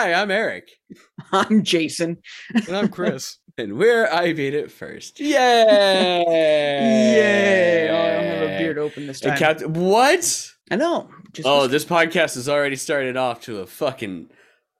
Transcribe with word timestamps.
Hi, 0.00 0.14
I'm 0.14 0.30
Eric. 0.30 0.70
I'm 1.30 1.62
Jason. 1.62 2.16
And 2.54 2.74
I'm 2.74 2.88
Chris. 2.88 3.36
And 3.58 3.76
we're 3.76 4.06
I 4.06 4.32
Beat 4.32 4.54
It 4.54 4.70
First. 4.70 5.20
Yay! 5.20 6.24
Yay! 6.26 7.88
Oh, 7.90 7.94
I 7.94 8.14
don't 8.14 8.24
have 8.24 8.42
a 8.42 8.58
beard 8.58 8.78
open 8.78 9.06
this 9.06 9.20
time. 9.20 9.36
Captain, 9.36 9.74
what? 9.74 10.50
I 10.70 10.76
know. 10.76 11.10
Just 11.34 11.46
Oh, 11.46 11.66
this 11.66 11.84
podcast 11.84 12.36
has 12.36 12.48
already 12.48 12.76
started 12.76 13.18
off 13.18 13.42
to 13.42 13.58
a 13.60 13.66
fucking 13.66 14.30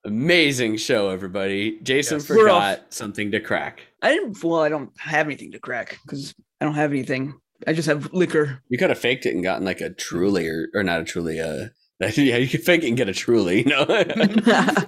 amazing 0.07 0.79
show, 0.79 1.11
everybody. 1.11 1.79
Jason 1.83 2.21
Yes. 2.21 2.27
Forgot 2.27 2.95
something 2.95 3.31
to 3.33 3.41
crack. 3.41 3.83
I 4.01 4.13
didn't. 4.13 4.43
Well, 4.43 4.63
I 4.63 4.71
don't 4.71 4.99
have 4.99 5.27
anything 5.27 5.53
to 5.53 5.59
crack 5.59 5.99
because 6.07 6.35
I 6.63 6.65
don't 6.65 6.73
have 6.77 6.93
anything. 6.93 7.35
I 7.67 7.75
just 7.75 7.89
have 7.89 8.11
liquor. 8.15 8.63
You 8.71 8.79
could 8.79 8.89
have 8.89 8.99
faked 8.99 9.27
it 9.27 9.35
and 9.35 9.43
gotten 9.43 9.67
like 9.67 9.83
a 9.83 9.91
truly 9.91 10.49
or, 10.49 10.69
or 10.73 10.83
not 10.83 11.03
a 11.03 11.05
truly, 11.05 11.39
uh, 11.39 11.67
yeah, 12.17 12.37
you 12.39 12.49
could 12.49 12.63
fake 12.63 12.83
it 12.83 12.89
and 12.89 12.97
get 12.97 13.11
a 13.11 13.13
truly, 13.13 13.59
you 13.59 13.65
know? 13.67 13.85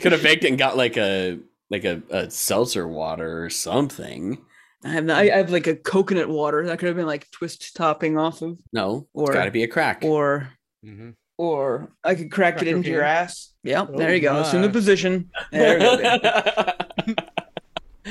could 0.01 0.13
have 0.13 0.21
faked 0.23 0.45
it 0.45 0.49
and 0.49 0.59
got 0.59 0.77
like 0.79 0.97
a 0.97 1.39
like 1.71 1.85
a, 1.85 2.03
a 2.11 2.31
seltzer 2.31 2.89
water 2.89 3.45
or 3.45 3.51
something. 3.51 4.39
I 4.85 4.89
have. 4.89 5.11
I 5.11 5.29
have 5.29 5.51
like 5.51 5.67
a 5.67 5.77
coconut 5.77 6.29
water 6.29 6.67
that 6.67 6.79
could 6.79 6.87
have 6.87 6.97
been 6.97 7.07
like 7.07 7.31
twist 7.31 7.77
topping 7.77 8.17
off 8.19 8.41
of, 8.43 8.59
No, 8.73 9.09
Or- 9.13 9.31
it's 9.31 9.35
got 9.35 9.45
to 9.45 9.51
be 9.51 9.63
a 9.63 9.69
crack. 9.69 10.03
or 10.03 10.49
mm-hmm. 10.85 11.11
or 11.37 11.93
I 12.03 12.15
could 12.15 12.33
crack 12.33 12.63
it 12.63 12.69
into 12.69 12.89
your 12.89 13.01
cocaine. 13.03 13.17
ass. 13.17 13.53
Yep. 13.65 13.91
Oh 13.93 13.99
there 13.99 14.15
you 14.15 14.23
go. 14.23 14.41
Assume 14.41 14.63
the 14.63 14.71
position. 14.71 15.31
There 15.51 15.79
we 15.79 15.85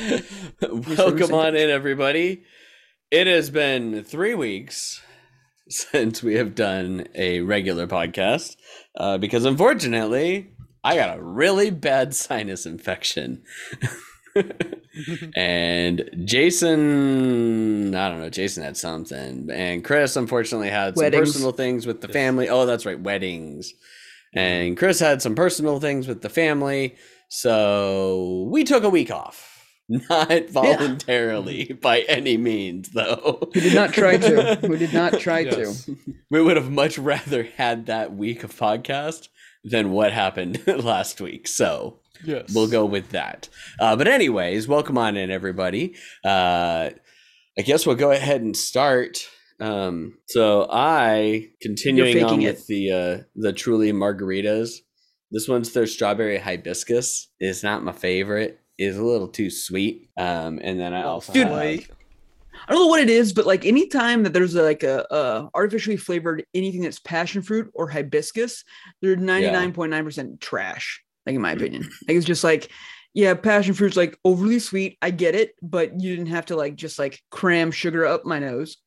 go. 0.03 0.93
Welcome 0.95 1.33
on 1.33 1.55
in, 1.55 1.69
everybody. 1.69 2.43
It 3.09 3.27
has 3.27 3.49
been 3.49 4.03
three 4.03 4.35
weeks 4.35 5.01
since 5.71 6.21
we 6.21 6.35
have 6.35 6.55
done 6.55 7.07
a 7.15 7.41
regular 7.41 7.87
podcast 7.87 8.57
uh, 8.95 9.17
because, 9.17 9.45
unfortunately, 9.45 10.51
I 10.83 10.95
got 10.95 11.17
a 11.17 11.21
really 11.21 11.69
bad 11.69 12.13
sinus 12.15 12.65
infection. 12.65 13.43
and 15.35 16.09
Jason, 16.25 17.95
I 17.95 18.09
don't 18.09 18.21
know, 18.21 18.29
Jason 18.29 18.63
had 18.63 18.77
something. 18.77 19.49
And 19.51 19.83
Chris, 19.83 20.15
unfortunately, 20.15 20.69
had 20.69 20.95
some 20.95 21.05
Weddings. 21.05 21.33
personal 21.33 21.51
things 21.51 21.85
with 21.85 22.01
the 22.01 22.07
family. 22.07 22.49
Oh, 22.49 22.65
that's 22.65 22.85
right, 22.85 22.99
weddings. 22.99 23.73
And 24.33 24.77
Chris 24.77 24.99
had 24.99 25.21
some 25.21 25.35
personal 25.35 25.79
things 25.79 26.07
with 26.07 26.21
the 26.21 26.29
family. 26.29 26.95
So 27.27 28.47
we 28.49 28.63
took 28.63 28.83
a 28.83 28.89
week 28.89 29.11
off. 29.11 29.50
Not 30.09 30.49
voluntarily 30.49 31.73
by 31.81 32.01
any 32.01 32.37
means, 32.37 32.89
though. 32.89 33.49
We 33.53 33.61
did 33.61 33.73
not 33.75 33.93
try 33.93 34.17
to. 34.17 34.59
We 34.69 34.77
did 34.77 34.93
not 34.93 35.19
try 35.19 35.39
Yes. 35.39 35.85
to. 35.85 35.97
We 36.29 36.41
would 36.41 36.55
have 36.55 36.71
much 36.71 36.97
rather 36.97 37.43
had 37.43 37.87
that 37.87 38.15
week 38.15 38.43
of 38.43 38.55
podcast 38.55 39.27
than 39.65 39.91
what 39.91 40.13
happened 40.13 40.63
last 40.67 41.19
week. 41.19 41.47
So 41.47 41.99
Yes. 42.23 42.53
we'll 42.55 42.69
go 42.69 42.85
with 42.85 43.09
that. 43.09 43.49
Uh, 43.79 43.95
but 43.97 44.07
anyways, 44.07 44.67
welcome 44.67 44.97
on 44.97 45.17
in, 45.17 45.29
everybody. 45.29 45.95
Uh, 46.23 46.91
I 47.57 47.61
guess 47.65 47.85
we'll 47.85 47.95
go 47.97 48.11
ahead 48.11 48.41
and 48.41 48.55
start. 48.55 49.27
Um, 49.59 50.17
so 50.27 50.67
I 50.71 51.49
continuing 51.61 52.23
on 52.23 52.37
with 52.41 52.61
it. 52.61 52.67
the 52.67 52.91
uh, 52.91 53.23
the 53.35 53.51
Truly 53.51 53.91
margaritas. 53.91 54.77
This 55.31 55.47
one's 55.49 55.73
their 55.73 55.85
strawberry 55.87 56.37
hibiscus. 56.37 57.27
It's 57.39 57.61
not 57.61 57.83
my 57.83 57.91
favorite. 57.91 58.59
It's 58.77 58.97
a 58.97 59.03
little 59.03 59.27
too 59.27 59.49
sweet. 59.49 60.09
Um, 60.17 60.59
and 60.63 60.79
then 60.79 60.93
I 60.93 61.03
also 61.03 61.33
Dude, 61.33 61.47
have- 61.47 61.55
I 62.67 62.73
don't 62.73 62.81
know 62.81 62.87
what 62.87 63.01
it 63.01 63.09
is, 63.09 63.33
but 63.33 63.45
like 63.45 63.65
anytime 63.65 64.23
that 64.23 64.33
there's 64.33 64.53
like 64.55 64.83
a, 64.83 65.05
a 65.09 65.49
artificially 65.53 65.97
flavored 65.97 66.45
anything 66.53 66.81
that's 66.81 66.99
passion 66.99 67.41
fruit 67.41 67.71
or 67.73 67.87
hibiscus, 67.87 68.63
they're 69.01 69.15
99.9% 69.15 70.39
trash, 70.39 71.01
like 71.25 71.35
in 71.35 71.41
my 71.41 71.51
opinion. 71.53 71.83
Like 72.07 72.17
it's 72.17 72.25
just 72.25 72.43
like, 72.43 72.69
yeah, 73.13 73.33
passion 73.33 73.73
fruit's 73.73 73.97
like 73.97 74.17
overly 74.23 74.59
sweet. 74.59 74.97
I 75.01 75.11
get 75.11 75.35
it, 75.35 75.53
but 75.61 75.99
you 75.99 76.15
didn't 76.15 76.31
have 76.31 76.45
to 76.47 76.55
like 76.55 76.75
just 76.75 76.99
like 76.99 77.19
cram 77.31 77.71
sugar 77.71 78.05
up 78.05 78.25
my 78.25 78.39
nose. 78.39 78.77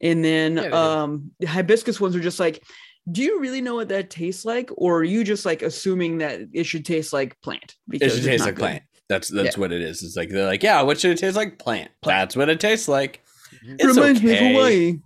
And 0.00 0.24
then 0.24 0.56
Yeah, 0.56 0.68
um 1.04 1.30
the 1.40 1.46
hibiscus 1.46 2.00
ones 2.00 2.16
are 2.16 2.20
just 2.20 2.40
like, 2.40 2.62
do 3.10 3.22
you 3.22 3.40
really 3.40 3.60
know 3.60 3.74
what 3.76 3.88
that 3.88 4.10
tastes 4.10 4.44
like? 4.44 4.70
Or 4.76 4.98
are 4.98 5.04
you 5.04 5.24
just 5.24 5.44
like 5.46 5.62
assuming 5.62 6.18
that 6.18 6.40
it 6.52 6.64
should 6.64 6.84
taste 6.84 7.12
like 7.12 7.40
plant? 7.42 7.74
Because 7.88 8.12
It 8.14 8.16
should 8.16 8.30
taste 8.30 8.44
like 8.44 8.54
good. 8.56 8.60
plant. 8.62 8.82
That's 9.10 9.28
that's 9.28 9.56
Yeah. 9.56 9.60
what 9.60 9.72
it 9.72 9.82
is. 9.82 10.02
It's 10.04 10.16
like 10.16 10.28
they're 10.30 10.46
like, 10.46 10.62
yeah, 10.62 10.80
what 10.82 11.00
should 11.00 11.10
it 11.10 11.18
taste 11.18 11.36
like? 11.36 11.58
Plant. 11.58 11.90
Plant. 12.00 12.20
That's 12.30 12.36
what 12.36 12.48
it 12.48 12.60
tastes 12.60 12.86
like. 12.88 13.20
Mhm. 13.66 13.76
It's 13.80 13.96
reminds 13.96 14.22
me 14.22 14.32
of. 14.32 14.38
Hawaii 14.38 14.98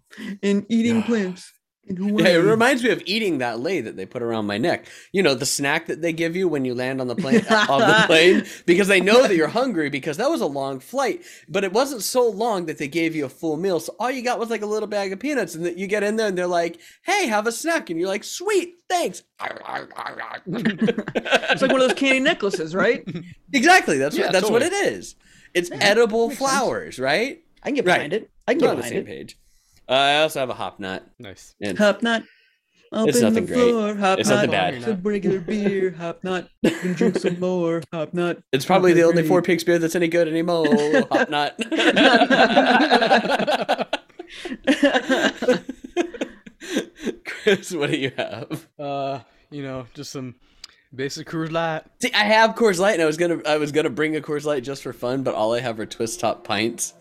and 0.43 0.67
eating 0.69 1.03
plants 1.03 1.41
in 1.41 1.41
Hawaii. 1.41 1.54
Yeah, 1.87 2.29
it 2.29 2.37
reminds 2.39 2.83
me 2.83 2.91
of 2.91 3.03
eating 3.05 3.39
that 3.39 3.61
lei 3.61 3.81
that 3.83 3.95
they 3.97 4.07
put 4.07 4.23
around 4.23 4.47
my 4.47 4.57
neck. 4.57 4.87
You 5.13 5.23
know, 5.23 5.35
the 5.35 5.45
snack 5.45 5.87
that 5.87 6.01
they 6.01 6.13
give 6.15 6.35
you 6.35 6.49
when 6.49 6.65
you 6.65 6.75
land 6.75 7.01
on 7.01 7.09
the 7.09 7.15
plane 7.15 7.45
on 7.69 7.81
the 7.81 8.05
plane 8.07 8.47
because 8.65 8.89
they 8.89 9.01
know 9.03 9.23
that 9.23 9.37
you're 9.37 9.49
hungry 9.49 9.91
because 9.91 10.17
that 10.17 10.31
was 10.31 10.41
a 10.41 10.47
long 10.47 10.81
flight, 10.81 11.23
but 11.49 11.63
it 11.63 11.73
wasn't 11.75 12.03
so 12.03 12.29
long 12.29 12.67
that 12.67 12.79
they 12.79 12.89
gave 12.89 13.15
you 13.15 13.27
a 13.27 13.29
full 13.29 13.57
meal. 13.59 13.81
So 13.81 13.95
all 14.01 14.11
you 14.11 14.23
got 14.23 14.39
was 14.39 14.49
like 14.49 14.63
a 14.63 14.67
little 14.67 14.89
bag 14.89 15.13
of 15.13 15.19
peanuts, 15.21 15.55
and 15.55 15.67
that 15.67 15.77
you 15.77 15.87
get 15.87 16.03
in 16.03 16.17
there 16.17 16.29
and 16.29 16.39
they're 16.39 16.47
like, 16.47 16.81
"Hey, 17.03 17.27
have 17.27 17.47
a 17.47 17.53
snack," 17.53 17.91
and 17.91 17.99
you're 18.01 18.09
like, 18.09 18.25
"Sweet, 18.25 18.77
thanks." 18.89 19.23
It's 20.47 21.63
like 21.63 21.71
one 21.71 21.81
of 21.81 21.89
those 21.89 21.95
candy 21.99 22.21
necklaces, 22.21 22.75
right? 22.75 23.07
exactly. 23.53 23.99
That's 23.99 24.17
Yeah, 24.17 24.25
what 24.25 24.33
that's 24.33 24.51
what 24.51 24.63
it 24.63 24.71
totally. 24.73 24.95
is. 24.97 25.17
It's 25.55 25.71
Yeah, 25.71 25.79
edible 25.81 26.29
makes 26.29 26.41
sense. 26.41 26.51
flowers, 26.51 26.99
right? 26.99 27.43
I 27.63 27.69
can 27.69 27.75
get 27.75 27.87
Right. 27.87 27.95
behind 27.97 28.13
it. 28.13 28.31
I 28.49 28.55
can 28.55 28.61
We're 28.61 28.69
get 28.69 28.71
on 28.71 28.77
the 28.77 28.83
behind 28.83 28.93
same 28.95 29.03
it. 29.03 29.07
page. 29.07 29.39
Uh, 29.89 29.93
I 29.93 30.17
also 30.23 30.41
have 30.41 30.51
a 30.51 30.55
hop 30.55 30.81
nut. 30.81 31.07
Nice. 31.19 31.55
And 31.61 31.77
Hop 31.79 32.03
nut. 32.03 32.23
It's 32.97 33.17
Open 33.19 33.23
nothing 33.23 33.47
the 33.47 33.55
great. 33.55 33.97
hop 33.99 34.19
It's 34.21 34.29
nut. 34.29 34.37
nothing 34.37 34.51
bad. 34.53 34.75
It's 34.75 34.87
a 34.87 34.95
regular 34.95 35.41
beer. 35.41 35.91
Hop 35.93 36.23
nut. 36.23 36.49
You 36.63 36.71
can 36.71 36.93
drink 36.93 37.19
some 37.19 37.41
more. 37.41 37.83
Hop 37.93 38.15
nut. 38.15 38.41
It's 38.53 38.65
probably 38.65 38.93
Okay, 38.93 39.01
the 39.01 39.07
only 39.09 39.23
Four 39.27 39.43
Peaks 39.43 39.65
beer 39.65 39.79
that's 39.81 39.97
any 39.97 40.07
good 40.09 40.29
anymore. 40.29 40.67
Hop 41.11 41.29
nut. 41.29 41.59
Chris, 47.25 47.73
what 47.73 47.91
do 47.91 47.97
you 47.99 48.13
have? 48.17 48.69
Uh, 48.79 49.21
you 49.51 49.63
know, 49.63 49.87
just 49.95 50.11
some 50.13 50.37
basic 50.95 51.29
Coors 51.29 51.51
Light. 51.51 51.83
See, 52.01 52.13
I 52.13 52.25
have 52.25 52.55
Coors 52.55 52.79
Light, 52.79 52.95
and 52.95 53.03
I 53.03 53.07
was 53.07 53.17
gonna, 53.17 53.41
I 53.47 53.57
was 53.59 53.73
gonna 53.73 53.91
bring 53.91 54.17
a 54.17 54.21
Coors 54.21 54.45
Light 54.45 54.63
just 54.65 54.83
for 54.83 54.93
fun, 54.93 55.23
but 55.23 55.35
all 55.35 55.53
I 55.53 55.61
have 55.61 55.79
are 55.81 55.87
twist 55.87 56.21
top 56.21 56.45
pints. 56.45 56.95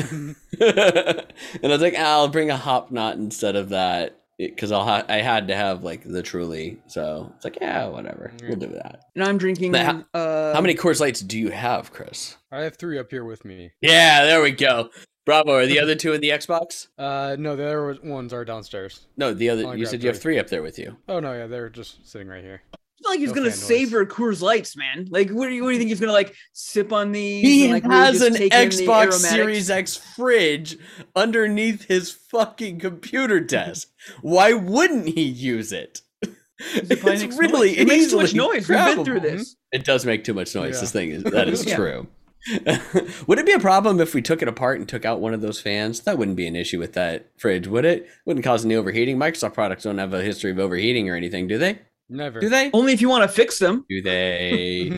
and 0.60 1.64
I 1.64 1.68
was 1.68 1.80
like, 1.80 1.94
ah, 1.96 2.02
I'll 2.18 2.28
bring 2.28 2.50
a 2.50 2.56
hop 2.56 2.90
knot 2.90 3.16
instead 3.16 3.56
of 3.56 3.70
that 3.70 4.16
because 4.38 4.72
I'll, 4.72 4.84
ha- 4.84 5.04
I 5.08 5.18
had 5.18 5.48
to 5.48 5.56
have 5.56 5.84
like 5.84 6.02
the 6.04 6.22
Truly, 6.22 6.80
so 6.86 7.32
it's 7.36 7.44
like, 7.44 7.58
yeah, 7.60 7.86
whatever, 7.86 8.32
we'll 8.42 8.56
do 8.56 8.68
that. 8.68 9.04
And 9.14 9.24
I'm 9.24 9.38
drinking. 9.38 9.72
But 9.72 9.82
how- 9.84 10.04
uh, 10.14 10.54
How 10.54 10.60
many 10.60 10.74
Coors 10.74 11.00
Lights 11.00 11.20
do 11.20 11.38
you 11.38 11.50
have, 11.50 11.92
Chris? 11.92 12.36
I 12.50 12.60
have 12.62 12.76
three 12.76 12.98
up 12.98 13.10
here 13.10 13.24
with 13.24 13.44
me. 13.44 13.72
Yeah, 13.82 14.24
there 14.24 14.42
we 14.42 14.50
go. 14.52 14.88
Bravo. 15.26 15.52
Are 15.52 15.66
the 15.66 15.78
other 15.78 15.94
two 15.94 16.12
in 16.14 16.20
the 16.20 16.30
Xbox? 16.30 16.88
Uh, 16.98 17.36
no, 17.38 17.54
the 17.56 17.64
other 17.66 17.98
ones 18.02 18.32
are 18.32 18.44
downstairs. 18.44 19.06
No, 19.16 19.32
the 19.34 19.48
other. 19.50 19.64
Only 19.64 19.78
You 19.78 19.84
got 19.84 19.90
said 19.90 20.02
you 20.02 20.08
have 20.08 20.16
three. 20.16 20.34
three 20.34 20.38
up 20.38 20.48
there 20.48 20.62
with 20.62 20.78
you. 20.78 20.96
Oh 21.08 21.20
no, 21.20 21.32
yeah, 21.34 21.46
they're 21.46 21.68
just 21.68 22.06
sitting 22.10 22.28
right 22.28 22.42
here. 22.42 22.62
It's 23.00 23.06
not 23.08 23.12
like 23.12 23.20
he's 23.20 23.28
No 23.30 23.34
gonna 23.36 23.50
fan 23.50 23.58
noise. 23.60 23.66
savor 23.66 24.04
Coors 24.04 24.42
Lights, 24.42 24.76
man. 24.76 25.06
Like, 25.10 25.30
what 25.30 25.48
do 25.48 25.54
you, 25.54 25.62
what 25.62 25.70
do 25.70 25.72
you 25.72 25.78
think 25.78 25.88
he's 25.88 26.00
gonna 26.00 26.12
like 26.12 26.34
sip 26.52 26.92
on 26.92 27.12
these? 27.12 27.42
He 27.42 27.64
and, 27.64 27.72
like, 27.72 27.84
has 27.84 28.18
just 28.18 28.26
an 28.30 28.34
take 28.34 28.52
in 28.52 28.68
the 28.68 28.86
Xbox? 28.86 29.12
Series 29.14 29.70
X 29.70 29.96
fridge 29.96 30.76
underneath 31.16 31.84
his 31.84 32.10
fucking 32.10 32.78
computer 32.78 33.40
desk. 33.40 33.88
Why 34.20 34.52
wouldn't 34.52 35.08
he 35.08 35.22
use 35.22 35.72
it? 35.72 36.02
Is 36.22 36.90
it 36.90 36.90
It's 36.90 37.02
makes 37.04 37.38
really 37.38 37.78
it 37.78 37.88
makes 37.88 38.10
too 38.10 38.16
much 38.18 38.26
easily 38.34 38.38
noise. 38.38 38.68
We've 38.68 38.78
been 38.96 39.04
through 39.04 39.20
this. 39.20 39.56
It 39.72 39.84
does 39.84 40.04
make 40.04 40.24
too 40.24 40.34
much 40.34 40.54
noise. 40.54 40.74
Yeah. 40.74 40.80
This 40.82 40.92
thing 40.92 41.10
is 41.10 41.22
that 41.24 41.48
is 41.48 41.64
Yeah. 41.66 41.76
true. 41.76 42.06
would 43.26 43.38
it 43.38 43.44
be 43.46 43.52
a 43.52 43.58
problem 43.58 44.00
if 44.00 44.14
we 44.14 44.22
took 44.22 44.40
it 44.42 44.48
apart 44.48 44.78
and 44.78 44.88
took 44.88 45.04
out 45.04 45.20
one 45.20 45.32
of 45.34 45.40
those 45.40 45.60
fans? 45.60 46.00
That 46.00 46.16
wouldn't 46.18 46.36
be 46.38 46.46
an 46.46 46.56
issue 46.56 46.78
with 46.78 46.94
that 46.94 47.26
fridge, 47.38 47.66
would 47.66 47.84
it? 47.84 48.08
Wouldn't 48.26 48.44
cause 48.44 48.64
any 48.64 48.74
overheating. 48.74 49.18
Microsoft 49.18 49.54
products 49.54 49.84
don't 49.84 49.98
have 49.98 50.12
a 50.14 50.22
history 50.22 50.50
of 50.50 50.58
overheating 50.58 51.08
or 51.10 51.16
anything, 51.16 51.46
do 51.48 51.58
they? 51.58 51.78
Never. 52.10 52.40
Do 52.40 52.48
they? 52.48 52.72
Only 52.72 52.92
if 52.92 53.00
you 53.00 53.08
want 53.08 53.22
to 53.22 53.28
fix 53.28 53.60
them. 53.60 53.84
Do 53.88 54.02
they? 54.02 54.90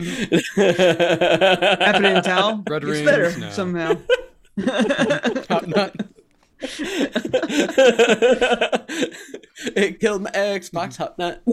Wrap 0.57 0.57
it 0.57 1.95
in 1.97 2.05
a 2.05 2.21
towel. 2.23 2.63
Red 2.69 2.83
it's 2.83 2.91
rings, 2.91 3.05
better 3.05 3.37
no. 3.37 3.51
somehow. 3.51 3.97
Hop 5.47 5.67
nut. 5.67 5.95
it 9.75 9.99
killed 9.99 10.23
my 10.23 10.31
Xbox 10.31 10.97
Hot 10.97 11.19
Nut. 11.19 11.43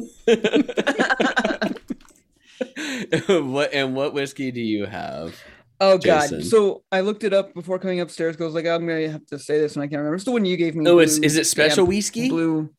what 3.44 3.74
and 3.74 3.96
what 3.96 4.14
whiskey 4.14 4.52
do 4.52 4.60
you 4.60 4.86
have? 4.86 5.34
Oh 5.80 5.98
god. 5.98 6.44
So 6.44 6.84
I 6.92 7.00
looked 7.00 7.24
it 7.24 7.34
up 7.34 7.54
before 7.54 7.78
coming 7.78 8.00
upstairs. 8.00 8.36
Cause 8.36 8.42
I 8.42 8.46
was 8.46 8.54
like 8.54 8.66
I'm 8.66 8.86
gonna 8.86 9.10
have 9.10 9.26
to 9.26 9.38
say 9.38 9.58
this 9.58 9.74
and 9.74 9.82
I 9.82 9.86
can't 9.86 9.98
remember. 9.98 10.14
It's 10.14 10.24
the 10.24 10.30
one 10.30 10.44
you 10.44 10.56
gave 10.56 10.74
me. 10.74 10.88
Oh, 10.88 11.00
it's 11.00 11.18
blue 11.18 11.26
is 11.26 11.36
it 11.36 11.46
special 11.46 11.74
stamp, 11.74 11.88
whiskey? 11.88 12.30
Blue. 12.30 12.70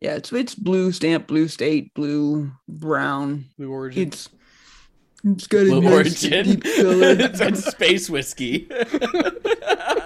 Yeah, 0.00 0.14
it's 0.14 0.32
it's 0.32 0.54
blue 0.54 0.92
stamp, 0.92 1.26
blue 1.26 1.46
state, 1.48 1.92
blue 1.94 2.50
brown. 2.68 3.44
Blue 3.58 3.70
Origin. 3.70 4.08
It's 4.08 4.30
it's 5.22 5.46
got 5.46 5.60
a 5.60 5.64
Blue 5.64 5.82
nice 5.82 5.92
Origin. 6.24 6.44
deep 6.44 6.64
color. 6.64 7.10
it's, 7.18 7.40
it's 7.40 7.64
space 7.66 8.10
whiskey. 8.10 8.68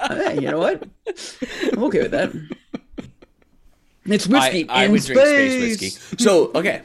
Hey, 0.06 0.34
you 0.34 0.50
know 0.50 0.58
what? 0.58 0.82
I'm 1.72 1.82
okay 1.84 2.02
with 2.02 2.10
that. 2.10 2.30
It's 4.04 4.26
whiskey 4.26 4.68
I, 4.68 4.82
I 4.82 4.84
in 4.84 4.92
would 4.92 5.02
space. 5.02 5.14
drink 5.14 5.78
space 5.78 5.80
whiskey. 5.80 6.22
So 6.22 6.50
okay, 6.54 6.82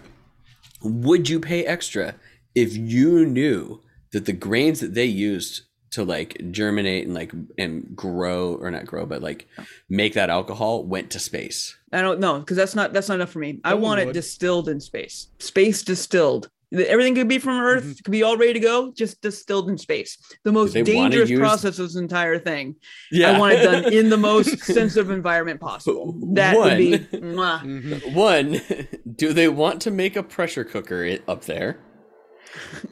would 0.81 1.27
you 1.27 1.41
pay 1.41 1.65
extra 1.65 2.15
if 2.56 2.77
you 2.77 3.25
knew 3.25 3.81
that 4.13 4.25
the 4.25 4.31
grains 4.31 4.79
that 4.79 4.94
they 4.94 5.06
used 5.06 5.63
to 5.91 6.03
like 6.03 6.39
germinate 6.51 7.06
and 7.06 7.13
like 7.15 7.31
and 7.57 7.95
grow 7.95 8.56
or 8.56 8.69
not 8.71 8.86
grow 8.86 9.06
but 9.06 9.21
like 9.21 9.47
make 9.89 10.13
that 10.13 10.30
alcohol 10.30 10.83
went 10.83 11.09
to 11.12 11.19
space 11.19 11.75
I 11.91 12.01
don't 12.01 12.19
know 12.19 12.39
because 12.39 12.57
that's 12.57 12.75
not 12.75 12.94
that's 12.94 13.09
not 13.09 13.15
enough 13.15 13.31
for 13.31 13.39
me. 13.39 13.59
I 13.63 13.71
Someone 13.71 13.97
want 13.97 14.01
it 14.01 14.13
distilled 14.13 14.69
in 14.69 14.80
space. 14.80 15.30
Space 15.39 15.81
distilled. 15.81 16.51
Everything 16.71 17.15
could 17.15 17.27
be 17.27 17.39
from 17.39 17.59
Earth. 17.59 17.83
Mhm. 17.83 18.03
Could 18.03 18.12
be 18.12 18.21
all 18.21 18.38
ready 18.38 18.53
to 18.53 18.59
go. 18.59 18.91
Just 18.95 19.19
distilled 19.24 19.71
in 19.71 19.77
space. 19.80 20.19
The 20.44 20.51
most 20.51 20.74
dangerous 20.74 21.31
use- 21.31 21.39
process 21.39 21.80
of 21.80 21.88
this 21.88 21.95
entire 21.95 22.38
thing. 22.38 22.75
yeah 23.12 23.31
I 23.31 23.39
want 23.39 23.53
it 23.56 23.63
done 23.63 23.92
in 23.92 24.12
the 24.12 24.18
most 24.18 24.59
sensitive 24.75 25.09
environment 25.09 25.59
possible. 25.59 26.13
That 26.33 26.56
would 26.56 26.77
be. 26.77 26.97
One. 26.97 27.21
mwah. 27.33 27.62
Mhm. 27.63 28.13
one 28.13 28.62
do 29.15 29.33
they 29.33 29.47
want 29.47 29.81
to 29.81 29.89
make 29.89 30.15
a 30.15 30.21
pressure 30.21 30.63
cooker 30.63 31.18
up 31.27 31.45
there 31.45 31.80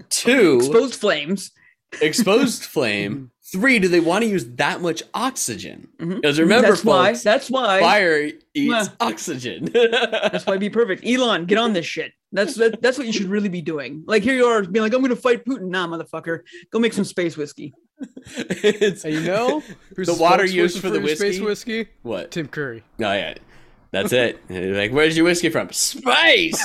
two 0.09 0.57
Exposed 0.57 0.95
flames. 0.95 1.51
Exposed 2.01 2.63
flame 2.75 3.31
three 3.51 3.79
do 3.79 3.87
they 3.87 3.99
want 4.01 4.23
to 4.23 4.29
use 4.29 4.45
that 4.55 4.81
much 4.81 5.01
oxygen 5.13 5.87
Mhm. 5.99 6.15
because 6.21 6.39
remember 6.39 6.67
that's 6.69 6.83
why. 6.83 7.13
That's 7.13 7.49
why. 7.49 7.79
fire 7.79 8.23
eats 8.53 8.89
Mwah. 8.89 8.91
oxygen 8.99 9.65
That's 9.73 10.45
why 10.45 10.53
it'd 10.53 10.59
be 10.59 10.69
perfect. 10.69 11.05
Elon, 11.05 11.45
get 11.45 11.57
on 11.57 11.71
this 11.73 11.85
shit. 11.85 12.11
That's 12.33 12.55
that, 12.55 12.81
that's 12.81 12.97
what 12.97 13.07
you 13.07 13.13
should 13.13 13.27
really 13.27 13.47
be 13.47 13.61
doing. 13.61 14.03
Like 14.05 14.21
here 14.23 14.35
you 14.35 14.45
are 14.45 14.63
being 14.63 14.83
like, 14.83 14.93
I'm 14.93 15.01
gonna 15.01 15.15
fight 15.15 15.45
Putin. 15.45 15.69
Nah, 15.69 15.87
motherfucker. 15.87 16.41
Go 16.71 16.79
make 16.79 16.91
some 16.93 17.05
space 17.05 17.37
whiskey. 17.37 17.73
it's, 18.37 19.03
you 19.05 19.21
know 19.21 19.63
who's 19.95 20.07
The 20.07 20.13
water 20.13 20.45
used 20.45 20.79
for 20.81 20.89
the 20.89 20.99
your 20.99 21.15
space 21.15 21.39
whiskey? 21.39 21.79
whiskey? 21.79 21.89
what 22.03 22.31
Tim 22.31 22.47
Curry. 22.49 22.83
Oh 22.99 23.13
yeah, 23.13 23.35
that's 23.91 24.13
it. 24.13 24.39
Like, 24.49 24.91
where's 24.91 25.15
your 25.15 25.25
whiskey 25.25 25.49
from? 25.49 25.71
Space. 25.71 26.63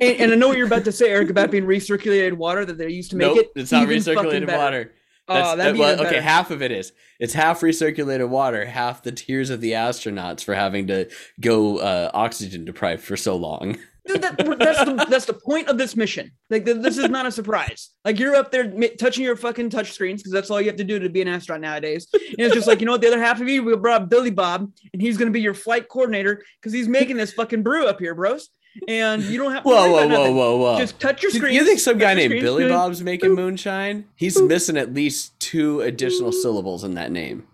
And, 0.00 0.20
and 0.20 0.32
I 0.32 0.36
know 0.36 0.48
what 0.48 0.56
you're 0.56 0.66
about 0.66 0.84
to 0.84 0.92
say, 0.92 1.10
Eric, 1.10 1.30
about 1.30 1.50
being 1.50 1.64
recirculated 1.64 2.34
water 2.34 2.64
that 2.64 2.78
they 2.78 2.88
used 2.88 3.10
to 3.10 3.16
make 3.16 3.26
nope, 3.26 3.38
it. 3.38 3.52
it's 3.56 3.72
not 3.72 3.88
recirculated 3.88 4.46
better. 4.46 4.58
water. 4.58 4.92
Oh, 5.26 5.34
That's, 5.34 5.56
that'd 5.56 5.74
be 5.74 5.80
well, 5.80 5.94
okay. 5.94 6.04
better. 6.04 6.22
Half 6.22 6.50
of 6.50 6.62
it 6.62 6.72
is. 6.72 6.92
It's 7.18 7.34
half 7.34 7.60
recirculated 7.60 8.28
water, 8.28 8.64
half 8.64 9.02
the 9.02 9.12
tears 9.12 9.50
of 9.50 9.60
the 9.60 9.72
astronauts 9.72 10.42
for 10.42 10.54
having 10.54 10.86
to 10.86 11.10
go 11.40 11.78
uh, 11.78 12.10
oxygen 12.14 12.64
deprived 12.64 13.02
for 13.02 13.16
so 13.16 13.36
long. 13.36 13.78
Dude, 14.08 14.22
that- 14.22 14.36
that's 14.58 14.84
the 14.84 15.06
that's 15.08 15.24
the 15.26 15.34
point 15.34 15.68
of 15.68 15.78
this 15.78 15.94
mission. 15.96 16.32
Like 16.50 16.64
th- 16.64 16.78
this 16.82 16.98
is 16.98 17.08
not 17.08 17.26
a 17.26 17.30
surprise. 17.30 17.90
Like 18.04 18.18
you're 18.18 18.34
up 18.34 18.50
there 18.50 18.68
mi- 18.70 18.96
touching 18.96 19.22
your 19.24 19.36
fucking 19.36 19.70
touch 19.70 19.92
screens 19.92 20.22
because 20.22 20.32
that's 20.32 20.50
all 20.50 20.60
you 20.60 20.66
have 20.68 20.76
to 20.76 20.84
do 20.84 20.98
to 20.98 21.08
be 21.08 21.22
an 21.22 21.28
astronaut 21.28 21.60
nowadays. 21.60 22.08
And 22.12 22.22
it's 22.38 22.54
just 22.54 22.66
like 22.66 22.80
you 22.80 22.86
know 22.86 22.92
what, 22.92 23.00
the 23.02 23.06
other 23.08 23.20
half 23.20 23.40
of 23.40 23.48
you 23.48 23.62
we 23.62 23.76
brought 23.76 24.08
Billy 24.08 24.30
Bob, 24.30 24.72
and 24.92 25.00
he's 25.02 25.16
gonna 25.16 25.30
be 25.30 25.40
your 25.40 25.54
flight 25.54 25.88
coordinator 25.88 26.42
because 26.60 26.72
he's 26.72 26.88
making 26.88 27.16
this 27.16 27.32
fucking 27.32 27.62
brew 27.62 27.86
up 27.86 27.98
here, 28.00 28.14
bros. 28.14 28.48
And 28.86 29.22
you 29.24 29.38
don't 29.38 29.50
have 29.52 29.64
to 29.64 29.68
Whoa, 29.68 29.74
worry 29.74 29.90
whoa, 29.90 29.96
about 29.98 30.10
whoa, 30.10 30.18
nothing. 30.18 30.36
whoa, 30.36 30.56
whoa! 30.56 30.78
Just 30.78 31.00
touch 31.00 31.22
your 31.22 31.32
You- 31.32 31.38
screen. 31.38 31.54
you 31.54 31.64
think 31.64 31.80
some 31.80 31.98
guy 31.98 32.14
named 32.14 32.40
Billy. 32.40 32.68
Bob's 32.68 33.02
making 33.02 33.30
boop, 33.30 33.36
moonshine? 33.36 34.04
He's 34.14 34.36
boop. 34.36 34.46
missing 34.46 34.76
at 34.76 34.94
least 34.94 35.38
two 35.40 35.80
additional 35.80 36.30
syllables 36.32 36.84
in 36.84 36.94
that 36.94 37.10
name. 37.10 37.46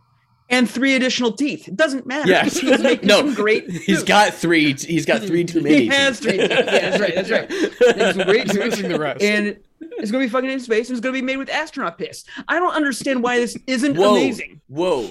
And 0.50 0.68
three 0.70 0.94
additional 0.94 1.32
teeth. 1.32 1.68
It 1.68 1.76
doesn't 1.76 2.06
matter. 2.06 2.28
Yes. 2.30 2.58
he's 2.58 2.80
making 2.80 3.08
no, 3.08 3.18
some 3.18 3.34
great. 3.34 3.70
He's 3.70 3.98
food. 4.00 4.06
got 4.06 4.34
three. 4.34 4.74
He's 4.74 5.06
got 5.06 5.22
three 5.22 5.44
too 5.44 5.60
many. 5.62 5.82
He 5.82 5.86
has 5.88 6.20
teeth. 6.20 6.28
three. 6.34 6.38
teeth. 6.38 6.50
Yeah, 6.50 6.90
that's 6.90 7.00
right. 7.00 7.14
That's 7.14 7.30
right. 7.30 7.48
There's 7.96 8.16
great 8.16 8.42
He's 8.44 8.52
food. 8.52 8.64
missing 8.70 8.88
the 8.88 8.98
rest. 8.98 9.22
and 9.22 9.56
it's 9.80 10.10
gonna 10.10 10.24
be 10.24 10.28
fucking 10.28 10.50
in 10.50 10.60
space 10.60 10.88
and 10.88 10.96
it's 10.96 11.02
gonna 11.02 11.12
be 11.12 11.22
made 11.22 11.36
with 11.38 11.48
astronaut 11.50 11.98
piss. 11.98 12.24
I 12.48 12.58
don't 12.58 12.74
understand 12.74 13.22
why 13.22 13.38
this 13.38 13.56
isn't 13.66 13.96
Whoa. 13.96 14.12
amazing. 14.16 14.60
Whoa! 14.68 15.10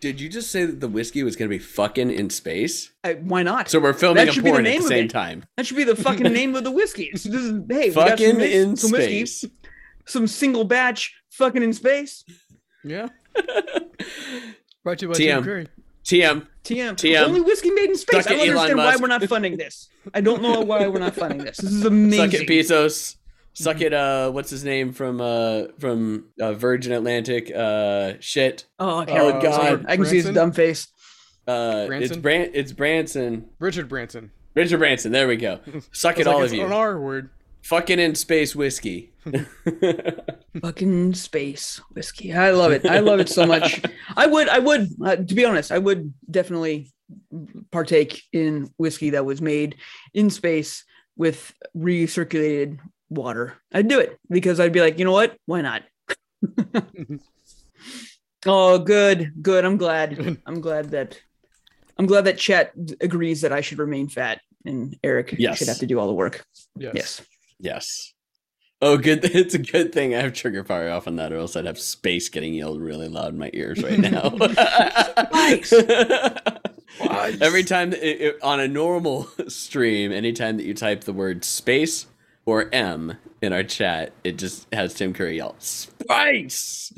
Did 0.00 0.20
you 0.20 0.28
just 0.28 0.50
say 0.50 0.66
that 0.66 0.80
the 0.80 0.88
whiskey 0.88 1.22
was 1.22 1.34
going 1.34 1.50
to 1.50 1.54
be 1.56 1.58
fucking 1.58 2.10
in 2.10 2.28
space? 2.28 2.92
I, 3.02 3.14
why 3.14 3.42
not? 3.42 3.70
So 3.70 3.80
we're 3.80 3.94
filming 3.94 4.16
That 4.26 4.28
a 4.28 4.32
should 4.32 4.44
be 4.44 4.50
the 4.50 4.56
porn 4.56 4.66
at 4.66 4.82
the 4.82 4.86
same 4.86 5.08
time. 5.08 5.44
that 5.56 5.64
should 5.66 5.78
be 5.78 5.84
the 5.84 5.96
fucking 5.96 6.30
name 6.30 6.54
of 6.54 6.62
the 6.64 6.70
whiskey. 6.70 7.04
It's- 7.04 7.22
this 7.22 7.40
is, 7.40 7.52
hey, 7.70 7.88
we 7.88 7.94
got 7.94 8.10
Fucking 8.10 8.32
some, 8.32 8.40
in 8.42 8.76
some 8.76 8.90
whiskey, 8.90 9.48
some 10.04 10.26
single 10.26 10.64
batch, 10.64 11.14
fucking 11.30 11.62
in 11.62 11.72
space. 11.72 12.22
Yeah. 12.84 13.08
Brought 14.84 14.98
to 14.98 15.06
you 15.06 15.12
by 15.12 15.14
TM. 15.14 15.18
Tim 15.18 15.44
Curry. 15.44 15.68
TM. 16.04 16.46
TM. 16.64 16.92
TM. 16.94 17.24
Only 17.26 17.40
whiskey 17.40 17.70
made 17.70 17.88
in 17.90 17.96
space. 17.96 18.24
Suck 18.24 18.32
I 18.32 18.36
don't 18.36 18.48
Elon 18.48 18.56
understand 18.58 18.78
why 18.78 18.96
we're 18.96 19.06
not 19.08 19.24
funding 19.24 19.56
this. 19.56 19.88
I 20.12 20.20
don't 20.20 20.42
know 20.42 20.60
why 20.60 20.86
we're 20.88 20.98
not 20.98 21.14
funding 21.14 21.38
this. 21.44 21.56
This 21.58 21.72
is 21.72 21.84
amazing. 21.84 22.30
Suck 22.30 22.40
it, 22.42 22.48
Bezos. 22.48 23.16
Suck 23.54 23.80
it. 23.80 23.94
Uh, 23.94 24.30
what's 24.30 24.50
his 24.50 24.64
name 24.64 24.92
from 24.92 25.20
uh 25.20 25.64
from 25.78 26.26
uh, 26.40 26.52
Virgin 26.54 26.92
Atlantic? 26.92 27.50
Uh, 27.54 28.14
shit. 28.20 28.66
Oh, 28.78 28.98
I, 28.98 29.06
Oh. 29.08 29.40
God. 29.40 29.86
I 29.88 29.96
can 29.96 30.04
see 30.04 30.16
his 30.16 30.30
dumb 30.30 30.52
face. 30.52 30.88
Uh, 31.46 31.82
it's 31.82 31.88
Branson? 31.88 32.20
Bran. 32.20 32.50
It's 32.54 32.72
Branson. 32.72 33.48
Richard 33.58 33.88
Branson. 33.88 34.30
Richard 34.54 34.78
Branson. 34.78 35.12
There 35.12 35.28
we 35.28 35.36
go. 35.36 35.60
Suck 35.92 36.16
it, 36.16 36.20
It's 36.20 36.26
like 36.26 36.26
all 36.26 36.42
of 36.42 36.52
you. 36.52 36.64
An 36.64 36.72
R 36.72 36.98
word. 36.98 37.30
Fucking 37.64 37.98
in 37.98 38.14
space 38.14 38.54
whiskey. 38.54 39.12
fucking 40.60 41.14
space 41.14 41.80
whiskey. 41.92 42.34
I 42.34 42.50
love 42.50 42.72
it. 42.72 42.84
I 42.84 42.98
love 42.98 43.20
it 43.20 43.28
so 43.30 43.46
much. 43.46 43.80
I 44.16 44.26
would, 44.26 44.48
I 44.50 44.58
would, 44.58 44.88
uh, 45.02 45.16
to 45.16 45.34
be 45.34 45.46
honest, 45.46 45.72
I 45.72 45.78
would 45.78 46.12
definitely 46.30 46.92
partake 47.70 48.22
in 48.32 48.70
whiskey 48.76 49.10
that 49.10 49.24
was 49.24 49.40
made 49.40 49.76
in 50.12 50.28
space 50.28 50.84
with 51.16 51.54
recirculated 51.74 52.80
water. 53.08 53.54
I'd 53.72 53.88
do 53.88 53.98
it 53.98 54.18
because 54.28 54.60
I'd 54.60 54.72
be 54.72 54.82
like, 54.82 54.98
you 54.98 55.06
know 55.06 55.12
what? 55.12 55.36
Why 55.46 55.62
not? 55.62 55.84
oh, 58.46 58.78
good, 58.78 59.32
good. 59.40 59.64
I'm 59.64 59.78
glad. 59.78 60.38
I'm 60.46 60.60
glad 60.60 60.90
that 60.90 61.18
I'm 61.96 62.06
glad 62.06 62.24
that 62.26 62.36
Chet 62.38 62.72
agrees 63.00 63.40
that 63.40 63.52
I 63.52 63.60
should 63.62 63.78
remain 63.78 64.08
fat 64.08 64.40
and 64.66 64.96
Eric 65.02 65.34
Yes. 65.38 65.58
should 65.58 65.68
have 65.68 65.78
to 65.78 65.86
do 65.86 65.98
all 65.98 66.08
the 66.08 66.12
work. 66.12 66.44
Yes. 66.76 66.92
Yes. 66.94 67.22
Yes. 67.64 68.12
Oh, 68.82 68.98
good. 68.98 69.24
It's 69.34 69.54
a 69.54 69.58
good 69.58 69.92
thing 69.92 70.14
I 70.14 70.20
have 70.20 70.34
trigger 70.34 70.64
fire 70.64 70.90
off 70.90 71.06
on 71.08 71.16
that, 71.16 71.32
or 71.32 71.38
else 71.38 71.56
I'd 71.56 71.64
have 71.66 71.78
space 71.78 72.28
getting 72.28 72.54
yelled 72.54 72.80
really 72.80 73.08
loud 73.08 73.32
in 73.32 73.38
my 73.38 73.50
ears 73.54 73.82
right 73.82 73.98
now. 73.98 74.30
Spice. 75.28 75.72
Every 77.40 77.64
time 77.64 77.92
it, 77.92 78.02
it- 78.02 78.42
on 78.42 78.60
a 78.60 78.68
normal 78.68 79.28
stream, 79.48 80.12
anytime 80.12 80.56
that 80.58 80.64
you 80.66 80.74
type 80.74 81.02
the 81.04 81.12
word 81.12 81.44
space 81.44 82.06
or 82.46 82.68
M 82.72 83.16
in 83.40 83.52
our 83.52 83.62
chat, 83.64 84.12
it 84.22 84.36
just 84.38 84.66
has 84.72 84.94
Tim 84.94 85.14
Curry 85.14 85.36
yell 85.38 85.56
spice. 85.58 86.92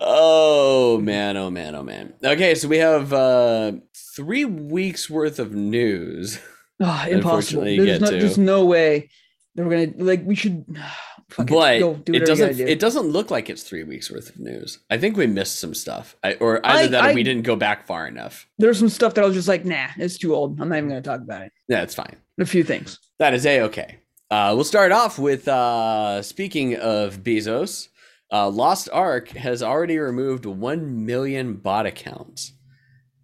Oh 0.00 0.98
man, 1.02 1.36
oh 1.36 1.50
man, 1.50 1.74
oh 1.74 1.82
man. 1.82 2.14
Okay, 2.24 2.54
so 2.54 2.68
we 2.68 2.78
have 2.78 3.12
uh 3.12 3.72
three 4.16 4.44
weeks 4.44 5.10
worth 5.10 5.38
of 5.38 5.52
news. 5.54 6.38
Oh, 6.80 7.06
impossible. 7.08 7.62
There's 7.62 8.00
no, 8.00 8.10
there's 8.10 8.38
no 8.38 8.64
way 8.64 9.10
that 9.54 9.64
we're 9.64 9.86
gonna 9.86 10.04
like. 10.04 10.24
We 10.24 10.34
should. 10.34 10.64
Fuck 11.28 11.46
but 11.46 11.76
it. 11.76 11.80
Go, 11.80 11.94
do 11.94 12.12
it 12.12 12.26
doesn't 12.26 12.58
do. 12.58 12.66
it 12.66 12.78
doesn't 12.78 13.06
look 13.06 13.30
like 13.30 13.48
it's 13.48 13.62
three 13.62 13.84
weeks 13.84 14.10
worth 14.10 14.28
of 14.28 14.38
news. 14.38 14.80
I 14.90 14.98
think 14.98 15.16
we 15.16 15.26
missed 15.26 15.58
some 15.60 15.72
stuff. 15.72 16.14
I, 16.22 16.34
or 16.34 16.60
either 16.66 16.84
I- 16.84 16.86
that 16.88 17.04
or 17.04 17.08
I- 17.08 17.14
we 17.14 17.22
didn't 17.22 17.44
go 17.44 17.56
back 17.56 17.86
far 17.86 18.06
enough. 18.06 18.46
There's 18.58 18.78
some 18.78 18.90
stuff 18.90 19.14
that 19.14 19.24
I 19.24 19.26
was 19.26 19.34
just 19.34 19.48
like, 19.48 19.64
nah, 19.64 19.86
it's 19.96 20.18
too 20.18 20.34
old. 20.34 20.60
I'm 20.60 20.68
not 20.68 20.76
even 20.76 20.90
gonna 20.90 21.00
talk 21.00 21.22
about 21.22 21.42
it. 21.42 21.52
Yeah, 21.68 21.82
it's 21.82 21.94
fine. 21.94 22.16
A 22.38 22.44
few 22.44 22.62
things. 22.64 22.98
That 23.18 23.32
is 23.32 23.46
a 23.46 23.62
okay. 23.62 24.00
Uh, 24.30 24.52
we'll 24.54 24.64
start 24.64 24.92
off 24.92 25.18
with 25.18 25.46
uh, 25.48 26.20
speaking 26.22 26.76
of 26.76 27.22
Bezos. 27.22 27.88
Uh, 28.32 28.48
Lost 28.48 28.88
Ark 28.92 29.28
has 29.30 29.62
already 29.62 29.98
removed 29.98 30.46
one 30.46 31.04
million 31.04 31.54
bot 31.54 31.84
accounts, 31.84 32.54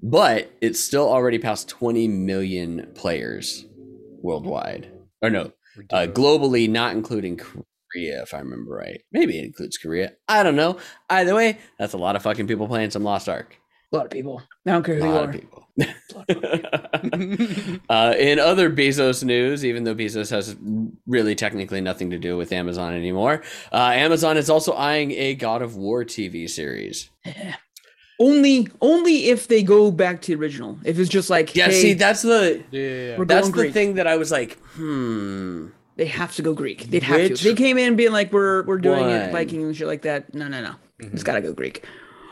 but 0.02 0.52
it's 0.60 0.78
still 0.78 1.08
already 1.08 1.38
past 1.38 1.68
20 1.68 2.06
million 2.08 2.92
players 2.94 3.64
worldwide. 4.22 4.92
Or 5.22 5.30
no, 5.30 5.52
uh, 5.90 6.06
globally, 6.08 6.68
not 6.68 6.92
including 6.94 7.38
Korea, 7.38 8.22
if 8.22 8.34
I 8.34 8.38
remember 8.38 8.74
right. 8.74 9.00
Maybe 9.10 9.38
it 9.38 9.46
includes 9.46 9.78
Korea. 9.78 10.12
I 10.28 10.42
don't 10.42 10.56
know. 10.56 10.78
Either 11.08 11.34
way, 11.34 11.58
that's 11.78 11.94
a 11.94 11.98
lot 11.98 12.14
of 12.14 12.22
fucking 12.22 12.46
people 12.46 12.68
playing 12.68 12.90
some 12.90 13.02
Lost 13.02 13.30
Ark. 13.30 13.57
A 13.92 13.96
lot 13.96 14.06
of 14.06 14.10
people. 14.10 14.42
I 14.66 14.72
don't 14.72 14.82
care 14.82 14.98
A 14.98 15.00
who 15.00 15.06
you 15.06 15.12
lot 15.12 15.24
are. 15.24 15.28
of 15.28 15.32
people. 15.32 15.64
uh, 17.88 18.14
in 18.18 18.38
other 18.38 18.70
Bezos 18.70 19.24
news, 19.24 19.64
even 19.64 19.84
though 19.84 19.94
Bezos 19.94 20.30
has 20.30 20.56
really 21.06 21.34
technically 21.34 21.80
nothing 21.80 22.10
to 22.10 22.18
do 22.18 22.36
with 22.36 22.52
Amazon 22.52 22.94
anymore, 22.94 23.42
uh, 23.72 23.92
Amazon 23.94 24.36
is 24.36 24.50
also 24.50 24.74
eyeing 24.74 25.12
a 25.12 25.34
God 25.34 25.62
of 25.62 25.76
War 25.76 26.04
TV 26.04 26.48
series. 26.50 27.10
Only, 28.20 28.68
only 28.80 29.28
if 29.28 29.46
they 29.46 29.62
go 29.62 29.90
back 29.90 30.20
to 30.22 30.34
the 30.34 30.42
original. 30.42 30.78
If 30.84 30.98
it's 30.98 31.08
just 31.08 31.30
like, 31.30 31.54
Yeah, 31.54 31.66
hey, 31.66 31.80
see, 31.80 31.94
that's 31.94 32.22
the 32.22 32.62
yeah, 32.70 32.80
yeah, 32.80 33.16
yeah. 33.16 33.24
That's 33.24 33.46
the 33.46 33.52
Greek. 33.52 33.72
thing 33.72 33.94
that 33.94 34.08
I 34.08 34.16
was 34.16 34.32
like, 34.32 34.58
hmm. 34.74 35.68
they 35.96 36.06
have 36.06 36.34
to 36.36 36.42
go 36.42 36.52
Greek. 36.52 36.90
They'd 36.90 37.04
have 37.04 37.20
Which 37.20 37.42
to. 37.42 37.48
They 37.48 37.54
came 37.54 37.78
in 37.78 37.94
being 37.94 38.12
like, 38.12 38.32
we're 38.32 38.64
we're 38.64 38.78
doing 38.78 39.02
one? 39.02 39.10
it 39.10 39.32
Viking 39.32 39.62
and 39.62 39.76
shit 39.76 39.86
like 39.86 40.02
that. 40.02 40.34
No, 40.34 40.48
no, 40.48 40.60
no. 40.60 40.74
Mm-hmm. 41.00 41.14
It's 41.14 41.22
gotta 41.22 41.40
go 41.40 41.52
Greek. 41.52 41.84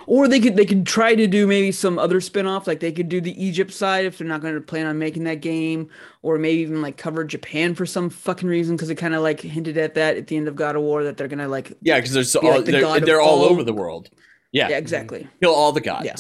Or 0.07 0.29
they 0.29 0.39
could 0.39 0.55
they 0.57 0.65
could 0.65 0.87
try 0.87 1.15
to 1.15 1.27
do 1.27 1.47
maybe 1.47 1.73
some 1.73 1.99
other 1.99 2.21
spin-off, 2.21 2.67
like 2.67 2.79
they 2.81 2.93
could 2.93 3.09
do 3.09 3.21
the 3.21 3.43
Egypt 3.45 3.73
side 3.73 4.05
if 4.05 4.19
they're 4.19 4.27
not 4.27 4.41
going 4.41 4.55
to 4.55 4.61
plan 4.61 4.87
on 4.87 4.99
making 4.99 5.25
that 5.25 5.41
game, 5.41 5.89
or 6.23 6.39
maybe 6.39 6.61
even 6.63 6.81
like 6.81 6.97
cover 6.97 7.25
Japan 7.25 7.75
for 7.75 7.87
some 7.87 8.09
fucking 8.09 8.49
reason 8.49 8.77
because 8.77 8.89
it 8.89 8.95
kind 8.95 9.15
of 9.15 9.23
like 9.23 9.41
hinted 9.41 9.77
at 9.79 9.95
that 9.95 10.17
at 10.17 10.29
the 10.29 10.37
end 10.37 10.47
of 10.47 10.55
God 10.55 10.77
of 10.77 10.83
War 10.83 11.03
that 11.05 11.17
they're 11.17 11.29
gonna 11.29 11.49
like 11.49 11.73
Yeah, 11.83 11.97
because 11.97 12.13
there's 12.13 12.33
Be 12.33 12.39
all, 12.47 12.55
like 12.57 12.65
the 12.67 12.73
they're, 12.73 12.81
god 12.83 13.05
they're 13.05 13.21
all 13.21 13.41
all- 13.43 13.51
over 13.51 13.65
the 13.65 13.73
world. 13.75 14.11
Yeah, 14.53 14.69
yeah 14.69 14.79
exactly 14.79 15.21
mm-hmm. 15.21 15.39
kill 15.43 15.55
all 15.55 15.73
the 15.73 15.81
gods. 15.81 16.07
Yeah. 16.07 16.15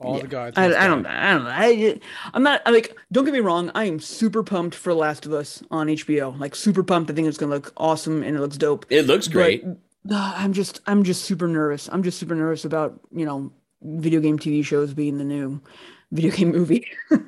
All 0.00 0.16
Yeah. 0.16 0.22
the 0.22 0.28
guys. 0.28 0.52
I, 0.56 0.68
must 0.68 0.80
I 0.80 0.86
don't. 0.86 1.02
die. 1.02 1.28
I 1.28 1.34
don't 1.34 1.44
know. 1.44 1.50
I, 1.50 2.00
I'm 2.34 2.42
not 2.42 2.62
I'm 2.66 2.72
like. 2.74 2.96
Don't 3.12 3.24
get 3.26 3.34
me 3.34 3.40
wrong. 3.40 3.70
I 3.74 3.84
am 3.84 4.00
super 4.00 4.42
pumped 4.42 4.74
for 4.74 4.94
Last 4.94 5.26
of 5.26 5.32
Us 5.34 5.62
on 5.70 5.88
HBO. 5.88 6.38
Like 6.40 6.54
super 6.56 6.82
pumped. 6.82 7.10
I 7.10 7.14
think 7.14 7.28
it's 7.28 7.36
gonna 7.38 7.52
look 7.54 7.72
awesome 7.76 8.22
and 8.22 8.34
it 8.36 8.40
looks 8.40 8.56
dope. 8.56 8.86
It 8.88 9.02
looks 9.06 9.28
great. 9.28 9.62
But, 9.64 9.76
I'm 10.08 10.52
just. 10.52 10.80
I'm 10.86 11.02
just 11.04 11.24
super 11.24 11.48
nervous. 11.48 11.88
I'm 11.92 12.02
just 12.02 12.18
super 12.18 12.34
nervous 12.34 12.64
about 12.64 13.00
you 13.12 13.26
know 13.26 13.52
video 13.82 14.20
game 14.20 14.38
TV 14.38 14.64
shows 14.64 14.94
being 14.94 15.18
the 15.18 15.24
new 15.24 15.60
video 16.10 16.30
game 16.30 16.52
movie. 16.52 16.86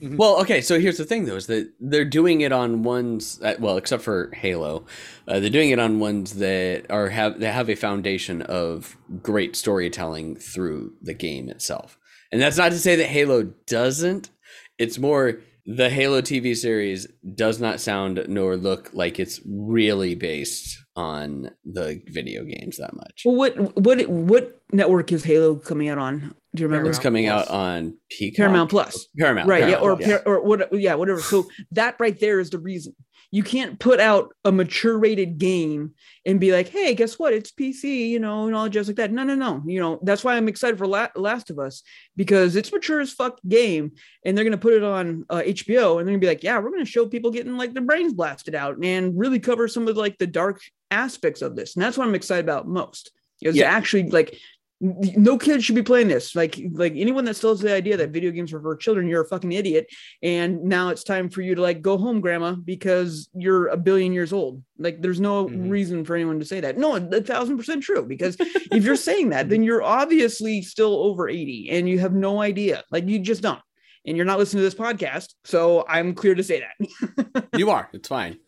Well, 0.00 0.40
okay, 0.40 0.60
so 0.60 0.78
here's 0.78 0.98
the 0.98 1.04
thing 1.04 1.24
though, 1.24 1.36
is 1.36 1.46
that 1.46 1.72
they're 1.80 2.04
doing 2.04 2.42
it 2.42 2.52
on 2.52 2.82
ones 2.82 3.40
uh, 3.42 3.54
well, 3.58 3.76
except 3.76 4.02
for 4.02 4.30
Halo, 4.34 4.84
uh, 5.26 5.40
they're 5.40 5.50
doing 5.50 5.70
it 5.70 5.78
on 5.78 5.98
ones 6.00 6.34
that 6.34 6.86
are 6.90 7.08
have 7.08 7.40
that 7.40 7.52
have 7.52 7.70
a 7.70 7.76
foundation 7.76 8.42
of 8.42 8.96
great 9.22 9.56
storytelling 9.56 10.36
through 10.36 10.94
the 11.00 11.14
game 11.14 11.48
itself. 11.48 11.98
And 12.30 12.40
that's 12.40 12.58
not 12.58 12.72
to 12.72 12.78
say 12.78 12.96
that 12.96 13.06
Halo 13.06 13.44
doesn't. 13.66 14.30
It's 14.78 14.98
more 14.98 15.40
the 15.64 15.90
Halo 15.90 16.20
TV 16.20 16.54
series 16.56 17.06
does 17.34 17.60
not 17.60 17.80
sound 17.80 18.24
nor 18.28 18.56
look 18.56 18.90
like 18.92 19.18
it's 19.18 19.40
really 19.46 20.14
based 20.14 20.78
on 20.96 21.50
the 21.64 22.00
video 22.06 22.44
games 22.44 22.78
that 22.78 22.94
much. 22.96 23.22
well, 23.24 23.36
what 23.36 23.76
what 23.76 24.08
what 24.08 24.60
network 24.72 25.12
is 25.12 25.24
Halo 25.24 25.56
coming 25.56 25.88
out 25.88 25.98
on? 25.98 26.34
Do 26.54 26.62
you 26.62 26.68
remember? 26.68 26.88
It's 26.88 26.98
coming 26.98 27.26
Plus. 27.26 27.46
out 27.46 27.54
on 27.54 27.98
Peacock. 28.10 28.36
Paramount 28.38 28.70
Plus. 28.70 29.06
Paramount. 29.18 29.48
right 29.48 29.68
yeah 29.68 29.76
or 29.76 29.96
Paramount, 29.96 30.24
par- 30.24 30.34
or 30.34 30.42
what 30.42 30.68
yeah 30.72 30.94
whatever 30.94 31.20
so 31.20 31.46
that 31.72 31.96
right 32.00 32.18
there 32.18 32.40
is 32.40 32.50
the 32.50 32.58
reason 32.58 32.94
you 33.30 33.42
can't 33.42 33.78
put 33.78 34.00
out 34.00 34.32
a 34.44 34.52
mature 34.52 34.96
rated 34.98 35.38
game 35.38 35.92
and 36.24 36.38
be 36.40 36.52
like 36.52 36.68
hey 36.68 36.94
guess 36.94 37.18
what? 37.18 37.32
It's 37.32 37.50
pc 37.50 38.08
you 38.08 38.18
know 38.18 38.46
and 38.46 38.54
all 38.56 38.68
just 38.68 38.88
like 38.88 38.96
that. 38.96 39.12
No 39.12 39.24
no 39.24 39.34
no. 39.34 39.62
You 39.66 39.80
know 39.80 39.98
that's 40.02 40.24
why 40.24 40.36
i'm 40.36 40.48
excited 40.48 40.78
for 40.78 40.86
La- 40.86 41.08
last 41.16 41.50
of 41.50 41.58
us 41.58 41.82
because 42.16 42.56
it's 42.56 42.72
mature 42.72 43.00
as 43.00 43.12
fuck 43.12 43.38
game 43.46 43.92
and 44.24 44.36
they're 44.36 44.44
gonna 44.44 44.56
put 44.58 44.74
it 44.74 44.82
on 44.84 45.24
uh, 45.30 45.42
hbo 45.46 45.98
and 45.98 46.06
they're 46.06 46.14
gonna 46.14 46.18
be 46.18 46.26
like 46.26 46.42
yeah 46.42 46.58
we're 46.58 46.70
gonna 46.70 46.84
show 46.84 47.06
people 47.06 47.30
getting 47.30 47.56
like 47.56 47.72
their 47.74 47.82
brains 47.82 48.12
blasted 48.14 48.54
out 48.54 48.76
and 48.82 49.18
really 49.18 49.38
cover 49.40 49.68
some 49.68 49.88
of 49.88 49.96
like 49.96 50.16
the 50.18 50.26
dark 50.26 50.60
aspects 50.90 51.42
of 51.42 51.56
this. 51.56 51.74
And 51.74 51.82
that's 51.82 51.98
what 51.98 52.06
i'm 52.06 52.14
excited 52.14 52.44
about 52.44 52.68
most 52.68 53.10
is 53.42 53.56
Yeah. 53.56 53.66
actually 53.70 54.08
like 54.10 54.38
no 54.80 55.38
kid 55.38 55.64
should 55.64 55.74
be 55.74 55.82
playing 55.82 56.08
this. 56.08 56.34
Like, 56.36 56.60
like 56.72 56.92
anyone 56.96 57.24
that 57.24 57.34
still 57.36 57.50
has 57.50 57.60
the 57.60 57.72
idea 57.72 57.96
that 57.96 58.10
video 58.10 58.30
games 58.30 58.52
are 58.52 58.60
for 58.60 58.76
children, 58.76 59.08
you're 59.08 59.22
a 59.22 59.28
fucking 59.28 59.52
idiot. 59.52 59.86
And 60.22 60.62
now 60.64 60.90
it's 60.90 61.02
time 61.02 61.30
for 61.30 61.40
you 61.40 61.54
to 61.54 61.62
like 61.62 61.80
go 61.80 61.96
home, 61.96 62.20
grandma, 62.20 62.52
because 62.54 63.28
you're 63.34 63.68
a 63.68 63.76
billion 63.76 64.12
years 64.12 64.32
old. 64.32 64.62
Like, 64.78 65.00
there's 65.00 65.20
no 65.20 65.46
Mhm. 65.46 65.70
reason 65.70 66.04
for 66.04 66.14
anyone 66.14 66.38
to 66.40 66.44
say 66.44 66.60
that. 66.60 66.76
No, 66.76 66.96
a 66.96 67.20
thousand 67.22 67.56
percent 67.56 67.82
true. 67.82 68.04
Because 68.04 68.36
if 68.38 68.84
you're 68.84 68.96
saying 68.96 69.30
that, 69.30 69.48
then 69.48 69.62
you're 69.62 69.82
obviously 69.82 70.60
still 70.62 70.94
over 70.96 71.28
80 71.28 71.68
and 71.70 71.88
you 71.88 71.98
have 72.00 72.12
no 72.14 72.40
idea. 72.42 72.84
Like, 72.90 73.08
you 73.08 73.18
just 73.18 73.42
don't. 73.42 73.60
And 74.06 74.16
you're 74.16 74.26
not 74.26 74.38
listening 74.38 74.60
to 74.60 74.64
this 74.64 74.74
podcast. 74.74 75.34
So 75.44 75.84
I'm 75.88 76.14
clear 76.14 76.34
to 76.34 76.44
say 76.44 76.60
that. 76.60 77.48
You 77.56 77.70
are. 77.70 77.88
It's 77.94 78.08
fine. 78.08 78.38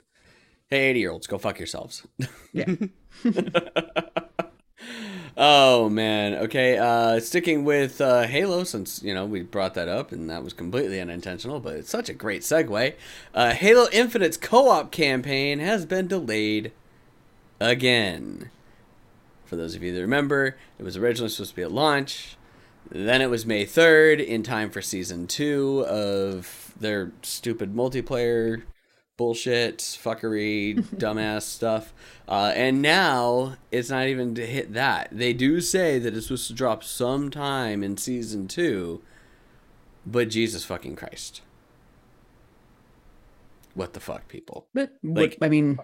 Hey, 0.68 0.90
80 0.90 1.00
year 1.00 1.10
olds, 1.10 1.26
go 1.26 1.38
fuck 1.38 1.58
yourselves. 1.58 2.06
Yeah. 2.52 2.74
oh, 5.38 5.88
man. 5.88 6.34
Okay. 6.34 6.76
Uh, 6.76 7.20
sticking 7.20 7.64
with 7.64 8.00
uh, 8.00 8.24
Halo, 8.24 8.64
since, 8.64 9.02
you 9.02 9.14
know, 9.14 9.24
we 9.24 9.42
brought 9.42 9.74
that 9.74 9.88
up 9.88 10.12
and 10.12 10.28
that 10.28 10.44
was 10.44 10.52
completely 10.52 11.00
unintentional, 11.00 11.60
but 11.60 11.76
it's 11.76 11.90
such 11.90 12.08
a 12.10 12.14
great 12.14 12.42
segue. 12.42 12.94
Uh, 13.32 13.54
Halo 13.54 13.86
Infinite's 13.92 14.36
co 14.36 14.68
op 14.68 14.90
campaign 14.90 15.60
has 15.60 15.86
been 15.86 16.08
delayed 16.08 16.72
again. 17.60 18.50
For 19.46 19.56
those 19.56 19.74
of 19.74 19.82
you 19.82 19.94
that 19.94 20.00
remember, 20.00 20.56
it 20.78 20.82
was 20.82 20.96
originally 20.96 21.30
supposed 21.30 21.50
to 21.50 21.56
be 21.56 21.62
at 21.62 21.72
launch. 21.72 22.36
Then 22.90 23.22
it 23.22 23.30
was 23.30 23.46
May 23.46 23.64
3rd 23.64 24.26
in 24.26 24.42
time 24.42 24.70
for 24.70 24.82
season 24.82 25.26
two 25.26 25.84
of 25.86 26.74
their 26.78 27.12
stupid 27.22 27.74
multiplayer 27.74 28.62
bullshit, 29.18 29.78
fuckery, 29.80 30.76
dumbass 30.96 31.42
stuff. 31.42 31.92
Uh, 32.26 32.52
and 32.56 32.80
now 32.80 33.56
it's 33.70 33.90
not 33.90 34.06
even 34.06 34.34
to 34.36 34.46
hit 34.46 34.72
that. 34.72 35.08
They 35.12 35.34
do 35.34 35.60
say 35.60 35.98
that 35.98 36.16
it's 36.16 36.28
supposed 36.28 36.46
to 36.48 36.54
drop 36.54 36.82
sometime 36.82 37.82
in 37.84 37.98
season 37.98 38.48
two, 38.48 39.02
but 40.06 40.30
Jesus 40.30 40.64
fucking 40.64 40.96
Christ. 40.96 41.42
What 43.74 43.92
the 43.92 44.00
fuck, 44.00 44.28
people? 44.28 44.66
But 44.74 44.92
Like- 45.02 45.36
what, 45.38 45.46
I 45.46 45.48
mean, 45.48 45.78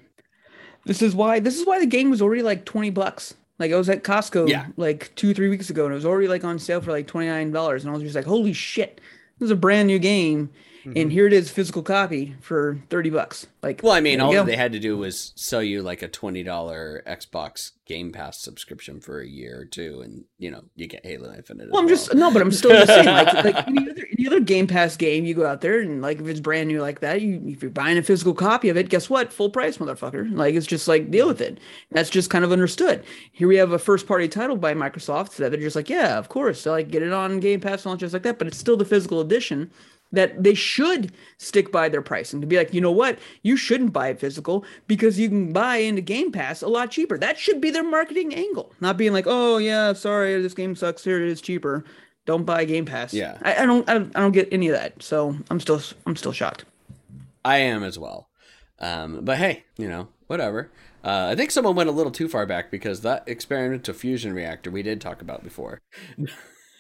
this 0.85 1.03
is 1.03 1.14
why 1.14 1.41
this 1.41 1.59
is 1.59 1.67
why 1.67 1.79
the 1.79 1.87
game 1.87 2.11
was 2.11 2.21
already 2.23 2.43
like 2.43 2.64
20 2.64 2.91
bucks. 2.91 3.35
Like 3.59 3.73
I 3.73 3.76
was 3.76 3.88
at 3.88 4.03
Costco 4.03 4.49
Yeah. 4.49 4.67
like 4.76 5.12
two, 5.14 5.33
three 5.33 5.49
weeks 5.49 5.71
ago, 5.71 5.85
and 5.85 5.93
it 5.93 5.95
was 5.97 6.05
already 6.07 6.26
like 6.29 6.45
on 6.45 6.59
sale 6.59 6.81
for 6.81 6.91
like 6.91 7.07
$29. 7.07 7.81
And 7.81 7.88
I 7.91 7.93
was 7.93 8.03
just 8.03 8.14
like, 8.17 8.25
holy 8.25 8.53
shit, 8.53 9.00
this 9.38 9.47
is 9.47 9.50
a 9.50 9.57
brand 9.57 9.87
new 9.87 9.99
game. 9.99 10.50
And 10.85 10.95
mm-hmm. 10.95 11.11
here 11.11 11.26
it 11.26 11.33
is, 11.33 11.50
physical 11.50 11.83
copy 11.83 12.37
for 12.41 12.79
30 12.91 13.11
bucks. 13.11 13.47
Like, 13.62 13.81
Well, 13.83 13.93
I 13.93 14.00
mean, 14.00 14.21
all 14.21 14.31
you 14.31 14.38
that 14.38 14.45
go. 14.45 14.50
they 14.50 14.57
had 14.57 14.73
to 14.73 14.79
do 14.79 14.99
was 14.99 15.33
sell 15.37 15.62
you 15.62 15.83
like 15.83 16.03
a 16.03 16.09
twenty 16.09 16.43
dollar 16.43 17.03
Xbox 17.07 17.73
Game 17.87 18.12
Pass 18.12 18.38
subscription 18.38 19.00
for 19.00 19.21
a 19.21 19.26
year 19.26 19.59
or 19.59 19.64
two, 19.64 20.03
and 20.03 20.25
you 20.37 20.50
know 20.50 20.64
you 20.76 20.87
get 20.87 21.05
Halo 21.05 21.33
Infinite. 21.35 21.71
Well, 21.71 21.81
I'm 21.81 21.88
just 21.88 22.14
no, 22.14 22.31
but 22.31 22.43
I'm 22.43 22.53
still 22.53 22.73
just 22.73 22.88
saying, 22.88 23.07
like, 23.07 23.33
like 23.33 23.67
any 23.69 23.91
other 23.91 24.07
any 24.19 24.26
other 24.26 24.41
Game 24.41 24.67
Pass 24.67 24.99
game, 24.99 25.25
you 25.25 25.35
go 25.35 25.47
out 25.47 25.62
there 25.62 25.81
and 25.81 26.03
like 26.03 26.21
if 26.21 26.26
it's 26.26 26.41
brand 26.41 26.69
new 26.69 26.83
like 26.83 27.00
that, 27.00 27.23
you 27.23 27.43
if 27.47 27.62
you're 27.62 27.71
buying 27.71 27.97
a 27.97 28.03
physical 28.03 28.35
copy 28.35 28.69
of 28.69 28.76
it, 28.76 28.91
guess 28.91 29.09
what? 29.09 29.33
Full 29.33 29.49
price, 29.49 29.79
motherfucker. 29.79 30.31
Like 30.37 30.55
it's 30.55 30.67
just 30.67 30.87
like 30.87 31.11
deal 31.11 31.25
mm-hmm. 31.25 31.29
with 31.29 31.41
it. 31.41 31.59
That's 31.91 32.11
just 32.11 32.29
kind 32.29 32.45
of 32.45 32.53
understood. 32.53 33.03
Here 33.33 33.49
we 33.49 33.57
have 33.57 33.73
a 33.73 33.79
first 33.79 34.07
party 34.07 34.29
title 34.29 34.57
by 34.57 34.75
Microsoft 34.75 35.37
that 35.37 35.53
they're 35.53 35.61
just 35.61 35.76
like, 35.76 35.88
yeah, 35.88 36.19
of 36.19 36.29
course, 36.29 36.61
so 36.61 36.73
like 36.73 36.91
get 36.91 37.03
it 37.03 37.14
on 37.14 37.41
Game 37.41 37.61
Pass 37.61 37.85
and 37.85 37.91
all 37.91 37.97
just 37.97 38.12
like 38.12 38.25
that, 38.25 38.38
but 38.38 38.47
it's 38.47 38.59
still 38.59 38.76
the 38.76 38.85
physical 38.85 39.21
edition. 39.21 39.71
That 40.14 40.42
they 40.42 40.54
should 40.54 41.12
stick 41.38 41.71
by 41.71 41.88
their 41.88 42.02
pricing 42.02 42.40
to 42.40 42.47
be 42.47 42.56
like, 42.56 42.73
you 42.73 42.80
know 42.80 42.92
what, 42.92 43.18
you 43.42 43.56
shouldn't 43.56 43.92
buy 43.92 44.09
it 44.09 44.21
physical 44.21 44.64
because 44.87 45.18
you 45.18 45.28
can 45.28 45.52
buy 45.52 45.76
into 45.76 46.00
Game 46.02 46.33
Pass 46.33 46.62
a 46.62 46.68
lot 46.68 46.90
cheaper. 46.90 47.18
That 47.18 47.38
should 47.38 47.61
be 47.61 47.71
their 47.71 47.85
marketing 47.85 48.35
angle, 48.35 48.73
not 48.80 48.97
being 48.97 49.12
like, 49.12 49.26
oh 49.26 49.59
yeah, 49.59 49.92
sorry, 49.92 50.40
this 50.40 50.54
game 50.54 50.75
sucks. 50.76 51.04
Here 51.04 51.23
it 51.23 51.28
is 51.28 51.40
cheaper 51.40 51.85
don't 52.26 52.44
buy 52.47 52.64
Game 52.64 52.87
Pass. 52.87 53.12
Yeah. 53.12 53.37
I, 53.42 53.62
I 53.62 53.66
don't 53.66 53.87
I, 53.87 53.92
don't- 53.94 54.16
I 54.16 54.21
don't 54.21 54.33
get 54.33 54.49
any 54.50 54.68
of 54.68 54.75
that. 54.75 55.02
So 55.02 55.37
I'm 55.50 55.61
still 55.61 55.83
I'm 56.06 56.16
still 56.16 56.33
shocked. 56.33 56.64
I 57.44 57.59
am 57.59 57.83
as 57.83 57.99
well. 57.99 58.30
Um, 58.78 59.21
but 59.26 59.37
hey, 59.37 59.64
you 59.76 59.88
know, 59.90 60.09
whatever. 60.26 60.71
Uh, 61.04 61.28
I 61.33 61.35
think 61.35 61.50
someone 61.50 61.75
went 61.76 61.90
a 61.90 61.92
little 61.92 62.11
too 62.11 62.28
far 62.28 62.47
back 62.47 62.71
because 62.71 63.02
that 63.02 63.25
experimental 63.26 63.92
fusion 63.92 64.33
reactor 64.33 64.71
we 64.71 64.83
did 64.83 65.02
talk 65.02 65.21
about 65.21 65.44
before. 65.44 65.83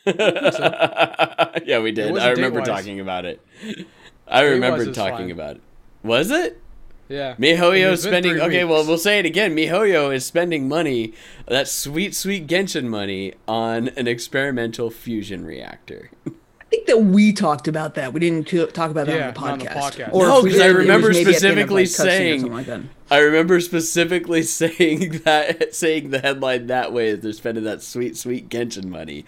yeah, 1.64 1.78
we 1.80 1.92
did. 1.92 2.16
I 2.18 2.30
remember 2.30 2.60
date-wise. 2.60 2.66
talking 2.66 3.00
about 3.00 3.24
it. 3.24 3.40
I 4.28 4.42
remember 4.42 4.90
talking 4.92 5.16
fine. 5.26 5.30
about 5.30 5.56
it. 5.56 5.62
Was 6.02 6.30
it? 6.30 6.60
Yeah. 7.08 7.34
MiHoYo 7.36 7.92
It's 7.92 8.02
spending. 8.02 8.32
three 8.32 8.40
Okay, 8.42 8.64
well, 8.64 8.86
we'll 8.86 8.96
say 8.98 9.18
it 9.18 9.26
again. 9.26 9.54
MiHoYo 9.54 10.14
is 10.14 10.24
spending 10.24 10.68
money, 10.68 11.12
that 11.46 11.68
sweet, 11.68 12.14
sweet 12.14 12.46
Genshin 12.46 12.84
money, 12.84 13.34
on 13.46 13.88
an 13.88 14.06
experimental 14.08 14.90
fusion 14.90 15.44
reactor. 15.44 16.10
I 16.26 16.64
think 16.70 16.86
that 16.86 17.02
we 17.02 17.32
talked 17.32 17.68
about 17.68 17.94
that. 17.94 18.12
We 18.12 18.20
didn't 18.20 18.46
talk 18.74 18.90
about 18.90 19.06
that 19.06 19.14
Yeah, 19.14 19.28
on 19.28 19.34
the 19.34 19.40
on 19.40 19.60
podcast. 19.60 19.96
the 19.96 20.02
podcast. 20.04 20.12
Or 20.14 20.26
No, 20.26 20.38
if 20.38 20.44
we 20.44 20.50
'cause 20.52 20.60
I 20.60 20.64
did, 20.64 20.70
it 20.70 20.76
was 20.78 20.86
remember 20.86 21.08
maybe 21.12 21.18
at 21.34 21.40
the 21.40 21.48
end 21.48 21.58
of, 21.60 21.68
specifically 21.68 21.82
like, 21.82 21.88
saying- 21.90 22.52
like. 22.52 22.80
I 23.10 23.18
remember 23.18 23.60
specifically 23.60 24.42
saying 24.60 25.20
that, 25.24 25.74
saying 25.74 26.10
the 26.10 26.18
headline 26.20 26.66
that 26.68 26.92
way. 26.92 27.08
Is 27.08 27.20
they're 27.20 27.32
spending 27.34 27.64
that 27.64 27.82
sweet, 27.82 28.16
sweet 28.16 28.48
Genshin 28.48 28.86
money. 28.86 29.24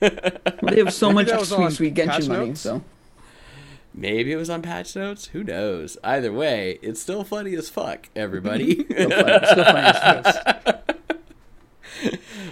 They 0.62 0.76
have 0.78 0.92
so 0.92 1.12
much 1.12 1.28
that 1.28 1.40
was 1.40 1.48
sweet 1.48 1.64
on 1.64 1.70
sweet 1.72 1.94
Genshin 1.94 2.28
money. 2.28 2.46
Notes? 2.48 2.60
So 2.60 2.82
Maybe 3.92 4.32
it 4.32 4.36
was 4.36 4.48
on 4.50 4.62
patch 4.62 4.94
notes. 4.94 5.26
Who 5.26 5.42
knows? 5.42 5.98
Either 6.04 6.32
way, 6.32 6.78
it's 6.80 7.00
still 7.00 7.24
funny 7.24 7.54
as 7.54 7.68
fuck, 7.68 8.08
everybody. 8.14 8.84
still 8.84 9.10
funny, 9.10 9.46
still 9.46 9.64
funny 9.64 9.78
as 9.78 10.38
fuck. 10.38 10.76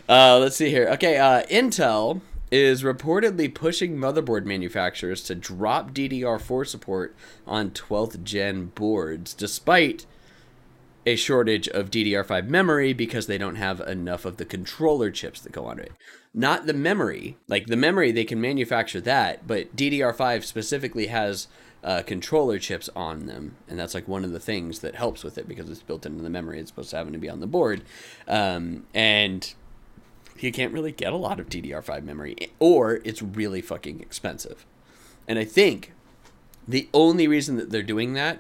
Uh, 0.09 0.39
let's 0.39 0.57
see 0.57 0.71
here. 0.71 0.89
Okay, 0.89 1.19
uh, 1.19 1.43
Intel 1.47 2.23
is 2.51 2.83
reportedly 2.83 3.55
pushing 3.55 3.97
motherboard 3.97 4.45
manufacturers 4.45 5.23
to 5.23 5.35
drop 5.35 5.93
DDR4 5.93 6.67
support 6.67 7.15
on 7.47 7.71
12th 7.71 8.23
gen 8.25 8.67
boards, 8.75 9.35
despite 9.35 10.07
a 11.07 11.15
shortage 11.17 11.69
of 11.69 11.91
DDR5 11.91 12.47
memory 12.49 12.93
because 12.95 13.27
they 13.27 13.39
don't 13.39 13.57
have 13.57 13.81
enough 13.81 14.25
of 14.25 14.39
the 14.39 14.45
controller 14.45 15.11
chips 15.11 15.41
that 15.41 15.53
go 15.53 15.67
on 15.67 15.79
it. 15.79 15.93
Not 16.39 16.67
the 16.67 16.73
memory. 16.73 17.37
Like 17.49 17.67
the 17.67 17.77
memory, 17.77 18.13
they 18.13 18.25
can 18.25 18.41
manufacture 18.41 19.01
that, 19.01 19.49
but 19.49 19.75
DDR5 19.75 20.45
specifically 20.45 21.09
has 21.09 21.49
uh, 21.83 22.03
controller 22.07 22.61
chips 22.61 22.89
on 22.95 23.27
them, 23.27 23.57
and 23.67 23.77
that's 23.77 23.93
like 23.93 24.07
one 24.07 24.25
of 24.25 24.31
the 24.31 24.39
things 24.39 24.79
that 24.79 24.95
helps 24.95 25.25
with 25.25 25.37
it 25.37 25.49
because 25.49 25.69
it's 25.69 25.83
built 25.83 26.07
into 26.07 26.23
the 26.23 26.31
memory. 26.31 26.61
It's 26.61 26.71
supposed 26.71 26.91
to 26.91 26.97
happen 26.97 27.13
to 27.13 27.19
be 27.19 27.29
on 27.29 27.41
the 27.41 27.49
board, 27.49 27.83
um, 28.29 28.87
and 28.95 29.53
you 30.39 30.53
can't 30.53 30.73
really 30.73 30.93
get 30.93 31.13
a 31.13 31.17
lot 31.17 31.41
of 31.41 31.49
DDR5 31.49 32.05
memory, 32.05 32.37
or 32.61 33.01
it's 33.03 33.21
really 33.21 33.61
fucking 33.61 33.99
expensive. 33.99 34.65
And 35.27 35.41
I 35.41 35.45
think 35.45 35.93
the 36.69 36.89
only 36.95 37.27
reason 37.27 37.57
that 37.57 37.71
they're 37.71 37.83
doing 37.83 38.13
that 38.13 38.39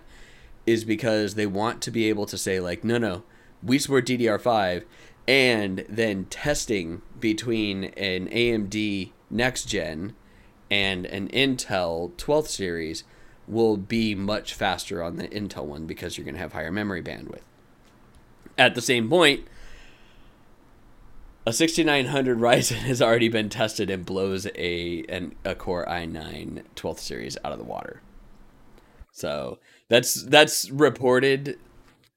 is 0.67 0.85
because 0.85 1.35
they 1.35 1.49
want 1.49 1.83
to 1.83 1.91
be 1.91 2.09
able 2.09 2.27
to 2.27 2.39
say 2.39 2.61
like, 2.61 2.85
no, 2.85 2.97
no, 2.97 3.25
we 3.61 3.81
support 3.81 4.07
DDR5, 4.07 4.85
and 5.29 5.85
then 5.91 6.25
testing 6.25 7.03
between 7.21 7.85
an 7.85 8.29
AMD 8.29 9.13
next 9.29 9.67
gen 9.67 10.17
and 10.71 11.05
an 11.05 11.29
Intel 11.29 12.13
12th 12.13 12.49
series 12.49 13.05
will 13.47 13.77
be 13.77 14.15
much 14.15 14.55
faster 14.55 15.03
on 15.03 15.17
the 15.17 15.29
Intel 15.29 15.67
one 15.67 15.87
because 15.87 16.17
you're 16.17 16.25
going 16.25 16.35
to 16.35 16.41
have 16.41 16.55
higher 16.55 16.73
memory 16.73 17.03
bandwidth. 17.03 17.43
At 18.57 18.75
the 18.75 18.81
same 18.81 19.09
point, 19.11 19.47
a 21.47 21.53
6900 21.53 22.39
Ryzen 22.39 22.77
has 22.87 23.03
already 23.03 23.29
been 23.29 23.51
tested 23.51 23.91
and 23.91 24.07
blows 24.07 24.47
a 24.55 25.05
an, 25.11 25.35
a 25.45 25.55
Core 25.55 25.87
i9 25.87 26.63
12th 26.75 27.01
series 27.01 27.37
out 27.45 27.53
of 27.53 27.59
the 27.59 27.65
water. 27.65 28.01
So 29.13 29.59
that's 29.89 30.23
that's 30.23 30.71
reported 30.71 31.59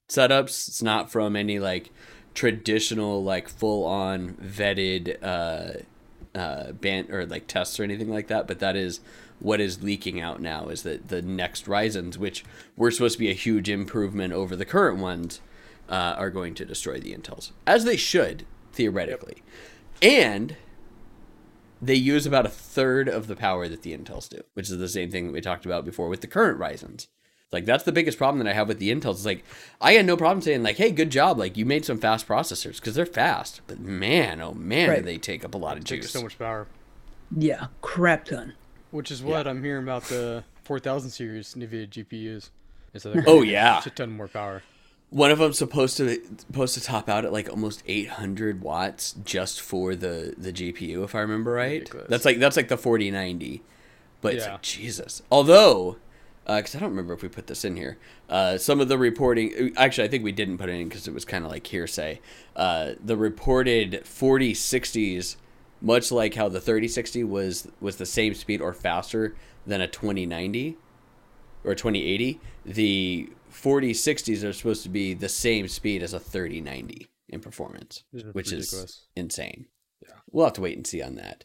setups. 0.08 0.70
It's 0.70 0.82
not 0.82 1.12
from 1.12 1.36
any 1.36 1.60
like 1.60 1.91
traditional 2.34 3.24
like 3.24 3.50
full 3.50 3.86
on 3.86 4.34
vetted 4.36 5.22
uh 5.22 6.38
uh 6.38 6.72
band 6.72 7.10
or 7.10 7.26
like 7.26 7.48
tests 7.48 7.80
or 7.80 7.84
anything 7.84 8.10
like 8.10 8.28
that, 8.28 8.48
but 8.48 8.60
that 8.60 8.76
is 8.76 9.02
what 9.40 9.60
is 9.60 9.82
leaking 9.82 10.22
out 10.22 10.40
now 10.40 10.68
is 10.68 10.84
that 10.84 11.10
the 11.10 11.22
next 11.22 11.66
Ryzen's, 11.66 12.18
which 12.18 12.46
were 12.78 12.92
supposed 12.92 13.14
to 13.14 13.20
be 13.20 13.32
a 13.32 13.34
huge 13.34 13.70
improvement 13.70 14.34
over 14.34 14.56
the 14.56 14.66
current 14.66 15.00
ones, 15.00 15.42
uh, 15.90 16.14
are 16.16 16.30
going 16.30 16.54
to 16.56 16.66
destroy 16.66 17.00
the 17.00 17.14
Intels, 17.14 17.52
as 17.66 17.84
they 17.84 17.98
should 17.98 18.46
theoretically, 18.72 19.44
yep. 20.02 20.12
and 20.12 20.56
they 21.82 21.96
use 21.96 22.26
about 22.26 22.46
a 22.46 22.50
third 22.50 23.10
of 23.10 23.28
the 23.28 23.36
power 23.36 23.68
that 23.68 23.82
the 23.82 23.98
Intels 23.98 24.30
do, 24.30 24.42
which 24.54 24.70
is 24.70 24.78
the 24.78 24.88
same 24.88 25.10
thing 25.10 25.26
that 25.26 25.34
we 25.34 25.42
talked 25.42 25.66
about 25.66 25.84
before 25.84 26.08
with 26.08 26.22
the 26.22 26.28
current 26.28 26.60
Ryzen's. 26.60 27.08
Like 27.51 27.65
that's 27.65 27.84
the 27.84 27.91
biggest 27.91 28.17
problem 28.17 28.43
that 28.43 28.50
I 28.50 28.53
have 28.53 28.70
with 28.70 28.79
the 28.79 28.93
Intels. 28.93 29.15
Is 29.15 29.25
like 29.25 29.43
I 29.81 29.93
had 29.93 30.05
no 30.05 30.15
problem 30.15 30.41
saying 30.41 30.63
like, 30.63 30.77
"Hey, 30.77 30.91
good 30.91 31.10
job! 31.10 31.38
Like 31.38 31.58
you 31.58 31.65
made 31.65 31.84
some 31.84 31.98
fast 31.98 32.27
processors 32.27 32.77
because 32.77 32.96
they're 32.96 33.05
fast." 33.05 33.60
But 33.67 33.79
man, 33.79 34.39
oh 34.41 34.53
man, 34.53 34.89
right. 34.89 35.00
do 35.00 35.05
they 35.05 35.17
take 35.17 35.43
up 35.43 35.53
a 35.53 35.58
lot 35.58 35.77
of 35.77 35.84
juice? 35.84 36.10
so 36.10 36.24
much 36.24 36.39
power. 36.39 36.67
Yeah, 37.36 37.67
crap 37.81 38.25
ton. 38.25 38.53
Which 38.91 39.12
is 39.12 39.22
what 39.22 39.46
yeah. 39.46 39.51
I'm 39.51 39.63
hearing 39.63 39.84
about 39.84 40.03
the 40.03 40.43
4000 40.63 41.10
series 41.10 41.53
NVIDIA 41.53 41.89
GPUs. 41.89 42.50
Is 42.93 43.03
that 43.03 43.24
oh 43.27 43.41
yeah, 43.41 43.77
It's 43.77 43.88
a 43.88 43.89
ton 43.89 44.12
more 44.12 44.27
power. 44.27 44.63
One 45.10 45.29
of 45.29 45.39
them's 45.39 45.58
supposed 45.58 45.98
to 45.98 46.22
supposed 46.38 46.74
to 46.75 46.81
top 46.81 47.10
out 47.10 47.25
at 47.25 47.34
like 47.34 47.50
almost 47.50 47.84
800 47.86 48.62
watts 48.62 49.13
just 49.25 49.60
for 49.60 49.93
the 49.93 50.34
the 50.38 50.53
GPU, 50.53 51.03
if 51.03 51.15
I 51.15 51.20
remember 51.20 51.51
right. 51.51 51.81
Ridiculous. 51.81 52.08
That's 52.10 52.24
like 52.24 52.39
that's 52.39 52.55
like 52.55 52.70
the 52.70 52.77
4090. 52.77 53.62
But 54.22 54.36
yeah. 54.36 54.53
like, 54.53 54.62
Jesus. 54.62 55.22
Although, 55.31 55.98
because 56.46 56.76
uh, 56.76 56.80
I 56.80 56.82
don't 56.82 56.90
remember 56.90 57.14
if 57.14 57.22
we 57.22 57.30
put 57.30 57.48
this 57.48 57.64
in 57.64 57.76
here. 57.76 57.98
Uh, 58.30 58.58
some 58.58 58.82
of 58.82 58.88
the 58.88 58.98
reporting, 58.98 59.74
actually, 59.78 60.06
I 60.06 60.08
think 60.10 60.24
we 60.24 60.32
didn't 60.32 60.58
put 60.58 60.70
it 60.70 60.74
in 60.74 60.90
because 60.90 61.08
it 61.08 61.14
was 61.14 61.26
kind 61.26 61.46
of 61.46 61.52
like 61.52 61.68
hearsay. 61.68 62.20
Uh, 62.56 62.94
the 63.04 63.16
reported 63.16 64.04
4060s 64.04 65.36
much 65.82 66.12
like 66.12 66.36
how 66.36 66.48
the 66.48 66.62
3060 66.62 67.24
was 67.24 67.68
was 67.80 67.98
the 67.98 68.06
same 68.06 68.34
speed 68.34 68.62
or 68.62 68.74
faster 68.74 69.36
than 69.66 69.82
a 69.82 69.88
2090 69.88 70.78
or 71.64 71.76
2080 71.76 72.40
the 72.66 73.30
4060s 73.52 74.48
are 74.48 74.54
supposed 74.54 74.84
to 74.84 74.90
be 74.90 75.14
the 75.14 75.30
same 75.30 75.68
speed 75.68 76.04
as 76.04 76.14
a 76.14 76.20
3090 76.20 77.08
in 77.30 77.40
performance 77.40 78.04
which 78.12 78.52
ridiculous. 78.52 78.74
is 78.74 79.02
insane 79.16 79.66
yeah 80.08 80.16
we'll 80.32 80.46
have 80.46 80.54
to 80.54 80.62
wait 80.62 80.78
and 80.78 80.86
see 80.88 81.02
on 81.02 81.16
that 81.16 81.44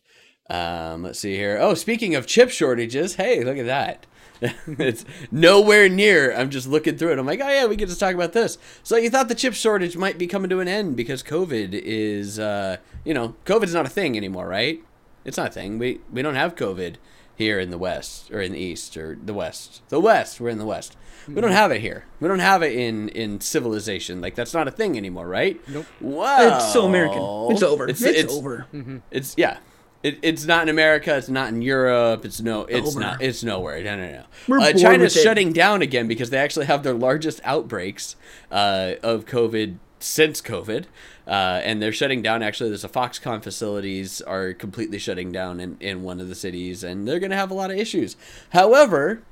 um, 0.49 1.03
let's 1.03 1.19
see 1.19 1.35
here 1.35 1.59
oh 1.61 1.75
speaking 1.75 2.15
of 2.15 2.27
chip 2.27 2.51
shortages 2.51 3.17
hey 3.17 3.43
look 3.43 3.59
at 3.59 3.67
that 3.67 4.07
it's 4.67 5.05
nowhere 5.31 5.89
near. 5.89 6.35
I'm 6.35 6.51
just 6.51 6.69
looking 6.69 6.97
through 6.97 7.13
it. 7.13 7.19
I'm 7.19 7.27
like, 7.27 7.41
oh 7.41 7.49
yeah, 7.49 7.67
we 7.67 7.77
get 7.77 7.89
to 7.89 7.99
talk 7.99 8.15
about 8.15 8.33
this. 8.33 8.59
So 8.83 8.97
you 8.97 9.11
thought 9.11 9.29
the 9.29 9.35
chip 9.35 9.55
shortage 9.55 9.97
might 9.97 10.19
be 10.19 10.27
coming 10.27 10.51
to 10.51 10.61
an 10.61 10.69
end 10.69 10.97
because 10.97 11.23
COVID 11.23 11.71
is, 11.73 12.39
uh, 12.39 12.77
you 13.05 13.15
know, 13.15 13.35
COVID's 13.45 13.75
not 13.75 13.87
a 13.87 13.91
thing 13.91 14.17
anymore, 14.17 14.47
right? 14.47 14.83
It's 15.25 15.37
not 15.37 15.49
a 15.49 15.53
thing. 15.53 15.79
We 15.79 16.01
we 16.13 16.23
don't 16.23 16.35
have 16.35 16.55
COVID 16.55 16.97
here 17.35 17.59
in 17.59 17.71
the 17.71 17.79
West 17.79 18.31
or 18.31 18.41
in 18.41 18.53
the 18.53 18.59
East 18.59 18.97
or 18.97 19.17
the 19.23 19.35
West. 19.35 19.83
The 19.89 20.01
West. 20.01 20.41
We're 20.41 20.51
in 20.51 20.59
the 20.59 20.67
West. 20.67 20.97
We 21.27 21.41
don't 21.41 21.51
have 21.51 21.73
it 21.73 21.81
here. 21.81 22.05
We 22.21 22.29
don't 22.29 22.39
have 22.39 22.63
it 22.63 22.73
in 22.73 23.09
in 23.09 23.41
civilization. 23.41 24.21
Like 24.21 24.35
that's 24.35 24.55
not 24.55 24.69
a 24.69 24.71
thing 24.71 24.97
anymore, 24.97 25.27
right? 25.27 25.61
Nope. 25.67 25.87
Wow. 26.01 26.57
It's 26.57 26.73
so 26.73 26.87
American. 26.87 27.23
It's 27.51 27.63
over. 27.63 27.89
It's, 27.89 28.03
it's, 28.03 28.21
it's 28.21 28.35
over. 28.35 28.67
Mm-hmm. 28.73 28.99
It's 29.11 29.35
yeah. 29.37 29.59
It, 30.07 30.21
it's 30.23 30.45
not 30.45 30.63
in 30.63 30.69
America. 30.69 31.17
It's 31.17 31.29
not 31.29 31.49
in 31.49 31.63
Europe. 31.63 32.25
It's 32.25 32.41
no. 32.41 32.65
It's 32.67 32.91
Over. 32.91 33.01
not. 33.01 33.21
It's 33.21 33.43
nowhere. 33.43 33.83
No, 33.83 33.97
no, 33.97 34.25
no. 34.49 34.63
Uh, 34.63 34.73
China's 34.73 35.21
shutting 35.21 35.53
down 35.53 35.83
again 35.83 36.07
because 36.07 36.31
they 36.31 36.39
actually 36.39 36.67
have 36.67 36.85
their 36.85 36.95
largest 36.95 37.41
outbreaks 37.43 38.15
uh, 38.53 38.93
of 39.03 39.25
COVID 39.25 39.79
since 39.99 40.41
COVID, 40.41 40.85
uh, 41.27 41.61
and 41.65 41.83
they're 41.83 41.91
shutting 41.91 42.23
down. 42.23 42.41
Actually, 42.41 42.71
there's 42.71 42.85
a 42.85 42.89
Foxconn 42.89 43.43
facilities 43.43 44.21
are 44.21 44.53
completely 44.53 45.01
shutting 45.01 45.33
down 45.33 45.59
in 45.59 45.77
in 45.81 46.05
one 46.05 46.21
of 46.21 46.29
the 46.29 46.37
cities, 46.37 46.85
and 46.85 47.09
they're 47.09 47.19
going 47.19 47.33
to 47.33 47.37
have 47.37 47.51
a 47.51 47.55
lot 47.55 47.73
of 47.73 47.77
issues. 47.77 48.17
However, 48.51 49.25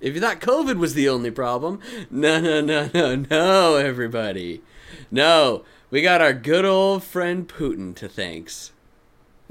if 0.00 0.14
you 0.14 0.20
thought 0.22 0.40
COVID 0.40 0.78
was 0.78 0.94
the 0.94 1.10
only 1.10 1.30
problem, 1.30 1.78
no, 2.10 2.40
no, 2.40 2.62
no, 2.62 2.88
no, 2.94 3.16
no, 3.16 3.74
everybody, 3.74 4.62
no, 5.10 5.62
we 5.90 6.00
got 6.00 6.22
our 6.22 6.32
good 6.32 6.64
old 6.64 7.04
friend 7.04 7.46
Putin 7.46 7.94
to 7.96 8.08
thanks 8.08 8.72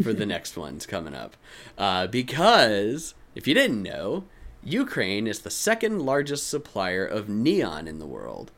for 0.02 0.14
the 0.14 0.26
next 0.26 0.58
ones 0.58 0.86
coming 0.86 1.14
up. 1.16 1.36
Uh, 1.78 2.08
because, 2.08 3.14
if 3.36 3.48
you 3.48 3.54
didn't 3.54 3.84
know, 3.84 4.26
Ukraine 4.64 5.28
is 5.28 5.40
the 5.40 5.50
second 5.50 6.00
largest 6.02 6.48
supplier 6.48 7.06
of 7.06 7.28
neon 7.30 7.88
in 7.88 8.00
the 8.00 8.06
world. 8.06 8.52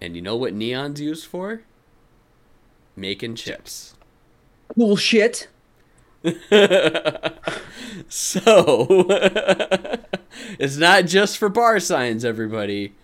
And 0.00 0.16
you 0.16 0.22
know 0.22 0.36
what 0.36 0.54
neon's 0.54 1.00
used 1.00 1.26
for? 1.26 1.62
Making 2.96 3.34
chips. 3.34 3.94
Cool 4.74 4.96
shit. 4.96 5.48
so, 8.08 8.86
it's 10.58 10.76
not 10.76 11.06
just 11.06 11.36
for 11.36 11.48
bar 11.48 11.78
signs, 11.80 12.24
everybody. 12.24 12.94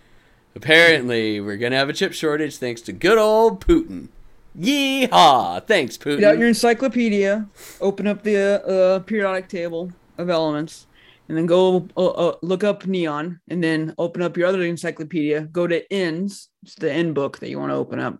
Apparently, 0.55 1.39
we're 1.39 1.57
going 1.57 1.71
to 1.71 1.77
have 1.77 1.89
a 1.89 1.93
chip 1.93 2.13
shortage 2.13 2.57
thanks 2.57 2.81
to 2.81 2.91
good 2.91 3.17
old 3.17 3.65
Putin. 3.65 4.09
Yeehaw! 4.57 5.65
Thanks, 5.65 5.97
Putin. 5.97 6.19
Get 6.19 6.33
out 6.33 6.39
your 6.39 6.47
encyclopedia, 6.47 7.47
open 7.79 8.07
up 8.07 8.23
the 8.23 8.65
uh, 8.65 8.99
periodic 8.99 9.47
table 9.47 9.91
of 10.17 10.29
elements, 10.29 10.87
and 11.29 11.37
then 11.37 11.45
go 11.45 11.87
uh, 11.95 12.07
uh, 12.07 12.35
look 12.41 12.63
up 12.63 12.85
neon, 12.85 13.39
and 13.49 13.63
then 13.63 13.95
open 13.97 14.21
up 14.21 14.35
your 14.35 14.47
other 14.47 14.61
encyclopedia. 14.63 15.41
Go 15.41 15.67
to 15.67 15.91
ends, 15.91 16.49
it's 16.63 16.75
the 16.75 16.91
end 16.91 17.15
book 17.15 17.39
that 17.39 17.49
you 17.49 17.59
want 17.59 17.71
to 17.71 17.75
open 17.75 17.99
up, 17.99 18.19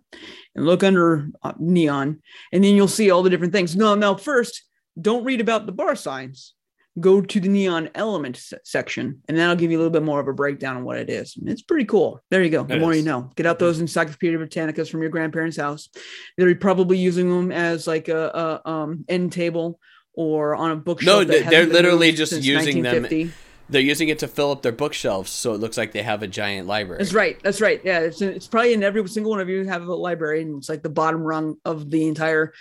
and 0.54 0.64
look 0.64 0.82
under 0.82 1.28
uh, 1.42 1.52
neon, 1.58 2.22
and 2.52 2.64
then 2.64 2.74
you'll 2.74 2.88
see 2.88 3.10
all 3.10 3.22
the 3.22 3.30
different 3.30 3.52
things. 3.52 3.76
No, 3.76 3.94
now 3.94 4.14
first, 4.14 4.62
don't 5.00 5.24
read 5.24 5.40
about 5.40 5.66
the 5.66 5.72
bar 5.72 5.94
signs 5.94 6.54
go 7.00 7.20
to 7.20 7.40
the 7.40 7.48
neon 7.48 7.88
element 7.94 8.38
section 8.64 9.22
and 9.26 9.36
then 9.36 9.48
i'll 9.48 9.56
give 9.56 9.70
you 9.70 9.78
a 9.78 9.80
little 9.80 9.90
bit 9.90 10.02
more 10.02 10.20
of 10.20 10.28
a 10.28 10.32
breakdown 10.32 10.76
on 10.76 10.84
what 10.84 10.98
it 10.98 11.08
is. 11.08 11.36
It's 11.46 11.62
pretty 11.62 11.84
cool. 11.84 12.20
There 12.30 12.42
you 12.42 12.50
go. 12.50 12.64
The 12.64 12.78
more 12.78 12.94
you 12.94 13.02
know. 13.02 13.30
Get 13.34 13.46
out 13.46 13.58
those 13.58 13.80
encyclopedia 13.80 14.38
britannicas 14.38 14.90
from 14.90 15.00
your 15.00 15.10
grandparents 15.10 15.56
house. 15.56 15.88
They're 16.36 16.54
probably 16.54 16.98
using 16.98 17.30
them 17.30 17.50
as 17.50 17.86
like 17.86 18.08
a, 18.08 18.60
a 18.64 18.70
um, 18.70 19.04
end 19.08 19.32
table 19.32 19.78
or 20.14 20.54
on 20.54 20.70
a 20.70 20.76
bookshelf 20.76 21.26
no 21.26 21.40
they're 21.40 21.66
literally 21.66 22.12
just 22.12 22.32
using 22.42 22.82
them. 22.82 23.32
they're 23.70 23.80
using 23.80 24.10
it 24.10 24.18
to 24.18 24.28
fill 24.28 24.50
up 24.50 24.60
their 24.60 24.72
bookshelves 24.72 25.30
so 25.30 25.54
it 25.54 25.58
looks 25.58 25.78
like 25.78 25.92
they 25.92 26.02
have 26.02 26.22
a 26.22 26.26
giant 26.26 26.66
library. 26.66 26.98
That's 26.98 27.14
right. 27.14 27.42
That's 27.42 27.60
right. 27.60 27.80
Yeah 27.82 28.00
it's, 28.00 28.20
it's 28.20 28.46
probably 28.46 28.74
in 28.74 28.82
every 28.82 29.06
single 29.08 29.30
one 29.30 29.40
of 29.40 29.48
you 29.48 29.64
have 29.64 29.86
a 29.86 29.94
library 29.94 30.42
and 30.42 30.58
it's 30.58 30.68
like 30.68 30.82
the 30.82 30.90
bottom 30.90 31.22
rung 31.22 31.56
of 31.64 31.90
the 31.90 32.06
entire 32.06 32.52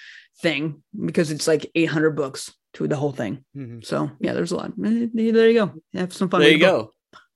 thing 0.42 0.82
because 0.98 1.32
it's 1.32 1.48
like 1.48 1.70
800 1.76 2.12
books 2.12 2.54
to 2.74 2.88
the 2.88 2.96
whole 2.96 3.12
thing. 3.12 3.44
Mm-hmm. 3.56 3.82
So 3.82 4.12
yeah, 4.20 4.34
there's 4.34 4.52
a 4.52 4.58
lot. 4.58 4.72
Eh, 4.84 5.08
there 5.14 5.50
you 5.50 5.54
go. 5.54 5.74
Have 5.94 6.14
some 6.14 6.30
fun. 6.30 6.42
There 6.42 6.52
you 6.52 6.60
go. 6.60 6.92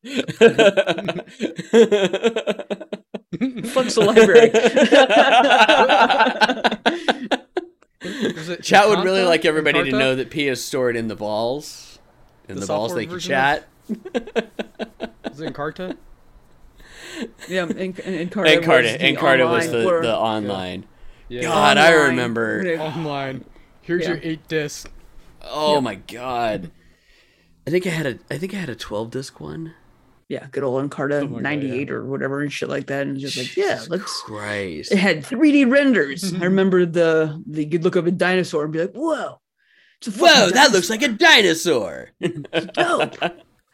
Fuck's 3.65 3.95
the 3.95 4.05
library. 4.05 4.51
chat 8.61 8.87
would 8.87 9.03
really 9.03 9.23
like 9.23 9.45
everybody 9.45 9.89
to 9.89 9.97
know 9.97 10.15
that 10.15 10.29
P 10.29 10.47
is 10.47 10.63
stored 10.63 10.95
in 10.95 11.07
the 11.07 11.15
balls. 11.15 11.97
In 12.47 12.55
the, 12.55 12.61
the 12.61 12.67
balls, 12.67 12.93
thank 12.93 13.09
you, 13.09 13.19
chat. 13.19 13.67
Is 13.89 15.41
it 15.41 15.53
Encarta? 15.53 15.97
Yeah, 17.47 17.63
in, 17.63 17.77
in, 17.77 17.93
Encarta. 17.93 18.61
Encarta, 18.61 18.99
Encarta 18.99 19.49
was 19.49 19.71
the, 19.71 19.79
the, 19.79 20.01
the 20.01 20.15
online. 20.15 20.85
Yeah. 21.29 21.43
God, 21.43 21.77
online. 21.77 21.79
I 21.85 21.91
remember. 22.07 22.77
Online. 22.79 23.45
Here's 23.81 24.03
yeah. 24.03 24.09
your 24.09 24.19
eight 24.21 24.47
disc. 24.47 24.91
Oh 25.45 25.75
yep. 25.75 25.83
my 25.83 25.95
god. 25.95 26.71
I 27.67 27.71
think 27.71 27.87
I 27.87 27.89
had 27.89 28.05
a 28.05 28.19
I 28.29 28.37
think 28.37 28.53
I 28.53 28.57
had 28.57 28.69
a 28.69 28.75
12 28.75 29.11
disc 29.11 29.39
one. 29.39 29.73
Yeah, 30.27 30.47
good 30.51 30.63
old 30.63 30.89
Encarta 30.89 31.21
oh 31.21 31.39
98 31.39 31.87
yeah. 31.87 31.93
or 31.93 32.03
whatever 32.05 32.41
and 32.41 32.51
shit 32.51 32.67
like 32.67 32.87
that. 32.87 33.05
And 33.05 33.17
just 33.19 33.37
like, 33.37 33.55
yeah, 33.55 33.83
let's 33.89 34.21
Christ. 34.21 34.91
It 34.91 34.97
had 34.97 35.23
3D 35.23 35.69
renders. 35.69 36.23
I 36.23 36.27
mm-hmm. 36.27 36.43
remember 36.43 36.85
the 36.85 37.43
the 37.45 37.65
you'd 37.65 37.83
look 37.83 37.95
up 37.95 38.07
a 38.07 38.11
dinosaur 38.11 38.63
and 38.63 38.73
be 38.73 38.79
like, 38.79 38.93
whoa. 38.93 39.39
Whoa, 40.05 40.27
dinosaur. 40.27 40.51
that 40.51 40.71
looks 40.71 40.89
like 40.89 41.01
a 41.01 41.09
dinosaur. 41.09 42.09
dope. 42.73 43.15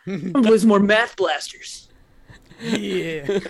was 0.07 0.65
more 0.65 0.79
math 0.79 1.15
blasters. 1.15 1.89
Yeah. 2.61 3.39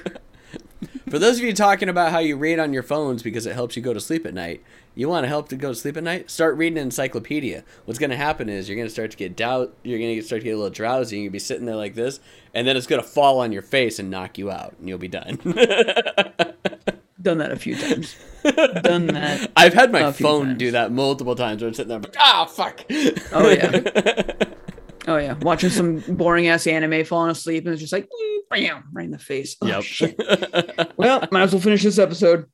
For 1.09 1.19
those 1.19 1.37
of 1.37 1.43
you 1.43 1.53
talking 1.53 1.89
about 1.89 2.11
how 2.11 2.19
you 2.19 2.37
read 2.37 2.59
on 2.59 2.73
your 2.73 2.83
phones 2.83 3.21
because 3.21 3.45
it 3.45 3.53
helps 3.53 3.75
you 3.75 3.81
go 3.81 3.93
to 3.93 3.99
sleep 3.99 4.25
at 4.25 4.33
night, 4.33 4.63
you 4.95 5.07
want 5.09 5.23
to 5.23 5.27
help 5.27 5.49
to 5.49 5.55
go 5.55 5.69
to 5.69 5.75
sleep 5.75 5.97
at 5.97 6.03
night? 6.03 6.29
Start 6.29 6.57
reading 6.57 6.77
an 6.77 6.85
encyclopedia. 6.85 7.63
What's 7.85 7.99
going 7.99 8.09
to 8.09 8.17
happen 8.17 8.49
is 8.49 8.67
you're 8.67 8.75
going 8.75 8.87
to 8.87 8.93
start 8.93 9.11
to 9.11 9.17
get 9.17 9.35
doubt. 9.35 9.73
You're 9.83 9.99
going 9.99 10.15
to 10.15 10.21
start 10.21 10.41
to 10.41 10.43
get 10.45 10.51
a 10.51 10.57
little 10.57 10.69
drowsy. 10.69 11.15
And 11.17 11.23
you'll 11.23 11.33
be 11.33 11.39
sitting 11.39 11.65
there 11.65 11.75
like 11.75 11.95
this, 11.95 12.19
and 12.53 12.67
then 12.67 12.75
it's 12.77 12.87
going 12.87 13.01
to 13.01 13.07
fall 13.07 13.39
on 13.39 13.51
your 13.51 13.61
face 13.61 13.99
and 13.99 14.09
knock 14.09 14.37
you 14.37 14.51
out, 14.51 14.75
and 14.79 14.87
you'll 14.89 14.97
be 14.97 15.07
done. 15.07 15.37
Done 17.21 17.37
that 17.37 17.51
a 17.51 17.55
few 17.55 17.75
times. 17.75 18.15
Done 18.81 19.05
that. 19.07 19.51
I've 19.55 19.75
had 19.75 19.91
my 19.91 20.11
phone 20.11 20.47
times. 20.47 20.57
do 20.57 20.71
that 20.71 20.91
multiple 20.91 21.35
times. 21.35 21.61
Where 21.61 21.67
I'm 21.67 21.73
sitting 21.75 21.89
there, 21.89 21.99
like, 21.99 22.15
ah, 22.17 22.45
fuck. 22.45 22.83
Oh 23.31 23.49
yeah. 23.49 24.23
Oh 25.07 25.17
yeah. 25.17 25.33
Watching 25.41 25.71
some 25.71 25.97
boring 26.15 26.47
ass 26.47 26.67
anime, 26.67 27.03
falling 27.05 27.31
asleep, 27.31 27.65
and 27.65 27.73
it's 27.73 27.81
just 27.81 27.91
like 27.91 28.07
bam, 28.51 28.83
right 28.93 29.05
in 29.05 29.11
the 29.11 29.17
face. 29.17 29.55
Oh, 29.61 29.65
Yep. 29.67 29.83
shit. 29.83 30.15
Well, 30.95 31.27
might 31.31 31.41
as 31.43 31.53
well 31.53 31.61
finish 31.61 31.81
this 31.81 31.97
episode. 31.97 32.45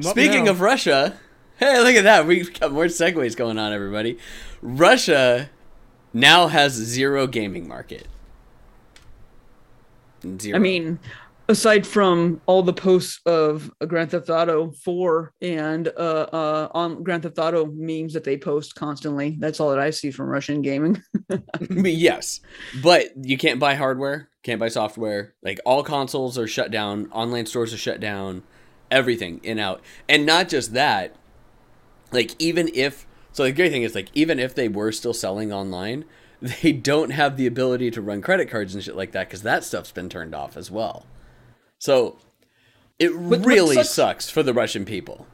Speaking 0.00 0.44
now. 0.44 0.50
of 0.52 0.60
Russia, 0.60 1.18
hey, 1.58 1.80
look 1.80 1.96
at 1.96 2.04
that. 2.04 2.26
We've 2.26 2.52
got 2.58 2.72
more 2.72 2.86
segues 2.86 3.36
going 3.36 3.58
on, 3.58 3.72
everybody. 3.72 4.18
Russia 4.62 5.50
now 6.12 6.46
has 6.48 6.72
zero 6.72 7.26
gaming 7.26 7.68
market. 7.68 8.08
Zero. 10.40 10.56
I 10.56 10.58
mean, 10.58 10.98
aside 11.48 11.86
from 11.86 12.40
all 12.46 12.62
the 12.62 12.72
posts 12.72 13.20
of 13.26 13.70
Grand 13.86 14.10
Theft 14.10 14.30
Auto 14.30 14.70
4 14.70 15.32
and 15.40 15.88
uh, 15.88 16.26
uh, 16.32 16.68
on 16.72 17.02
Grand 17.02 17.22
Theft 17.22 17.38
Auto 17.38 17.66
memes 17.66 18.12
that 18.14 18.24
they 18.24 18.36
post 18.36 18.74
constantly, 18.74 19.36
that's 19.38 19.60
all 19.60 19.70
that 19.70 19.78
I 19.78 19.90
see 19.90 20.10
from 20.10 20.26
Russian 20.26 20.62
gaming. 20.62 21.00
yes, 21.70 22.40
but 22.82 23.06
you 23.16 23.38
can't 23.38 23.60
buy 23.60 23.74
hardware, 23.74 24.28
can't 24.46 24.60
buy 24.60 24.68
software. 24.68 25.34
Like 25.42 25.58
all 25.66 25.82
consoles 25.82 26.38
are 26.38 26.46
shut 26.46 26.70
down, 26.70 27.10
online 27.10 27.46
stores 27.46 27.74
are 27.74 27.78
shut 27.78 27.98
down, 27.98 28.44
everything 28.90 29.40
in 29.42 29.58
out, 29.58 29.82
and 30.08 30.24
not 30.24 30.48
just 30.48 30.72
that. 30.72 31.16
Like 32.12 32.34
even 32.38 32.70
if 32.72 33.06
so, 33.32 33.42
the 33.42 33.52
great 33.52 33.72
thing 33.72 33.82
is 33.82 33.94
like 33.94 34.08
even 34.14 34.38
if 34.38 34.54
they 34.54 34.68
were 34.68 34.92
still 34.92 35.12
selling 35.12 35.52
online, 35.52 36.04
they 36.40 36.72
don't 36.72 37.10
have 37.10 37.36
the 37.36 37.46
ability 37.46 37.90
to 37.90 38.00
run 38.00 38.22
credit 38.22 38.48
cards 38.48 38.72
and 38.74 38.82
shit 38.84 38.96
like 38.96 39.12
that 39.12 39.28
because 39.28 39.42
that 39.42 39.64
stuff's 39.64 39.90
been 39.90 40.08
turned 40.08 40.34
off 40.34 40.56
as 40.56 40.70
well. 40.70 41.06
So 41.78 42.18
it 43.00 43.18
what 43.18 43.44
really 43.44 43.74
sucks- 43.74 43.90
sucks 43.90 44.30
for 44.30 44.44
the 44.44 44.54
Russian 44.54 44.84
people. 44.84 45.26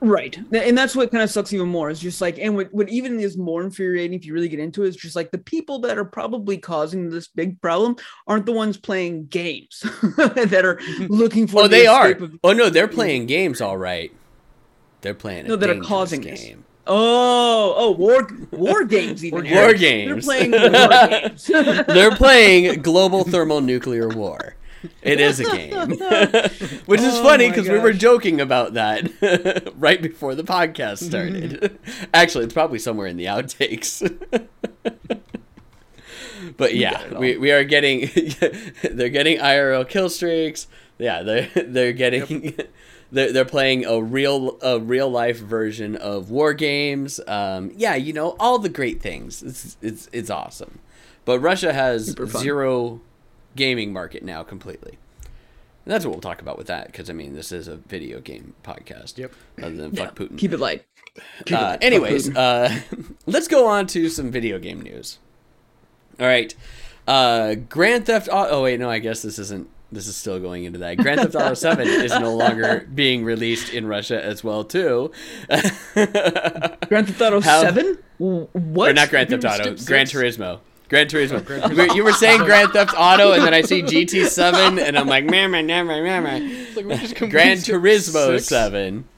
Right. 0.00 0.38
And 0.52 0.76
that's 0.76 0.94
what 0.94 1.10
kind 1.10 1.22
of 1.24 1.30
sucks 1.30 1.52
even 1.52 1.68
more. 1.68 1.88
Is 1.90 2.00
just 2.00 2.20
like, 2.20 2.38
and 2.38 2.54
what, 2.54 2.72
what 2.72 2.88
even 2.88 3.18
is 3.18 3.36
more 3.38 3.62
infuriating 3.62 4.14
if 4.18 4.26
you 4.26 4.34
really 4.34 4.48
get 4.48 4.58
into 4.60 4.84
it 4.84 4.88
is 4.88 4.96
just 4.96 5.16
like 5.16 5.30
the 5.30 5.38
people 5.38 5.78
that 5.80 5.96
are 5.98 6.04
probably 6.04 6.58
causing 6.58 7.08
this 7.08 7.28
big 7.28 7.60
problem 7.62 7.96
aren't 8.26 8.46
the 8.46 8.52
ones 8.52 8.76
playing 8.76 9.26
games 9.26 9.80
that 10.16 10.62
are 10.64 10.76
mm-hmm. 10.76 11.06
looking 11.12 11.46
for 11.46 11.60
Oh, 11.60 11.62
the 11.62 11.68
they 11.68 11.86
are. 11.86 12.10
of- 12.10 12.38
Oh 12.44 12.52
no, 12.52 12.68
they're 12.68 12.88
playing 12.88 13.26
games 13.26 13.60
all 13.60 13.78
right. 13.78 14.12
They're 15.00 15.14
playing. 15.14 15.46
No, 15.46 15.56
that 15.56 15.70
are 15.70 15.80
causing 15.80 16.20
this. 16.20 16.42
game. 16.42 16.64
oh, 16.86 17.74
oh, 17.76 17.90
war, 17.92 18.28
war 18.50 18.84
games 18.84 19.24
even. 19.24 19.44
War 19.44 19.62
Eric. 19.64 19.78
games. 19.78 20.26
They're 20.26 20.48
playing 20.48 20.50
war 20.50 21.08
games. 21.08 21.46
They're 21.46 22.16
playing 22.16 22.82
global 22.82 23.24
thermonuclear 23.24 24.08
war. 24.08 24.56
It 25.02 25.20
is 25.20 25.40
a 25.40 25.44
game, 25.44 25.90
which 26.86 27.00
is 27.00 27.14
Oh 27.14 27.22
funny 27.22 27.48
because 27.48 27.68
we 27.68 27.78
were 27.78 27.92
joking 27.92 28.40
about 28.40 28.74
that 28.74 29.72
right 29.76 30.00
before 30.00 30.34
the 30.34 30.44
podcast 30.44 31.04
started. 31.04 31.78
Actually, 32.12 32.44
it's 32.44 32.54
probably 32.54 32.78
somewhere 32.78 33.06
in 33.06 33.16
the 33.16 33.26
outtakes. 33.26 34.02
but 36.56 36.74
yeah, 36.74 37.18
we, 37.18 37.36
we 37.36 37.50
are 37.52 37.64
getting 37.64 38.10
they're 38.82 39.08
getting 39.08 39.38
IRL 39.38 39.88
kill 39.88 40.08
streaks. 40.08 40.66
Yeah, 40.98 41.22
they're 41.22 41.48
they're 41.54 41.92
getting 41.92 42.56
they're, 43.12 43.32
they're 43.32 43.44
playing 43.44 43.84
a 43.84 44.00
real 44.00 44.58
a 44.62 44.78
real 44.78 45.08
life 45.08 45.38
version 45.38 45.96
of 45.96 46.30
war 46.30 46.52
games. 46.54 47.20
Um, 47.26 47.72
yeah, 47.74 47.94
you 47.94 48.12
know 48.12 48.36
all 48.38 48.58
the 48.58 48.68
great 48.68 49.00
things. 49.00 49.42
It's 49.42 49.76
it's 49.82 50.08
it's 50.12 50.30
awesome. 50.30 50.80
But 51.24 51.40
Russia 51.40 51.72
has 51.72 52.14
zero 52.38 53.00
gaming 53.56 53.92
market 53.92 54.22
now 54.22 54.42
completely. 54.42 54.98
And 55.84 55.92
that's 55.92 56.04
what 56.04 56.12
we'll 56.12 56.20
talk 56.20 56.40
about 56.42 56.58
with 56.58 56.66
that 56.66 56.86
because 56.86 57.08
I 57.08 57.12
mean 57.12 57.34
this 57.34 57.52
is 57.52 57.68
a 57.68 57.76
video 57.76 58.20
game 58.20 58.54
podcast. 58.62 59.18
Yep. 59.18 59.32
Other 59.62 59.74
than 59.76 59.92
fuck 59.96 60.14
Putin. 60.16 60.36
Keep 60.38 60.52
it 60.52 60.58
light. 60.60 60.84
Keep 61.44 61.50
it 61.50 61.52
Uh, 61.54 61.62
light. 61.62 61.78
Anyways, 61.84 62.34
uh, 62.36 62.76
let's 63.26 63.48
go 63.48 63.66
on 63.68 63.86
to 63.88 64.08
some 64.08 64.30
video 64.30 64.58
game 64.58 64.80
news. 64.82 65.18
All 66.18 66.26
right, 66.26 66.54
uh, 67.06 67.54
Grand 67.54 68.06
Theft 68.06 68.28
Auto. 68.32 68.50
Oh 68.50 68.62
wait, 68.64 68.80
no, 68.80 68.90
I 68.90 68.98
guess 68.98 69.22
this 69.22 69.38
isn't. 69.38 69.68
This 69.92 70.08
is 70.08 70.16
still 70.16 70.40
going 70.40 70.64
into 70.64 70.78
that. 70.80 70.96
Grand 70.96 71.20
Theft 71.20 71.36
Auto 71.36 71.54
Seven 71.54 71.86
is 71.88 72.10
no 72.10 72.34
longer 72.34 72.88
being 72.92 73.22
released 73.22 73.72
in 73.72 73.86
Russia 73.86 74.22
as 74.24 74.42
well 74.42 74.64
too. 74.64 75.12
Grand 75.94 77.06
Theft 77.06 77.20
Auto 77.22 77.40
7? 77.40 77.98
What? 78.18 78.90
or 78.90 78.94
not 78.94 79.10
Grand 79.10 79.28
Theft 79.30 79.44
Auto, 79.44 79.62
skipped 79.62 79.86
Gran 79.86 80.06
six? 80.06 80.18
Turismo. 80.36 80.60
Gran 80.88 81.06
Turismo. 81.06 81.44
Gran 81.44 81.70
You 81.70 81.76
were- 81.76 81.94
You 81.94 82.04
were 82.04 82.12
saying 82.12 82.42
Grand 82.44 82.70
Theft 82.70 82.94
Auto, 82.96 83.32
and 83.32 83.42
then 83.42 83.52
I 83.54 83.62
see 83.62 83.82
GT 83.82 84.26
Seven, 84.26 84.78
and 84.78 84.96
I'm 84.98 85.06
like. 85.06 85.24
It's 86.42 86.76
like 86.76 86.86
we 86.86 86.96
just 86.96 87.16
completely 87.16 87.30
Gran 87.30 87.56
Turismo 87.58 88.36
six. 88.36 88.46
7 88.46 89.08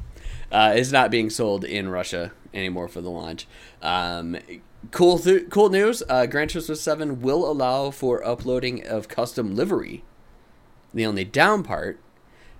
uh, 0.50 0.72
is 0.76 0.92
not 0.92 1.10
being 1.10 1.28
sold 1.30 1.64
in 1.64 1.88
Russia 1.90 2.32
anymore 2.54 2.88
for 2.88 3.00
the 3.02 3.10
launch. 3.10 3.46
Um, 3.82 4.38
cool, 4.90 5.18
th- 5.18 5.50
cool 5.50 5.68
news. 5.68 6.02
Uh, 6.08 6.24
Gran 6.26 6.48
Turismo 6.48 6.76
7 6.76 7.20
will 7.20 7.50
allow 7.50 7.90
for 7.90 8.24
uploading 8.26 8.86
of 8.86 9.08
custom 9.08 9.54
livery. 9.54 10.04
The 10.94 11.04
only 11.04 11.24
down 11.24 11.62
part 11.64 12.00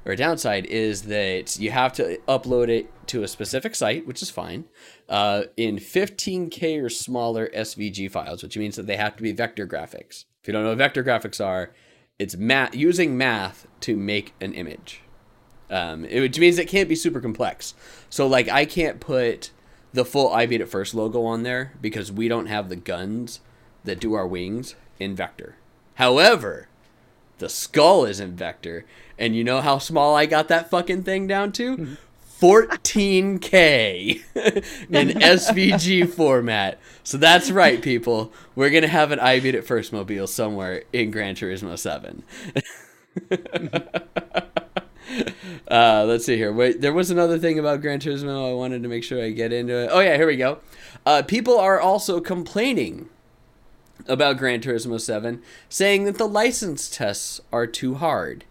or 0.08 0.16
downside 0.16 0.66
is 0.66 1.02
that 1.02 1.58
you 1.58 1.70
have 1.70 1.92
to 1.94 2.18
upload 2.26 2.68
it 2.68 2.90
to 3.08 3.22
a 3.22 3.28
specific 3.28 3.74
site, 3.74 4.06
which 4.06 4.22
is 4.22 4.30
fine, 4.30 4.64
uh, 5.08 5.42
in 5.56 5.76
15K 5.76 6.82
or 6.82 6.88
smaller 6.88 7.48
SVG 7.54 8.10
files, 8.10 8.42
which 8.42 8.56
means 8.56 8.76
that 8.76 8.86
they 8.86 8.96
have 8.96 9.16
to 9.16 9.22
be 9.22 9.32
vector 9.32 9.66
graphics. 9.66 10.24
If 10.42 10.48
you 10.48 10.52
don't 10.52 10.62
know 10.62 10.70
what 10.70 10.78
vector 10.78 11.04
graphics 11.04 11.44
are, 11.44 11.72
it's 12.18 12.36
math 12.36 12.74
using 12.74 13.16
math 13.16 13.66
to 13.80 13.96
make 13.96 14.34
an 14.40 14.54
image 14.54 15.02
um, 15.70 16.04
it, 16.04 16.20
which 16.20 16.38
means 16.38 16.58
it 16.58 16.68
can't 16.68 16.88
be 16.88 16.94
super 16.94 17.20
complex. 17.20 17.74
So 18.10 18.26
like 18.26 18.48
I 18.48 18.64
can't 18.64 19.00
put 19.00 19.50
the 19.92 20.04
full 20.04 20.32
I 20.32 20.46
beat 20.46 20.60
it 20.60 20.68
first 20.68 20.94
logo 20.94 21.24
on 21.24 21.42
there 21.42 21.74
because 21.80 22.12
we 22.12 22.28
don't 22.28 22.46
have 22.46 22.68
the 22.68 22.76
guns 22.76 23.40
that 23.84 24.00
do 24.00 24.14
our 24.14 24.26
wings 24.26 24.74
in 24.98 25.14
vector. 25.14 25.56
However, 25.94 26.68
the 27.38 27.48
skull 27.48 28.04
is 28.04 28.20
in 28.20 28.36
vector, 28.36 28.84
and 29.18 29.34
you 29.34 29.44
know 29.44 29.60
how 29.60 29.78
small 29.78 30.14
I 30.14 30.26
got 30.26 30.48
that 30.48 30.70
fucking 30.70 31.02
thing 31.02 31.26
down 31.26 31.52
to? 31.52 31.96
14K 32.40 34.22
in 34.90 35.08
SVG 35.18 36.08
format. 36.08 36.78
So 37.02 37.18
that's 37.18 37.50
right, 37.50 37.82
people. 37.82 38.32
We're 38.54 38.70
gonna 38.70 38.86
have 38.86 39.10
an 39.10 39.18
I 39.18 39.40
beat 39.40 39.54
it 39.54 39.66
first 39.66 39.92
mobile 39.92 40.26
somewhere 40.26 40.84
in 40.92 41.10
Gran 41.10 41.34
Turismo 41.34 41.78
7. 41.78 42.22
Uh, 45.70 46.04
let's 46.06 46.24
see 46.24 46.36
here. 46.36 46.52
Wait, 46.52 46.80
there 46.80 46.92
was 46.92 47.10
another 47.10 47.38
thing 47.38 47.58
about 47.58 47.80
Gran 47.80 47.98
Turismo 47.98 48.50
I 48.50 48.54
wanted 48.54 48.82
to 48.82 48.88
make 48.88 49.04
sure 49.04 49.22
I 49.22 49.30
get 49.30 49.52
into 49.52 49.74
it. 49.74 49.90
Oh 49.92 50.00
yeah, 50.00 50.16
here 50.16 50.26
we 50.26 50.36
go. 50.36 50.60
Uh, 51.04 51.22
people 51.22 51.58
are 51.58 51.80
also 51.80 52.20
complaining 52.20 53.08
about 54.06 54.38
Gran 54.38 54.60
Turismo 54.60 55.00
7, 55.00 55.42
saying 55.68 56.04
that 56.04 56.18
the 56.18 56.28
license 56.28 56.88
tests 56.88 57.40
are 57.52 57.66
too 57.66 57.94
hard. 57.96 58.44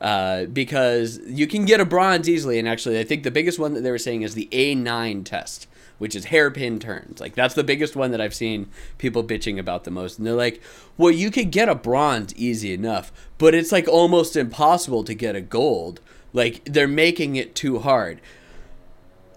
Uh, 0.00 0.44
because 0.44 1.18
you 1.26 1.46
can 1.46 1.64
get 1.64 1.80
a 1.80 1.84
bronze 1.84 2.28
easily, 2.28 2.58
and 2.58 2.68
actually, 2.68 2.98
I 2.98 3.04
think 3.04 3.22
the 3.22 3.30
biggest 3.30 3.58
one 3.58 3.72
that 3.74 3.80
they 3.80 3.90
were 3.90 3.98
saying 3.98 4.22
is 4.22 4.34
the 4.34 4.48
A9 4.52 5.24
test, 5.24 5.66
which 5.98 6.14
is 6.14 6.26
hairpin 6.26 6.78
turns. 6.78 7.18
Like 7.18 7.34
that's 7.34 7.54
the 7.54 7.64
biggest 7.64 7.96
one 7.96 8.10
that 8.10 8.20
I've 8.20 8.34
seen 8.34 8.68
people 8.98 9.24
bitching 9.24 9.58
about 9.58 9.84
the 9.84 9.90
most. 9.90 10.18
And 10.18 10.26
they're 10.26 10.34
like, 10.34 10.60
"Well, 10.98 11.10
you 11.10 11.30
could 11.30 11.50
get 11.50 11.70
a 11.70 11.74
bronze 11.74 12.34
easy 12.36 12.74
enough, 12.74 13.10
but 13.38 13.54
it's 13.54 13.72
like 13.72 13.88
almost 13.88 14.36
impossible 14.36 15.02
to 15.04 15.14
get 15.14 15.34
a 15.34 15.40
gold. 15.40 16.00
Like 16.34 16.62
they're 16.66 16.86
making 16.86 17.36
it 17.36 17.54
too 17.54 17.78
hard." 17.78 18.20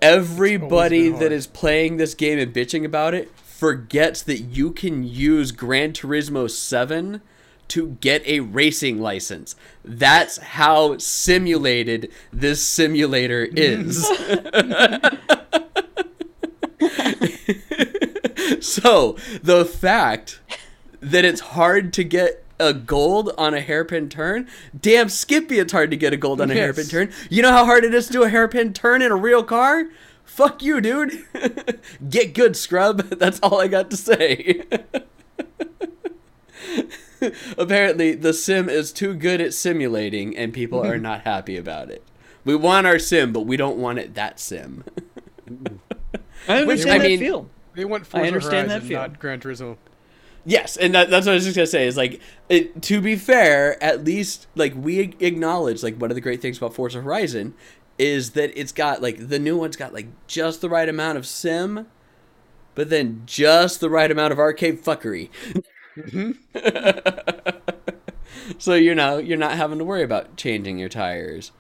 Everybody 0.02 1.04
been 1.04 1.14
that 1.14 1.20
hard. 1.20 1.32
is 1.34 1.48
playing 1.48 1.98
this 1.98 2.14
game 2.16 2.40
and 2.40 2.54
bitching 2.54 2.86
about 2.86 3.14
it 3.14 3.32
forgets 3.60 4.22
that 4.22 4.40
you 4.40 4.72
can 4.72 5.04
use 5.04 5.52
Gran 5.52 5.92
Turismo 5.92 6.50
7 6.50 7.22
to 7.70 7.98
get 8.02 8.26
a 8.28 8.40
racing 8.42 9.00
license. 9.02 9.56
That's 9.84 10.38
how 10.38 10.98
simulated 10.98 12.12
this 12.32 12.64
simulator 12.66 13.48
is. 13.52 14.06
so, 18.62 19.18
the 19.42 19.66
fact 19.66 20.40
that 21.02 21.24
it's 21.26 21.42
hard 21.42 21.94
to 21.94 22.04
get 22.04 22.44
a 22.60 22.74
gold 22.74 23.32
on 23.38 23.54
a 23.54 23.62
hairpin 23.62 24.10
turn, 24.10 24.48
damn 24.80 25.08
Skippy, 25.10 25.60
it's 25.60 25.72
hard 25.72 25.92
to 25.92 25.98
get 25.98 26.12
a 26.14 26.18
gold 26.18 26.42
on 26.42 26.52
a 26.52 26.54
Yes. 26.54 26.64
hairpin 26.64 26.86
turn. 26.88 27.12
You 27.30 27.42
know 27.42 27.52
how 27.52 27.66
hard 27.66 27.84
it 27.86 27.94
is 27.94 28.08
to 28.08 28.14
do 28.14 28.24
a 28.24 28.30
hairpin 28.30 28.74
turn 28.74 29.02
in 29.02 29.12
a 29.12 29.16
real 29.16 29.44
car? 29.44 29.86
Fuck 30.26 30.62
you, 30.62 30.80
dude. 30.82 31.26
Get 32.10 32.34
good, 32.34 32.56
scrub. 32.56 33.02
That's 33.10 33.40
all 33.42 33.60
I 33.60 33.68
got 33.68 33.90
to 33.92 33.98
say. 33.98 34.64
apparently 37.58 38.14
the 38.16 38.34
sim 38.34 38.70
is 38.70 38.92
too 38.92 39.14
good 39.14 39.42
at 39.42 39.54
simulating 39.54 40.36
and 40.38 40.54
people 40.54 40.84
are 40.86 40.98
not 41.00 41.22
happy 41.22 41.58
about 41.58 41.90
it. 41.90 42.04
We 42.46 42.56
want 42.56 42.88
our 42.88 43.00
sim, 43.00 43.34
but 43.34 43.42
we 43.42 43.58
don't 43.58 43.78
want 43.78 44.00
it 44.00 44.14
that 44.16 44.40
sim. 44.40 44.84
I 46.48 46.64
Which, 46.66 46.86
understand 46.86 46.92
I 46.92 46.98
that 47.00 47.04
mean- 47.08 47.20
feel. 47.20 47.50
They 47.76 47.86
want 47.86 48.06
Forza 48.06 48.28
understand 48.28 48.70
that 48.72 48.84
feel. 48.84 49.00
not 49.00 49.20
Gran 49.20 49.40
Turismo. 49.40 49.78
yes, 50.46 50.76
and 50.76 50.94
that, 50.96 51.10
that's 51.10 51.26
what 51.28 51.32
I 51.34 51.36
was 51.36 51.46
just 51.46 51.56
gonna 51.56 51.68
say. 51.68 51.88
Is 51.88 51.96
like, 51.96 52.20
it, 52.50 52.82
to 52.84 53.00
be 53.00 53.16
fair, 53.16 53.82
at 53.82 54.04
least 54.04 54.48
like 54.56 54.74
we 54.76 55.00
acknowledge 55.20 55.82
like 55.84 55.96
one 55.98 56.12
of 56.12 56.16
the 56.16 56.22
great 56.22 56.42
things 56.42 56.58
about 56.58 56.74
Forza 56.74 57.02
Horizon 57.02 57.54
is 57.98 58.32
that 58.32 58.52
it's 58.60 58.72
got 58.74 59.02
like 59.02 59.30
the 59.30 59.40
new 59.40 59.56
one's 59.58 59.78
got 59.78 59.94
like 59.94 60.08
just 60.28 60.60
the 60.62 60.70
right 60.70 60.90
amount 60.90 61.18
of 61.18 61.26
sim, 61.28 61.88
but 62.76 62.90
then 62.90 63.22
just 63.26 63.80
the 63.80 63.90
right 63.90 64.12
amount 64.12 64.34
of 64.34 64.40
arcade 64.40 64.84
fuckery. 64.84 65.30
Mm-hmm. 65.98 66.32
so 68.58 68.74
you 68.76 68.96
know 68.96 69.18
you're 69.18 69.38
not 69.38 69.54
having 69.58 69.80
to 69.80 69.86
worry 69.86 70.04
about 70.04 70.36
changing 70.38 70.78
your 70.78 70.90
tires, 70.90 71.52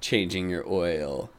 changing 0.00 0.50
your 0.50 0.68
oil, 0.68 1.30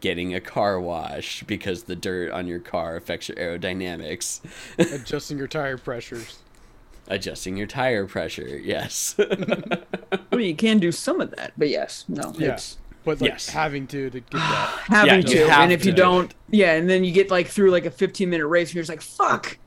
getting 0.00 0.34
a 0.34 0.40
car 0.40 0.80
wash 0.80 1.42
because 1.44 1.84
the 1.84 1.96
dirt 1.96 2.30
on 2.32 2.46
your 2.46 2.60
car 2.60 2.96
affects 2.96 3.28
your 3.28 3.36
aerodynamics, 3.38 4.40
Adjusting 4.78 5.38
your 5.38 5.48
tire 5.48 5.78
pressures. 5.78 6.38
adjusting 7.08 7.56
your 7.56 7.66
tire 7.66 8.06
pressure. 8.06 8.58
Yes. 8.62 9.16
I 9.18 10.36
mean, 10.36 10.46
you 10.48 10.54
can 10.54 10.78
do 10.78 10.92
some 10.92 11.20
of 11.20 11.30
that, 11.36 11.52
but 11.58 11.68
yes, 11.68 12.04
no, 12.08 12.32
Yeah. 12.38 12.52
it's 12.54 12.78
But 13.04 13.20
like 13.20 13.30
Yes. 13.32 13.48
having 13.48 13.86
to 13.88 14.10
to 14.10 14.20
get 14.20 14.30
that. 14.32 14.68
having 14.86 15.16
you 15.22 15.22
to. 15.46 15.50
And 15.50 15.72
if 15.72 15.84
you 15.84 15.90
to 15.92 15.96
do 15.96 16.02
don't, 16.02 16.34
yeah, 16.50 16.74
and 16.74 16.88
then 16.88 17.02
you 17.04 17.12
get 17.12 17.30
like 17.30 17.48
through 17.48 17.70
like 17.70 17.84
a 17.86 17.90
15 17.90 18.28
minute 18.30 18.46
race, 18.46 18.68
and 18.70 18.74
you're 18.76 18.82
just 18.84 18.90
like, 18.90 19.00
fuck, 19.02 19.56
I 19.56 19.58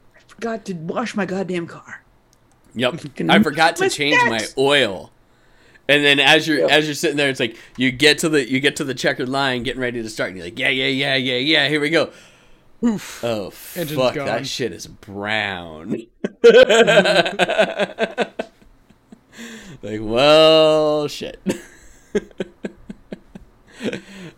forgot 0.43 0.65
to 0.65 0.73
wash 0.73 1.15
my 1.15 1.25
goddamn 1.25 1.67
car. 1.67 2.03
Yep. 2.75 2.99
I 3.29 3.41
forgot 3.41 3.77
to 3.77 3.89
change 3.89 4.17
my 4.29 4.45
oil. 4.58 5.12
And 5.88 6.03
then 6.03 6.19
as 6.19 6.47
you're 6.47 6.60
Yep. 6.60 6.69
as 6.69 6.86
you're 6.86 6.95
sitting 6.95 7.17
there, 7.17 7.29
it's 7.29 7.39
like 7.39 7.58
you 7.77 7.91
get 7.91 8.17
to 8.19 8.29
the 8.29 8.49
you 8.49 8.60
get 8.60 8.75
to 8.77 8.84
the 8.84 8.93
checkered 8.93 9.29
line, 9.29 9.63
getting 9.63 9.82
ready 9.82 10.01
to 10.01 10.10
start, 10.10 10.29
and 10.29 10.38
you're 10.38 10.45
like, 10.47 10.60
yeah, 10.60 10.69
yeah, 10.69 10.88
yeah, 10.88 11.15
yeah, 11.15 11.38
yeah. 11.38 11.67
Here 11.69 11.79
we 11.79 11.89
go. 11.89 12.12
Oof. 12.84 13.23
Oh 13.23 13.53
Engine's 13.75 13.99
fuck, 13.99 14.15
gone. 14.15 14.25
that 14.25 14.45
shit 14.47 14.71
is 14.73 14.88
brown. 14.88 15.91
like, 19.82 19.99
well, 20.01 21.08
shit. 21.08 21.39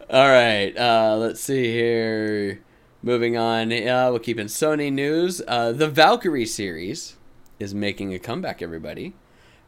All 0.10 0.28
right, 0.28 0.74
uh, 0.78 1.18
let's 1.20 1.42
see 1.42 1.66
here. 1.66 2.60
Moving 3.06 3.38
on, 3.38 3.72
uh, 3.72 4.08
we'll 4.10 4.18
keep 4.18 4.40
in 4.40 4.48
Sony 4.48 4.92
news. 4.92 5.40
Uh, 5.48 5.72
the 5.72 5.88
Valkyrie 5.88 6.48
series 6.48 7.18
is 7.60 7.72
making 7.76 8.16
a 8.16 8.18
comeback. 8.18 8.64
Everybody, 8.64 9.14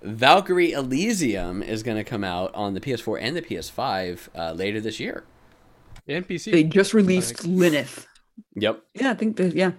Valkyrie 0.02 0.72
Elysium 0.72 1.62
is 1.62 1.84
going 1.84 1.98
to 1.98 2.04
come 2.04 2.24
out 2.24 2.50
on 2.56 2.74
the 2.74 2.80
PS4 2.82 3.20
and 3.22 3.36
the 3.36 3.44
PS5 3.44 4.30
uh, 4.36 4.54
later 4.54 4.82
this 4.82 5.00
year. 5.00 5.24
And 6.08 6.28
PC. 6.28 6.52
They 6.52 6.64
just 6.64 6.96
released 6.96 7.38
Thanks. 7.38 7.46
Lenneth. 7.46 8.08
Yep. 8.56 8.82
Yeah, 8.96 9.12
I 9.12 9.14
think 9.14 9.38
that, 9.38 9.54
yeah. 9.56 9.74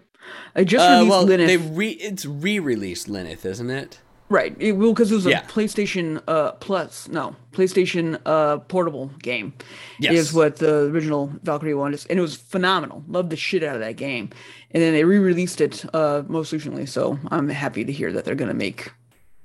I 0.55 0.62
just 0.62 0.87
Uh, 0.88 0.92
released 0.99 1.11
well, 1.11 1.25
Lenneth. 1.25 1.49
they 1.49 1.57
re 1.57 1.88
it's 1.90 2.25
re-released 2.27 3.09
Lenneth, 3.09 3.44
isn't 3.44 3.71
it? 3.71 3.99
Right. 4.31 4.55
It, 4.59 4.73
well, 4.73 4.93
because 4.93 5.11
it 5.11 5.14
was 5.14 5.27
a 5.27 5.31
PlayStation 5.31 6.23
uh, 6.29 6.53
Plus, 6.53 7.09
no, 7.09 7.35
PlayStation 7.53 8.21
uh, 8.27 8.59
portable 8.59 9.11
game. 9.23 9.55
Yes. 9.99 10.12
Is 10.12 10.33
what 10.35 10.57
the 10.57 10.85
original 10.85 11.33
Valkyrie 11.43 11.75
one 11.75 11.95
is. 11.95 12.05
And 12.07 12.19
it 12.19 12.23
was 12.23 12.37
phenomenal. 12.37 13.05
Loved 13.09 13.31
the 13.31 13.37
shit 13.37 13.62
out 13.62 13.75
of 13.75 13.81
that 13.81 13.97
game. 13.97 14.31
And 14.71 14.83
then 14.83 14.93
they 14.93 15.05
re 15.05 15.19
released 15.19 15.61
it 15.61 15.85
uh, 15.95 16.23
most 16.29 16.53
recently. 16.53 16.85
So 16.85 17.19
I'm 17.31 17.49
happy 17.49 17.85
to 17.85 17.93
hear 17.93 18.12
that 18.12 18.25
they're 18.25 18.35
going 18.35 18.49
to 18.49 18.55
make 18.55 18.93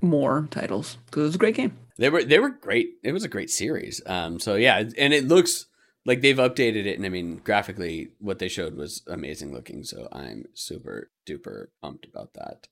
more 0.02 0.48
titles 0.52 0.98
because 1.06 1.22
it 1.22 1.26
was 1.28 1.36
a 1.36 1.40
great 1.40 1.56
game. 1.56 1.78
They 1.98 2.10
were 2.10 2.24
they 2.24 2.40
were 2.40 2.50
great. 2.50 2.96
It 3.04 3.14
was 3.14 3.24
a 3.24 3.30
great 3.30 3.50
series. 3.50 4.02
Um, 4.06 4.40
so 4.40 4.56
yeah, 4.56 4.84
and 4.98 5.14
it 5.14 5.28
looks 5.28 5.68
like 6.06 6.22
they've 6.22 6.36
updated 6.36 6.86
it. 6.86 6.98
And 6.98 7.06
I 7.06 7.10
mean, 7.10 7.38
graphically, 7.38 8.10
what 8.20 8.40
they 8.40 8.50
showed 8.50 8.76
was 8.76 9.04
amazing 9.08 9.54
looking. 9.54 9.84
So 9.84 10.10
I'm 10.12 10.46
super 10.54 11.12
duper 11.26 11.68
pumped 11.82 12.06
about 12.06 12.34
that. 12.34 12.68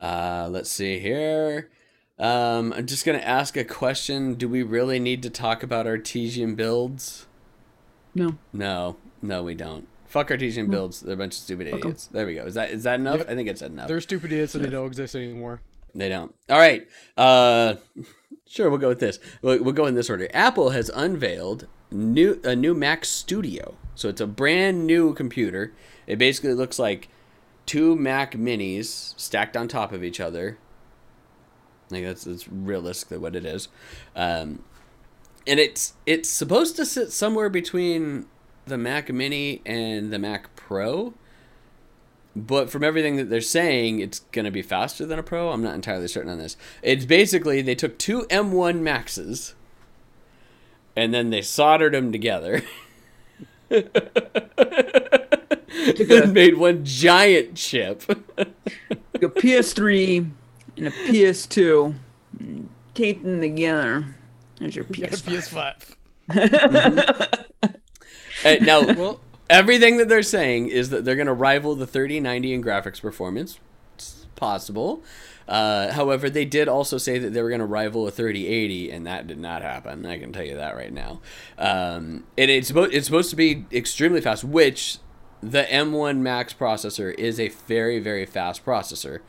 Uh, 0.00 0.48
let's 0.50 0.70
see 0.70 0.98
here. 0.98 1.70
Um, 2.18 2.72
I'm 2.72 2.86
just 2.86 3.04
gonna 3.04 3.18
ask 3.18 3.56
a 3.56 3.64
question. 3.64 4.34
Do 4.34 4.48
we 4.48 4.62
really 4.62 4.98
need 4.98 5.22
to 5.22 5.30
talk 5.30 5.62
about 5.62 5.86
Artesian 5.86 6.54
builds? 6.56 7.26
No. 8.14 8.36
No, 8.52 8.96
no, 9.22 9.42
we 9.42 9.54
don't. 9.54 9.86
Fuck 10.06 10.30
Artesian 10.30 10.68
builds. 10.70 11.00
They're 11.00 11.14
a 11.14 11.16
bunch 11.16 11.34
of 11.34 11.42
stupid 11.42 11.68
Fuck 11.68 11.80
'em. 11.84 11.90
idiots. 11.90 12.06
There 12.06 12.26
we 12.26 12.34
go. 12.34 12.44
Is 12.44 12.54
that 12.54 12.70
is 12.70 12.82
that 12.84 12.98
enough? 12.98 13.18
Yep. 13.18 13.30
I 13.30 13.34
think 13.34 13.48
it's 13.48 13.62
enough. 13.62 13.88
They're 13.88 14.00
stupid 14.00 14.32
idiots 14.32 14.54
and 14.54 14.64
they 14.64 14.70
don't 14.70 14.86
exist 14.86 15.14
anymore. 15.14 15.60
They 15.94 16.08
don't. 16.08 16.34
All 16.48 16.58
right. 16.58 16.86
Uh, 17.16 17.74
sure, 18.48 18.70
we'll 18.70 18.78
go 18.78 18.88
with 18.88 19.00
this. 19.00 19.18
We'll, 19.42 19.62
we'll 19.62 19.74
go 19.74 19.86
in 19.86 19.94
this 19.94 20.08
order. 20.10 20.28
Apple 20.32 20.70
has 20.70 20.90
unveiled 20.94 21.66
new 21.90 22.40
a 22.42 22.56
new 22.56 22.74
Mac 22.74 23.04
Studio. 23.04 23.74
So 23.94 24.08
it's 24.08 24.20
a 24.20 24.26
brand 24.26 24.86
new 24.86 25.12
computer. 25.14 25.72
It 26.06 26.16
basically 26.18 26.54
looks 26.54 26.78
like 26.78 27.08
two 27.68 27.94
Mac 27.94 28.32
Minis 28.32 29.14
stacked 29.18 29.56
on 29.56 29.68
top 29.68 29.92
of 29.92 30.02
each 30.02 30.18
other. 30.18 30.58
Like 31.90 32.02
that's 32.04 32.24
that's 32.24 32.48
realistically 32.48 33.18
what 33.18 33.36
it 33.36 33.44
is. 33.44 33.68
Um, 34.16 34.64
and 35.46 35.60
it's 35.60 35.94
it's 36.06 36.28
supposed 36.28 36.74
to 36.76 36.86
sit 36.86 37.12
somewhere 37.12 37.48
between 37.48 38.26
the 38.66 38.78
Mac 38.78 39.12
Mini 39.12 39.62
and 39.64 40.12
the 40.12 40.18
Mac 40.18 40.56
Pro. 40.56 41.14
But 42.34 42.70
from 42.70 42.84
everything 42.84 43.16
that 43.16 43.30
they're 43.30 43.40
saying, 43.40 44.00
it's 44.00 44.20
going 44.32 44.44
to 44.44 44.50
be 44.50 44.62
faster 44.62 45.04
than 45.04 45.18
a 45.18 45.22
Pro. 45.22 45.50
I'm 45.50 45.62
not 45.62 45.74
entirely 45.74 46.08
certain 46.08 46.30
on 46.30 46.38
this. 46.38 46.56
It's 46.82 47.04
basically 47.04 47.62
they 47.62 47.74
took 47.74 47.98
two 47.98 48.22
M1 48.30 48.80
Maxes 48.80 49.54
and 50.94 51.12
then 51.12 51.30
they 51.30 51.42
soldered 51.42 51.94
them 51.94 52.12
together 52.12 52.62
and 56.10 56.32
made 56.34 56.56
one 56.56 56.84
giant 56.84 57.54
chip. 57.56 58.02
a 58.38 58.46
PS3 59.18 60.30
and 60.76 60.86
a 60.86 60.90
PS2 60.90 61.94
and 62.38 62.68
tape 62.94 63.22
them 63.22 63.40
together. 63.40 64.14
There's 64.58 64.76
your 64.76 64.86
You 64.90 65.06
got 65.06 65.12
a 65.12 65.22
PS5. 65.22 65.94
PS5. 66.30 67.44
And 68.44 68.66
now, 68.66 68.82
Well, 68.94 69.20
everything 69.50 69.96
that 69.98 70.08
they're 70.08 70.22
saying 70.22 70.68
is 70.68 70.90
that 70.90 71.04
they're 71.04 71.16
going 71.16 71.26
to 71.26 71.32
rival 71.32 71.74
the 71.74 71.86
3090 71.86 72.54
in 72.54 72.62
graphics 72.62 73.00
performance. 73.00 73.58
It's 73.94 74.26
possible. 74.36 75.02
Uh, 75.46 75.92
however, 75.92 76.28
they 76.28 76.44
did 76.44 76.68
also 76.68 76.98
say 76.98 77.18
that 77.18 77.30
they 77.30 77.42
were 77.42 77.48
going 77.48 77.60
to 77.60 77.66
rival 77.66 78.06
a 78.06 78.10
3080, 78.10 78.90
and 78.90 79.06
that 79.06 79.26
did 79.26 79.38
not 79.38 79.62
happen. 79.62 80.04
I 80.04 80.18
can 80.18 80.32
tell 80.32 80.44
you 80.44 80.56
that 80.56 80.76
right 80.76 80.92
now. 80.92 81.20
Um, 81.56 82.24
and 82.36 82.50
it's 82.50 82.70
it's 82.70 83.06
supposed 83.06 83.30
to 83.30 83.36
be 83.36 83.64
extremely 83.72 84.20
fast, 84.20 84.44
which 84.44 84.98
the 85.42 85.64
M1 85.64 86.18
Max 86.18 86.52
processor 86.52 87.14
is 87.14 87.38
a 87.38 87.48
very 87.48 87.98
very 87.98 88.26
fast 88.26 88.64
processor. 88.64 89.20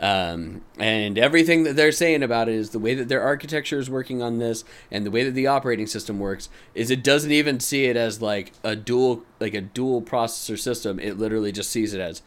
Um, 0.00 0.62
and 0.76 1.16
everything 1.18 1.62
that 1.64 1.76
they're 1.76 1.92
saying 1.92 2.24
about 2.24 2.48
it 2.48 2.56
is 2.56 2.70
the 2.70 2.80
way 2.80 2.94
that 2.94 3.08
their 3.08 3.22
architecture 3.22 3.78
is 3.78 3.88
working 3.88 4.22
on 4.22 4.38
this 4.38 4.64
and 4.90 5.06
the 5.06 5.10
way 5.10 5.22
that 5.22 5.32
the 5.32 5.46
operating 5.46 5.86
system 5.86 6.18
works 6.18 6.48
is 6.74 6.90
it 6.90 7.04
doesn't 7.04 7.30
even 7.30 7.60
see 7.60 7.84
it 7.84 7.96
as 7.96 8.20
like 8.20 8.52
a 8.64 8.74
dual 8.74 9.24
like 9.40 9.54
a 9.54 9.60
dual 9.60 10.02
processor 10.02 10.58
system. 10.58 10.98
It 10.98 11.18
literally 11.18 11.52
just 11.52 11.70
sees 11.70 11.94
it 11.94 12.00
as 12.00 12.22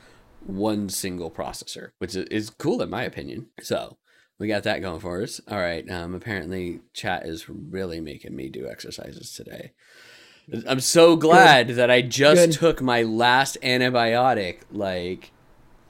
one 0.46 0.88
single 0.88 1.30
processor 1.30 1.90
which 1.98 2.16
is, 2.16 2.50
cool 2.52 2.82
in 2.82 2.90
my 2.90 3.04
opinion. 3.04 3.48
So 3.62 3.98
we 4.40 4.48
got 4.48 4.64
that 4.64 4.82
going 4.82 5.02
for 5.02 5.22
us. 5.22 5.42
All 5.50 5.60
right 5.60 5.90
um 5.92 6.16
apparently 6.16 6.80
chat 6.94 7.26
is 7.26 7.50
really 7.50 8.00
making 8.00 8.36
me 8.36 8.48
do 8.48 8.68
exercises 8.68 9.34
today 9.34 9.74
i'm 10.68 10.80
so 10.80 11.16
glad 11.16 11.70
that 11.70 11.90
i 11.92 12.02
just 12.02 12.42
Good. 12.50 12.52
took 12.54 12.82
my 12.82 13.04
last 13.04 13.58
antibiotic 13.62 14.60
like 14.72 15.32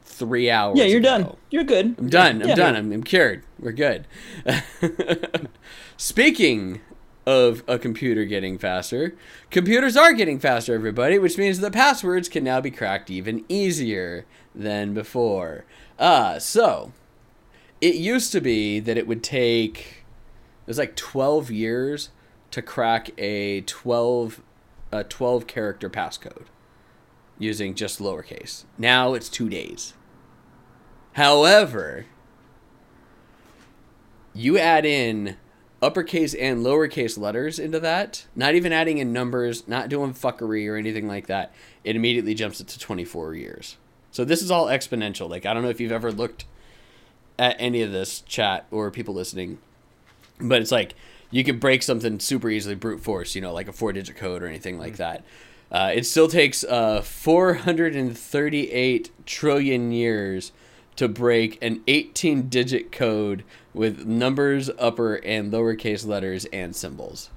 three 0.03 0.49
hours 0.49 0.77
Yeah, 0.79 0.85
you're 0.85 0.97
ago. 0.99 1.09
done. 1.23 1.37
You're 1.51 1.63
good. 1.63 1.95
I'm 1.99 2.09
done. 2.09 2.41
I'm 2.41 2.47
Yeah. 2.49 2.55
done. 2.55 2.75
I'm, 2.75 2.91
I'm 2.91 3.03
cured. 3.03 3.43
We're 3.59 3.71
good. 3.71 4.07
Speaking 5.97 6.81
of 7.25 7.63
a 7.67 7.77
computer 7.77 8.25
getting 8.25 8.57
faster, 8.57 9.15
computers 9.51 9.95
are 9.95 10.13
getting 10.13 10.39
faster, 10.39 10.73
everybody, 10.73 11.19
which 11.19 11.37
means 11.37 11.59
the 11.59 11.69
passwords 11.69 12.29
can 12.29 12.43
now 12.43 12.59
be 12.61 12.71
cracked 12.71 13.11
even 13.11 13.45
easier 13.47 14.25
than 14.55 14.95
before. 14.95 15.65
Uh, 15.99 16.39
so, 16.39 16.93
it 17.81 17.93
used 17.95 18.31
to 18.31 18.41
be 18.41 18.79
that 18.79 18.97
it 18.97 19.07
would 19.07 19.23
take, 19.23 19.77
it 20.65 20.67
was 20.67 20.77
like 20.79 20.95
12 20.95 21.51
years 21.51 22.09
to 22.51 22.61
crack 22.63 23.11
a 23.19 23.61
12, 23.61 24.41
a 24.91 25.03
12 25.03 25.47
character 25.47 25.89
passcode 25.89 26.45
using 27.39 27.75
just 27.75 27.99
lowercase. 27.99 28.65
Now 28.77 29.13
it's 29.13 29.29
two 29.29 29.49
days. 29.49 29.93
However, 31.13 32.05
you 34.33 34.57
add 34.57 34.85
in 34.85 35.37
uppercase 35.81 36.33
and 36.33 36.65
lowercase 36.65 37.17
letters 37.17 37.59
into 37.59 37.79
that, 37.79 38.25
not 38.35 38.55
even 38.55 38.73
adding 38.73 38.97
in 38.97 39.13
numbers, 39.13 39.67
not 39.67 39.89
doing 39.89 40.13
fuckery 40.13 40.69
or 40.69 40.75
anything 40.75 41.07
like 41.07 41.27
that, 41.27 41.53
it 41.83 41.95
immediately 41.95 42.33
jumps 42.33 42.59
it 42.59 42.67
to 42.67 42.79
24 42.79 43.35
years. 43.35 43.77
So 44.11 44.25
this 44.25 44.41
is 44.41 44.49
all 44.49 44.65
exponential. 44.65 45.29
Like, 45.29 45.45
I 45.45 45.53
don't 45.53 45.63
know 45.63 45.69
if 45.69 45.79
you've 45.79 45.91
ever 45.91 46.11
looked 46.11 46.45
at 47.37 47.55
any 47.59 47.81
of 47.81 47.91
this 47.91 48.21
chat 48.21 48.65
or 48.71 48.89
people 48.89 49.13
listening, 49.13 49.59
but 50.39 50.61
it's 50.61 50.71
like 50.71 50.95
you 51.31 51.43
could 51.43 51.59
break 51.59 51.83
something 51.83 52.19
super 52.19 52.49
easily 52.49 52.75
brute 52.75 53.01
force, 53.01 53.35
you 53.35 53.41
know, 53.41 53.53
like 53.53 53.67
a 53.67 53.73
four 53.73 53.93
digit 53.93 54.15
code 54.15 54.41
or 54.41 54.47
anything 54.47 54.79
like 54.79 54.97
that. 54.97 55.23
Uh, 55.71 55.91
it 55.93 56.05
still 56.05 56.29
takes 56.29 56.63
uh, 56.63 57.01
438 57.01 59.11
trillion 59.25 59.91
years 59.91 60.51
to 60.95 61.07
break 61.07 61.57
an 61.61 61.83
18 61.87 62.49
digit 62.49 62.91
code 62.91 63.43
with 63.73 64.05
numbers, 64.05 64.69
upper 64.79 65.15
and 65.15 65.51
lowercase 65.51 66.07
letters, 66.07 66.45
and 66.45 66.75
symbols. 66.75 67.29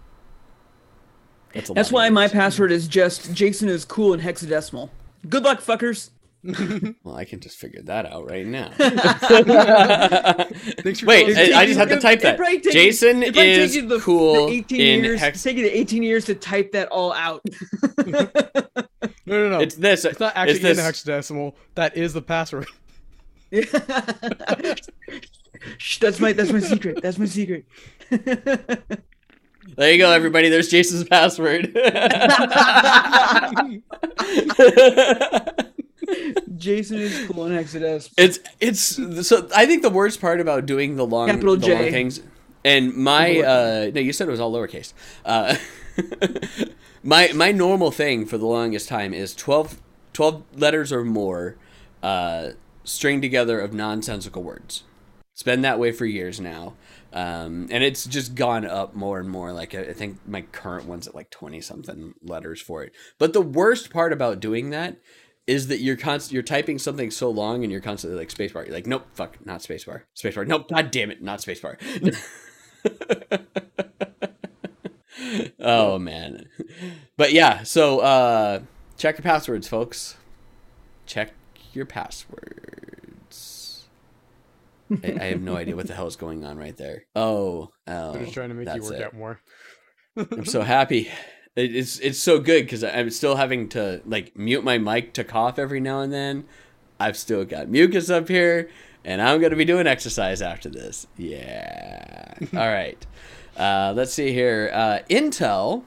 That's, 1.53 1.71
That's 1.71 1.91
why 1.91 2.09
my 2.11 2.29
password 2.29 2.71
is 2.71 2.87
just 2.87 3.35
Jason 3.35 3.69
is 3.69 3.85
cool 3.85 4.15
in 4.15 4.21
hexadecimal. 4.21 4.89
Good 5.29 5.43
luck, 5.43 5.61
fuckers. 5.61 6.11
well, 7.05 7.17
I 7.17 7.27
can 7.27 7.41
just 7.41 7.59
figure 7.59 7.83
that 7.83 8.07
out 8.07 8.31
right 8.31 8.47
now. 8.47 8.71
Wait, 8.79 8.91
I, 11.37 11.61
I, 11.61 11.67
just 11.67 11.79
have 11.79 11.91
to 11.91 12.01
type 12.01 12.23
that. 12.23 12.39
Jason 12.63 13.23
is 13.23 13.75
the, 13.87 14.01
cool 14.01 14.47
the 14.47 14.55
18 14.55 14.81
in 14.81 15.05
years, 15.05 15.21
hex- 15.21 15.43
taking 15.43 15.65
the 15.65 15.79
18 15.79 16.03
years 16.03 16.25
to 16.27 16.35
type 16.35 16.73
that 16.73 16.89
all 16.89 17.13
out. 17.13 17.45
no, 18.07 18.31
no, 19.27 19.51
no. 19.51 19.61
It's 19.61 19.75
this. 19.75 20.07
It's 20.07 20.19
not 20.19 20.35
actually 20.35 20.71
it's 20.71 20.79
in 20.79 20.85
hexadecimal. 20.85 21.53
That 21.75 21.99
is 21.99 22.15
the 22.15 22.23
password. 22.23 22.69
Shh, 25.77 25.99
that's 25.99 26.21
my 26.21 26.33
that's 26.33 26.53
my 26.53 26.61
secret. 26.61 27.03
That's 27.03 27.19
my 27.19 27.27
secret. 27.27 27.67
There 29.77 29.93
you 29.93 29.99
go, 29.99 30.11
everybody. 30.11 30.49
There's 30.49 30.69
Jason's 30.69 31.05
password. 31.05 31.77
Jason 36.57 36.99
is 36.99 37.27
cool 37.27 37.47
in 37.47 37.57
Exodus. 37.57 38.11
It's 38.17 38.39
it's 38.61 38.81
so 39.27 39.49
I 39.55 39.67
think 39.67 39.83
the 39.83 39.91
worst 39.91 40.21
part 40.21 40.41
about 40.41 40.67
doing 40.67 40.97
the 40.97 41.07
long 41.07 41.29
capital 41.29 41.57
the 41.57 41.67
J 41.67 41.75
long 41.75 41.91
things 41.91 42.21
and 42.65 42.95
my 42.95 43.39
uh 43.41 43.91
no 43.95 44.01
you 44.01 44.13
said 44.13 44.29
it 44.29 44.31
was 44.31 44.41
all 44.41 44.53
lowercase. 44.53 44.93
Uh 45.25 45.57
my 47.03 47.31
my 47.35 47.53
normal 47.53 47.91
thing 47.91 48.27
for 48.27 48.39
the 48.39 48.47
longest 48.47 48.89
time 48.89 49.15
is 49.15 49.35
12, 49.35 49.81
12 50.13 50.43
letters 50.57 50.93
or 50.93 51.05
more 51.05 51.57
uh 52.03 52.51
string 52.85 53.21
together 53.21 53.61
of 53.61 53.73
nonsensical 53.73 54.43
words. 54.43 54.85
It's 55.33 55.43
been 55.43 55.63
that 55.63 55.79
way 55.79 55.93
for 55.93 56.05
years 56.05 56.39
now. 56.39 56.75
Um, 57.13 57.67
and 57.71 57.83
it's 57.83 58.05
just 58.05 58.35
gone 58.35 58.65
up 58.65 58.95
more 58.95 59.19
and 59.19 59.29
more. 59.29 59.53
Like 59.53 59.75
I 59.75 59.93
think 59.93 60.19
my 60.29 60.43
current 60.43 60.87
one's 60.87 61.09
at 61.09 61.15
like 61.15 61.31
twenty 61.31 61.61
something 61.61 62.15
letters 62.23 62.61
for 62.61 62.85
it. 62.85 62.93
But 63.19 63.33
the 63.33 63.41
worst 63.41 63.91
part 63.91 64.13
about 64.13 64.41
doing 64.41 64.71
that 64.71 64.99
is 65.51 65.67
that 65.67 65.81
you're 65.81 65.97
const- 65.97 66.31
you're 66.31 66.45
typing 66.45 66.79
something 66.79 67.11
so 67.11 67.29
long 67.29 67.65
and 67.65 67.73
you're 67.73 67.81
constantly 67.81 68.17
like 68.17 68.29
spacebar. 68.29 68.65
You're 68.65 68.75
like, 68.75 68.87
nope, 68.87 69.07
fuck, 69.15 69.45
not 69.45 69.61
spacebar, 69.61 70.03
spacebar. 70.17 70.47
Nope, 70.47 70.69
god 70.69 70.93
damn 70.93 71.11
it, 71.11 71.21
not 71.21 71.41
spacebar. 71.41 71.77
oh 75.59 75.99
man, 75.99 76.49
but 77.17 77.33
yeah. 77.33 77.65
So 77.65 77.99
uh, 77.99 78.61
check 78.97 79.19
your 79.19 79.25
passwords, 79.25 79.67
folks. 79.67 80.17
Check 81.05 81.33
your 81.73 81.85
passwords. 81.85 83.89
I, 85.03 85.17
I, 85.21 85.25
have 85.27 85.43
no 85.43 85.57
idea 85.57 85.75
what 85.75 85.89
the 85.89 85.95
hell 85.95 86.07
is 86.07 86.15
going 86.15 86.45
on 86.45 86.59
right 86.59 86.77
there. 86.77 87.07
Oh, 87.17 87.71
oh. 87.89 88.13
I'm 88.13 88.21
just 88.21 88.35
trying 88.35 88.51
to 88.51 88.55
make 88.55 88.73
you 88.73 88.83
work 88.83 88.93
it. 88.93 89.03
out 89.03 89.15
more. 89.15 89.41
I'm 90.17 90.45
so 90.45 90.63
happy 90.63 91.11
it's 91.61 91.99
it's 91.99 92.19
so 92.19 92.39
good 92.39 92.65
because 92.65 92.85
I'm 92.85 93.11
still 93.11 93.37
having 93.37 93.69
to 93.71 94.03
like 94.05 94.37
mute 94.37 94.65
my 94.65 94.79
mic 94.79 95.13
to 95.15 95.25
cough 95.25 95.59
every 95.59 95.81
now 95.81 96.01
and 96.01 96.13
then. 96.13 96.45
I've 96.99 97.17
still 97.17 97.45
got 97.45 97.69
mucus 97.69 98.11
up 98.11 98.29
here, 98.29 98.69
and 99.05 99.23
I'm 99.23 99.41
gonna 99.41 99.57
be 99.57 99.65
doing 99.65 99.87
exercise 99.87 100.43
after 100.43 100.69
this. 100.69 101.07
Yeah. 101.17 102.35
All 102.55 102.69
right. 102.69 103.05
Uh, 103.57 103.93
let's 103.97 104.13
see 104.13 104.33
here. 104.33 104.71
Uh, 104.73 104.99
Intel. 105.09 105.85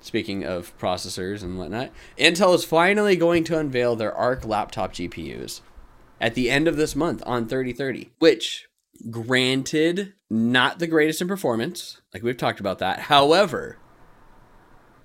Speaking 0.00 0.44
of 0.44 0.76
processors 0.78 1.44
and 1.44 1.56
whatnot, 1.56 1.90
Intel 2.18 2.56
is 2.56 2.64
finally 2.64 3.14
going 3.14 3.44
to 3.44 3.56
unveil 3.56 3.94
their 3.94 4.12
Arc 4.12 4.44
laptop 4.44 4.92
GPUs 4.92 5.60
at 6.20 6.34
the 6.34 6.50
end 6.50 6.66
of 6.66 6.76
this 6.76 6.96
month 6.96 7.22
on 7.24 7.46
3030, 7.46 8.10
which, 8.18 8.68
granted, 9.10 10.14
not 10.28 10.80
the 10.80 10.88
greatest 10.88 11.20
in 11.20 11.28
performance. 11.28 12.00
Like 12.12 12.24
we've 12.24 12.36
talked 12.36 12.58
about 12.58 12.80
that. 12.80 13.00
However, 13.00 13.78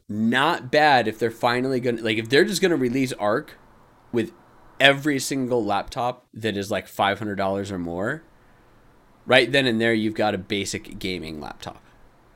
not 0.09 0.71
bad 0.71 1.07
if 1.07 1.19
they're 1.19 1.31
finally 1.31 1.79
gonna 1.79 2.01
like 2.01 2.17
if 2.17 2.29
they're 2.29 2.45
just 2.45 2.61
gonna 2.61 2.77
release 2.77 3.13
Arc 3.13 3.57
with 4.11 4.31
every 4.79 5.19
single 5.19 5.63
laptop 5.63 6.25
that 6.33 6.55
is 6.55 6.71
like 6.71 6.87
five 6.87 7.19
hundred 7.19 7.35
dollars 7.35 7.71
or 7.71 7.79
more. 7.79 8.23
Right 9.25 9.51
then 9.51 9.65
and 9.65 9.81
there, 9.81 9.93
you've 9.93 10.13
got 10.13 10.33
a 10.33 10.37
basic 10.37 10.99
gaming 10.99 11.41
laptop. 11.41 11.83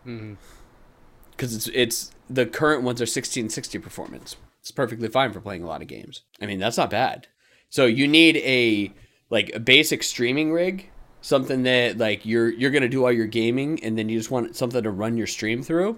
Because 0.03 0.21
mm-hmm. 0.21 1.55
it's 1.55 1.67
it's 1.67 2.11
the 2.29 2.45
current 2.45 2.83
ones 2.83 3.01
are 3.01 3.05
sixteen 3.05 3.49
sixty 3.49 3.79
performance. 3.79 4.35
It's 4.59 4.71
perfectly 4.71 5.07
fine 5.07 5.31
for 5.31 5.39
playing 5.39 5.63
a 5.63 5.67
lot 5.67 5.81
of 5.81 5.87
games. 5.87 6.21
I 6.41 6.45
mean, 6.45 6.59
that's 6.59 6.77
not 6.77 6.89
bad. 6.89 7.27
So 7.69 7.85
you 7.85 8.07
need 8.07 8.37
a 8.37 8.93
like 9.29 9.51
a 9.55 9.59
basic 9.59 10.03
streaming 10.03 10.51
rig, 10.51 10.89
something 11.21 11.63
that 11.63 11.97
like 11.97 12.25
you're 12.25 12.49
you're 12.49 12.71
gonna 12.71 12.89
do 12.89 13.05
all 13.05 13.11
your 13.11 13.27
gaming, 13.27 13.81
and 13.81 13.97
then 13.97 14.09
you 14.09 14.19
just 14.19 14.29
want 14.29 14.57
something 14.57 14.83
to 14.83 14.91
run 14.91 15.15
your 15.15 15.27
stream 15.27 15.63
through. 15.63 15.97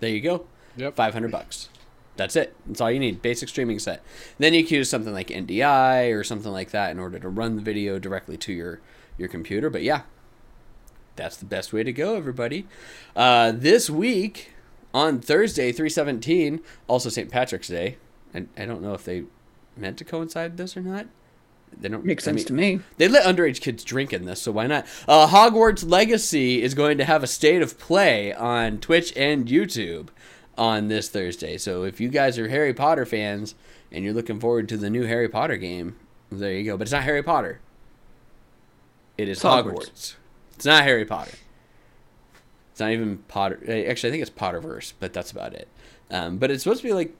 There 0.00 0.10
you 0.10 0.20
go. 0.20 0.46
Yep. 0.80 0.96
500 0.96 1.30
bucks. 1.30 1.68
That's 2.16 2.36
it. 2.36 2.54
That's 2.66 2.80
all 2.80 2.90
you 2.90 3.00
need. 3.00 3.22
Basic 3.22 3.48
streaming 3.48 3.78
set. 3.78 4.02
Then 4.38 4.52
you 4.52 4.64
can 4.64 4.76
use 4.76 4.90
something 4.90 5.12
like 5.12 5.28
NDI 5.28 6.14
or 6.14 6.24
something 6.24 6.52
like 6.52 6.70
that 6.70 6.90
in 6.90 6.98
order 6.98 7.18
to 7.18 7.28
run 7.28 7.56
the 7.56 7.62
video 7.62 7.98
directly 7.98 8.36
to 8.38 8.52
your 8.52 8.80
your 9.16 9.28
computer. 9.28 9.70
But 9.70 9.82
yeah, 9.82 10.02
that's 11.16 11.36
the 11.36 11.44
best 11.44 11.72
way 11.72 11.82
to 11.82 11.92
go, 11.92 12.16
everybody. 12.16 12.66
Uh, 13.14 13.52
this 13.54 13.88
week 13.88 14.52
on 14.92 15.20
Thursday, 15.20 15.72
317, 15.72 16.60
also 16.88 17.08
St. 17.08 17.30
Patrick's 17.30 17.68
Day. 17.68 17.96
And 18.34 18.48
I 18.56 18.64
don't 18.64 18.82
know 18.82 18.94
if 18.94 19.04
they 19.04 19.24
meant 19.76 19.98
to 19.98 20.04
coincide 20.04 20.56
this 20.56 20.76
or 20.76 20.80
not. 20.80 21.06
They 21.76 21.88
don't 21.88 22.04
make 22.04 22.20
sense 22.20 22.34
I 22.34 22.40
mean, 22.40 22.46
to 22.46 22.52
me. 22.52 22.80
They 22.98 23.08
let 23.08 23.24
underage 23.24 23.60
kids 23.60 23.84
drink 23.84 24.12
in 24.12 24.24
this, 24.24 24.42
so 24.42 24.52
why 24.52 24.66
not? 24.66 24.86
Uh, 25.06 25.28
Hogwarts 25.28 25.88
Legacy 25.88 26.62
is 26.62 26.74
going 26.74 26.98
to 26.98 27.04
have 27.04 27.22
a 27.22 27.28
state 27.28 27.62
of 27.62 27.78
play 27.78 28.32
on 28.34 28.78
Twitch 28.78 29.12
and 29.16 29.46
YouTube 29.46 30.08
on 30.56 30.88
this 30.88 31.08
Thursday. 31.08 31.56
So 31.56 31.84
if 31.84 32.00
you 32.00 32.08
guys 32.08 32.38
are 32.38 32.48
Harry 32.48 32.74
Potter 32.74 33.06
fans 33.06 33.54
and 33.90 34.04
you're 34.04 34.14
looking 34.14 34.40
forward 34.40 34.68
to 34.70 34.76
the 34.76 34.90
new 34.90 35.04
Harry 35.04 35.28
Potter 35.28 35.56
game, 35.56 35.96
there 36.30 36.52
you 36.52 36.64
go. 36.64 36.76
But 36.76 36.82
it's 36.82 36.92
not 36.92 37.02
Harry 37.02 37.22
Potter. 37.22 37.60
It 39.18 39.28
is 39.28 39.40
Hogwarts. 39.40 39.64
Hogwarts. 39.64 40.14
It's 40.54 40.64
not 40.64 40.82
Harry 40.84 41.04
Potter. 41.04 41.32
It's 42.72 42.80
not 42.80 42.90
even 42.90 43.18
Potter. 43.28 43.56
Actually, 43.88 44.08
I 44.08 44.12
think 44.12 44.22
it's 44.22 44.30
Potterverse, 44.30 44.94
but 45.00 45.12
that's 45.12 45.30
about 45.30 45.54
it. 45.54 45.68
Um, 46.10 46.38
but 46.38 46.50
it's 46.50 46.62
supposed 46.62 46.82
to 46.82 46.88
be 46.88 46.92
like 46.92 47.14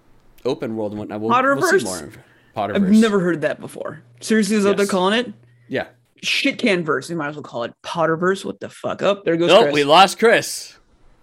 open 0.45 0.77
world 0.77 0.93
and 0.93 0.99
whatnot. 0.99 1.21
We'll, 1.21 1.31
Potterverse. 1.31 1.61
We'll 1.61 1.81
see 1.81 2.05
more. 2.05 2.13
Potterverse. 2.57 2.75
I've 2.77 2.91
never 2.91 3.21
heard 3.21 3.43
that 3.43 3.61
before. 3.61 4.03
Seriously, 4.21 4.57
is 4.57 4.65
that 4.65 4.71
yes. 4.71 4.73
what 4.73 4.77
they're 4.79 4.91
calling 4.91 5.19
it? 5.19 5.33
Yeah. 5.69 5.87
Shit 6.23 6.59
can 6.59 6.85
verse. 6.85 7.09
They 7.09 7.15
might 7.15 7.29
as 7.29 7.37
well 7.37 7.43
call 7.43 7.65
it 7.65 7.73
Potterverse. 7.83 8.45
What 8.45 8.61
the 8.61 8.69
fuck? 8.69 9.03
Up 9.03 9.19
oh, 9.19 9.23
there 9.25 9.37
goes. 9.37 9.49
Nope, 9.49 9.65
Chris. 9.65 9.75
we 9.75 9.85
lost 9.85 10.19
Chris. 10.19 10.77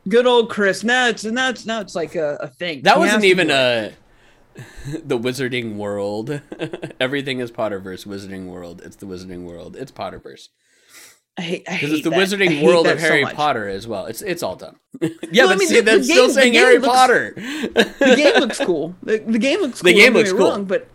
Good 0.07 0.27
old 0.27 0.49
Chris. 0.49 0.83
Now 0.83 1.07
it's 1.07 1.23
now 1.23 1.49
it's 1.49 1.65
now 1.65 1.81
it's 1.81 1.95
like 1.95 2.15
a, 2.15 2.37
a 2.41 2.47
thing. 2.47 2.83
That 2.83 2.95
he 2.95 2.99
wasn't 2.99 3.25
even 3.25 3.51
a 3.51 3.93
the 5.03 5.17
Wizarding 5.17 5.75
World. 5.75 6.41
Everything 6.99 7.39
is 7.39 7.51
Potterverse. 7.51 8.05
Wizarding 8.05 8.45
World. 8.45 8.81
It's 8.83 8.95
the 8.95 9.05
Wizarding 9.05 9.43
World. 9.43 9.75
It's 9.75 9.91
Potterverse. 9.91 10.49
I 11.37 11.41
hate 11.41 11.65
because 11.65 11.91
it's 11.91 12.03
the 12.03 12.09
that. 12.09 12.19
Wizarding 12.19 12.63
World 12.63 12.87
of 12.87 12.99
Harry 12.99 13.23
so 13.23 13.31
Potter 13.31 13.67
as 13.67 13.87
well. 13.87 14.05
It's 14.05 14.21
it's 14.21 14.41
all 14.41 14.55
done. 14.55 14.77
yeah, 15.01 15.09
well, 15.11 15.47
but 15.47 15.53
I 15.53 15.55
mean, 15.55 15.67
see, 15.67 15.75
the, 15.75 15.81
that's 15.83 16.07
the 16.07 16.13
game, 16.13 16.23
still 16.23 16.29
saying 16.29 16.53
Harry 16.53 16.79
looks, 16.79 16.87
Potter. 16.87 17.33
the 17.35 18.13
game 18.15 18.39
looks 18.39 18.60
cool. 18.60 18.95
The, 19.03 19.19
the 19.19 19.37
game 19.37 19.62
looks 19.62 19.81
cool. 19.81 19.91
The 19.91 19.93
game 19.93 20.13
looks 20.13 20.31
cool. 20.31 20.49
Wrong, 20.49 20.65
but 20.65 20.87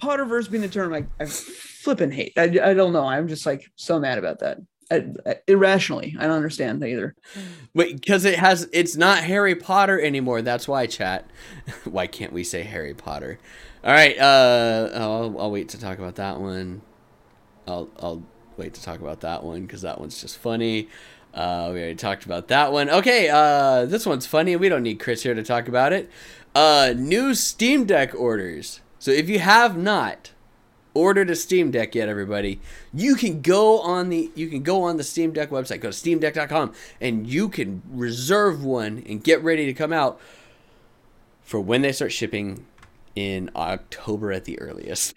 Potterverse 0.00 0.48
being 0.48 0.62
the 0.62 0.68
term, 0.68 0.94
I, 0.94 1.06
I 1.18 1.26
flipping 1.26 2.12
hate. 2.12 2.34
I, 2.36 2.44
I 2.44 2.74
don't 2.74 2.92
know. 2.92 3.04
I'm 3.04 3.26
just 3.26 3.44
like 3.44 3.70
so 3.74 3.98
mad 3.98 4.18
about 4.18 4.38
that. 4.40 4.58
Irrationally. 5.48 6.16
I 6.18 6.26
don't 6.26 6.36
understand 6.36 6.82
either. 6.84 7.14
Wait, 7.74 8.00
because 8.00 8.24
it 8.24 8.38
has 8.38 8.68
it's 8.72 8.96
not 8.96 9.24
Harry 9.24 9.54
Potter 9.54 10.00
anymore. 10.00 10.42
That's 10.42 10.68
why 10.68 10.86
chat. 10.86 11.28
why 11.84 12.06
can't 12.06 12.32
we 12.32 12.44
say 12.44 12.62
Harry 12.62 12.94
Potter? 12.94 13.38
All 13.84 13.92
right. 13.92 14.18
Uh, 14.18 14.90
I'll, 14.94 15.40
I'll 15.40 15.50
wait 15.50 15.68
to 15.70 15.80
talk 15.80 15.98
about 15.98 16.16
that 16.16 16.40
one. 16.40 16.82
I'll 17.66 17.88
I'll 17.98 18.22
wait 18.56 18.74
to 18.74 18.82
talk 18.82 19.00
about 19.00 19.20
that 19.20 19.44
one 19.44 19.62
because 19.62 19.82
that 19.82 20.00
one's 20.00 20.20
just 20.20 20.38
funny. 20.38 20.88
Uh, 21.34 21.70
we 21.72 21.80
already 21.80 21.94
talked 21.94 22.24
about 22.24 22.48
that 22.48 22.72
one. 22.72 22.88
Okay, 22.88 23.28
uh, 23.28 23.84
this 23.84 24.06
one's 24.06 24.26
funny. 24.26 24.56
We 24.56 24.70
don't 24.70 24.82
need 24.82 24.98
Chris 24.98 25.22
here 25.22 25.34
to 25.34 25.42
talk 25.42 25.68
about 25.68 25.92
it. 25.92 26.10
Uh, 26.54 26.94
new 26.96 27.34
Steam 27.34 27.84
Deck 27.84 28.14
orders. 28.14 28.80
So 28.98 29.10
if 29.10 29.28
you 29.28 29.38
have 29.40 29.76
not 29.76 30.30
ordered 30.96 31.30
a 31.30 31.36
Steam 31.36 31.70
Deck 31.70 31.94
yet, 31.94 32.08
everybody, 32.08 32.60
you 32.92 33.14
can 33.14 33.42
go 33.42 33.80
on 33.80 34.08
the 34.08 34.30
you 34.34 34.48
can 34.48 34.62
go 34.62 34.82
on 34.82 34.96
the 34.96 35.04
Steam 35.04 35.32
Deck 35.32 35.50
website, 35.50 35.80
go 35.80 35.90
to 35.90 35.96
steamdeck.com, 35.96 36.72
and 37.00 37.26
you 37.26 37.48
can 37.48 37.82
reserve 37.90 38.64
one 38.64 39.02
and 39.06 39.22
get 39.22 39.42
ready 39.42 39.66
to 39.66 39.74
come 39.74 39.92
out 39.92 40.20
for 41.42 41.60
when 41.60 41.82
they 41.82 41.92
start 41.92 42.12
shipping 42.12 42.66
in 43.14 43.50
October 43.54 44.32
at 44.32 44.44
the 44.44 44.58
earliest. 44.60 45.14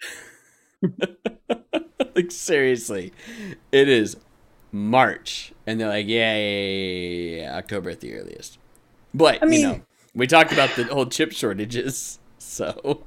like 2.14 2.30
seriously, 2.30 3.12
it 3.72 3.88
is 3.88 4.16
March, 4.72 5.52
and 5.66 5.80
they're 5.80 5.88
like, 5.88 6.06
yeah, 6.06 6.36
yeah, 6.36 6.66
yeah, 6.66 7.40
yeah, 7.42 7.56
October 7.56 7.90
at 7.90 8.00
the 8.00 8.14
earliest. 8.14 8.58
But 9.14 9.42
I 9.42 9.46
mean- 9.46 9.60
you 9.60 9.66
know, 9.66 9.80
we 10.14 10.26
talked 10.26 10.52
about 10.52 10.74
the 10.76 10.84
whole 10.84 11.06
chip 11.06 11.32
shortages, 11.32 12.18
so 12.38 13.04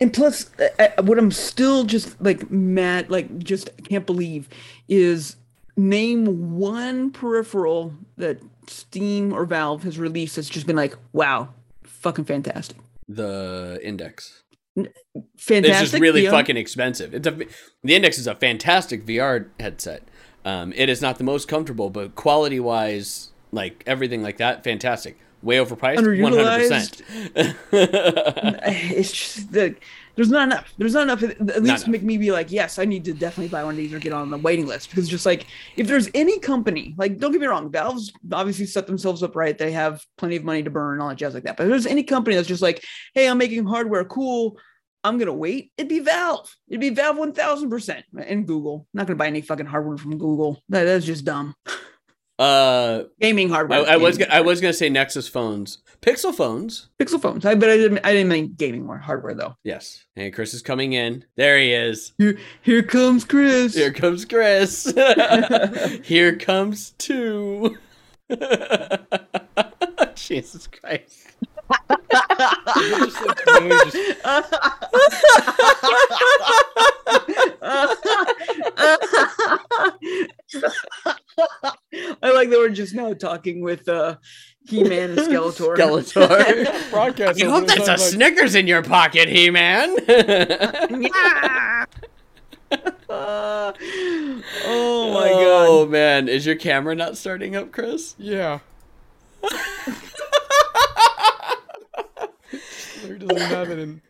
And 0.00 0.12
plus, 0.12 0.50
uh, 0.58 0.88
uh, 0.96 1.02
what 1.02 1.18
I'm 1.18 1.30
still 1.30 1.84
just 1.84 2.20
like 2.22 2.50
mad, 2.50 3.10
like 3.10 3.38
just 3.38 3.70
can't 3.84 4.06
believe, 4.06 4.48
is 4.88 5.36
name 5.76 6.56
one 6.56 7.10
peripheral 7.10 7.94
that 8.16 8.40
Steam 8.66 9.32
or 9.32 9.44
Valve 9.44 9.82
has 9.82 9.98
released 9.98 10.36
that's 10.36 10.48
just 10.48 10.66
been 10.66 10.76
like, 10.76 10.96
wow, 11.12 11.50
fucking 11.82 12.24
fantastic, 12.24 12.78
the 13.08 13.78
index. 13.82 14.42
fantastic. 15.36 15.64
It's 15.70 15.90
just 15.90 16.00
really 16.00 16.24
yeah. 16.24 16.30
fucking 16.30 16.56
expensive. 16.56 17.12
It's 17.12 17.26
a 17.26 17.32
the 17.82 17.94
index 17.94 18.18
is 18.18 18.26
a 18.26 18.34
fantastic 18.34 19.04
VR 19.04 19.48
headset. 19.58 20.02
Um, 20.44 20.72
it 20.74 20.88
is 20.88 21.02
not 21.02 21.18
the 21.18 21.24
most 21.24 21.48
comfortable, 21.48 21.90
but 21.90 22.14
quality 22.14 22.60
wise, 22.60 23.32
like 23.52 23.82
everything 23.86 24.22
like 24.22 24.38
that, 24.38 24.64
fantastic. 24.64 25.18
Way 25.42 25.56
overpriced, 25.56 26.20
one 26.20 26.32
hundred 26.32 26.68
percent. 26.68 27.02
It's 27.72 29.12
just 29.12 29.52
the 29.52 29.74
there's 30.16 30.30
not 30.30 30.42
enough. 30.42 30.74
There's 30.76 30.92
not 30.92 31.04
enough. 31.04 31.22
At 31.22 31.40
least 31.40 31.86
enough. 31.86 31.86
make 31.86 32.02
me 32.02 32.18
be 32.18 32.30
like, 32.30 32.52
yes, 32.52 32.78
I 32.78 32.84
need 32.84 33.06
to 33.06 33.14
definitely 33.14 33.48
buy 33.48 33.64
one 33.64 33.72
of 33.72 33.78
these 33.78 33.94
or 33.94 33.98
get 33.98 34.12
on 34.12 34.30
the 34.30 34.36
waiting 34.36 34.66
list 34.66 34.90
because 34.90 35.08
just 35.08 35.24
like 35.24 35.46
if 35.76 35.86
there's 35.86 36.10
any 36.14 36.38
company, 36.38 36.94
like 36.98 37.18
don't 37.18 37.32
get 37.32 37.40
me 37.40 37.46
wrong, 37.46 37.70
Valve's 37.70 38.12
obviously 38.32 38.66
set 38.66 38.86
themselves 38.86 39.22
up 39.22 39.34
right. 39.34 39.56
They 39.56 39.72
have 39.72 40.04
plenty 40.18 40.36
of 40.36 40.44
money 40.44 40.62
to 40.62 40.68
burn 40.68 40.94
and 40.94 41.02
all 41.02 41.08
that 41.08 41.16
jazz 41.16 41.32
like 41.32 41.44
that. 41.44 41.56
But 41.56 41.64
if 41.64 41.70
there's 41.70 41.86
any 41.86 42.02
company 42.02 42.36
that's 42.36 42.48
just 42.48 42.60
like, 42.60 42.84
hey, 43.14 43.28
I'm 43.28 43.38
making 43.38 43.64
hardware 43.64 44.04
cool. 44.04 44.58
I'm 45.02 45.16
gonna 45.16 45.32
wait. 45.32 45.72
It'd 45.78 45.88
be 45.88 46.00
Valve. 46.00 46.54
It'd 46.68 46.80
be 46.80 46.90
Valve 46.90 47.16
one 47.16 47.32
thousand 47.32 47.70
percent. 47.70 48.04
And 48.14 48.46
Google. 48.46 48.86
not 48.92 49.06
gonna 49.06 49.16
buy 49.16 49.28
any 49.28 49.40
fucking 49.40 49.64
hardware 49.64 49.96
from 49.96 50.18
Google. 50.18 50.62
That, 50.68 50.84
that's 50.84 51.06
just 51.06 51.24
dumb. 51.24 51.54
Uh, 52.40 53.04
Gaming 53.20 53.50
hardware. 53.50 53.86
I 53.86 53.98
was 53.98 54.16
gaming 54.16 54.30
gonna, 54.30 54.38
I 54.38 54.40
was 54.40 54.62
gonna 54.62 54.72
say 54.72 54.88
Nexus 54.88 55.28
phones, 55.28 55.76
Pixel 56.00 56.34
phones. 56.34 56.88
Pixel 56.98 57.20
phones. 57.20 57.44
I 57.44 57.54
but 57.54 57.68
I 57.68 57.76
didn't. 57.76 57.98
I 58.02 58.12
didn't 58.14 58.30
mean 58.30 58.54
gaming 58.56 58.86
more 58.86 58.96
hardware 58.96 59.34
though. 59.34 59.56
Yes, 59.62 60.06
and 60.16 60.32
Chris 60.32 60.54
is 60.54 60.62
coming 60.62 60.94
in. 60.94 61.26
There 61.36 61.58
he 61.58 61.74
is. 61.74 62.14
Here, 62.16 62.38
here 62.62 62.82
comes 62.82 63.26
Chris. 63.26 63.74
Here 63.74 63.92
comes 63.92 64.24
Chris. 64.24 64.90
Here 66.02 66.34
comes 66.36 66.92
two. 66.92 67.76
Jesus 70.14 70.66
Christ. 70.66 71.26
Just 80.50 80.64
like, 81.04 81.16
literally 81.36 81.62
just- 81.92 82.18
I 82.22 82.30
like 82.32 82.50
that 82.50 82.58
we're 82.58 82.68
just 82.70 82.94
now 82.94 83.12
talking 83.14 83.60
with 83.62 83.88
uh, 83.88 84.16
He-Man 84.68 85.10
and 85.10 85.18
Skeletor. 85.18 85.76
Skeletor. 85.76 86.90
broadcast. 86.90 87.38
You 87.38 87.50
hope 87.50 87.66
that's 87.66 87.86
a 87.88 87.92
like, 87.92 87.98
Snickers 88.00 88.54
in 88.54 88.66
your 88.66 88.82
pocket, 88.82 89.28
He-Man. 89.28 89.96
Yeah. 91.12 91.84
Uh, 93.08 93.72
oh 94.66 95.12
my 95.12 95.28
god. 95.28 95.66
Oh 95.68 95.86
man, 95.86 96.28
is 96.28 96.46
your 96.46 96.54
camera 96.54 96.94
not 96.94 97.16
starting 97.16 97.56
up, 97.56 97.72
Chris? 97.72 98.14
Yeah. 98.16 98.60
Literally 103.02 103.18
doesn't 103.26 103.48
have 103.50 103.70
it 103.70 103.78
in 103.80 104.00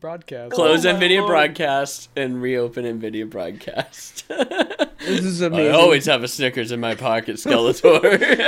broadcast. 0.00 0.52
Close 0.52 0.86
Oh 0.86 0.94
NVIDIA 0.94 1.18
Lord. 1.18 1.28
broadcast 1.30 2.08
and 2.16 2.40
reopen 2.40 2.84
NVIDIA 2.84 3.28
broadcast. 3.28 4.24
This 5.00 5.24
is 5.24 5.40
amazing. 5.40 5.72
I 5.72 5.78
always 5.78 6.04
have 6.04 6.22
a 6.22 6.28
Snickers 6.28 6.72
in 6.72 6.78
my 6.78 6.94
pocket, 6.94 7.36
Skeletor. 7.36 8.20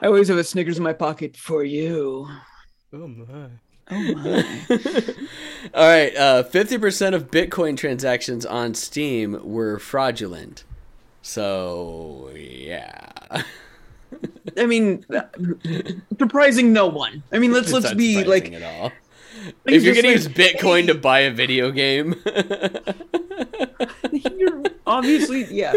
I 0.00 0.04
always 0.04 0.28
have 0.28 0.38
a 0.38 0.44
Snickers 0.44 0.78
in 0.78 0.84
my 0.84 0.92
pocket 0.92 1.36
for 1.36 1.64
you. 1.64 2.28
Oh 2.92 3.08
my. 3.08 3.48
Oh 3.90 4.14
my. 4.14 4.44
All 5.74 5.88
right, 5.88 6.16
uh, 6.16 6.44
50% 6.44 7.12
of 7.12 7.32
Bitcoin 7.32 7.76
transactions 7.76 8.46
on 8.46 8.74
Steam 8.74 9.40
were 9.42 9.80
fraudulent. 9.80 10.62
So, 11.22 12.30
yeah. 12.36 13.10
I 14.56 14.66
mean, 14.66 15.04
surprising 16.18 16.72
no 16.72 16.86
one. 16.86 17.24
I 17.32 17.40
mean, 17.40 17.50
let's 17.52 17.72
It's 17.72 17.84
let's 17.84 17.94
be 17.94 18.22
like, 18.22 18.52
at 18.52 18.62
all. 18.62 18.84
Like, 18.84 18.92
If 19.66 19.82
you're 19.82 19.94
gonna 19.94 20.08
like, 20.08 20.16
use 20.16 20.28
Bitcoin 20.28 20.86
to 20.88 20.94
buy 20.94 21.20
a 21.20 21.30
video 21.32 21.70
game, 21.70 22.14
you're 24.12 24.62
obviously 24.86 25.44
yeah. 25.50 25.72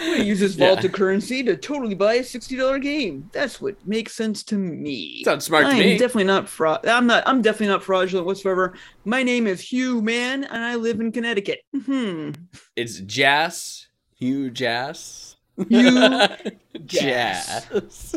I'm 0.00 0.12
gonna 0.12 0.24
use 0.24 0.38
this 0.40 0.54
Yeah. 0.54 0.68
vault 0.74 0.84
of 0.84 0.92
currency 0.92 1.42
to 1.42 1.56
totally 1.56 1.94
buy 1.94 2.14
a 2.14 2.24
sixty 2.24 2.56
dollar 2.56 2.78
game. 2.78 3.28
That's 3.32 3.60
what 3.60 3.74
makes 3.86 4.14
sense 4.14 4.42
to 4.44 4.54
me. 4.56 5.22
Sounds 5.24 5.44
smart 5.44 5.64
to 5.66 5.70
I'm 5.72 5.78
me. 5.78 5.98
definitely 5.98 6.24
not 6.24 6.48
fraud. 6.48 6.86
I'm 6.86 7.06
not. 7.06 7.24
I'm 7.26 7.42
definitely 7.42 7.68
not 7.68 7.82
fraudulent 7.82 8.26
whatsoever. 8.26 8.74
My 9.04 9.22
name 9.22 9.46
is 9.46 9.60
Hugh 9.60 10.00
Man, 10.00 10.44
and 10.44 10.64
I 10.64 10.76
live 10.76 11.00
in 11.00 11.10
Connecticut. 11.12 11.60
Hmm. 11.84 12.30
it's 12.76 13.00
Jas, 13.00 13.88
Hugh 14.14 14.50
Jas, 14.52 15.36
Hugh 15.68 16.28
Jas, 16.86 18.14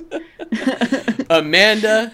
Amanda, 1.31 2.13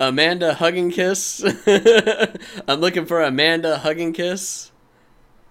Amanda 0.00 0.54
Hugging 0.54 0.90
Kiss. 0.90 1.44
I'm 2.68 2.80
looking 2.80 3.06
for 3.06 3.22
Amanda 3.22 3.78
Hugging 3.78 4.12
Kiss 4.12 4.70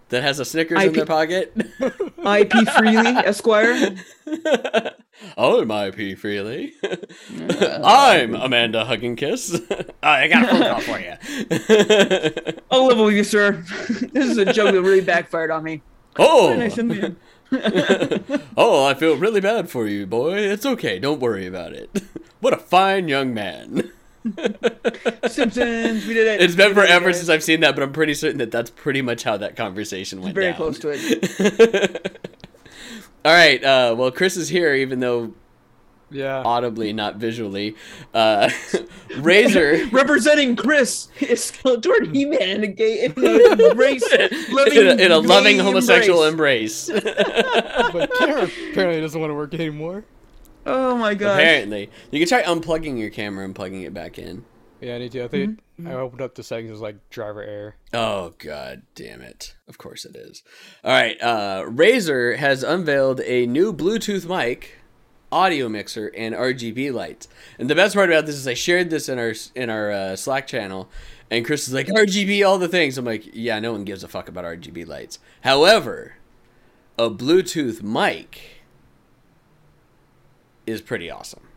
that 0.10 0.24
has 0.24 0.40
a 0.40 0.46
Snickers 0.46 0.82
in 0.84 0.94
their 0.94 1.06
pocket. 1.06 1.54
IP 2.26 2.54
Freely 2.78 3.12
Esquire. 3.12 3.96
Oh, 5.36 5.64
I'm 5.64 5.72
IP 5.72 6.16
Freely. 6.16 6.76
I'm 7.84 8.36
Amanda 8.36 8.86
Hugging 8.86 9.16
Kiss. 9.16 9.60
oh, 9.72 9.86
I 10.04 10.28
got 10.28 10.44
a 10.44 10.48
phone 10.48 10.62
call 10.62 10.82
for 10.82 11.00
you. 11.00 12.62
I'll 12.70 12.86
level 12.86 13.06
with 13.06 13.16
you, 13.16 13.24
sir. 13.24 13.64
this 14.14 14.30
is 14.30 14.38
a 14.38 14.54
joke 14.54 14.74
that 14.74 14.82
really 14.84 15.02
backfired 15.02 15.50
on 15.50 15.64
me. 15.64 15.82
oh, 16.20 16.56
Nice 16.56 16.78
oh, 18.56 18.86
I 18.86 18.94
feel 18.94 19.18
really 19.18 19.42
bad 19.42 19.72
for 19.72 19.88
you, 19.88 20.06
boy. 20.06 20.36
It's 20.38 20.68
okay. 20.68 21.00
Don't 21.00 21.20
worry 21.20 21.48
about 21.48 21.74
it. 21.74 22.04
What 22.40 22.54
a 22.54 22.58
fine 22.58 23.08
young 23.08 23.34
man. 23.34 23.92
Simpsons. 25.28 26.06
We 26.08 26.14
did 26.14 26.28
it. 26.28 26.42
It's 26.42 26.56
been 26.56 26.76
We 26.76 26.82
it, 26.84 26.86
forever 26.88 27.14
since 27.14 27.30
I've 27.30 27.44
seen 27.44 27.60
that, 27.62 27.76
but 27.76 27.84
I'm 27.84 27.94
pretty 27.94 28.14
certain 28.14 28.38
that 28.40 28.52
that's 28.52 28.70
pretty 28.70 29.02
much 29.02 29.24
how 29.24 29.38
that 29.38 29.56
conversation 29.56 30.22
went 30.22 30.36
Very 30.36 30.48
down. 30.48 30.56
close 30.56 30.80
to 30.80 30.90
it. 30.94 32.30
All 33.26 33.34
right. 33.34 33.64
Uh, 33.64 33.96
well, 33.98 34.12
Chris 34.12 34.38
is 34.38 34.50
here, 34.50 34.74
even 34.74 35.00
though 35.00 35.34
Yeah. 36.12 36.42
audibly, 36.46 36.94
not 36.94 37.18
visually. 37.18 37.76
Uh, 38.14 38.48
Razer. 39.18 39.92
Representing 39.92 40.56
Chris 40.56 41.10
is 41.20 41.52
Skeletor 41.52 42.14
He-Man 42.16 42.42
in 42.42 42.64
a 42.64 42.68
gay 42.68 43.06
in 43.06 43.14
a 43.18 43.70
embrace, 43.72 44.04
loving, 44.52 44.74
in 44.78 44.88
a, 44.88 44.96
in 45.06 45.12
a 45.12 45.18
loving 45.20 45.60
homosexual 45.60 46.24
embrace. 46.24 46.88
embrace. 46.90 47.14
But 47.94 48.14
Karen 48.18 48.50
apparently 48.72 49.02
doesn't 49.02 49.20
want 49.20 49.32
to 49.32 49.36
work 49.36 49.54
anymore. 49.54 50.06
Oh 50.68 50.98
my 50.98 51.14
god. 51.14 51.40
Apparently, 51.40 51.90
you 52.12 52.20
can 52.20 52.28
try 52.28 52.44
unplugging 52.44 53.00
your 53.00 53.10
camera 53.10 53.46
and 53.46 53.56
plugging 53.56 53.82
it 53.84 53.94
back 53.94 54.20
in. 54.20 54.46
Yeah, 54.82 54.96
I 54.96 54.98
need 55.00 55.12
to. 55.14 55.24
I 55.24 55.28
think 55.28 55.60
I 55.86 55.94
opened 55.94 56.22
up 56.22 56.36
the 56.36 56.44
settings. 56.44 56.70
It 56.70 56.74
was 56.74 56.82
like 56.82 57.10
driver 57.10 57.42
error. 57.42 57.76
Oh 57.94 58.34
god 58.38 58.84
damn 58.94 59.22
it. 59.22 59.56
Of 59.68 59.78
course 59.78 60.06
it 60.06 60.16
is. 60.16 60.44
All 60.84 60.92
right, 60.92 61.20
uh 61.22 61.64
Razer 61.68 62.38
has 62.38 62.64
unveiled 62.64 63.22
a 63.22 63.48
new 63.48 63.74
Bluetooth 63.74 64.28
mic, 64.28 64.78
audio 65.32 65.68
mixer 65.70 66.12
and 66.16 66.36
RGB 66.36 66.94
lights. 66.94 67.28
And 67.58 67.70
the 67.70 67.76
best 67.76 67.96
part 67.96 68.10
about 68.10 68.26
this 68.26 68.36
is 68.36 68.48
I 68.48 68.54
shared 68.54 68.90
this 68.90 69.10
in 69.10 69.18
our 69.18 69.34
in 69.56 69.70
our 69.70 69.92
uh, 69.92 70.16
Slack 70.16 70.46
channel 70.48 70.90
and 71.30 71.46
Chris 71.46 71.68
is 71.68 71.74
like 71.74 71.88
RGB 71.88 72.48
all 72.48 72.58
the 72.58 72.68
things. 72.68 72.98
I'm 72.98 73.06
like, 73.06 73.30
yeah, 73.34 73.60
no 73.60 73.72
one 73.72 73.84
gives 73.84 74.04
a 74.04 74.08
fuck 74.08 74.30
about 74.30 74.46
RGB 74.46 74.88
lights. 74.88 75.20
However, 75.42 76.16
a 76.98 77.10
Bluetooth 77.10 77.84
mic 77.84 78.57
is 80.68 80.82
pretty 80.82 81.10
awesome. 81.10 81.48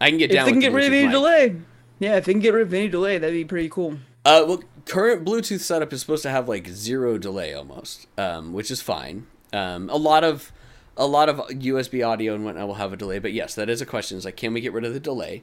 I 0.00 0.10
can 0.10 0.18
get 0.18 0.30
down. 0.30 0.40
If 0.40 0.44
they 0.46 0.50
can 0.52 0.60
get 0.60 0.72
rid 0.72 0.86
of 0.86 0.92
any 0.92 1.04
mic. 1.04 1.12
delay. 1.12 1.56
Yeah, 2.00 2.16
if 2.16 2.24
they 2.26 2.32
can 2.32 2.40
get 2.42 2.52
rid 2.52 2.66
of 2.66 2.74
any 2.74 2.88
delay, 2.88 3.16
that'd 3.18 3.32
be 3.32 3.44
pretty 3.44 3.68
cool. 3.68 3.92
Uh, 4.24 4.44
well, 4.46 4.62
current 4.86 5.24
Bluetooth 5.24 5.60
setup 5.60 5.92
is 5.92 6.00
supposed 6.00 6.22
to 6.24 6.30
have 6.30 6.48
like 6.48 6.66
zero 6.68 7.16
delay 7.16 7.54
almost, 7.54 8.06
um, 8.18 8.52
which 8.52 8.70
is 8.70 8.80
fine. 8.82 9.26
Um, 9.52 9.88
a 9.88 9.96
lot 9.96 10.24
of 10.24 10.52
a 10.96 11.06
lot 11.06 11.28
of 11.28 11.36
USB 11.48 12.06
audio 12.06 12.34
and 12.34 12.44
whatnot 12.44 12.66
will 12.66 12.74
have 12.74 12.92
a 12.92 12.96
delay, 12.96 13.18
but 13.18 13.32
yes, 13.32 13.54
that 13.54 13.68
is 13.70 13.80
a 13.80 13.86
question. 13.86 14.18
Is 14.18 14.24
like, 14.24 14.36
can 14.36 14.52
we 14.52 14.60
get 14.60 14.72
rid 14.72 14.84
of 14.84 14.92
the 14.92 15.00
delay? 15.00 15.42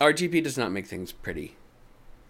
RGB 0.00 0.42
does 0.42 0.58
not 0.58 0.72
make 0.72 0.86
things 0.86 1.12
pretty. 1.12 1.56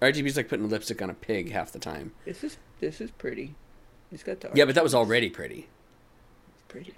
RGB 0.02 0.26
is 0.26 0.36
like 0.36 0.48
putting 0.48 0.68
lipstick 0.68 1.00
on 1.00 1.08
a 1.10 1.14
pig 1.14 1.52
half 1.52 1.72
the 1.72 1.78
time. 1.78 2.12
This 2.24 2.44
is 2.44 2.58
this 2.80 3.00
is 3.00 3.10
pretty. 3.12 3.54
It's 4.10 4.22
got 4.22 4.40
the 4.40 4.50
Yeah, 4.54 4.66
but 4.66 4.74
that 4.74 4.84
was 4.84 4.94
already 4.94 5.30
pretty. 5.30 5.68
pretty. 6.68 6.94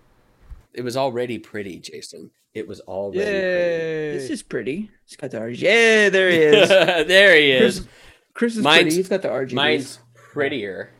It 0.74 0.82
was 0.82 0.96
already 0.96 1.38
pretty, 1.38 1.78
Jason. 1.78 2.30
It 2.52 2.68
was 2.68 2.80
already 2.80 3.18
Yay! 3.18 4.12
This 4.12 4.30
is 4.30 4.42
pretty. 4.42 4.90
It's 5.04 5.16
got 5.16 5.30
the 5.30 5.38
RGB. 5.38 5.60
Yeah, 5.60 6.08
there 6.08 6.30
he 6.30 6.38
is. 6.38 6.68
there 7.08 7.36
he 7.36 7.50
is. 7.50 7.80
Chris, 7.80 7.88
Chris 8.34 8.56
is 8.56 8.64
Mine's- 8.64 8.82
pretty. 8.82 8.96
He's 8.96 9.08
got 9.08 9.22
the 9.22 9.28
RGBs. 9.28 9.52
Mine's 9.54 9.98
prettier. 10.14 10.90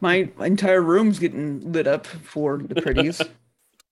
My 0.00 0.28
entire 0.40 0.82
room's 0.82 1.18
getting 1.18 1.72
lit 1.72 1.86
up 1.86 2.06
for 2.06 2.58
the 2.58 2.80
pretties. 2.82 3.20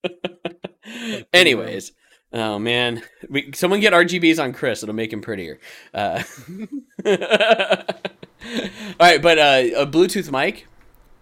Anyways, 1.32 1.92
oh 2.32 2.58
man, 2.58 3.02
we, 3.28 3.50
someone 3.54 3.80
get 3.80 3.92
RGBs 3.94 4.42
on 4.42 4.52
Chris. 4.52 4.82
It'll 4.82 4.94
make 4.94 5.12
him 5.12 5.22
prettier. 5.22 5.58
Uh, 5.94 6.22
all 7.06 7.16
right, 9.00 9.22
but 9.22 9.38
uh, 9.38 9.62
a 9.76 9.86
Bluetooth 9.86 10.30
mic, 10.30 10.66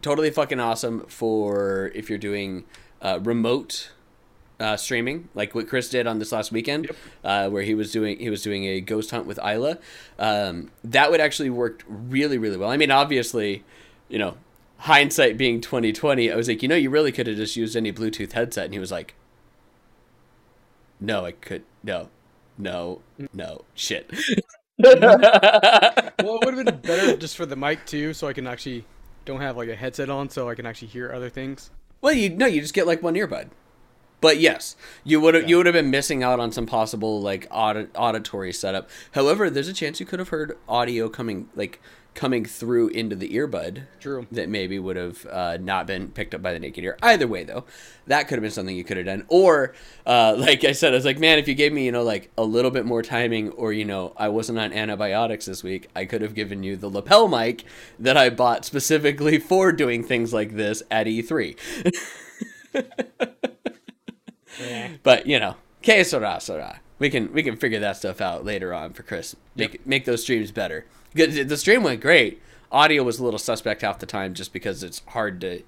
totally 0.02 0.30
fucking 0.30 0.58
awesome 0.58 1.06
for 1.06 1.92
if 1.94 2.08
you're 2.10 2.18
doing 2.18 2.64
uh, 3.02 3.18
remote 3.22 3.90
uh, 4.60 4.76
streaming, 4.76 5.28
like 5.34 5.54
what 5.54 5.68
Chris 5.68 5.90
did 5.90 6.06
on 6.06 6.20
this 6.20 6.30
last 6.30 6.52
weekend, 6.52 6.90
uh, 7.24 7.50
where 7.50 7.62
he 7.62 7.74
was 7.74 7.90
doing 7.90 8.18
he 8.18 8.30
was 8.30 8.42
doing 8.42 8.64
a 8.64 8.80
ghost 8.80 9.10
hunt 9.10 9.26
with 9.26 9.38
Isla. 9.38 9.78
Um, 10.18 10.70
that 10.84 11.10
would 11.10 11.20
actually 11.20 11.50
work 11.50 11.82
really 11.88 12.38
really 12.38 12.56
well. 12.56 12.70
I 12.70 12.76
mean, 12.76 12.90
obviously, 12.90 13.64
you 14.08 14.18
know, 14.18 14.36
hindsight 14.78 15.36
being 15.36 15.60
2020, 15.60 16.30
I 16.30 16.36
was 16.36 16.48
like, 16.48 16.62
you 16.62 16.68
know, 16.68 16.76
you 16.76 16.90
really 16.90 17.12
could 17.12 17.26
have 17.26 17.36
just 17.36 17.56
used 17.56 17.76
any 17.76 17.92
Bluetooth 17.92 18.32
headset, 18.32 18.66
and 18.66 18.72
he 18.72 18.80
was 18.80 18.92
like, 18.92 19.14
no, 21.00 21.24
I 21.24 21.32
could 21.32 21.64
no, 21.82 22.08
no, 22.56 23.00
no, 23.32 23.64
shit. 23.74 24.10
Well, 24.84 26.38
it 26.38 26.44
would 26.44 26.54
have 26.54 26.64
been 26.64 26.80
better 26.80 27.16
just 27.16 27.36
for 27.36 27.46
the 27.46 27.56
mic 27.56 27.84
too, 27.84 28.14
so 28.14 28.26
I 28.26 28.32
can 28.32 28.46
actually 28.46 28.84
don't 29.24 29.40
have 29.40 29.56
like 29.56 29.68
a 29.68 29.76
headset 29.76 30.08
on, 30.10 30.28
so 30.28 30.48
I 30.48 30.54
can 30.54 30.66
actually 30.66 30.88
hear 30.88 31.12
other 31.12 31.28
things. 31.28 31.70
Well, 32.02 32.12
you 32.12 32.28
no, 32.28 32.46
you 32.46 32.60
just 32.60 32.74
get 32.74 32.86
like 32.86 33.02
one 33.02 33.14
earbud. 33.14 33.48
But 34.20 34.38
yes, 34.38 34.76
you 35.04 35.20
would 35.20 35.34
have 35.34 35.48
you 35.48 35.56
would 35.56 35.66
have 35.66 35.72
been 35.72 35.90
missing 35.90 36.22
out 36.22 36.38
on 36.38 36.52
some 36.52 36.66
possible 36.66 37.20
like 37.20 37.46
audit, 37.50 37.90
auditory 37.96 38.52
setup. 38.52 38.90
However, 39.12 39.48
there's 39.48 39.68
a 39.68 39.72
chance 39.72 39.98
you 39.98 40.06
could 40.06 40.18
have 40.18 40.28
heard 40.28 40.58
audio 40.68 41.08
coming 41.08 41.48
like 41.56 41.80
coming 42.14 42.44
through 42.44 42.88
into 42.88 43.16
the 43.16 43.30
earbud 43.30 43.84
True. 44.00 44.26
that 44.30 44.48
maybe 44.48 44.78
would 44.78 44.96
have 44.96 45.26
uh, 45.26 45.56
not 45.60 45.86
been 45.86 46.08
picked 46.08 46.34
up 46.34 46.42
by 46.42 46.52
the 46.52 46.58
naked 46.58 46.84
ear. 46.84 46.98
Either 47.02 47.26
way, 47.26 47.44
though, 47.44 47.64
that 48.06 48.28
could 48.28 48.36
have 48.36 48.42
been 48.42 48.50
something 48.50 48.76
you 48.76 48.84
could 48.84 48.96
have 48.96 49.06
done. 49.06 49.24
Or, 49.28 49.74
uh, 50.06 50.34
like 50.38 50.64
I 50.64 50.72
said, 50.72 50.92
I 50.92 50.96
was 50.96 51.04
like, 51.04 51.18
man, 51.18 51.38
if 51.38 51.48
you 51.48 51.54
gave 51.54 51.72
me, 51.72 51.84
you 51.84 51.92
know, 51.92 52.02
like 52.02 52.30
a 52.36 52.44
little 52.44 52.70
bit 52.70 52.84
more 52.84 53.02
timing, 53.02 53.50
or 53.50 53.72
you 53.72 53.84
know, 53.84 54.12
I 54.16 54.28
wasn't 54.28 54.58
on 54.58 54.72
antibiotics 54.72 55.46
this 55.46 55.62
week, 55.62 55.88
I 55.96 56.04
could 56.04 56.22
have 56.22 56.34
given 56.34 56.62
you 56.62 56.76
the 56.76 56.88
lapel 56.88 57.28
mic 57.28 57.64
that 57.98 58.16
I 58.16 58.30
bought 58.30 58.64
specifically 58.64 59.38
for 59.38 59.72
doing 59.72 60.04
things 60.04 60.32
like 60.32 60.56
this 60.56 60.82
at 60.90 61.06
E3. 61.06 61.56
But 65.02 65.26
you 65.26 65.40
know, 65.40 65.56
que 65.82 66.04
sera, 66.04 66.40
sera. 66.40 66.80
We 67.02 67.10
can 67.10 67.32
we 67.32 67.42
can 67.42 67.56
figure 67.56 67.80
that 67.80 67.96
stuff 67.96 68.20
out 68.20 68.44
later 68.44 68.72
on 68.72 68.92
for 68.92 69.02
Chris. 69.02 69.34
Make 69.56 69.84
make 69.84 70.04
those 70.04 70.22
streams 70.22 70.52
better. 70.52 70.86
Good- 71.16 71.48
The 71.48 71.56
stream 71.56 71.82
went 71.82 72.00
great. 72.00 72.40
Audio 72.70 73.02
was 73.02 73.18
a 73.18 73.24
little 73.24 73.40
suspect 73.40 73.82
half 73.82 73.98
the 73.98 74.06
time 74.06 74.34
just 74.34 74.52
because 74.52 74.84
it's 74.84 75.02
hard 75.08 75.40
to 75.40 75.62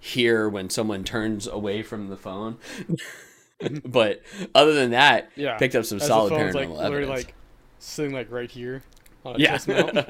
hear 0.00 0.48
when 0.48 0.70
someone 0.70 1.04
turns 1.04 1.46
away 1.46 1.82
from 1.82 2.08
the 2.08 2.16
phone. 2.16 2.56
but 3.84 4.22
other 4.54 4.72
than 4.72 4.92
that, 4.92 5.30
Yeah. 5.36 5.58
picked 5.58 5.74
up 5.74 5.84
some 5.84 5.96
As 5.96 6.04
the 6.04 6.08
solid 6.08 6.30
phone's, 6.30 6.54
paranormal 6.54 6.54
like, 6.54 6.68
literally, 6.70 7.02
evidence. 7.02 7.24
like 7.26 7.34
sitting 7.78 8.12
like 8.14 8.30
right 8.30 8.50
here 8.50 8.82
on 9.26 9.36
a 9.36 9.38
yeah. 9.38 9.50
chest 9.58 9.68
mount. 9.68 9.94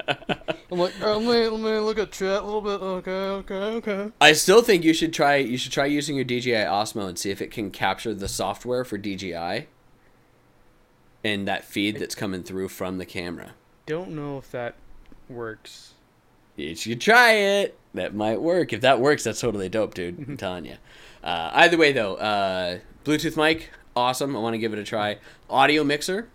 I'm 0.71 0.79
like, 0.79 0.93
oh, 1.01 1.17
let 1.17 1.21
me 1.41 1.47
let 1.49 1.59
me 1.73 1.79
look 1.79 1.99
at 1.99 2.13
chat 2.13 2.41
a 2.41 2.45
little 2.45 2.61
bit. 2.61 2.81
Okay, 2.81 3.11
okay, 3.11 3.53
okay. 3.55 4.11
I 4.21 4.31
still 4.31 4.61
think 4.61 4.85
you 4.85 4.93
should 4.93 5.11
try 5.13 5.35
you 5.35 5.57
should 5.57 5.73
try 5.73 5.87
using 5.87 6.15
your 6.15 6.23
DJI 6.23 6.51
Osmo 6.53 7.09
and 7.09 7.19
see 7.19 7.31
if 7.31 7.41
it 7.41 7.51
can 7.51 7.69
capture 7.69 8.13
the 8.13 8.29
software 8.29 8.85
for 8.85 8.97
DJI 8.97 9.67
and 11.23 11.47
that 11.47 11.63
feed 11.63 11.97
that's 11.97 12.15
coming 12.15 12.43
through 12.43 12.69
from 12.69 12.97
the 12.97 13.05
camera. 13.05 13.51
Don't 13.85 14.11
know 14.11 14.37
if 14.37 14.51
that 14.51 14.75
works. 15.29 15.93
You 16.55 16.75
should 16.75 17.01
try 17.01 17.33
it. 17.33 17.77
That 17.93 18.13
might 18.13 18.41
work. 18.41 18.73
If 18.73 18.81
that 18.81 18.99
works, 18.99 19.23
that's 19.23 19.41
totally 19.41 19.69
dope, 19.69 19.93
dude. 19.93 20.19
I'm 20.27 20.37
telling 20.37 20.65
you. 20.65 20.75
Uh, 21.23 21.51
either 21.53 21.77
way, 21.77 21.91
though, 21.91 22.15
uh, 22.15 22.79
Bluetooth 23.05 23.37
mic, 23.37 23.71
awesome. 23.95 24.35
I 24.35 24.39
want 24.39 24.53
to 24.53 24.57
give 24.57 24.73
it 24.73 24.79
a 24.79 24.83
try. 24.83 25.17
Audio 25.49 25.83
mixer. 25.83 26.27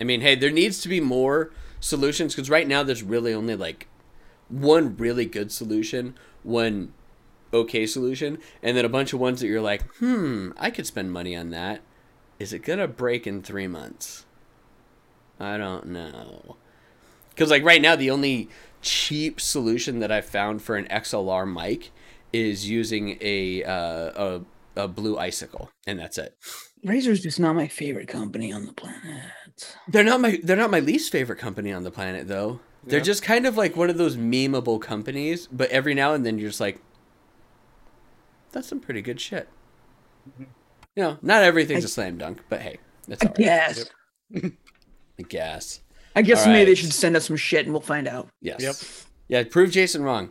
I 0.00 0.04
mean, 0.04 0.20
hey, 0.20 0.34
there 0.34 0.50
needs 0.50 0.80
to 0.82 0.88
be 0.88 1.00
more 1.00 1.50
solutions 1.80 2.34
because 2.34 2.50
right 2.50 2.66
now 2.66 2.82
there's 2.82 3.02
really 3.02 3.34
only 3.34 3.56
like 3.56 3.88
one 4.48 4.96
really 4.96 5.26
good 5.26 5.52
solution, 5.52 6.16
one 6.42 6.92
okay 7.52 7.86
solution, 7.86 8.38
and 8.62 8.76
then 8.76 8.84
a 8.84 8.88
bunch 8.88 9.12
of 9.12 9.20
ones 9.20 9.40
that 9.40 9.48
you're 9.48 9.60
like, 9.60 9.82
hmm, 9.96 10.50
I 10.58 10.70
could 10.70 10.86
spend 10.86 11.12
money 11.12 11.36
on 11.36 11.50
that. 11.50 11.80
Is 12.38 12.52
it 12.52 12.60
gonna 12.60 12.88
break 12.88 13.26
in 13.26 13.42
three 13.42 13.66
months? 13.66 14.24
I 15.40 15.56
don't 15.56 15.86
know. 15.86 16.56
Because 17.30 17.50
like 17.50 17.64
right 17.64 17.80
now, 17.82 17.96
the 17.96 18.10
only 18.10 18.48
cheap 18.82 19.40
solution 19.40 19.98
that 20.00 20.10
I've 20.12 20.24
found 20.26 20.62
for 20.62 20.76
an 20.76 20.86
XLR 20.86 21.46
mic 21.52 21.90
is 22.32 22.68
using 22.68 23.16
a 23.20 23.62
uh, 23.64 24.40
a, 24.76 24.82
a 24.84 24.88
blue 24.88 25.16
icicle, 25.18 25.70
and 25.86 25.98
that's 25.98 26.18
it. 26.18 26.36
Razer's 26.84 27.20
just 27.20 27.40
not 27.40 27.54
my 27.56 27.66
favorite 27.66 28.06
company 28.08 28.52
on 28.52 28.66
the 28.66 28.72
planet. 28.72 29.76
They're 29.88 30.04
not 30.04 30.20
my 30.20 30.38
they're 30.42 30.56
not 30.56 30.70
my 30.70 30.80
least 30.80 31.10
favorite 31.10 31.38
company 31.38 31.72
on 31.72 31.82
the 31.84 31.90
planet 31.90 32.28
though. 32.28 32.60
They're 32.84 32.98
Yeah. 33.00 33.04
just 33.04 33.22
kind 33.22 33.46
of 33.46 33.56
like 33.56 33.76
one 33.76 33.90
of 33.90 33.98
those 33.98 34.16
memeable 34.16 34.80
companies, 34.80 35.48
but 35.50 35.68
every 35.70 35.94
now 35.94 36.14
and 36.14 36.24
then 36.24 36.38
you're 36.38 36.48
just 36.50 36.60
like, 36.60 36.80
that's 38.52 38.68
some 38.68 38.78
pretty 38.80 39.02
good 39.02 39.20
shit. 39.20 39.48
You 40.98 41.04
know, 41.04 41.18
not 41.22 41.44
everything's 41.44 41.84
a 41.84 41.88
slam 41.88 42.18
dunk, 42.18 42.40
but 42.48 42.60
hey, 42.60 42.78
that's 43.06 43.22
I 43.22 43.26
all 43.26 43.30
right. 43.30 43.38
guess. 43.38 43.84
I 44.34 45.22
guess. 45.28 45.80
I 46.16 46.22
guess 46.22 46.44
All 46.44 46.52
maybe 46.52 46.72
they 46.72 46.74
should 46.74 46.92
send 46.92 47.14
us 47.14 47.24
some 47.26 47.36
shit 47.36 47.66
and 47.66 47.72
we'll 47.72 47.80
find 47.80 48.08
out. 48.08 48.26
Yes. 48.42 48.60
Yep. 48.60 48.74
Yeah, 49.28 49.48
prove 49.48 49.70
Jason 49.70 50.02
wrong. 50.02 50.30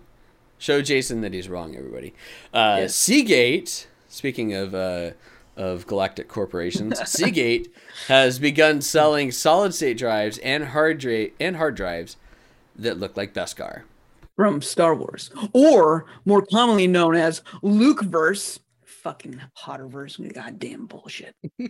Show 0.58 0.82
Jason 0.82 1.22
that 1.22 1.32
he's 1.34 1.48
wrong, 1.48 1.74
everybody. 1.78 2.14
Uh, 2.54 2.80
Yes. 2.82 2.96
Seagate, 2.96 3.88
speaking 4.10 4.54
of 4.56 4.76
uh, 4.76 5.12
of 5.56 5.88
galactic 5.88 6.28
corporations, 6.28 7.00
Seagate 7.10 7.74
has 8.10 8.38
begun 8.38 8.82
selling 8.82 9.32
solid 9.32 9.74
state 9.74 9.98
drives 9.98 10.38
and 10.40 10.66
hard 10.66 10.98
dra- 10.98 11.28
and 11.40 11.56
hard 11.56 11.76
drives 11.76 12.18
that 12.76 13.00
look 13.00 13.16
like 13.16 13.34
Beskar. 13.34 13.84
From 14.36 14.62
Star 14.62 14.94
Wars. 14.94 15.32
Or 15.54 16.08
more 16.26 16.42
commonly 16.46 16.88
known 16.88 17.16
as 17.16 17.42
Lukeverse. 17.64 18.60
Fucking 19.08 19.40
Potterverse. 19.58 20.34
Goddamn 20.34 20.88
bullshit. 20.88 21.34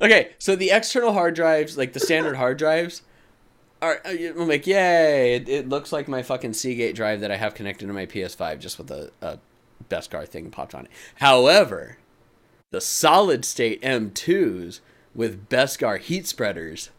okay, 0.00 0.30
so 0.38 0.54
the 0.54 0.70
external 0.70 1.12
hard 1.12 1.34
drives, 1.34 1.76
like 1.76 1.92
the 1.92 1.98
standard 1.98 2.36
hard 2.36 2.56
drives, 2.56 3.02
are 3.80 4.00
uh, 4.04 4.10
I'm 4.10 4.46
like, 4.46 4.64
yay! 4.64 5.34
It, 5.34 5.48
it 5.48 5.68
looks 5.68 5.90
like 5.90 6.06
my 6.06 6.22
fucking 6.22 6.52
Seagate 6.52 6.94
drive 6.94 7.18
that 7.18 7.32
I 7.32 7.36
have 7.36 7.56
connected 7.56 7.88
to 7.88 7.92
my 7.92 8.06
PS5, 8.06 8.60
just 8.60 8.78
with 8.78 8.92
a, 8.92 9.10
a 9.20 9.40
Beskar 9.90 10.28
thing 10.28 10.52
popped 10.52 10.76
on 10.76 10.84
it. 10.84 10.92
However, 11.16 11.98
the 12.70 12.80
solid 12.80 13.44
state 13.44 13.82
M2s 13.82 14.78
with 15.16 15.48
Beskar 15.48 15.98
heat 15.98 16.28
spreaders, 16.28 16.90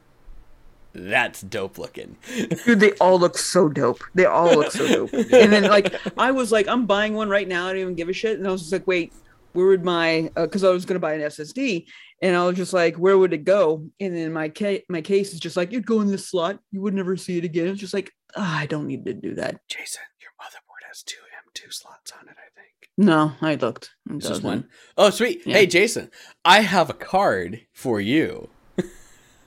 that's 0.94 1.42
dope 1.42 1.78
looking. 1.78 2.18
Dude, 2.66 2.80
they 2.80 2.92
all 2.94 3.20
look 3.20 3.38
so 3.38 3.70
dope. 3.70 4.04
They 4.14 4.26
all 4.26 4.56
look 4.56 4.72
so 4.72 4.88
dope. 4.88 5.14
And 5.34 5.52
then 5.52 5.64
like 5.64 5.96
I 6.18 6.32
was 6.32 6.52
like, 6.52 6.68
I'm 6.68 6.86
buying 6.86 7.14
one 7.14 7.30
right 7.30 7.48
now. 7.48 7.68
I 7.68 7.72
don't 7.72 7.82
even 7.82 7.96
give 7.96 8.10
a 8.10 8.14
shit. 8.14 8.38
And 8.38 8.48
I 8.48 8.52
was 8.52 8.62
just 8.62 8.74
like, 8.74 8.88
wait, 8.88 9.14
where 9.54 9.68
would 9.68 9.84
my 9.84 10.30
because 10.36 10.64
I 10.64 10.70
was 10.70 10.86
gonna 10.86 11.00
buy 11.00 11.14
an 11.14 11.22
SSD, 11.22 11.86
and 12.22 12.36
I 12.36 12.46
was 12.46 12.58
just 12.58 12.74
like, 12.74 12.96
where 12.96 13.18
would 13.18 13.34
it 13.34 13.44
go? 13.44 13.86
And 14.00 14.16
then 14.16 14.34
my 14.34 14.50
ca- 14.50 14.84
my 14.90 15.02
case 15.02 15.34
is 15.34 15.40
just 15.40 15.58
like, 15.58 15.70
it'd 15.72 15.86
go 15.86 16.02
in 16.02 16.08
this 16.08 16.30
slot. 16.30 16.60
You 16.72 16.82
would 16.82 16.94
never 16.94 17.18
see 17.18 17.38
it 17.38 17.44
again. 17.44 17.68
It's 17.68 17.80
just 17.80 17.94
like, 17.94 18.12
ah, 18.36 18.60
I 18.60 18.66
don't 18.66 18.88
need 18.88 19.06
to 19.06 19.14
do 19.14 19.36
that. 19.36 19.60
Jason, 19.68 20.02
your 20.22 20.32
motherboard 20.42 20.88
has 20.88 21.04
two 21.04 21.20
M2 21.56 21.74
slots 21.74 22.12
on 22.12 22.28
it, 22.28 22.36
I 22.38 22.50
think. 22.60 22.90
No, 22.98 23.34
I 23.42 23.56
looked. 23.56 23.92
It 24.10 24.18
It's 24.18 24.28
just 24.28 24.44
one. 24.44 24.70
Oh, 24.98 25.10
sweet. 25.10 25.42
Yeah. 25.46 25.56
Hey, 25.56 25.66
Jason, 25.68 26.12
I 26.46 26.62
have 26.62 26.90
a 26.90 26.94
card 26.94 27.62
for 27.74 28.00
you. 28.00 28.50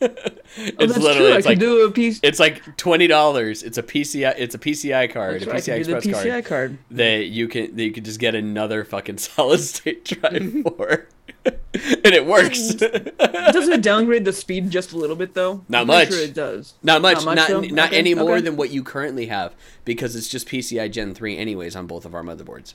Oh, 0.59 0.63
it's 0.79 0.95
that's 0.95 0.99
literally 0.99 1.31
true. 1.31 1.37
It's 1.37 1.47
like 1.47 1.59
do 1.59 1.85
a 1.85 1.91
piece. 1.91 2.19
it's 2.23 2.39
like 2.41 2.77
twenty 2.79 3.07
dollars. 3.07 3.63
It's 3.63 3.77
a 3.77 3.83
PCI. 3.83 4.35
It's 4.39 4.55
a 4.55 4.59
PCI 4.59 5.13
card, 5.13 5.43
That's 5.43 5.47
a 5.47 5.51
right, 5.51 5.63
PCI 5.63 5.79
Express 5.79 6.05
the 6.05 6.13
PCI 6.13 6.31
card 6.33 6.45
card. 6.45 6.79
that 6.93 7.27
you 7.27 7.49
can 7.49 7.77
that 7.77 7.83
you 7.85 7.93
could 7.93 8.05
just 8.07 8.19
get 8.21 8.35
another 8.35 8.85
fucking 8.85 9.19
solid 9.19 9.61
state 9.61 10.05
drive 10.05 10.53
for, 10.77 11.09
and 11.45 12.07
it 12.07 12.25
works. 12.25 12.75
Doesn't 12.75 13.73
it 13.73 13.83
downgrade 13.83 14.25
the 14.25 14.33
speed 14.33 14.71
just 14.71 14.93
a 14.93 14.97
little 14.97 15.17
bit 15.17 15.35
though? 15.35 15.65
Not 15.69 15.83
I'm 15.83 15.87
much. 15.89 16.09
Sure 16.09 16.21
it 16.21 16.33
does. 16.33 16.75
not 16.83 17.03
much. 17.03 17.17
Not 17.25 17.37
Not 17.37 17.51
much, 17.51 17.71
not, 17.73 17.91
though? 17.91 17.97
any 17.97 18.15
more 18.15 18.35
okay. 18.37 18.43
than 18.43 18.57
what 18.57 18.71
you 18.71 18.83
currently 18.83 19.27
have 19.27 19.55
because 19.85 20.17
it's 20.17 20.29
just 20.29 20.49
PCI 20.49 20.91
Gen 20.91 21.15
three 21.15 21.37
anyways 21.37 21.77
on 21.77 21.87
both 21.87 22.07
of 22.07 22.15
our 22.15 22.23
motherboards. 22.23 22.75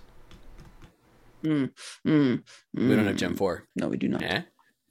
Mm, 1.44 1.72
mm, 2.06 2.44
We 2.76 2.96
don't 2.96 3.06
have 3.08 3.16
mm. 3.16 3.20
Gen 3.20 3.36
four. 3.36 3.64
No, 3.76 3.88
we 3.88 3.98
do 3.98 4.08
not. 4.10 4.22
Eh? 4.22 4.42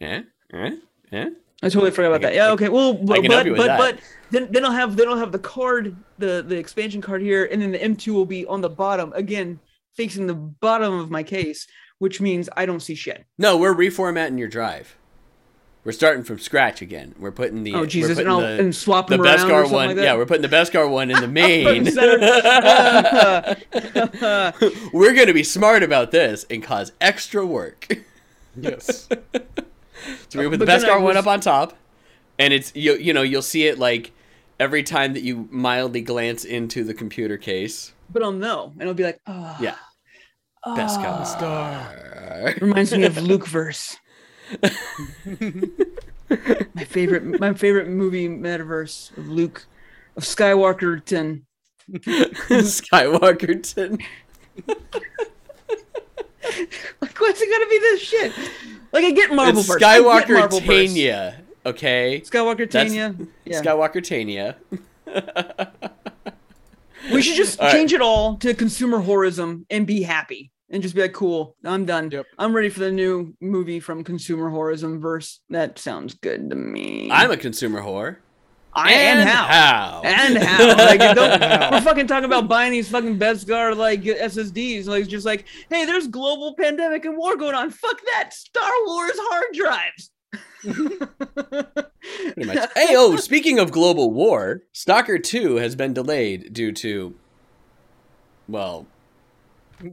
Eh? 0.00 0.22
Eh? 0.52 0.70
Eh? 1.12 1.30
I 1.62 1.68
totally 1.68 1.90
forgot 1.90 2.08
about 2.08 2.20
can- 2.22 2.30
that. 2.30 2.34
Yeah, 2.34 2.50
okay. 2.52 2.68
Well, 2.68 2.94
but 2.94 3.20
can 3.22 3.30
but 3.30 3.46
but, 3.56 3.78
but 3.78 3.98
then 4.30 4.48
then 4.50 4.64
I'll 4.64 4.72
have 4.72 4.96
then 4.96 5.08
I'll 5.08 5.18
have 5.18 5.32
the 5.32 5.38
card, 5.38 5.96
the 6.18 6.42
the 6.46 6.56
expansion 6.56 7.00
card 7.02 7.20
here, 7.22 7.46
and 7.50 7.60
then 7.60 7.72
the 7.72 7.78
M2 7.78 8.12
will 8.14 8.26
be 8.26 8.46
on 8.46 8.60
the 8.60 8.70
bottom 8.70 9.12
again, 9.14 9.60
facing 9.94 10.26
the 10.26 10.34
bottom 10.34 10.92
of 10.94 11.10
my 11.10 11.22
case, 11.22 11.66
which 11.98 12.20
means 12.20 12.48
I 12.56 12.64
don't 12.66 12.80
see 12.80 12.94
shit. 12.94 13.26
No, 13.38 13.56
we're 13.58 13.74
reformatting 13.74 14.38
your 14.38 14.48
drive. 14.48 14.96
we're 15.84 15.92
starting 15.92 16.24
from 16.24 16.38
scratch 16.38 16.80
again. 16.80 17.14
We're 17.18 17.30
putting 17.32 17.62
the 17.64 17.74
Oh 17.74 17.84
Jesus! 17.84 18.16
And, 18.18 18.28
I'll, 18.28 18.40
the, 18.40 18.58
and 18.58 18.74
swap 18.74 19.08
the 19.08 19.18
them 19.18 19.26
around 19.26 19.50
or 19.50 19.64
Beskar 19.64 19.70
one. 19.70 19.88
like 19.88 19.96
yeah, 19.98 20.16
we're 20.16 20.26
putting 20.26 20.48
the 20.48 20.56
Beskar 20.56 20.88
one 20.90 21.10
in 21.10 21.20
the 21.20 21.28
main. 21.42 21.84
We're 24.92 25.14
gonna 25.14 25.34
be 25.34 25.44
smart 25.44 25.82
about 25.82 26.10
this 26.10 26.44
and 26.50 26.62
cause 26.62 26.92
extra 27.00 27.44
work. 27.44 27.88
Yes. 28.56 29.08
So 30.28 30.38
we 30.38 30.46
uh, 30.46 30.50
put 30.50 30.58
the 30.60 30.66
best 30.66 30.82
then 30.84 30.90
I 30.92 30.94
Beskar 30.94 31.02
one 31.02 31.16
was- 31.16 31.16
up 31.16 31.26
on 31.26 31.40
top, 31.40 31.76
and 32.38 32.52
it's 32.52 32.72
you 32.74 32.94
you 32.96 33.12
know 33.12 33.22
you'll 33.22 33.42
see 33.42 33.66
it 33.66 33.78
like 33.78 34.12
every 34.58 34.82
time 34.82 35.14
that 35.14 35.22
you 35.22 35.48
mildly 35.50 36.00
glance 36.02 36.44
into 36.44 36.84
the 36.84 36.92
computer 36.94 37.36
case. 37.38 37.92
but 38.10 38.22
I'll 38.22 38.32
know, 38.32 38.72
and 38.78 38.88
I'll 38.88 38.94
be 38.94 39.04
like, 39.04 39.20
oh, 39.26 39.56
Yeah, 39.60 39.76
oh. 40.64 40.74
Beskar. 40.76 41.04
Ah. 41.06 41.24
Star. 41.24 42.54
Reminds 42.60 42.92
me 42.92 43.04
of 43.04 43.16
Luke 43.22 43.46
verse. 43.46 43.96
my 46.74 46.84
favorite, 46.84 47.40
my 47.40 47.54
favorite 47.54 47.88
movie 47.88 48.28
metaverse 48.28 49.16
of 49.16 49.28
Luke, 49.28 49.66
of 50.16 50.24
Skywalker 50.24 51.02
ten. 51.04 51.44
Skywalkerton. 51.90 54.00
Like, 57.00 57.18
what's 57.20 57.40
it 57.40 57.48
gonna 57.50 57.70
be 57.70 57.78
this 57.78 58.00
shit? 58.00 58.32
Like, 58.92 59.04
I 59.04 59.10
get 59.12 59.32
Marvel 59.32 59.60
It's 59.60 59.68
verse. 59.68 59.82
I 59.82 59.98
get 59.98 60.04
Skywalker 60.04 60.34
Marvel. 60.38 60.60
Tania. 60.60 61.42
Okay. 61.64 62.22
Skywalker 62.24 62.68
Tania. 62.68 63.14
Yeah. 63.44 63.62
Skywalker 63.62 64.02
Tania. 64.02 64.56
we 67.12 67.22
should 67.22 67.36
just 67.36 67.60
All 67.60 67.66
right. 67.66 67.72
change 67.72 67.92
it 67.92 68.00
all 68.00 68.36
to 68.38 68.54
consumer 68.54 68.98
horrorism 69.00 69.66
and 69.70 69.86
be 69.86 70.02
happy. 70.02 70.50
And 70.72 70.82
just 70.84 70.94
be 70.94 71.02
like, 71.02 71.12
cool, 71.12 71.56
I'm 71.64 71.84
done. 71.84 72.12
Yep. 72.12 72.26
I'm 72.38 72.54
ready 72.54 72.68
for 72.68 72.78
the 72.78 72.92
new 72.92 73.34
movie 73.40 73.80
from 73.80 74.04
Consumer 74.04 74.48
Horrorism 74.50 75.00
verse. 75.00 75.40
That 75.50 75.80
sounds 75.80 76.14
good 76.14 76.48
to 76.48 76.54
me. 76.54 77.10
I'm 77.10 77.32
a 77.32 77.36
consumer 77.36 77.82
whore. 77.82 78.18
I 78.72 78.92
and, 78.92 79.28
how. 79.28 79.46
how? 79.46 80.02
And 80.04 80.38
how? 80.38 80.76
Like, 80.76 81.00
don't, 81.14 81.40
we're 81.72 81.80
fucking 81.80 82.06
talking 82.06 82.24
about 82.24 82.48
buying 82.48 82.72
these 82.72 82.88
fucking 82.88 83.18
Beskar 83.18 83.76
like 83.76 84.02
SSDs. 84.02 84.86
Like, 84.86 85.02
it's 85.02 85.10
just 85.10 85.26
like, 85.26 85.46
hey, 85.68 85.84
there's 85.84 86.06
global 86.06 86.54
pandemic 86.54 87.04
and 87.04 87.16
war 87.16 87.36
going 87.36 87.54
on. 87.54 87.70
Fuck 87.70 88.00
that. 88.14 88.32
Star 88.32 88.70
Wars 88.86 89.16
hard 89.16 89.54
drives. 89.54 90.10
Pretty 92.34 92.46
much. 92.46 92.70
Hey, 92.76 92.88
oh, 92.90 93.16
speaking 93.16 93.58
of 93.58 93.72
global 93.72 94.12
war, 94.12 94.62
Stalker 94.72 95.18
2 95.18 95.56
has 95.56 95.74
been 95.74 95.92
delayed 95.92 96.52
due 96.52 96.72
to, 96.72 97.14
well, 98.48 98.86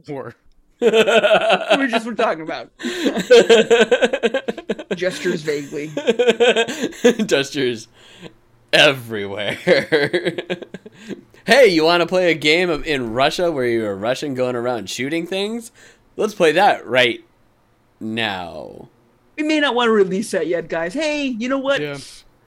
War. 0.08 0.34
we 0.80 0.88
just 1.88 2.06
were 2.06 2.14
talking 2.14 2.42
about 2.42 2.70
gestures 4.96 5.42
vaguely. 5.42 5.90
gestures 7.26 7.88
everywhere. 8.72 9.54
hey, 11.46 11.66
you 11.68 11.84
want 11.84 12.00
to 12.00 12.06
play 12.06 12.30
a 12.30 12.34
game 12.34 12.70
of 12.70 12.86
in 12.86 13.12
Russia 13.12 13.50
where 13.50 13.66
you're 13.66 13.92
a 13.92 13.96
Russian 13.96 14.34
going 14.34 14.56
around 14.56 14.90
shooting 14.90 15.26
things? 15.26 15.72
Let's 16.16 16.34
play 16.34 16.52
that 16.52 16.86
right 16.86 17.24
now. 18.00 18.88
We 19.36 19.44
may 19.44 19.60
not 19.60 19.74
want 19.74 19.88
to 19.88 19.92
release 19.92 20.30
that 20.32 20.46
yet, 20.46 20.68
guys. 20.68 20.94
Hey, 20.94 21.26
you 21.26 21.48
know 21.48 21.58
what? 21.58 21.80
Yeah. 21.80 21.98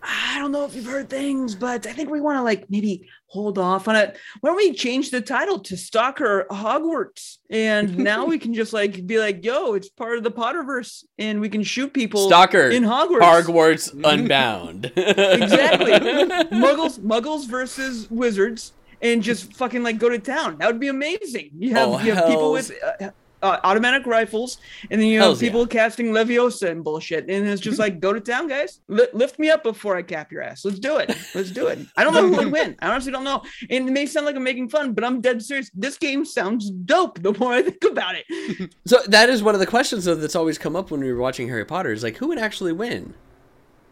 I 0.03 0.39
don't 0.39 0.51
know 0.51 0.65
if 0.65 0.75
you've 0.75 0.85
heard 0.85 1.09
things, 1.09 1.55
but 1.55 1.85
I 1.85 1.93
think 1.93 2.09
we 2.09 2.21
want 2.21 2.37
to 2.37 2.41
like 2.41 2.69
maybe 2.69 3.07
hold 3.31 3.57
off 3.57 3.87
on 3.87 3.95
it. 3.95 4.17
Why 4.41 4.49
don't 4.49 4.57
we 4.57 4.73
change 4.73 5.09
the 5.09 5.21
title 5.21 5.57
to 5.59 5.77
Stalker 5.77 6.45
Hogwarts? 6.51 7.37
And 7.49 7.97
now 8.11 8.25
we 8.25 8.37
can 8.37 8.53
just 8.53 8.73
like 8.73 9.07
be 9.07 9.19
like, 9.19 9.43
yo, 9.45 9.73
it's 9.73 9.87
part 9.89 10.17
of 10.17 10.23
the 10.23 10.31
Potterverse, 10.31 11.05
and 11.17 11.39
we 11.39 11.47
can 11.47 11.63
shoot 11.63 11.93
people 11.93 12.27
Stalker 12.27 12.69
in 12.69 12.83
Hogwarts. 12.83 13.21
Hogwarts 13.21 13.93
Unbound. 14.03 14.85
exactly. 14.97 15.91
Muggles, 16.57 16.99
Muggles 16.99 17.47
versus 17.47 18.09
wizards, 18.11 18.73
and 19.01 19.23
just 19.23 19.53
fucking 19.53 19.81
like 19.81 19.97
go 19.97 20.09
to 20.09 20.19
town. 20.19 20.57
That 20.57 20.67
would 20.67 20.79
be 20.81 20.89
amazing. 20.89 21.51
You 21.57 21.71
have 21.71 21.87
Oh, 21.89 21.99
you 21.99 22.13
have 22.13 22.27
people 22.27 22.51
with 22.51 22.71
uh, 23.01 23.11
uh, 23.41 23.59
automatic 23.63 24.05
rifles, 24.05 24.57
and 24.89 24.99
then 24.99 25.07
you 25.07 25.19
have 25.19 25.25
Hells 25.27 25.41
yeah. 25.41 25.49
people 25.49 25.67
casting 25.67 26.07
Leviosa 26.07 26.69
and 26.69 26.83
bullshit. 26.83 27.29
And 27.29 27.47
it's 27.47 27.61
just 27.61 27.79
like, 27.85 27.99
go 27.99 28.13
to 28.13 28.19
town, 28.19 28.47
guys. 28.47 28.81
Li- 28.87 29.07
lift 29.13 29.39
me 29.39 29.49
up 29.49 29.63
before 29.63 29.95
I 29.95 30.01
cap 30.01 30.31
your 30.31 30.41
ass. 30.41 30.65
Let's 30.65 30.79
do 30.79 30.97
it. 30.97 31.15
Let's 31.33 31.51
do 31.51 31.67
it. 31.67 31.79
I 31.97 32.03
don't 32.03 32.13
know 32.13 32.27
who 32.27 32.37
would 32.37 32.51
win. 32.51 32.75
I 32.79 32.89
honestly 32.89 33.11
don't 33.11 33.23
know. 33.23 33.43
And 33.69 33.87
it 33.87 33.91
may 33.91 34.05
sound 34.05 34.25
like 34.25 34.35
I'm 34.35 34.43
making 34.43 34.69
fun, 34.69 34.93
but 34.93 35.03
I'm 35.03 35.21
dead 35.21 35.41
serious. 35.41 35.69
This 35.73 35.97
game 35.97 36.25
sounds 36.25 36.69
dope. 36.69 37.21
The 37.21 37.33
more 37.33 37.53
I 37.53 37.61
think 37.61 37.83
about 37.83 38.15
it, 38.15 38.73
So 38.85 38.99
that 39.07 39.29
is 39.29 39.43
one 39.43 39.55
of 39.55 39.59
the 39.59 39.67
questions 39.67 40.05
though, 40.05 40.15
that's 40.15 40.35
always 40.35 40.57
come 40.57 40.75
up 40.75 40.91
when 40.91 41.01
we 41.01 41.11
were 41.11 41.19
watching 41.19 41.47
Harry 41.47 41.65
Potter 41.65 41.91
is 41.91 42.03
like 42.03 42.17
who 42.17 42.27
would 42.27 42.39
actually 42.39 42.73
win? 42.73 43.13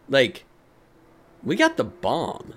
Like 0.08 0.46
we 1.44 1.56
got 1.56 1.78
the 1.78 1.84
bomb. 1.84 2.54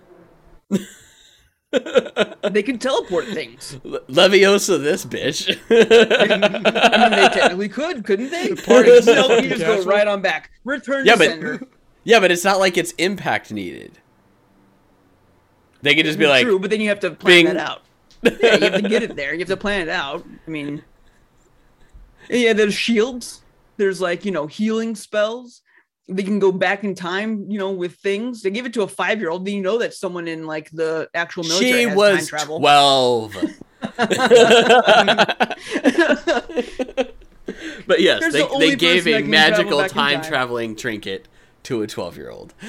They 2.50 2.62
can 2.62 2.78
teleport 2.78 3.26
things. 3.28 3.78
Le- 3.84 4.00
Leviosa 4.02 4.82
this 4.82 5.04
bitch. 5.04 5.48
I 5.70 7.08
mean, 7.08 7.10
they 7.10 7.28
technically 7.28 7.68
could, 7.68 8.04
couldn't 8.04 8.30
they? 8.30 8.54
Party 8.54 8.90
you, 8.90 9.00
know, 9.06 9.38
you 9.38 9.48
just 9.50 9.60
go 9.62 9.82
right 9.84 10.06
on 10.06 10.20
back. 10.22 10.50
Return 10.64 11.06
Yeah, 11.06 11.12
to 11.14 11.18
but- 11.18 11.28
sender. 11.28 11.66
yeah, 12.04 12.20
but 12.20 12.30
it's 12.30 12.44
not 12.44 12.58
like 12.58 12.76
it's 12.76 12.92
impact 12.92 13.50
needed. 13.52 13.98
They 15.82 15.94
could 15.94 16.04
just 16.04 16.18
be 16.18 16.26
like 16.26 16.44
True, 16.44 16.58
but 16.58 16.70
then 16.70 16.80
you 16.80 16.88
have 16.90 17.00
to 17.00 17.10
plan 17.10 17.44
Bing. 17.46 17.54
that 17.54 17.56
out. 17.56 17.82
Yeah, 18.22 18.54
you 18.54 18.60
have 18.70 18.82
to 18.82 18.88
get 18.88 19.02
it 19.02 19.16
there. 19.16 19.32
You 19.32 19.40
have 19.40 19.48
to 19.48 19.56
plan 19.56 19.80
it 19.80 19.88
out. 19.88 20.24
I 20.46 20.50
mean, 20.50 20.84
yeah, 22.30 22.52
there's 22.52 22.74
shields. 22.74 23.42
There's 23.78 24.00
like 24.00 24.24
you 24.24 24.30
know 24.30 24.46
healing 24.46 24.94
spells. 24.94 25.62
They 26.08 26.24
can 26.24 26.38
go 26.38 26.52
back 26.52 26.84
in 26.84 26.94
time, 26.94 27.46
you 27.48 27.58
know, 27.58 27.70
with 27.70 27.94
things. 27.96 28.42
They 28.42 28.50
give 28.50 28.66
it 28.66 28.74
to 28.74 28.82
a 28.82 28.88
five 28.88 29.20
year 29.20 29.30
old. 29.30 29.46
Then 29.46 29.54
you 29.54 29.62
know 29.62 29.78
that 29.78 29.94
someone 29.94 30.28
in 30.28 30.46
like 30.46 30.70
the 30.70 31.08
actual 31.14 31.44
military 31.44 31.72
she 31.72 31.88
has 31.88 31.96
was 31.96 32.18
time 32.18 32.26
travel. 32.26 32.58
12. 32.58 33.36
but 37.86 38.00
yes, 38.00 38.20
There's 38.20 38.32
they, 38.32 38.42
the 38.42 38.56
they 38.58 38.76
gave 38.76 39.06
a 39.06 39.22
can 39.22 39.22
travel 39.22 39.30
magical 39.30 39.78
time 39.88 40.20
time. 40.20 40.22
traveling 40.22 40.76
trinket 40.76 41.28
to 41.64 41.82
a 41.82 41.86
12 41.86 42.16
year 42.16 42.30
old. 42.30 42.54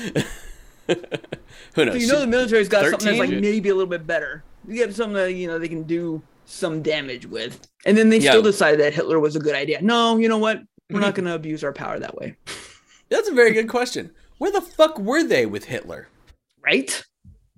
Who 1.76 1.86
knows? 1.86 1.94
So 1.94 2.00
you 2.00 2.08
know 2.08 2.20
the 2.20 2.28
military's 2.28 2.70
got 2.70 2.90
something 2.90 3.18
that's 3.18 3.20
like 3.20 3.30
maybe 3.30 3.70
a 3.70 3.74
little 3.74 3.90
bit 3.90 4.06
better. 4.06 4.44
You 4.68 4.76
get 4.76 4.94
something 4.94 5.16
that 5.16 5.34
you 5.34 5.48
know 5.48 5.60
they 5.60 5.68
can 5.68 5.84
do 5.84 6.22
some 6.46 6.82
damage 6.82 7.26
with, 7.26 7.68
and 7.86 7.98
then 7.98 8.10
they 8.10 8.18
Yeah. 8.18 8.32
still 8.32 8.42
decide 8.42 8.80
that 8.80 8.94
Hitler 8.94 9.20
was 9.20 9.36
a 9.36 9.40
good 9.40 9.56
idea. 9.56 9.82
No, 9.82 10.18
you 10.18 10.30
know 10.30 10.38
what? 10.38 10.62
We're 10.90 11.00
not 11.00 11.14
mm-hmm. 11.14 11.22
going 11.22 11.32
to 11.32 11.36
abuse 11.36 11.64
our 11.64 11.74
power 11.74 12.00
that 12.00 12.16
way, 12.16 12.36
That's 13.14 13.30
a 13.30 13.34
very 13.34 13.52
good 13.54 13.70
question. 13.70 14.10
Where 14.40 14.52
the 14.52 14.60
fuck 14.62 14.98
were 14.98 15.24
they 15.24 15.46
with 15.46 15.66
Hitler? 15.66 16.08
right? 16.66 17.04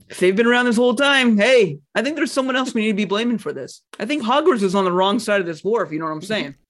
If 0.09 0.19
they've 0.19 0.35
been 0.35 0.45
around 0.47 0.65
this 0.65 0.75
whole 0.75 0.93
time, 0.95 1.37
hey, 1.37 1.79
I 1.95 2.01
think 2.03 2.15
there's 2.15 2.31
someone 2.31 2.55
else 2.55 2.73
we 2.73 2.81
need 2.81 2.87
to 2.89 2.93
be 2.95 3.05
blaming 3.05 3.37
for 3.39 3.53
this. 3.53 3.81
I 3.99 4.05
think 4.05 4.21
Hogwarts 4.23 4.61
is 4.61 4.75
on 4.75 4.83
the 4.83 4.91
wrong 4.91 5.17
side 5.17 5.39
of 5.41 5.47
this 5.47 5.63
war. 5.63 5.81
If 5.83 5.91
you 5.91 5.97
know 5.99 6.05
what 6.05 6.11
I'm 6.11 6.21
saying. 6.21 6.55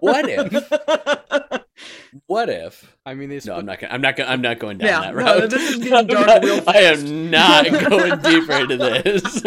What 0.00 0.26
if? 0.28 1.62
what 2.26 2.48
if? 2.48 2.96
I 3.04 3.14
mean, 3.14 3.28
they 3.30 3.40
No, 3.44 3.56
I'm 3.56 3.66
not 3.66 3.80
gonna. 3.80 3.92
I'm 3.92 4.00
not 4.00 4.16
gonna. 4.16 4.30
I'm 4.30 4.40
not 4.40 4.58
going 4.60 4.78
down 4.78 4.86
Yeah, 4.88 5.12
that 5.12 5.16
no, 5.16 5.46
this 5.46 5.70
is 5.70 5.76
getting 5.82 5.94
I'm 5.94 6.06
dark 6.06 6.26
not- 6.28 6.44
real 6.44 6.62
I 6.66 6.78
am 6.78 7.30
not 7.30 7.64
going 7.68 8.18
deeper 8.20 8.52
into 8.52 8.76
this. 8.76 9.42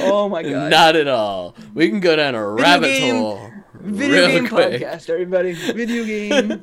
oh 0.00 0.28
my 0.30 0.42
god! 0.42 0.70
not 0.70 0.96
at 0.96 1.08
all. 1.08 1.54
We 1.74 1.88
can 1.88 2.00
go 2.00 2.16
down 2.16 2.34
a 2.34 2.48
rabbit 2.50 2.88
game- 2.88 3.16
hole 3.16 3.50
Video 3.86 4.26
real 4.26 4.28
game 4.28 4.48
quick. 4.48 4.80
podcast, 4.82 5.08
everybody. 5.10 5.52
Video 5.52 6.04
game 6.04 6.48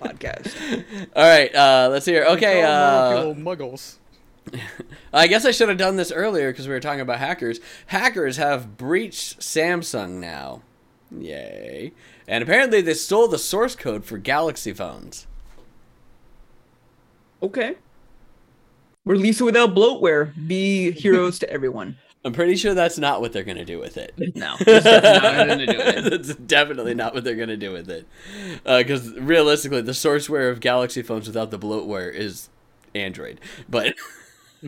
podcast. 0.00 0.84
All 1.14 1.22
right, 1.22 1.54
uh, 1.54 1.88
let's 1.90 2.06
hear. 2.06 2.24
Okay, 2.24 2.62
uh, 2.62 3.34
muggles. 3.34 3.96
I 5.12 5.26
guess 5.26 5.44
I 5.44 5.50
should 5.50 5.68
have 5.68 5.78
done 5.78 5.96
this 5.96 6.10
earlier 6.10 6.50
because 6.50 6.66
we 6.66 6.72
were 6.72 6.80
talking 6.80 7.00
about 7.00 7.18
hackers. 7.18 7.60
Hackers 7.86 8.38
have 8.38 8.76
breached 8.78 9.40
Samsung 9.40 10.12
now. 10.12 10.62
Yay! 11.16 11.92
And 12.26 12.42
apparently 12.42 12.80
they 12.80 12.94
stole 12.94 13.28
the 13.28 13.38
source 13.38 13.76
code 13.76 14.04
for 14.04 14.16
Galaxy 14.18 14.72
phones. 14.72 15.26
Okay. 17.42 17.76
Release 19.04 19.40
it 19.40 19.44
without 19.44 19.74
bloatware. 19.74 20.32
Be 20.46 20.90
heroes 20.92 21.38
to 21.40 21.50
everyone. 21.50 21.96
I'm 22.24 22.32
pretty 22.32 22.56
sure 22.56 22.74
that's 22.74 22.98
not 22.98 23.20
what 23.20 23.32
they're 23.32 23.44
going 23.44 23.56
to 23.56 23.64
do 23.64 23.78
with 23.78 23.96
it. 23.96 24.12
No, 24.34 24.56
it's 24.60 24.84
definitely 24.84 25.34
not 25.34 25.46
nothing 25.46 25.66
to 25.66 25.66
do 25.66 25.80
it. 25.80 26.10
That's 26.10 26.34
definitely 26.34 26.94
not 26.94 27.14
what 27.14 27.24
they're 27.24 27.36
going 27.36 27.48
to 27.48 27.56
do 27.56 27.72
with 27.72 27.90
it. 27.90 28.06
Because 28.64 29.12
realistically, 29.18 29.82
the 29.82 29.92
sourceware 29.92 30.50
of 30.50 30.60
Galaxy 30.60 31.02
phones 31.02 31.26
without 31.26 31.50
the 31.50 31.58
bloatware 31.58 32.12
is 32.12 32.48
Android. 32.94 33.40
But 33.68 33.94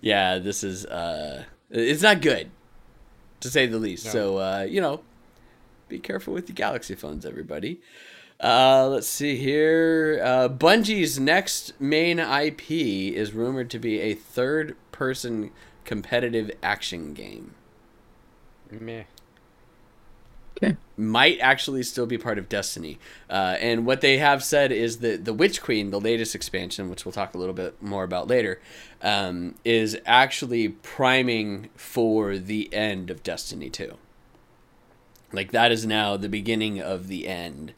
yeah, 0.00 0.38
this 0.38 0.64
is 0.64 0.86
uh, 0.86 1.44
it's 1.70 2.02
not 2.02 2.20
good 2.20 2.50
to 3.40 3.50
say 3.50 3.66
the 3.66 3.78
least. 3.78 4.06
No. 4.06 4.10
So 4.10 4.38
uh, 4.38 4.66
you 4.68 4.80
know, 4.80 5.02
be 5.88 5.98
careful 5.98 6.34
with 6.34 6.46
the 6.46 6.52
Galaxy 6.52 6.94
phones, 6.94 7.24
everybody. 7.24 7.80
Uh, 8.42 8.88
let's 8.88 9.06
see 9.06 9.36
here. 9.36 10.20
Uh, 10.24 10.48
Bungie's 10.48 11.20
next 11.20 11.78
main 11.78 12.18
IP 12.18 12.70
is 12.70 13.34
rumored 13.34 13.68
to 13.70 13.78
be 13.78 14.00
a 14.00 14.14
third-person 14.14 15.50
competitive 15.84 16.50
action 16.62 17.14
game. 17.14 17.54
Meh. 18.70 19.04
Okay. 20.62 20.76
might 20.96 21.38
actually 21.40 21.82
still 21.82 22.04
be 22.04 22.18
part 22.18 22.36
of 22.38 22.48
Destiny. 22.48 22.98
Uh, 23.30 23.56
and 23.60 23.86
what 23.86 24.02
they 24.02 24.18
have 24.18 24.44
said 24.44 24.70
is 24.70 24.98
that 24.98 25.24
the 25.24 25.32
Witch 25.32 25.62
Queen, 25.62 25.90
the 25.90 26.00
latest 26.00 26.34
expansion, 26.34 26.90
which 26.90 27.04
we'll 27.06 27.12
talk 27.12 27.34
a 27.34 27.38
little 27.38 27.54
bit 27.54 27.82
more 27.82 28.04
about 28.04 28.28
later, 28.28 28.60
um, 29.00 29.54
is 29.64 29.96
actually 30.04 30.68
priming 30.68 31.70
for 31.76 32.36
the 32.36 32.72
end 32.74 33.10
of 33.10 33.22
Destiny 33.22 33.70
2. 33.70 33.96
Like 35.32 35.52
that 35.52 35.72
is 35.72 35.86
now 35.86 36.16
the 36.16 36.28
beginning 36.28 36.80
of 36.80 37.08
the 37.08 37.26
end 37.26 37.72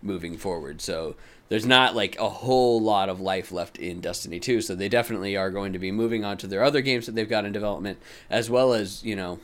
moving 0.00 0.38
forward. 0.38 0.80
So 0.80 1.16
there's 1.52 1.66
not 1.66 1.94
like 1.94 2.18
a 2.18 2.30
whole 2.30 2.80
lot 2.80 3.10
of 3.10 3.20
life 3.20 3.52
left 3.52 3.76
in 3.76 4.00
Destiny 4.00 4.40
2. 4.40 4.62
So 4.62 4.74
they 4.74 4.88
definitely 4.88 5.36
are 5.36 5.50
going 5.50 5.74
to 5.74 5.78
be 5.78 5.92
moving 5.92 6.24
on 6.24 6.38
to 6.38 6.46
their 6.46 6.64
other 6.64 6.80
games 6.80 7.04
that 7.04 7.14
they've 7.14 7.28
got 7.28 7.44
in 7.44 7.52
development, 7.52 7.98
as 8.30 8.48
well 8.48 8.72
as, 8.72 9.04
you 9.04 9.14
know, 9.14 9.38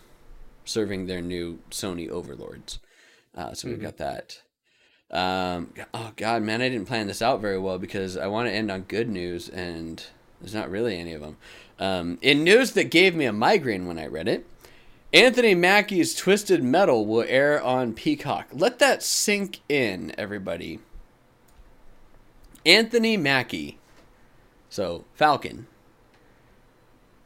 serving 0.65 1.07
their 1.07 1.21
new 1.21 1.59
Sony 1.71 2.09
overlords. 2.09 2.79
Uh, 3.37 3.53
so 3.53 3.69
we've 3.69 3.83
got 3.83 3.99
that. 3.99 4.41
Um, 5.11 5.75
oh 5.93 6.13
God, 6.17 6.41
man, 6.41 6.63
I 6.63 6.71
didn't 6.71 6.89
plan 6.89 7.09
this 7.09 7.21
out 7.21 7.43
very 7.43 7.59
well 7.59 7.79
because 7.79 8.17
I 8.17 8.27
want 8.27 8.49
to 8.49 8.55
end 8.55 8.71
on 8.71 8.81
good 8.85 9.11
news, 9.11 9.51
and 9.51 10.03
there's 10.41 10.55
not 10.55 10.71
really 10.71 10.99
any 10.99 11.13
of 11.13 11.21
them. 11.21 11.37
Um, 11.79 12.19
in 12.23 12.43
news 12.43 12.71
that 12.73 12.85
gave 12.85 13.15
me 13.15 13.27
a 13.27 13.35
migraine 13.35 13.87
when 13.87 13.99
I 13.99 14.07
read 14.07 14.29
it, 14.29 14.47
Anthony 15.13 15.55
Mackie's 15.55 16.15
Twisted 16.15 16.65
Metal 16.65 17.05
will 17.05 17.27
air 17.29 17.63
on 17.63 17.93
Peacock. 17.93 18.47
Let 18.51 18.79
that 18.79 19.03
sink 19.03 19.61
in, 19.69 20.15
everybody. 20.17 20.79
Anthony 22.69 23.17
Mackie, 23.17 23.79
so 24.69 25.07
Falcon, 25.15 25.67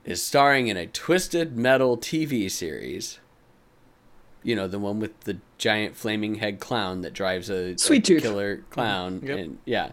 is 0.05 0.23
starring 0.23 0.69
in 0.69 0.77
a 0.77 0.87
Twisted 0.87 1.57
Metal 1.57 1.99
TV 1.99 2.49
series. 2.49 3.19
You 4.45 4.55
know, 4.55 4.69
the 4.69 4.79
one 4.79 5.01
with 5.01 5.21
the 5.23 5.39
giant 5.59 5.97
flaming 5.97 6.37
head 6.37 6.61
clown 6.61 7.01
that 7.03 7.13
drives 7.13 7.51
a, 7.51 7.77
Sweet 7.77 8.09
a 8.09 8.15
Tooth. 8.15 8.23
killer 8.23 8.59
clown. 8.71 9.21
Yep. 9.25 9.39
And 9.39 9.59
yeah. 9.65 9.93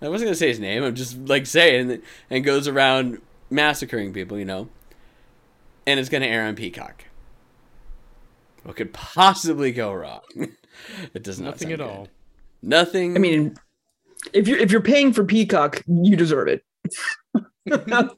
I 0.00 0.08
wasn't 0.08 0.28
gonna 0.28 0.36
say 0.36 0.48
his 0.48 0.60
name, 0.60 0.82
I'm 0.82 0.94
just 0.94 1.16
like 1.18 1.44
saying 1.46 1.90
it, 1.90 2.02
and 2.30 2.42
goes 2.42 2.66
around 2.66 3.20
massacring 3.50 4.14
people, 4.14 4.38
you 4.38 4.44
know. 4.46 4.68
And 5.86 6.00
it's 6.00 6.08
gonna 6.08 6.26
air 6.26 6.44
on 6.44 6.54
Peacock. 6.56 7.04
What 8.62 8.76
could 8.76 8.94
possibly 8.94 9.72
go 9.72 9.92
wrong? 9.92 10.20
it 11.14 11.22
does 11.22 11.38
not 11.38 11.52
Nothing 11.52 11.68
sound 11.68 11.72
at 11.72 11.78
good. 11.78 11.90
all. 11.90 12.08
Nothing 12.62 13.14
I 13.16 13.18
mean, 13.20 13.56
if 14.32 14.48
you're 14.48 14.58
if 14.58 14.70
you're 14.72 14.80
paying 14.80 15.12
for 15.12 15.24
Peacock, 15.24 15.82
you 15.86 16.16
deserve 16.16 16.48
it. 16.48 16.64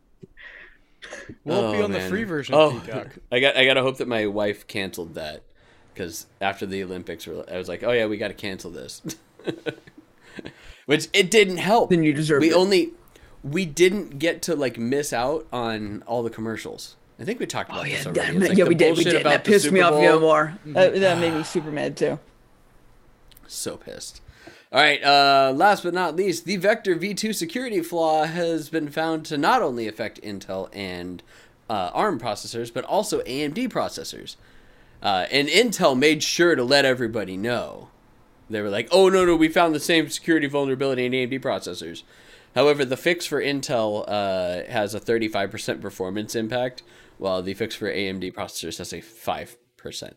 Won't 1.44 1.72
be 1.72 1.78
Oh, 1.78 1.84
on 1.84 1.92
the 1.92 2.00
free 2.00 2.24
version 2.24 2.54
Oh. 2.54 2.76
of 2.76 2.84
Peacock. 2.84 3.09
I 3.32 3.40
got 3.40 3.56
I 3.56 3.64
gotta 3.64 3.82
hope 3.82 3.98
that 3.98 4.09
my 4.09 4.26
wife 4.26 4.66
canceled 4.66 5.14
that 5.14 5.42
because 5.94 6.26
after 6.40 6.66
the 6.66 6.82
Olympics, 6.82 7.26
we're- 7.26 7.44
I 7.50 7.56
was 7.56 7.68
like, 7.68 7.82
oh 7.82 7.92
yeah, 7.92 8.06
we 8.06 8.16
got 8.16 8.28
to 8.28 8.34
cancel 8.34 8.70
this, 8.70 9.02
which 10.86 11.09
it 11.12 11.30
didn't 11.30 11.56
help. 11.59 11.90
Then 11.90 12.02
you 12.02 12.12
deserve 12.12 12.40
we 12.40 12.50
it. 12.50 12.54
only 12.54 12.92
we 13.42 13.64
didn't 13.66 14.18
get 14.18 14.42
to 14.42 14.54
like 14.56 14.78
miss 14.78 15.12
out 15.12 15.46
on 15.52 16.02
all 16.06 16.22
the 16.22 16.30
commercials. 16.30 16.96
I 17.20 17.24
think 17.24 17.40
we 17.40 17.46
talked 17.46 17.70
oh, 17.70 17.74
about 17.74 17.86
Oh 17.86 17.88
yeah, 17.88 17.96
this 17.96 18.04
that, 18.04 18.16
already. 18.16 18.36
It's 18.38 18.48
like 18.50 18.59
yeah, 18.59 18.64
we 18.64 18.74
did. 18.74 18.96
We 18.96 19.04
did. 19.04 19.24
That 19.24 19.44
pissed 19.44 19.70
me 19.72 19.80
Super 19.80 19.84
off 19.86 19.92
Bowl. 19.92 20.04
even 20.04 20.20
more. 20.20 20.59
That, 20.66 20.94
that 21.00 21.18
made 21.18 21.32
me 21.36 21.42
super 21.42 21.70
mad 21.70 21.96
too. 21.96 22.18
So 23.46 23.76
pissed. 23.76 24.20
All 24.70 24.80
right. 24.80 25.02
Uh, 25.02 25.52
last 25.56 25.82
but 25.82 25.94
not 25.94 26.14
least, 26.16 26.44
the 26.44 26.58
Spectre 26.58 26.94
V2 26.94 27.34
security 27.34 27.80
flaw 27.82 28.24
has 28.24 28.68
been 28.68 28.90
found 28.90 29.24
to 29.26 29.38
not 29.38 29.62
only 29.62 29.88
affect 29.88 30.20
Intel 30.22 30.68
and 30.72 31.22
uh, 31.70 31.90
ARM 31.94 32.20
processors, 32.20 32.72
but 32.72 32.84
also 32.84 33.22
AMD 33.22 33.68
processors. 33.70 34.36
Uh, 35.02 35.26
and 35.30 35.48
Intel 35.48 35.96
made 35.96 36.22
sure 36.22 36.54
to 36.54 36.64
let 36.64 36.84
everybody 36.84 37.36
know. 37.36 37.88
They 38.50 38.60
were 38.60 38.70
like, 38.70 38.88
"Oh 38.90 39.08
no, 39.08 39.24
no, 39.24 39.36
we 39.36 39.48
found 39.48 39.74
the 39.74 39.80
same 39.80 40.08
security 40.08 40.46
vulnerability 40.48 41.04
in 41.06 41.12
AMD 41.12 41.40
processors." 41.40 42.02
However, 42.54 42.84
the 42.84 42.96
fix 42.96 43.26
for 43.26 43.40
Intel 43.42 44.04
uh, 44.08 44.64
has 44.70 44.94
a 44.94 45.00
35% 45.00 45.80
performance 45.80 46.34
impact, 46.34 46.82
while 47.18 47.42
the 47.42 47.54
fix 47.54 47.74
for 47.74 47.92
AMD 47.92 48.32
processors 48.34 48.78
has 48.78 48.92
a 48.92 49.02
5% 49.02 49.56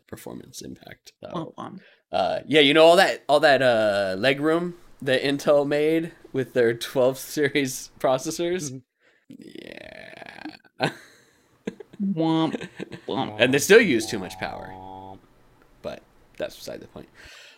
performance 0.07 0.61
impact. 0.61 1.11
So, 1.21 1.29
Oh, 1.33 1.53
wow. 1.57 1.73
Uh, 2.11 2.39
yeah, 2.47 2.61
you 2.61 2.73
know 2.73 2.83
all 2.85 2.95
that 2.97 3.23
all 3.29 3.39
that 3.39 3.61
uh, 3.61 4.15
leg 4.17 4.39
room 4.41 4.75
that 5.01 5.21
Intel 5.23 5.65
made 5.67 6.11
with 6.33 6.53
their 6.53 6.73
12 6.77 7.17
series 7.17 7.91
processors. 7.99 8.81
Yeah, 9.29 10.55
Womp, 12.01 12.67
womp. 13.07 13.35
and 13.39 13.53
they 13.53 13.59
still 13.59 13.79
use 13.81 14.07
too 14.07 14.17
much 14.19 14.37
power, 14.39 14.73
but 15.81 16.01
that's 16.37 16.55
beside 16.55 16.79
the 16.81 16.87
point. 16.87 17.07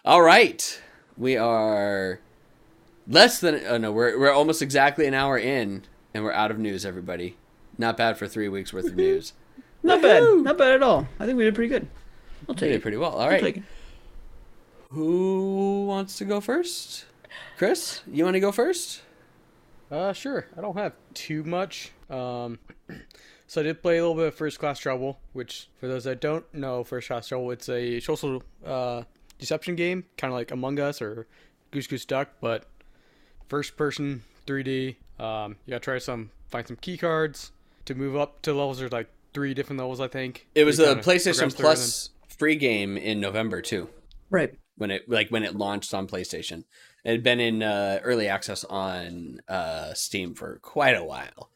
All 0.05 0.21
right, 0.21 0.81
we 1.17 1.37
are 1.37 2.19
less 3.07 3.39
than 3.39 3.61
oh 3.67 3.77
no, 3.77 3.91
we're 3.91 4.19
we're 4.19 4.31
almost 4.33 4.61
exactly 4.61 5.07
an 5.07 5.13
hour 5.13 5.37
in, 5.37 5.83
and 6.13 6.23
we're 6.25 6.33
out 6.33 6.51
of 6.51 6.59
news. 6.59 6.85
Everybody, 6.85 7.37
not 7.77 7.95
bad 7.95 8.17
for 8.17 8.27
three 8.27 8.49
weeks 8.49 8.73
worth 8.73 8.85
of 8.85 8.95
news. 8.95 9.33
Not 9.81 10.01
bad. 10.01 10.23
Not 10.43 10.57
bad 10.57 10.73
at 10.73 10.83
all. 10.83 11.07
I 11.19 11.25
think 11.25 11.37
we 11.37 11.45
did 11.45 11.55
pretty 11.55 11.69
good. 11.69 11.87
I'll 12.47 12.55
We 12.55 12.59
take 12.59 12.69
did 12.71 12.75
it. 12.75 12.81
pretty 12.81 12.97
well. 12.97 13.11
All 13.11 13.27
right. 13.27 13.35
I'll 13.35 13.41
take 13.41 13.57
it. 13.57 13.63
Who 14.93 15.85
wants 15.87 16.17
to 16.19 16.25
go 16.25 16.39
first? 16.39 17.05
Chris, 17.57 18.01
you 18.07 18.23
want 18.23 18.35
to 18.35 18.39
go 18.39 18.51
first? 18.51 19.01
Uh, 19.89 20.13
sure. 20.13 20.47
I 20.57 20.61
don't 20.61 20.77
have 20.77 20.93
too 21.13 21.43
much. 21.43 21.91
Um, 22.09 22.59
so 23.47 23.61
I 23.61 23.63
did 23.63 23.81
play 23.81 23.97
a 23.97 24.01
little 24.01 24.15
bit 24.15 24.27
of 24.27 24.35
First 24.35 24.59
Class 24.59 24.79
Trouble, 24.79 25.19
which 25.33 25.67
for 25.79 25.87
those 25.87 26.03
that 26.03 26.21
don't 26.21 26.45
know, 26.53 26.83
First 26.83 27.07
Class 27.07 27.27
Trouble, 27.27 27.51
it's 27.51 27.69
a 27.69 27.99
social 28.01 28.43
uh, 28.65 29.03
deception 29.39 29.75
game, 29.75 30.05
kind 30.17 30.31
of 30.31 30.37
like 30.37 30.51
Among 30.51 30.79
Us 30.79 31.01
or 31.01 31.27
Goose 31.71 31.87
Goose 31.87 32.05
Duck, 32.05 32.29
but 32.39 32.65
first 33.49 33.75
person 33.75 34.23
3D. 34.45 34.95
Um, 35.19 35.57
you 35.65 35.71
gotta 35.71 35.79
try 35.79 35.97
some 35.97 36.31
find 36.49 36.67
some 36.67 36.77
key 36.77 36.97
cards 36.97 37.51
to 37.85 37.95
move 37.95 38.15
up 38.15 38.41
to 38.43 38.53
levels. 38.53 38.79
There's 38.79 38.91
like 38.91 39.09
three 39.33 39.53
different 39.53 39.79
levels, 39.79 39.99
I 39.99 40.07
think. 40.07 40.47
It 40.53 40.65
was 40.65 40.79
You 40.79 40.85
a 40.85 40.95
PlayStation 40.95 41.55
Plus 41.55 42.09
free 42.27 42.55
game 42.55 42.97
in 42.97 43.19
November 43.19 43.61
too. 43.61 43.89
Right. 44.29 44.55
When 44.77 44.89
it 44.91 45.07
like 45.07 45.29
when 45.29 45.43
it 45.43 45.55
launched 45.55 45.93
on 45.93 46.07
PlayStation, 46.07 46.63
it 47.05 47.11
had 47.11 47.23
been 47.23 47.39
in 47.39 47.61
uh, 47.61 47.99
early 48.03 48.27
access 48.27 48.63
on 48.63 49.39
uh, 49.47 49.93
Steam 49.93 50.33
for 50.33 50.57
quite 50.61 50.95
a 50.95 51.03
while. 51.03 51.49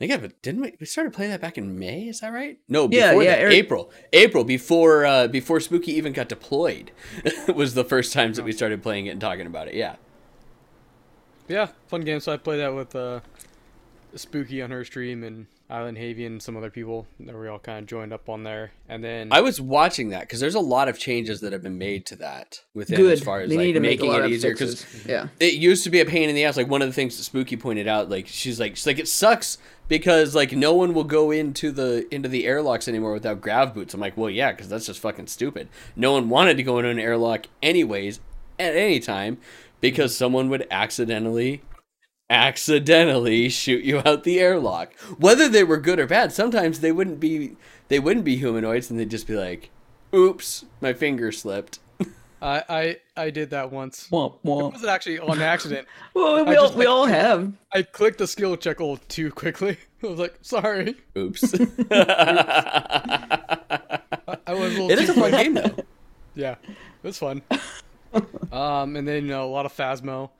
I 0.00 0.06
think, 0.06 0.10
yeah, 0.12 0.16
but 0.18 0.40
didn't 0.42 0.60
we? 0.60 0.74
We 0.78 0.86
started 0.86 1.12
playing 1.12 1.30
that 1.32 1.40
back 1.40 1.58
in 1.58 1.76
May. 1.78 2.08
Is 2.08 2.20
that 2.20 2.32
right? 2.32 2.58
No, 2.68 2.88
Yeah, 2.90 3.10
before 3.10 3.22
yeah, 3.24 3.30
that, 3.30 3.38
Eric- 3.40 3.54
April. 3.54 3.90
April 4.12 4.44
before 4.44 5.04
uh, 5.06 5.28
before 5.28 5.60
Spooky 5.60 5.92
even 5.92 6.12
got 6.12 6.28
deployed 6.28 6.90
was 7.54 7.74
the 7.74 7.84
first 7.84 8.12
times 8.12 8.36
that 8.36 8.44
we 8.44 8.52
started 8.52 8.82
playing 8.82 9.06
it 9.06 9.10
and 9.10 9.20
talking 9.20 9.46
about 9.46 9.68
it. 9.68 9.74
Yeah. 9.74 9.96
Yeah, 11.48 11.68
fun 11.88 12.02
game. 12.02 12.20
So 12.20 12.32
I 12.32 12.36
played 12.36 12.58
that 12.58 12.74
with 12.74 12.94
uh, 12.94 13.20
Spooky 14.14 14.62
on 14.62 14.70
her 14.70 14.84
stream 14.84 15.22
and 15.22 15.46
Island 15.70 15.98
Havy 15.98 16.26
and 16.26 16.42
some 16.42 16.56
other 16.56 16.70
people 16.70 17.06
that 17.20 17.38
we 17.38 17.46
all 17.46 17.58
kind 17.58 17.80
of 17.80 17.86
joined 17.86 18.12
up 18.12 18.28
on 18.28 18.42
there. 18.42 18.72
And 18.88 19.04
then 19.04 19.28
I 19.30 19.42
was 19.42 19.60
watching 19.60 20.10
that 20.10 20.22
because 20.22 20.40
there's 20.40 20.54
a 20.54 20.60
lot 20.60 20.88
of 20.88 20.98
changes 20.98 21.40
that 21.42 21.52
have 21.52 21.62
been 21.62 21.76
made 21.76 22.06
to 22.06 22.16
that 22.16 22.62
within 22.72 22.96
Good. 22.96 23.12
as 23.12 23.22
far 23.22 23.40
as 23.40 23.50
they 23.50 23.56
like 23.56 23.66
need 23.66 23.72
to 23.74 23.80
make 23.80 24.00
making 24.00 24.10
lot 24.10 24.24
it 24.24 24.30
easier 24.30 24.52
because. 24.52 24.86
Yeah. 25.06 25.28
it 25.38 25.54
used 25.54 25.84
to 25.84 25.90
be 25.90 26.00
a 26.00 26.06
pain 26.06 26.28
in 26.28 26.34
the 26.34 26.44
ass. 26.44 26.56
Like 26.56 26.68
one 26.68 26.80
of 26.80 26.88
the 26.88 26.94
things 26.94 27.16
that 27.18 27.24
Spooky 27.24 27.56
pointed 27.56 27.86
out, 27.86 28.08
like 28.08 28.26
she's 28.26 28.58
like, 28.58 28.76
she's 28.76 28.86
like, 28.86 28.98
it 28.98 29.08
sucks 29.08 29.58
because 29.88 30.34
like 30.34 30.52
no 30.52 30.72
one 30.72 30.94
will 30.94 31.04
go 31.04 31.30
into 31.30 31.70
the 31.70 32.06
into 32.14 32.28
the 32.28 32.46
airlocks 32.46 32.88
anymore 32.88 33.12
without 33.12 33.40
grav 33.40 33.74
boots. 33.74 33.92
I'm 33.92 34.00
like, 34.00 34.16
well, 34.16 34.30
yeah, 34.30 34.52
because 34.52 34.68
that's 34.68 34.86
just 34.86 35.00
fucking 35.00 35.26
stupid. 35.26 35.68
No 35.96 36.12
one 36.12 36.30
wanted 36.30 36.56
to 36.56 36.62
go 36.62 36.78
into 36.78 36.90
an 36.90 36.98
airlock 36.98 37.46
anyways 37.62 38.20
at 38.58 38.74
any 38.74 39.00
time 39.00 39.38
because 39.80 40.16
someone 40.16 40.48
would 40.48 40.66
accidentally 40.70 41.62
accidentally 42.30 43.48
shoot 43.48 43.82
you 43.84 44.00
out 44.04 44.22
the 44.24 44.38
airlock 44.38 44.94
whether 45.18 45.48
they 45.48 45.64
were 45.64 45.78
good 45.78 45.98
or 45.98 46.06
bad 46.06 46.32
sometimes 46.32 46.80
they 46.80 46.92
wouldn't 46.92 47.18
be 47.18 47.56
they 47.88 47.98
wouldn't 47.98 48.24
be 48.24 48.36
humanoids 48.36 48.90
and 48.90 49.00
they'd 49.00 49.10
just 49.10 49.26
be 49.26 49.34
like 49.34 49.70
oops 50.14 50.64
my 50.80 50.92
finger 50.92 51.32
slipped 51.32 51.78
I, 52.40 52.62
I 52.68 52.96
I 53.24 53.30
did 53.30 53.50
that 53.50 53.72
once. 53.72 54.06
Womp 54.12 54.34
It 54.44 54.44
wasn't 54.44 54.90
actually 54.90 55.18
on 55.18 55.42
accident. 55.42 55.88
Well, 56.14 56.44
we 56.46 56.54
all 56.54 56.66
just, 56.66 56.78
we 56.78 56.86
like- 56.86 56.94
all 56.94 57.06
have. 57.06 57.52
I 57.72 57.82
clicked 57.82 58.18
the 58.18 58.28
skill 58.28 58.56
check 58.56 58.78
a 58.78 58.84
little 58.84 59.04
too 59.08 59.32
quickly. 59.32 59.76
I 60.04 60.06
was 60.06 60.20
like, 60.20 60.36
sorry. 60.42 60.94
oops 61.16 61.52
I, 61.90 63.58
I 64.46 64.54
was 64.54 64.76
a 64.76 64.82
little 64.82 64.90
it 64.92 65.00
is 65.00 65.08
a 65.08 65.14
fun 65.14 65.32
game 65.32 65.54
though 65.54 65.74
Yeah, 66.36 66.54
it 66.62 66.76
was 67.02 67.18
fun. 67.18 67.42
um, 68.52 68.94
and 68.94 69.08
then 69.08 69.24
you 69.24 69.30
know 69.30 69.44
a 69.44 69.50
lot 69.50 69.66
of 69.66 69.72
Phasmo. 69.76 70.30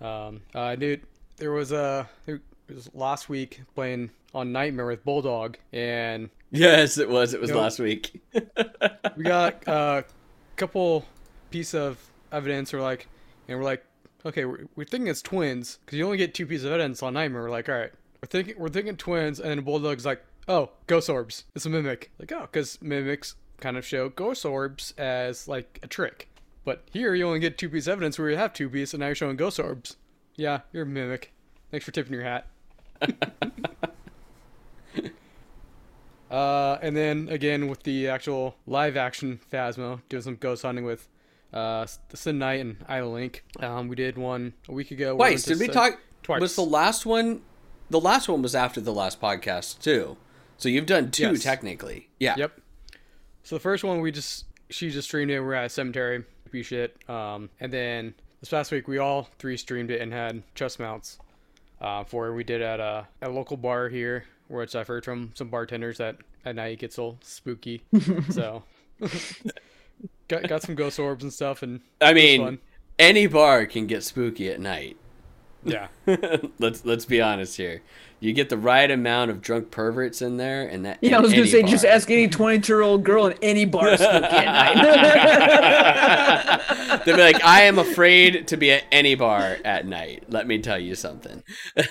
Um, 0.00 0.40
I 0.56 0.74
knew 0.74 0.98
there 1.36 1.52
was 1.52 1.72
a 1.72 2.08
it 2.26 2.40
was 2.68 2.90
last 2.94 3.28
week 3.28 3.62
playing 3.74 4.10
on 4.34 4.52
Nightmare 4.52 4.86
with 4.86 5.04
Bulldog, 5.04 5.56
and 5.72 6.30
yes 6.50 6.98
it 6.98 7.08
was 7.08 7.34
it 7.34 7.40
was 7.40 7.50
Nope. 7.50 7.60
last 7.60 7.78
week 7.78 8.22
we 9.16 9.24
got 9.24 9.62
a 9.66 10.04
couple 10.56 11.04
piece 11.50 11.74
of 11.74 11.98
evidence. 12.32 12.72
We're 12.72 12.80
like, 12.82 13.08
and 13.48 13.58
we're 13.58 13.64
like, 13.64 13.84
okay, 14.26 14.44
we're, 14.44 14.64
we're 14.76 14.84
thinking 14.84 15.08
it's 15.08 15.22
twins 15.22 15.78
because 15.84 15.98
you 15.98 16.04
only 16.04 16.16
get 16.16 16.34
two 16.34 16.46
pieces 16.46 16.64
of 16.64 16.72
evidence 16.72 17.02
on 17.02 17.14
Nightmare. 17.14 17.42
We're 17.42 17.50
like, 17.50 17.68
all 17.68 17.74
right, 17.76 17.92
we're 18.22 18.26
thinking 18.28 18.54
we're 18.58 18.68
thinking 18.68 18.96
twins, 18.96 19.40
and 19.40 19.50
then 19.50 19.60
Bulldog's 19.64 20.06
like, 20.06 20.24
oh, 20.48 20.70
ghost 20.86 21.08
orbs. 21.08 21.44
It's 21.54 21.66
a 21.66 21.70
mimic. 21.70 22.10
Like, 22.18 22.32
oh, 22.32 22.42
because 22.42 22.80
mimics 22.82 23.36
kind 23.60 23.76
of 23.76 23.84
show 23.86 24.08
ghost 24.08 24.44
orbs 24.44 24.94
as 24.98 25.46
like 25.48 25.78
a 25.82 25.86
trick. 25.86 26.28
But 26.64 26.82
here 26.92 27.14
you 27.14 27.26
only 27.26 27.40
get 27.40 27.58
two 27.58 27.68
piece 27.68 27.86
evidence 27.86 28.18
where 28.18 28.30
you 28.30 28.36
have 28.36 28.52
two 28.52 28.68
piece, 28.70 28.94
and 28.94 29.00
now 29.00 29.06
you're 29.06 29.14
showing 29.14 29.36
ghost 29.36 29.60
orbs. 29.60 29.96
Yeah, 30.36 30.60
you're 30.72 30.82
a 30.84 30.86
mimic. 30.86 31.32
Thanks 31.70 31.84
for 31.84 31.92
tipping 31.92 32.12
your 32.12 32.22
hat. 32.24 32.46
uh, 36.30 36.78
and 36.82 36.96
then 36.96 37.28
again 37.28 37.68
with 37.68 37.82
the 37.82 38.08
actual 38.08 38.56
live 38.66 38.96
action 38.96 39.40
Phasmo, 39.52 40.00
doing 40.08 40.22
some 40.22 40.36
ghost 40.36 40.62
hunting 40.62 40.84
with 40.84 41.08
uh, 41.52 41.86
Sin 42.14 42.38
Knight 42.38 42.60
and 42.60 42.76
Isla 42.90 43.08
Link. 43.08 43.44
Um, 43.60 43.88
we 43.88 43.96
did 43.96 44.18
one 44.18 44.54
a 44.68 44.72
week 44.72 44.90
ago. 44.90 45.16
Twice. 45.16 45.44
Did 45.44 45.60
we 45.60 45.68
talk? 45.68 45.98
Twice. 46.22 46.40
Was 46.40 46.56
the 46.56 46.62
last 46.64 47.06
one? 47.06 47.42
The 47.90 48.00
last 48.00 48.28
one 48.28 48.42
was 48.42 48.54
after 48.54 48.80
the 48.80 48.92
last 48.92 49.20
podcast 49.20 49.80
too. 49.80 50.16
So 50.56 50.68
you've 50.68 50.86
done 50.86 51.10
two 51.10 51.32
Yes. 51.32 51.42
technically. 51.42 52.08
Yeah. 52.18 52.34
Yep. 52.36 52.60
So 53.42 53.56
the 53.56 53.60
first 53.60 53.84
one 53.84 54.00
we 54.00 54.10
just 54.10 54.46
she 54.70 54.90
just 54.90 55.08
streamed 55.08 55.30
it. 55.30 55.40
We're 55.40 55.54
at 55.54 55.66
a 55.66 55.68
cemetery, 55.68 56.24
be 56.50 56.62
shit. 56.62 56.96
Um, 57.08 57.50
and 57.60 57.72
then 57.72 58.14
this 58.44 58.50
past 58.50 58.72
week 58.72 58.86
we 58.86 58.98
all 58.98 59.26
three 59.38 59.56
streamed 59.56 59.90
it 59.90 60.02
and 60.02 60.12
had 60.12 60.42
chest 60.54 60.78
mounts. 60.78 61.18
Uh, 61.80 62.04
for 62.04 62.34
we 62.34 62.44
did 62.44 62.60
at 62.60 62.78
a, 62.78 63.06
a 63.22 63.28
local 63.30 63.56
bar 63.56 63.88
here, 63.88 64.26
which 64.48 64.76
I've 64.76 64.86
heard 64.86 65.02
from 65.02 65.32
some 65.32 65.48
bartenders 65.48 65.96
that 65.96 66.16
at 66.44 66.54
night 66.54 66.74
it 66.74 66.78
gets 66.78 66.98
a 66.98 67.02
little 67.02 67.18
spooky. 67.22 67.82
so 68.30 68.62
got 70.28 70.46
got 70.46 70.60
some 70.60 70.74
ghost 70.74 70.98
orbs 70.98 71.24
and 71.24 71.32
stuff, 71.32 71.62
and 71.62 71.80
I 72.02 72.12
mean, 72.12 72.58
any 72.98 73.26
bar 73.28 73.64
can 73.64 73.86
get 73.86 74.04
spooky 74.04 74.50
at 74.50 74.60
night. 74.60 74.98
Yeah, 75.64 75.88
let's 76.58 76.84
let's 76.84 77.04
be 77.04 77.20
honest 77.20 77.56
here. 77.56 77.82
You 78.20 78.32
get 78.32 78.48
the 78.48 78.56
right 78.56 78.88
amount 78.90 79.30
of 79.30 79.42
drunk 79.42 79.70
perverts 79.70 80.22
in 80.22 80.38
there, 80.38 80.66
and 80.66 80.86
that. 80.86 80.98
Yeah, 81.02 81.18
I 81.18 81.20
was 81.20 81.32
gonna 81.32 81.42
any 81.42 81.50
say, 81.50 81.62
just 81.62 81.84
ask 81.84 82.10
any 82.10 82.26
22 82.28 82.72
year 82.72 82.80
old 82.80 83.04
girl 83.04 83.26
in 83.26 83.36
any 83.42 83.66
bar 83.66 83.96
spooky 83.96 84.08
at 84.08 84.76
night. 84.76 85.00
They'll 87.04 87.16
be 87.16 87.22
like, 87.22 87.44
I 87.44 87.62
am 87.62 87.78
afraid 87.78 88.48
to 88.48 88.56
be 88.56 88.72
at 88.72 88.84
any 88.90 89.14
bar 89.14 89.58
at 89.64 89.86
night. 89.86 90.24
Let 90.28 90.46
me 90.46 90.58
tell 90.60 90.78
you 90.78 90.94
something. 90.94 91.42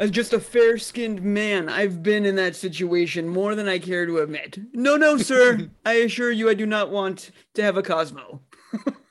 As 0.00 0.10
just 0.10 0.32
a 0.32 0.40
fair 0.40 0.78
skinned 0.78 1.20
man, 1.20 1.68
I've 1.68 2.02
been 2.02 2.24
in 2.24 2.36
that 2.36 2.56
situation 2.56 3.28
more 3.28 3.54
than 3.54 3.68
I 3.68 3.78
care 3.78 4.06
to 4.06 4.20
admit. 4.20 4.58
No, 4.72 4.96
no, 4.96 5.18
sir. 5.18 5.68
I 5.84 5.92
assure 5.92 6.30
you, 6.30 6.48
I 6.48 6.54
do 6.54 6.64
not 6.64 6.90
want 6.90 7.30
to 7.52 7.62
have 7.62 7.76
a 7.76 7.82
Cosmo. 7.82 8.40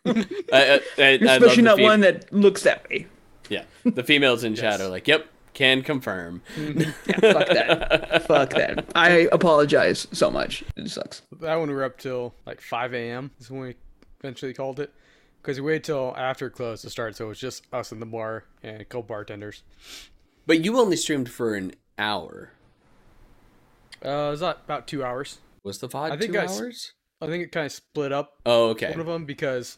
I, 0.05 0.25
I, 0.53 0.81
I, 0.97 1.03
I 1.03 1.15
love 1.17 1.41
Especially 1.41 1.63
not 1.63 1.77
fem- 1.77 1.85
one 1.85 1.99
that 2.01 2.31
looks 2.33 2.63
that 2.63 2.87
way. 2.89 3.07
Yeah, 3.49 3.63
the 3.83 4.03
females 4.03 4.43
in 4.43 4.55
chat 4.55 4.79
are 4.81 4.87
like, 4.87 5.07
"Yep, 5.07 5.25
can 5.53 5.81
confirm." 5.81 6.41
Yeah, 6.57 6.91
fuck 7.19 7.47
that. 7.47 8.23
fuck 8.27 8.49
that. 8.51 8.85
I 8.95 9.27
apologize 9.31 10.07
so 10.11 10.29
much. 10.31 10.63
It 10.77 10.89
sucks. 10.89 11.21
that 11.41 11.55
one 11.55 11.69
we 11.69 11.75
were 11.75 11.83
up 11.83 11.97
till 11.97 12.33
like 12.45 12.61
5 12.61 12.93
a.m. 12.93 13.31
is 13.39 13.49
when 13.51 13.61
we 13.61 13.75
eventually 14.19 14.53
called 14.53 14.79
it. 14.79 14.93
Because 15.41 15.59
we 15.59 15.67
waited 15.67 15.85
till 15.85 16.13
after 16.17 16.47
it 16.47 16.51
closed 16.51 16.81
to 16.83 16.89
start, 16.89 17.15
so 17.15 17.25
it 17.25 17.27
was 17.29 17.39
just 17.39 17.65
us 17.71 17.91
in 17.93 17.99
the 18.01 18.05
bar 18.05 18.43
and 18.61 18.81
a 18.81 18.85
couple 18.85 19.03
bartenders. 19.03 19.63
But 20.45 20.65
you 20.65 20.77
only 20.77 20.97
streamed 20.97 21.29
for 21.29 21.55
an 21.55 21.73
hour. 21.97 22.51
Uh, 24.03 24.09
it 24.09 24.29
was 24.31 24.41
about 24.41 24.61
about 24.65 24.87
two 24.87 25.03
hours. 25.03 25.39
Was 25.63 25.79
the 25.79 25.87
VOD 25.87 26.11
I 26.11 26.17
think 26.17 26.33
two 26.33 26.39
I 26.39 26.43
s- 26.43 26.59
hours? 26.59 26.93
I 27.21 27.27
think 27.27 27.43
it 27.43 27.51
kind 27.51 27.65
of 27.65 27.71
split 27.71 28.11
up 28.11 28.37
Oh, 28.45 28.69
okay. 28.69 28.91
one 28.91 28.99
of 28.99 29.05
them 29.07 29.25
because 29.25 29.77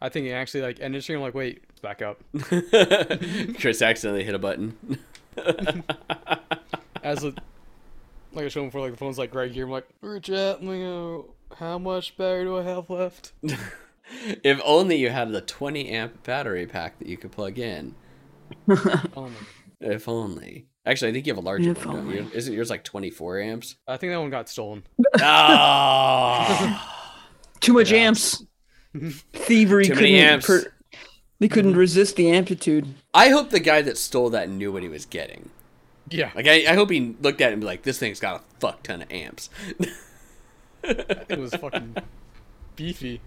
I 0.00 0.08
think 0.08 0.26
it 0.26 0.32
actually 0.32 0.62
like 0.62 0.80
ended 0.80 1.02
stream. 1.02 1.18
I'm 1.18 1.22
like, 1.22 1.34
wait, 1.34 1.62
it's 1.68 1.80
back 1.80 2.02
up. 2.02 2.22
Chris 3.60 3.82
accidentally 3.82 4.24
hit 4.24 4.34
a 4.34 4.38
button. 4.38 4.76
As 7.02 7.24
a, 7.24 7.32
like 8.32 8.44
I 8.44 8.48
showed 8.48 8.62
him 8.62 8.66
before, 8.68 8.82
like 8.82 8.92
the 8.92 8.96
phone's 8.96 9.18
like 9.18 9.34
right 9.34 9.50
here. 9.50 9.64
I'm 9.64 9.70
like. 9.70 9.88
Like, 10.02 10.28
oh, 10.30 11.34
how 11.56 11.78
much 11.78 12.16
battery 12.16 12.44
do 12.44 12.58
I 12.58 12.62
have 12.62 12.90
left? 12.90 13.32
if 14.44 14.60
only 14.64 14.96
you 14.96 15.10
had 15.10 15.32
the 15.32 15.40
20 15.40 15.88
amp 15.88 16.22
battery 16.24 16.66
pack 16.66 16.98
that 16.98 17.08
you 17.08 17.16
could 17.16 17.32
plug 17.32 17.58
in. 17.58 17.94
If 19.80 20.08
only. 20.08 20.66
Actually, 20.86 21.10
I 21.10 21.12
think 21.12 21.26
you 21.26 21.32
have 21.34 21.38
a 21.42 21.46
larger 21.46 21.70
If 21.70 21.84
one, 21.84 21.96
don't 21.96 22.10
you? 22.10 22.30
Isn't 22.32 22.54
yours 22.54 22.70
like 22.70 22.84
24 22.84 23.40
amps? 23.40 23.76
I 23.86 23.96
think 23.98 24.12
that 24.12 24.18
one 24.20 24.30
got 24.30 24.48
stolen. 24.48 24.82
Ah. 25.20 26.96
Too 27.60 27.74
much 27.74 27.92
amps. 27.92 28.42
Thievery 29.32 29.84
Too 29.84 29.90
couldn't 29.92 30.04
many 30.04 30.18
amps. 30.20 30.46
per- 30.46 30.72
they 31.38 31.48
couldn't 31.48 31.76
resist 31.76 32.16
the 32.16 32.30
amplitude. 32.30 32.86
I 33.14 33.28
hope 33.28 33.50
the 33.50 33.60
guy 33.60 33.82
that 33.82 33.98
stole 33.98 34.30
that 34.30 34.48
knew 34.48 34.72
what 34.72 34.82
he 34.82 34.88
was 34.88 35.04
getting. 35.06 35.50
Yeah, 36.08 36.30
Like, 36.34 36.46
I, 36.48 36.64
I 36.72 36.74
hope 36.74 36.90
he 36.90 37.14
looked 37.20 37.40
at 37.40 37.50
it 37.50 37.52
and 37.52 37.60
be 37.60 37.66
like, 37.66 37.82
this 37.82 37.98
thing's 37.98 38.18
got 38.18 38.40
a 38.40 38.44
fuck 38.58 38.82
ton 38.82 39.02
of 39.02 39.12
amps. 39.12 39.48
it 40.82 41.38
was 41.38 41.54
fucking 41.54 41.96
beefy. 42.74 43.20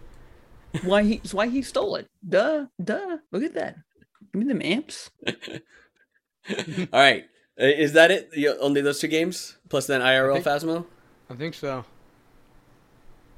Why 0.83 1.03
he 1.03 1.21
why 1.31 1.47
he 1.47 1.61
stole 1.61 1.95
it. 1.97 2.07
Duh, 2.27 2.65
duh. 2.83 3.17
Look 3.31 3.43
at 3.43 3.53
that. 3.53 3.75
Give 4.33 4.41
me 4.41 4.47
them 4.47 4.61
amps. 4.63 5.11
All 5.29 6.87
right. 6.91 7.25
Uh, 7.59 7.65
Is 7.65 7.93
that 7.93 8.09
it? 8.11 8.29
You, 8.33 8.57
only 8.59 8.81
those 8.81 8.99
two 8.99 9.07
games? 9.07 9.57
Plus 9.69 9.87
then 9.87 10.01
IRL 10.01 10.33
think- 10.35 10.45
Phasmo? 10.45 10.85
I 11.29 11.35
think 11.35 11.53
so. 11.53 11.85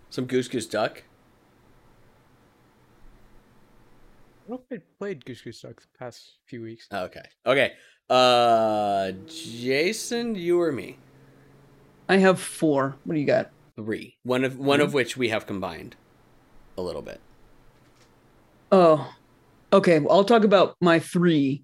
Some 0.10 0.26
Goose 0.26 0.48
Goose 0.48 0.66
Duck? 0.68 1.04
I 4.46 4.50
don't 4.50 4.60
know 4.60 4.64
if 4.70 4.80
I 4.80 4.84
played 5.00 5.26
Goose 5.26 5.42
Goose 5.42 5.62
Duck 5.62 5.82
the 5.82 5.88
past 5.98 6.38
few 6.46 6.62
weeks. 6.62 6.88
Oh, 6.92 7.04
okay. 7.06 7.24
Okay. 7.46 7.74
Uh, 8.10 9.12
Jason, 9.28 10.36
you 10.36 10.62
or 10.62 10.72
me? 10.72 10.98
I 12.08 12.18
have 12.18 12.40
four. 12.40 12.96
What 13.04 13.16
do 13.16 13.20
you 13.20 13.26
got? 13.26 13.50
Three. 13.76 14.16
One 14.24 14.44
of 14.46 14.58
one 14.58 14.80
of 14.80 14.94
which 14.94 15.18
we 15.18 15.30
have 15.30 15.46
combined 15.48 15.96
a 16.78 16.82
little 16.82 17.02
bit. 17.02 17.20
Oh, 18.72 19.12
okay. 19.74 20.00
Well, 20.00 20.16
I'll 20.16 20.24
talk 20.24 20.44
about 20.44 20.76
my 20.80 21.00
three, 21.00 21.64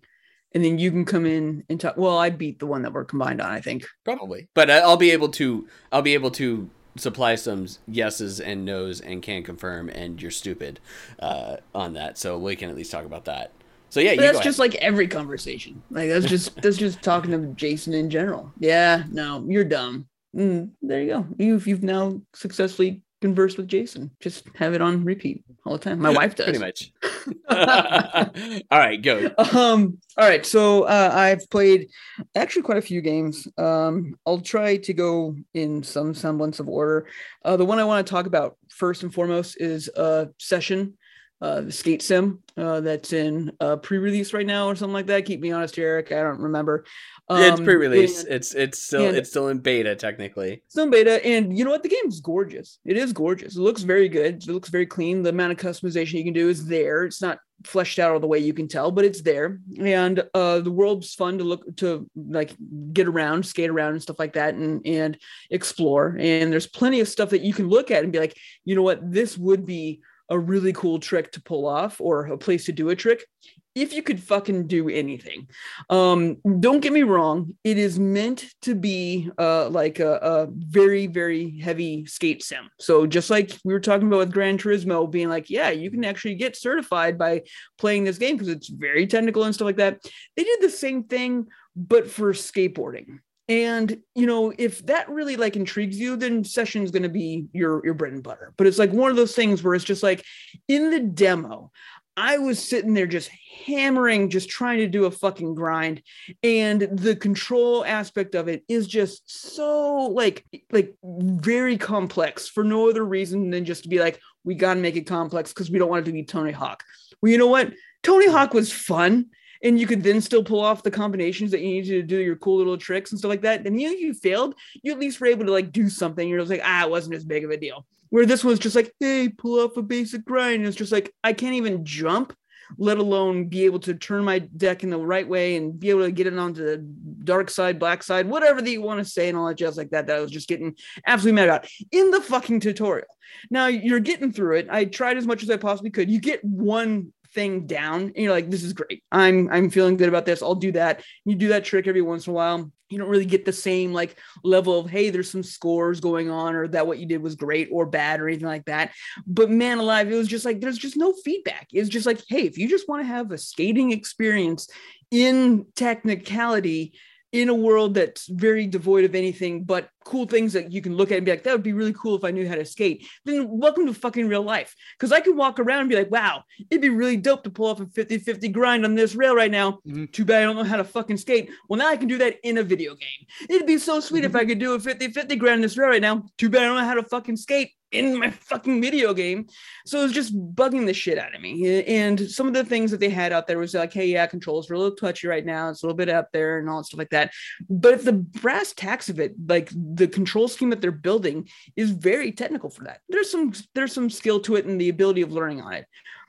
and 0.53 0.63
then 0.63 0.79
you 0.79 0.91
can 0.91 1.05
come 1.05 1.25
in 1.25 1.63
and 1.69 1.79
talk. 1.79 1.97
Well, 1.97 2.17
I 2.17 2.29
beat 2.29 2.59
the 2.59 2.65
one 2.65 2.81
that 2.83 2.93
we're 2.93 3.05
combined 3.05 3.41
on. 3.41 3.51
I 3.51 3.61
think. 3.61 3.85
Probably. 4.03 4.47
But 4.53 4.69
I'll 4.69 4.97
be 4.97 5.11
able 5.11 5.29
to 5.29 5.67
I'll 5.91 6.01
be 6.01 6.13
able 6.13 6.31
to 6.31 6.69
supply 6.97 7.35
some 7.35 7.67
yeses 7.87 8.39
and 8.41 8.65
nos 8.65 8.99
and 8.99 9.21
can 9.21 9.43
confirm 9.43 9.89
and 9.89 10.21
you're 10.21 10.31
stupid 10.31 10.79
uh, 11.19 11.57
on 11.73 11.93
that. 11.93 12.17
So 12.17 12.37
we 12.37 12.55
can 12.55 12.69
at 12.69 12.75
least 12.75 12.91
talk 12.91 13.05
about 13.05 13.25
that. 13.25 13.51
So 13.89 13.99
yeah, 13.99 14.11
you 14.11 14.21
that's 14.21 14.39
just 14.39 14.57
like 14.59 14.75
every 14.75 15.07
conversation. 15.07 15.81
Like 15.91 16.09
that's 16.09 16.25
just 16.25 16.55
that's 16.61 16.77
just 16.77 17.01
talking 17.01 17.31
to 17.31 17.47
Jason 17.55 17.93
in 17.93 18.09
general. 18.09 18.51
Yeah, 18.57 19.03
no, 19.11 19.43
you're 19.47 19.65
dumb. 19.65 20.07
Mm, 20.35 20.69
there 20.81 21.01
you 21.01 21.07
go. 21.09 21.27
You've 21.37 21.67
you've 21.67 21.83
now 21.83 22.21
successfully 22.33 23.01
conversed 23.19 23.57
with 23.57 23.67
Jason. 23.67 24.09
Just 24.21 24.47
have 24.55 24.73
it 24.73 24.81
on 24.81 25.03
repeat 25.03 25.43
all 25.65 25.73
the 25.73 25.79
time. 25.79 25.99
My 25.99 26.09
wife 26.09 26.35
does. 26.35 26.45
pretty 26.45 26.59
much. 26.59 26.93
All 27.49 28.79
right, 28.79 29.01
go. 29.01 29.31
um 29.53 29.97
all 30.17 30.27
right 30.27 30.45
so 30.45 30.83
uh 30.83 31.09
i've 31.13 31.49
played 31.49 31.87
actually 32.35 32.61
quite 32.63 32.77
a 32.77 32.81
few 32.81 33.01
games. 33.01 33.47
Um 33.57 34.15
i'll 34.25 34.41
try 34.41 34.77
to 34.77 34.93
go 34.93 35.35
in 35.53 35.83
some 35.83 36.13
semblance 36.13 36.59
of 36.59 36.67
order. 36.67 37.07
Uh 37.45 37.57
the 37.57 37.65
one 37.65 37.79
i 37.79 37.83
want 37.83 38.05
to 38.05 38.11
talk 38.11 38.25
about 38.25 38.57
first 38.69 39.03
and 39.03 39.13
foremost 39.13 39.59
is 39.59 39.89
uh 39.89 40.25
session 40.37 40.97
uh 41.41 41.61
the 41.61 41.71
skate 41.71 42.01
sim 42.01 42.39
uh 42.57 42.79
that's 42.81 43.13
in 43.13 43.51
uh 43.59 43.75
pre-release 43.77 44.33
right 44.33 44.45
now 44.45 44.67
or 44.67 44.75
something 44.75 44.93
like 44.93 45.07
that 45.07 45.25
keep 45.25 45.39
me 45.39 45.51
honest 45.51 45.77
eric 45.79 46.11
i 46.11 46.21
don't 46.21 46.39
remember 46.39 46.85
it's 47.29 47.59
Um, 47.59 47.65
pre-release. 47.65 48.23
and- 48.23 48.33
It's 48.33 48.53
it's 48.53 48.79
still 48.81 49.05
it's 49.15 49.29
still 49.29 49.47
in 49.47 49.59
beta 49.59 49.95
technically. 49.95 50.61
it's 50.65 50.77
in 50.77 50.89
beta, 50.89 51.25
and 51.25 51.57
you 51.57 51.63
know 51.63 51.71
what? 51.71 51.81
The 51.81 51.87
game's 51.87 52.19
gorgeous. 52.19 52.79
It 52.83 52.97
is 52.97 53.13
gorgeous. 53.13 53.55
It 53.55 53.61
looks 53.61 53.83
very 53.83 54.09
good. 54.09 54.43
It 54.43 54.49
looks 54.51 54.67
very 54.67 54.85
clean. 54.85 55.23
The 55.23 55.29
amount 55.29 55.53
of 55.53 55.57
customization 55.57 56.13
you 56.15 56.25
can 56.25 56.33
do 56.33 56.49
is 56.49 56.65
there. 56.65 57.05
It's 57.05 57.21
not 57.21 57.39
fleshed 57.63 57.99
out 57.99 58.11
all 58.11 58.19
the 58.19 58.27
way 58.27 58.39
you 58.39 58.53
can 58.53 58.67
tell, 58.67 58.91
but 58.91 59.05
it's 59.05 59.21
there. 59.21 59.61
And 59.79 60.21
uh, 60.33 60.59
the 60.59 60.71
world's 60.71 61.13
fun 61.13 61.37
to 61.37 61.45
look 61.45 61.63
to 61.77 62.05
like 62.15 62.53
get 62.91 63.07
around, 63.07 63.45
skate 63.45 63.69
around, 63.69 63.93
and 63.93 64.01
stuff 64.03 64.19
like 64.19 64.33
that, 64.33 64.55
and 64.55 64.85
and 64.85 65.17
explore. 65.51 66.17
And 66.19 66.51
there's 66.51 66.67
plenty 66.67 66.99
of 66.99 67.07
stuff 67.07 67.29
that 67.29 67.43
you 67.43 67.53
can 67.53 67.69
look 67.69 67.91
at 67.91 68.03
and 68.03 68.11
be 68.11 68.19
like, 68.19 68.35
you 68.65 68.75
know 68.75 68.83
what? 68.83 68.99
This 69.09 69.37
would 69.37 69.65
be 69.65 70.01
a 70.31 70.39
really 70.39 70.73
cool 70.73 70.99
trick 70.99 71.31
to 71.33 71.41
pull 71.41 71.67
off, 71.67 72.01
or 72.01 72.25
a 72.25 72.37
place 72.37 72.65
to 72.65 72.71
do 72.71 72.89
a 72.89 72.95
trick. 72.95 73.25
If 73.73 73.93
you 73.93 74.03
could 74.03 74.21
fucking 74.21 74.67
do 74.67 74.89
anything, 74.89 75.47
um 75.89 76.37
don't 76.59 76.81
get 76.81 76.91
me 76.91 77.03
wrong 77.03 77.55
it 77.63 77.77
is 77.77 77.97
meant 77.97 78.45
to 78.63 78.75
be 78.75 79.29
uh 79.37 79.69
like 79.69 79.99
a, 79.99 80.13
a 80.15 80.47
very 80.49 81.07
very 81.07 81.59
heavy 81.59 82.05
skate 82.05 82.43
sim. 82.43 82.69
So 82.79 83.05
just 83.07 83.29
like 83.29 83.57
we 83.63 83.73
were 83.73 83.79
talking 83.79 84.07
about 84.07 84.19
with 84.19 84.33
gran 84.33 84.57
turismo 84.57 85.09
being 85.09 85.29
like 85.29 85.49
yeah 85.49 85.69
you 85.69 85.89
can 85.89 86.03
actually 86.03 86.35
get 86.35 86.57
certified 86.57 87.17
by 87.17 87.43
playing 87.77 88.03
this 88.03 88.17
game 88.17 88.35
because 88.35 88.49
it's 88.49 88.67
very 88.67 89.07
technical 89.07 89.43
and 89.43 89.55
stuff 89.55 89.67
like 89.67 89.77
that. 89.77 90.01
They 90.35 90.43
did 90.43 90.61
the 90.61 90.69
same 90.69 91.05
thing 91.05 91.47
but 91.75 92.09
for 92.09 92.33
skateboarding 92.33 93.19
and 93.51 93.97
you 94.15 94.25
know 94.25 94.53
if 94.57 94.85
that 94.85 95.09
really 95.09 95.35
like 95.35 95.57
intrigues 95.57 95.99
you 95.99 96.15
then 96.15 96.41
session 96.43 96.83
is 96.83 96.91
going 96.91 97.03
to 97.03 97.09
be 97.09 97.45
your 97.51 97.85
your 97.85 97.93
bread 97.93 98.13
and 98.13 98.23
butter 98.23 98.53
but 98.55 98.65
it's 98.65 98.79
like 98.79 98.91
one 98.93 99.11
of 99.11 99.17
those 99.17 99.35
things 99.35 99.61
where 99.61 99.75
it's 99.75 99.83
just 99.83 100.01
like 100.01 100.23
in 100.69 100.89
the 100.89 101.01
demo 101.01 101.69
I 102.17 102.39
was 102.39 102.59
sitting 102.59 102.93
there 102.93 103.07
just 103.07 103.31
hammering, 103.65 104.29
just 104.29 104.49
trying 104.49 104.79
to 104.79 104.87
do 104.87 105.05
a 105.05 105.11
fucking 105.11 105.55
grind. 105.55 106.03
And 106.43 106.81
the 106.81 107.15
control 107.15 107.85
aspect 107.85 108.35
of 108.35 108.49
it 108.49 108.63
is 108.67 108.85
just 108.85 109.21
so 109.31 110.07
like 110.07 110.45
like 110.71 110.93
very 111.03 111.77
complex 111.77 112.49
for 112.49 112.65
no 112.65 112.89
other 112.89 113.05
reason 113.05 113.49
than 113.49 113.63
just 113.63 113.83
to 113.83 113.89
be 113.89 113.99
like, 113.99 114.19
we 114.43 114.55
gotta 114.55 114.81
make 114.81 114.97
it 114.97 115.07
complex 115.07 115.53
because 115.53 115.71
we 115.71 115.79
don't 115.79 115.89
want 115.89 116.05
it 116.05 116.11
to 116.11 116.13
be 116.13 116.23
Tony 116.23 116.51
Hawk. 116.51 116.83
Well, 117.21 117.31
you 117.31 117.37
know 117.37 117.47
what? 117.47 117.71
Tony 118.03 118.27
Hawk 118.27 118.53
was 118.53 118.73
fun. 118.73 119.27
And 119.63 119.79
you 119.79 119.85
could 119.85 120.03
then 120.03 120.21
still 120.21 120.43
pull 120.43 120.59
off 120.59 120.83
the 120.83 120.91
combinations 120.91 121.51
that 121.51 121.61
you 121.61 121.67
needed 121.67 121.89
to 121.89 122.03
do 122.03 122.21
your 122.21 122.35
cool 122.35 122.57
little 122.57 122.77
tricks 122.77 123.11
and 123.11 123.19
stuff 123.19 123.29
like 123.29 123.41
that. 123.41 123.65
And 123.65 123.79
you 123.79 123.89
you 123.89 124.13
failed, 124.13 124.55
you 124.81 124.91
at 124.91 124.99
least 124.99 125.19
were 125.21 125.27
able 125.27 125.45
to 125.45 125.51
like 125.51 125.71
do 125.71 125.89
something. 125.89 126.27
You're 126.27 126.39
just 126.39 126.51
like, 126.51 126.61
ah, 126.63 126.85
it 126.85 126.89
wasn't 126.89 127.15
as 127.15 127.23
big 127.23 127.43
of 127.43 127.51
a 127.51 127.57
deal. 127.57 127.85
Where 128.09 128.25
this 128.25 128.43
one's 128.43 128.59
just 128.59 128.75
like, 128.75 128.93
hey, 128.99 129.29
pull 129.29 129.59
off 129.59 129.77
a 129.77 129.81
basic 129.81 130.25
grind. 130.25 130.55
And 130.55 130.65
it's 130.65 130.75
just 130.75 130.91
like, 130.91 131.13
I 131.23 131.31
can't 131.33 131.55
even 131.55 131.85
jump, 131.85 132.35
let 132.77 132.97
alone 132.97 133.45
be 133.45 133.65
able 133.65 133.79
to 133.81 133.93
turn 133.93 134.23
my 134.23 134.39
deck 134.39 134.83
in 134.83 134.89
the 134.89 134.97
right 134.97 135.27
way 135.27 135.55
and 135.55 135.79
be 135.79 135.89
able 135.89 136.05
to 136.05 136.11
get 136.11 136.27
it 136.27 136.37
onto 136.37 136.65
the 136.65 136.77
dark 137.23 137.49
side, 137.49 137.79
black 137.79 138.03
side, 138.03 138.27
whatever 138.27 138.61
that 138.61 138.69
you 138.69 138.81
want 138.81 138.99
to 138.99 139.05
say, 139.05 139.29
and 139.29 139.37
all 139.37 139.47
that 139.47 139.57
jazz 139.57 139.77
like 139.77 139.91
that. 139.91 140.07
That 140.07 140.17
I 140.17 140.19
was 140.21 140.31
just 140.31 140.49
getting 140.49 140.75
absolutely 141.05 141.35
mad 141.35 141.49
about 141.49 141.67
in 141.91 142.11
the 142.11 142.21
fucking 142.21 142.59
tutorial. 142.61 143.07
Now 143.49 143.67
you're 143.67 143.99
getting 143.99 144.31
through 144.31 144.57
it. 144.57 144.67
I 144.69 144.85
tried 144.85 145.17
as 145.17 145.27
much 145.27 145.43
as 145.43 145.49
I 145.49 145.57
possibly 145.57 145.91
could. 145.91 146.09
You 146.09 146.19
get 146.19 146.43
one 146.43 147.13
thing 147.33 147.67
down. 147.67 148.01
And 148.03 148.17
you're 148.17 148.31
like 148.31 148.49
this 148.49 148.63
is 148.63 148.73
great. 148.73 149.03
I'm 149.11 149.49
i'm 149.51 149.69
feeling 149.69 149.97
good 149.97 150.09
about 150.09 150.25
this. 150.25 150.41
I'll 150.41 150.55
do 150.55 150.71
that. 150.73 151.03
You 151.25 151.35
do 151.35 151.49
that 151.49 151.65
trick 151.65 151.87
every 151.87 152.01
once 152.01 152.27
in 152.27 152.31
a 152.31 152.33
while. 152.33 152.71
You 152.89 152.97
don't 152.97 153.09
really 153.09 153.25
get 153.25 153.45
the 153.45 153.53
same 153.53 153.93
like 153.93 154.17
level 154.43 154.79
of 154.79 154.89
hey 154.89 155.09
there's 155.09 155.31
some 155.31 155.43
scores 155.43 155.99
going 155.99 156.29
on 156.29 156.55
or 156.55 156.67
that 156.69 156.87
what 156.87 156.99
you 156.99 157.05
did 157.05 157.21
was 157.21 157.35
great 157.35 157.69
or 157.71 157.85
bad 157.85 158.19
or 158.19 158.27
anything 158.27 158.47
like 158.47 158.65
that. 158.65 158.91
But 159.25 159.49
man 159.49 159.77
alive 159.77 160.11
it 160.11 160.15
was 160.15 160.27
just 160.27 160.45
like 160.45 160.59
there's 160.61 160.77
just 160.77 160.97
no 160.97 161.13
feedback. 161.23 161.67
It's 161.71 161.89
just 161.89 162.05
like 162.05 162.21
hey 162.27 162.43
if 162.43 162.57
you 162.57 162.67
just 162.67 162.89
want 162.89 163.03
to 163.03 163.07
have 163.07 163.31
a 163.31 163.37
skating 163.37 163.91
experience 163.91 164.69
in 165.11 165.65
technicality 165.75 166.93
in 167.31 167.49
a 167.49 167.55
world 167.55 167.93
that's 167.93 168.27
very 168.27 168.67
devoid 168.67 169.05
of 169.05 169.15
anything 169.15 169.63
but 169.63 169.89
cool 170.03 170.25
things 170.25 170.53
that 170.53 170.71
you 170.71 170.81
can 170.81 170.95
look 170.97 171.11
at 171.11 171.17
and 171.17 171.25
be 171.25 171.31
like, 171.31 171.43
that 171.43 171.53
would 171.53 171.63
be 171.63 171.73
really 171.73 171.93
cool 171.93 172.15
if 172.15 172.23
I 172.23 172.31
knew 172.31 172.47
how 172.47 172.55
to 172.55 172.65
skate, 172.65 173.07
then 173.23 173.47
welcome 173.49 173.85
to 173.85 173.93
fucking 173.93 174.27
real 174.27 174.41
life. 174.41 174.75
Because 174.97 175.11
I 175.11 175.21
can 175.21 175.37
walk 175.37 175.59
around 175.59 175.81
and 175.81 175.89
be 175.89 175.95
like, 175.95 176.11
wow, 176.11 176.43
it'd 176.69 176.81
be 176.81 176.89
really 176.89 177.17
dope 177.17 177.43
to 177.43 177.49
pull 177.49 177.67
off 177.67 177.79
a 177.79 177.85
50 177.85 178.17
50 178.19 178.49
grind 178.49 178.85
on 178.85 178.95
this 178.95 179.15
rail 179.15 179.35
right 179.35 179.51
now. 179.51 179.79
Mm-hmm. 179.87 180.05
Too 180.05 180.25
bad 180.25 180.41
I 180.41 180.45
don't 180.45 180.55
know 180.55 180.63
how 180.63 180.77
to 180.77 180.83
fucking 180.83 181.17
skate. 181.17 181.49
Well, 181.69 181.77
now 181.77 181.87
I 181.87 181.97
can 181.97 182.07
do 182.07 182.17
that 182.17 182.37
in 182.43 182.57
a 182.57 182.63
video 182.63 182.95
game. 182.95 183.27
It'd 183.49 183.67
be 183.67 183.77
so 183.77 183.99
sweet 183.99 184.23
mm-hmm. 184.23 184.35
if 184.35 184.41
I 184.41 184.45
could 184.45 184.59
do 184.59 184.73
a 184.73 184.79
50 184.79 185.09
50 185.09 185.35
grind 185.37 185.55
on 185.55 185.61
this 185.61 185.77
rail 185.77 185.89
right 185.89 186.01
now. 186.01 186.25
Too 186.37 186.49
bad 186.49 186.63
I 186.63 186.65
don't 186.65 186.77
know 186.77 186.85
how 186.85 186.95
to 186.95 187.03
fucking 187.03 187.37
skate 187.37 187.71
in 187.91 188.17
my 188.17 188.29
fucking 188.29 188.81
video 188.81 189.13
game. 189.13 189.47
So 189.85 189.99
it 189.99 190.03
was 190.03 190.13
just 190.13 190.35
bugging 190.55 190.85
the 190.85 190.93
shit 190.93 191.17
out 191.17 191.35
of 191.35 191.41
me. 191.41 191.83
And 191.85 192.19
some 192.29 192.47
of 192.47 192.53
the 192.53 192.63
things 192.63 192.91
that 192.91 192.99
they 192.99 193.09
had 193.09 193.33
out 193.33 193.47
there 193.47 193.59
was 193.59 193.73
like, 193.73 193.93
hey, 193.93 194.07
yeah, 194.07 194.25
controls 194.27 194.69
are 194.69 194.75
a 194.75 194.79
little 194.79 194.95
touchy 194.95 195.27
right 195.27 195.45
now. 195.45 195.69
It's 195.69 195.83
a 195.83 195.85
little 195.85 195.97
bit 195.97 196.09
up 196.09 196.29
there 196.31 196.59
and 196.59 196.69
all 196.69 196.77
that 196.77 196.85
stuff 196.85 196.99
like 196.99 197.09
that. 197.09 197.31
But 197.69 198.03
the 198.03 198.13
brass 198.13 198.73
tacks 198.73 199.09
of 199.09 199.19
it, 199.19 199.33
like 199.47 199.69
the 199.73 200.07
control 200.07 200.47
scheme 200.47 200.69
that 200.69 200.81
they're 200.81 200.91
building 200.91 201.49
is 201.75 201.91
very 201.91 202.31
technical 202.31 202.69
for 202.69 202.85
that. 202.85 203.01
There's 203.09 203.29
some 203.29 203.53
there's 203.75 203.93
some 203.93 204.09
skill 204.09 204.39
to 204.41 204.55
it 204.55 204.65
and 204.65 204.79
the 204.79 204.89
ability 204.89 205.21
of 205.21 205.31
learning 205.31 205.61
on 205.61 205.73
it. 205.73 205.85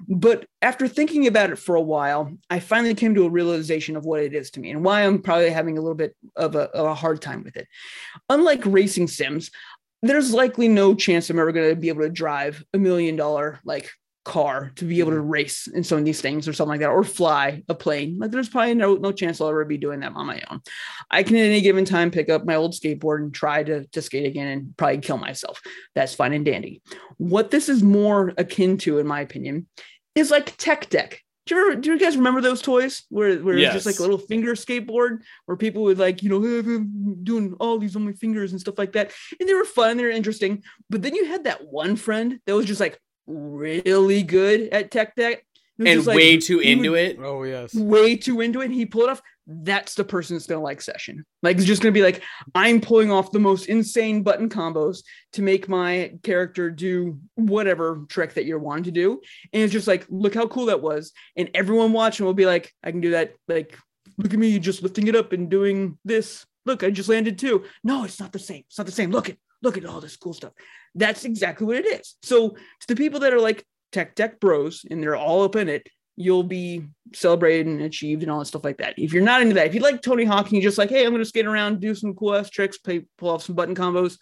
But 0.08 0.46
after 0.62 0.88
thinking 0.88 1.26
about 1.26 1.50
it 1.50 1.58
for 1.58 1.76
a 1.76 1.80
while, 1.80 2.36
I 2.50 2.58
finally 2.58 2.94
came 2.94 3.14
to 3.14 3.24
a 3.24 3.30
realization 3.30 3.96
of 3.96 4.04
what 4.04 4.20
it 4.20 4.34
is 4.34 4.50
to 4.52 4.60
me 4.60 4.70
and 4.70 4.84
why 4.84 5.02
I'm 5.02 5.22
probably 5.22 5.50
having 5.50 5.78
a 5.78 5.80
little 5.80 5.96
bit 5.96 6.16
of 6.36 6.56
a, 6.56 6.62
of 6.70 6.86
a 6.86 6.94
hard 6.94 7.22
time 7.22 7.44
with 7.44 7.56
it. 7.56 7.68
Unlike 8.28 8.62
racing 8.66 9.08
sims, 9.08 9.50
there's 10.02 10.32
likely 10.32 10.68
no 10.68 10.94
chance 10.94 11.30
I'm 11.30 11.38
ever 11.38 11.52
going 11.52 11.70
to 11.70 11.76
be 11.76 11.88
able 11.88 12.02
to 12.02 12.10
drive 12.10 12.64
a 12.74 12.78
million 12.78 13.16
dollar 13.16 13.60
like 13.64 13.90
car 14.24 14.70
to 14.76 14.84
be 14.84 15.00
able 15.00 15.10
to 15.10 15.16
mm-hmm. 15.16 15.28
race 15.28 15.66
in 15.66 15.82
some 15.82 15.98
of 15.98 16.04
these 16.04 16.20
things 16.20 16.46
or 16.46 16.52
something 16.52 16.70
like 16.70 16.80
that, 16.80 16.90
or 16.90 17.02
fly 17.04 17.62
a 17.68 17.74
plane. 17.74 18.18
Like 18.18 18.30
there's 18.30 18.48
probably 18.48 18.74
no 18.74 18.94
no 18.94 19.12
chance 19.12 19.40
I'll 19.40 19.48
ever 19.48 19.64
be 19.64 19.78
doing 19.78 20.00
that 20.00 20.12
on 20.14 20.26
my 20.26 20.42
own. 20.50 20.60
I 21.10 21.22
can 21.22 21.36
at 21.36 21.46
any 21.46 21.60
given 21.60 21.84
time 21.84 22.10
pick 22.10 22.28
up 22.28 22.44
my 22.44 22.54
old 22.54 22.72
skateboard 22.72 23.22
and 23.22 23.34
try 23.34 23.62
to, 23.62 23.86
to 23.86 24.02
skate 24.02 24.26
again 24.26 24.48
and 24.48 24.76
probably 24.76 24.98
kill 24.98 25.18
myself. 25.18 25.60
That's 25.94 26.14
fine 26.14 26.32
and 26.32 26.44
dandy. 26.44 26.82
What 27.18 27.50
this 27.50 27.68
is 27.68 27.82
more 27.82 28.32
akin 28.38 28.78
to, 28.78 28.98
in 28.98 29.06
my 29.06 29.20
opinion, 29.20 29.66
is 30.14 30.30
like 30.30 30.56
tech 30.56 30.88
deck. 30.88 31.20
Do 31.46 31.54
you, 31.54 31.60
ever, 31.60 31.80
do 31.80 31.92
you 31.92 31.98
guys 31.98 32.16
remember 32.16 32.40
those 32.40 32.62
toys 32.62 33.04
where, 33.08 33.36
where 33.40 33.58
yes. 33.58 33.74
it's 33.74 33.84
just 33.84 33.86
like 33.86 33.98
a 33.98 34.02
little 34.08 34.26
finger 34.26 34.52
skateboard 34.54 35.22
where 35.46 35.56
people 35.56 35.82
would 35.82 35.98
like, 35.98 36.22
you 36.22 36.30
know, 36.30 36.40
doing 37.22 37.54
all 37.58 37.78
these 37.78 37.96
on 37.96 38.04
my 38.04 38.12
fingers 38.12 38.52
and 38.52 38.60
stuff 38.60 38.78
like 38.78 38.92
that. 38.92 39.10
And 39.40 39.48
they 39.48 39.54
were 39.54 39.64
fun, 39.64 39.96
they 39.96 40.04
were 40.04 40.10
interesting. 40.10 40.62
But 40.88 41.02
then 41.02 41.16
you 41.16 41.24
had 41.24 41.44
that 41.44 41.66
one 41.66 41.96
friend 41.96 42.38
that 42.46 42.54
was 42.54 42.66
just 42.66 42.80
like, 42.80 43.00
really 43.26 44.22
good 44.22 44.68
at 44.72 44.90
tech 44.90 45.14
deck 45.14 45.44
and 45.78 46.06
like, 46.06 46.16
way 46.16 46.36
too 46.38 46.60
into 46.60 46.94
it. 46.94 47.18
Oh 47.20 47.42
yes, 47.44 47.74
way 47.74 48.16
too 48.16 48.40
into 48.40 48.60
it. 48.60 48.66
And 48.66 48.74
He 48.74 48.86
pulled 48.86 49.10
off. 49.10 49.22
That's 49.46 49.94
the 49.94 50.04
person 50.04 50.36
that's 50.36 50.46
gonna 50.46 50.62
like 50.62 50.80
session. 50.80 51.24
Like 51.42 51.56
it's 51.56 51.66
just 51.66 51.82
gonna 51.82 51.92
be 51.92 52.02
like 52.02 52.22
I'm 52.54 52.80
pulling 52.80 53.10
off 53.10 53.32
the 53.32 53.40
most 53.40 53.66
insane 53.66 54.22
button 54.22 54.48
combos 54.48 55.02
to 55.32 55.42
make 55.42 55.68
my 55.68 56.12
character 56.22 56.70
do 56.70 57.18
whatever 57.34 58.04
trick 58.08 58.34
that 58.34 58.44
you're 58.44 58.58
wanting 58.58 58.84
to 58.84 58.90
do, 58.92 59.20
and 59.52 59.62
it's 59.62 59.72
just 59.72 59.88
like 59.88 60.06
look 60.08 60.34
how 60.34 60.46
cool 60.46 60.66
that 60.66 60.82
was, 60.82 61.12
and 61.36 61.50
everyone 61.54 61.92
watching 61.92 62.24
will 62.24 62.34
be 62.34 62.46
like 62.46 62.72
I 62.84 62.90
can 62.92 63.00
do 63.00 63.10
that. 63.10 63.34
Like 63.48 63.76
look 64.16 64.32
at 64.32 64.38
me 64.38 64.58
just 64.58 64.82
lifting 64.82 65.08
it 65.08 65.16
up 65.16 65.32
and 65.32 65.50
doing 65.50 65.98
this. 66.04 66.46
Look, 66.64 66.84
I 66.84 66.90
just 66.90 67.08
landed 67.08 67.38
too. 67.38 67.64
No, 67.82 68.04
it's 68.04 68.20
not 68.20 68.32
the 68.32 68.38
same. 68.38 68.62
It's 68.68 68.78
not 68.78 68.86
the 68.86 68.92
same. 68.92 69.10
Look 69.10 69.28
at 69.28 69.36
look 69.62 69.76
at 69.76 69.86
all 69.86 70.00
this 70.00 70.16
cool 70.16 70.34
stuff. 70.34 70.52
That's 70.94 71.24
exactly 71.24 71.66
what 71.66 71.76
it 71.76 71.86
is. 71.86 72.16
So 72.22 72.50
to 72.50 72.86
the 72.86 72.96
people 72.96 73.20
that 73.20 73.32
are 73.32 73.40
like 73.40 73.64
tech 73.90 74.14
deck 74.14 74.40
bros 74.40 74.84
and 74.90 75.02
they're 75.02 75.16
all 75.16 75.42
up 75.42 75.56
in 75.56 75.68
it, 75.68 75.88
you'll 76.22 76.42
be 76.42 76.86
celebrated 77.14 77.66
and 77.66 77.82
achieved 77.82 78.22
and 78.22 78.30
all 78.30 78.38
that 78.38 78.46
stuff 78.46 78.64
like 78.64 78.78
that. 78.78 78.94
If 78.96 79.12
you're 79.12 79.22
not 79.22 79.42
into 79.42 79.54
that, 79.54 79.66
if 79.66 79.74
you 79.74 79.80
like 79.80 80.02
Tony 80.02 80.24
Hawk 80.24 80.46
and 80.46 80.54
you're 80.54 80.62
just 80.62 80.78
like, 80.78 80.90
hey, 80.90 81.04
I'm 81.04 81.12
gonna 81.12 81.24
skate 81.24 81.46
around, 81.46 81.80
do 81.80 81.94
some 81.94 82.14
cool 82.14 82.34
ass 82.34 82.50
tricks, 82.50 82.78
play, 82.78 83.04
pull 83.18 83.30
off 83.30 83.42
some 83.42 83.54
button 83.54 83.74
combos, 83.74 84.18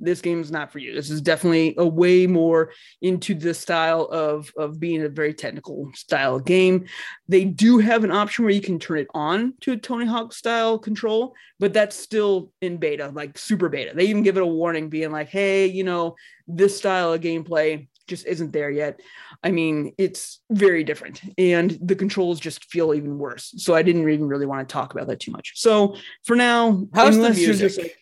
this 0.00 0.20
game 0.20 0.40
is 0.40 0.50
not 0.50 0.72
for 0.72 0.78
you. 0.78 0.94
This 0.94 1.10
is 1.10 1.20
definitely 1.20 1.74
a 1.78 1.86
way 1.86 2.26
more 2.26 2.72
into 3.00 3.34
the 3.34 3.54
style 3.54 4.02
of, 4.10 4.52
of 4.56 4.80
being 4.80 5.02
a 5.02 5.08
very 5.08 5.34
technical 5.34 5.90
style 5.94 6.38
game. 6.38 6.86
They 7.28 7.44
do 7.44 7.78
have 7.78 8.04
an 8.04 8.10
option 8.10 8.44
where 8.44 8.54
you 8.54 8.60
can 8.60 8.78
turn 8.78 8.98
it 8.98 9.08
on 9.14 9.54
to 9.60 9.72
a 9.72 9.76
Tony 9.76 10.06
Hawk 10.06 10.32
style 10.32 10.78
control, 10.78 11.34
but 11.58 11.72
that's 11.72 11.96
still 11.96 12.52
in 12.60 12.76
beta, 12.78 13.08
like 13.14 13.38
super 13.38 13.68
beta. 13.68 13.92
They 13.94 14.04
even 14.06 14.22
give 14.22 14.36
it 14.36 14.42
a 14.42 14.46
warning 14.46 14.88
being 14.88 15.12
like, 15.12 15.28
hey, 15.28 15.66
you 15.66 15.84
know, 15.84 16.16
this 16.46 16.76
style 16.76 17.12
of 17.12 17.20
gameplay 17.20 17.88
just 18.06 18.26
isn't 18.26 18.52
there 18.52 18.70
yet. 18.70 19.00
I 19.42 19.50
mean, 19.50 19.94
it's 19.98 20.40
very 20.50 20.84
different, 20.84 21.20
and 21.38 21.78
the 21.80 21.96
controls 21.96 22.40
just 22.40 22.64
feel 22.64 22.94
even 22.94 23.18
worse. 23.18 23.54
So 23.56 23.74
I 23.74 23.82
didn't 23.82 24.08
even 24.08 24.26
really 24.26 24.46
want 24.46 24.68
to 24.68 24.72
talk 24.72 24.94
about 24.94 25.06
that 25.08 25.20
too 25.20 25.32
much. 25.32 25.52
So 25.56 25.96
for 26.24 26.36
now, 26.36 26.86
how's 26.94 27.16
the 27.16 27.30
music? 27.30 27.96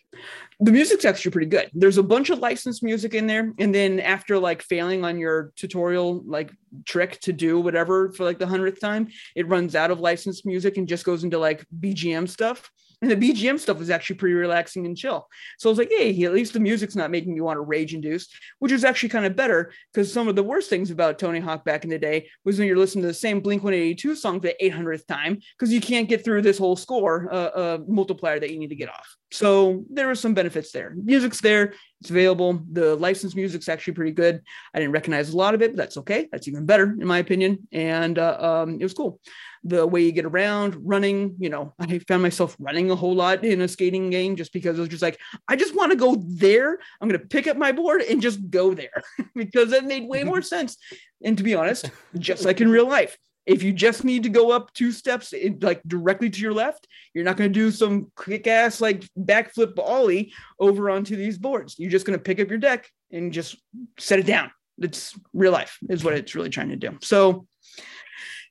the 0.63 0.71
music's 0.71 1.05
actually 1.05 1.33
pretty 1.33 1.49
good. 1.49 1.69
There's 1.75 1.99
a 1.99 2.05
bunch 2.05 2.31
of 2.31 2.39
licensed 2.39 2.85
music 2.85 3.15
in 3.15 3.27
there, 3.27 3.53
and 3.59 3.75
then 3.75 3.99
after 3.99 4.39
like 4.39 4.63
failing 4.63 5.05
on 5.05 5.19
your 5.19 5.53
tutorial 5.57 6.23
like 6.25 6.53
trick 6.85 7.19
to 7.23 7.33
do 7.33 7.61
whatever 7.61 8.13
for 8.13 8.23
like 8.23 8.39
the 8.39 8.47
hundredth 8.47 8.81
time, 8.81 9.09
it 9.35 9.49
runs 9.49 9.75
out 9.75 9.91
of 9.91 9.99
licensed 9.99 10.47
music 10.47 10.77
and 10.77 10.87
just 10.87 11.05
goes 11.05 11.25
into 11.25 11.39
like 11.39 11.67
BGM 11.81 12.29
stuff. 12.29 12.71
And 13.03 13.11
the 13.11 13.17
BGM 13.17 13.59
stuff 13.59 13.81
is 13.81 13.91
actually 13.91 14.17
pretty 14.17 14.35
relaxing 14.35 14.87
and 14.87 14.97
chill. 14.97 15.29
So 15.59 15.69
I 15.69 15.73
was 15.73 15.79
like, 15.79 15.91
hey, 15.91 16.23
at 16.23 16.33
least 16.33 16.53
the 16.53 16.61
music's 16.61 16.95
not 16.95 17.11
making 17.11 17.35
me 17.35 17.41
want 17.41 17.57
to 17.57 17.63
rage 17.63 17.95
induce, 17.95 18.29
which 18.61 18.71
is 18.71 18.85
actually 18.85 19.09
kind 19.09 19.27
of 19.27 19.35
better 19.35 19.73
because 19.93 20.13
some 20.13 20.29
of 20.29 20.37
the 20.37 20.43
worst 20.43 20.71
things 20.71 20.93
about 20.93 21.19
Tony 21.19 21.41
Hawk 21.41 21.65
back 21.65 21.83
in 21.83 21.91
the 21.91 21.99
day 21.99 22.29
was 22.45 22.59
when 22.59 22.69
you're 22.69 22.77
listening 22.77 23.03
to 23.03 23.09
the 23.09 23.15
same 23.15 23.41
Blink 23.41 23.65
182 23.65 24.15
song 24.15 24.41
for 24.41 24.47
the 24.47 24.57
800th 24.63 25.07
time 25.09 25.41
because 25.59 25.73
you 25.73 25.81
can't 25.81 26.09
get 26.09 26.25
through 26.25 26.43
this 26.43 26.59
whole 26.59 26.77
score 26.77 27.29
uh, 27.33 27.37
uh, 27.37 27.79
multiplier 27.89 28.39
that 28.39 28.51
you 28.51 28.59
need 28.59 28.71
to 28.71 28.77
get 28.77 28.89
off. 28.89 29.17
So 29.33 29.85
there 29.91 30.09
are 30.11 30.15
some 30.15 30.35
benefits 30.35 30.71
there. 30.73 30.95
Music's 30.95 31.41
there, 31.41 31.75
it's 32.01 32.11
available. 32.11 32.63
The 32.71 32.95
licensed 32.97 33.35
music's 33.35 33.69
actually 33.69 33.95
pretty 33.95 34.13
good. 34.13 34.43
I 34.75 34.79
didn't 34.79 34.93
recognize 34.93 35.31
a 35.31 35.37
lot 35.37 35.55
of 35.55 35.63
it, 35.63 35.73
but 35.73 35.79
that's 35.79 35.97
okay. 35.99 36.29
That's 36.31 36.49
even 36.49 36.67
better 36.67 36.85
in 36.85 37.07
my 37.07 37.19
opinion. 37.19 37.67
And 37.73 38.19
uh, 38.19 38.37
um, 38.39 38.79
it 38.79 38.83
was 38.83 38.95
cool 38.95 39.19
the 39.65 39.87
way 39.87 40.03
you 40.03 40.13
get 40.13 40.25
around, 40.25 40.77
running. 40.77 41.37
You 41.39 41.51
know, 41.51 41.75
I 41.79 41.99
found 42.01 42.23
myself 42.23 42.57
running 42.59 42.91
a 42.91 42.97
whole 42.97 43.15
lot 43.15 43.45
in 43.45 43.61
a 43.61 43.69
skating 43.69 44.11
game 44.11 44.37
just 44.37 44.53
because 44.53 44.79
it 44.79 44.81
was 44.81 44.91
just 44.91 45.03
like, 45.03 45.19
I 45.49 45.57
just 45.57 45.75
want 45.75 45.93
to 45.93 45.97
go 45.97 46.23
there. 46.27 46.79
I'm 47.01 47.09
going 47.09 47.21
to 47.21 47.27
pick 47.27 47.47
up 47.47 47.57
my 47.57 47.73
board 47.73 48.03
and 48.03 48.23
just 48.23 48.51
go 48.51 48.75
there 48.75 49.03
because 49.35 49.71
that 49.71 49.85
made 49.85 50.09
way 50.09 50.25
more 50.25 50.43
sense. 50.43 50.77
And 51.25 51.37
to 51.39 51.45
be 51.45 51.55
honest, 51.55 51.91
just 52.19 52.45
like 52.45 52.61
in 52.61 52.71
real 52.71 52.89
life, 52.89 53.17
if 53.47 53.63
you 53.63 53.73
just 53.73 54.05
need 54.05 54.23
to 54.23 54.29
go 54.29 54.51
up 54.51 54.73
two 54.73 54.93
steps 54.93 55.35
like 55.61 55.83
directly 55.87 56.31
to 56.31 56.41
your 56.41 56.53
left 56.53 56.87
you're 57.15 57.25
not 57.25 57.37
going 57.37 57.53
to 57.53 57.55
do 57.55 57.71
some 57.71 58.11
quick 58.15 58.47
ass 58.47 58.81
like 58.81 59.05
backflip 59.19 59.79
ollie 59.79 60.33
over 60.61 60.91
onto 60.91 61.17
these 61.17 61.39
boards 61.39 61.77
you're 61.79 61.91
just 61.91 62.07
going 62.07 62.19
to 62.19 62.23
pick 62.23 62.41
up 62.41 62.49
your 62.49 62.59
deck 62.59 62.89
and 63.11 63.33
just 63.33 63.57
set 63.99 64.19
it 64.19 64.27
down 64.27 64.51
it's 64.79 65.19
real 65.33 65.53
life 65.53 65.79
is 65.89 66.05
what 66.05 66.15
it's 66.15 66.35
really 66.35 66.51
trying 66.51 66.69
to 66.69 66.77
do 66.77 66.97
so 67.03 67.47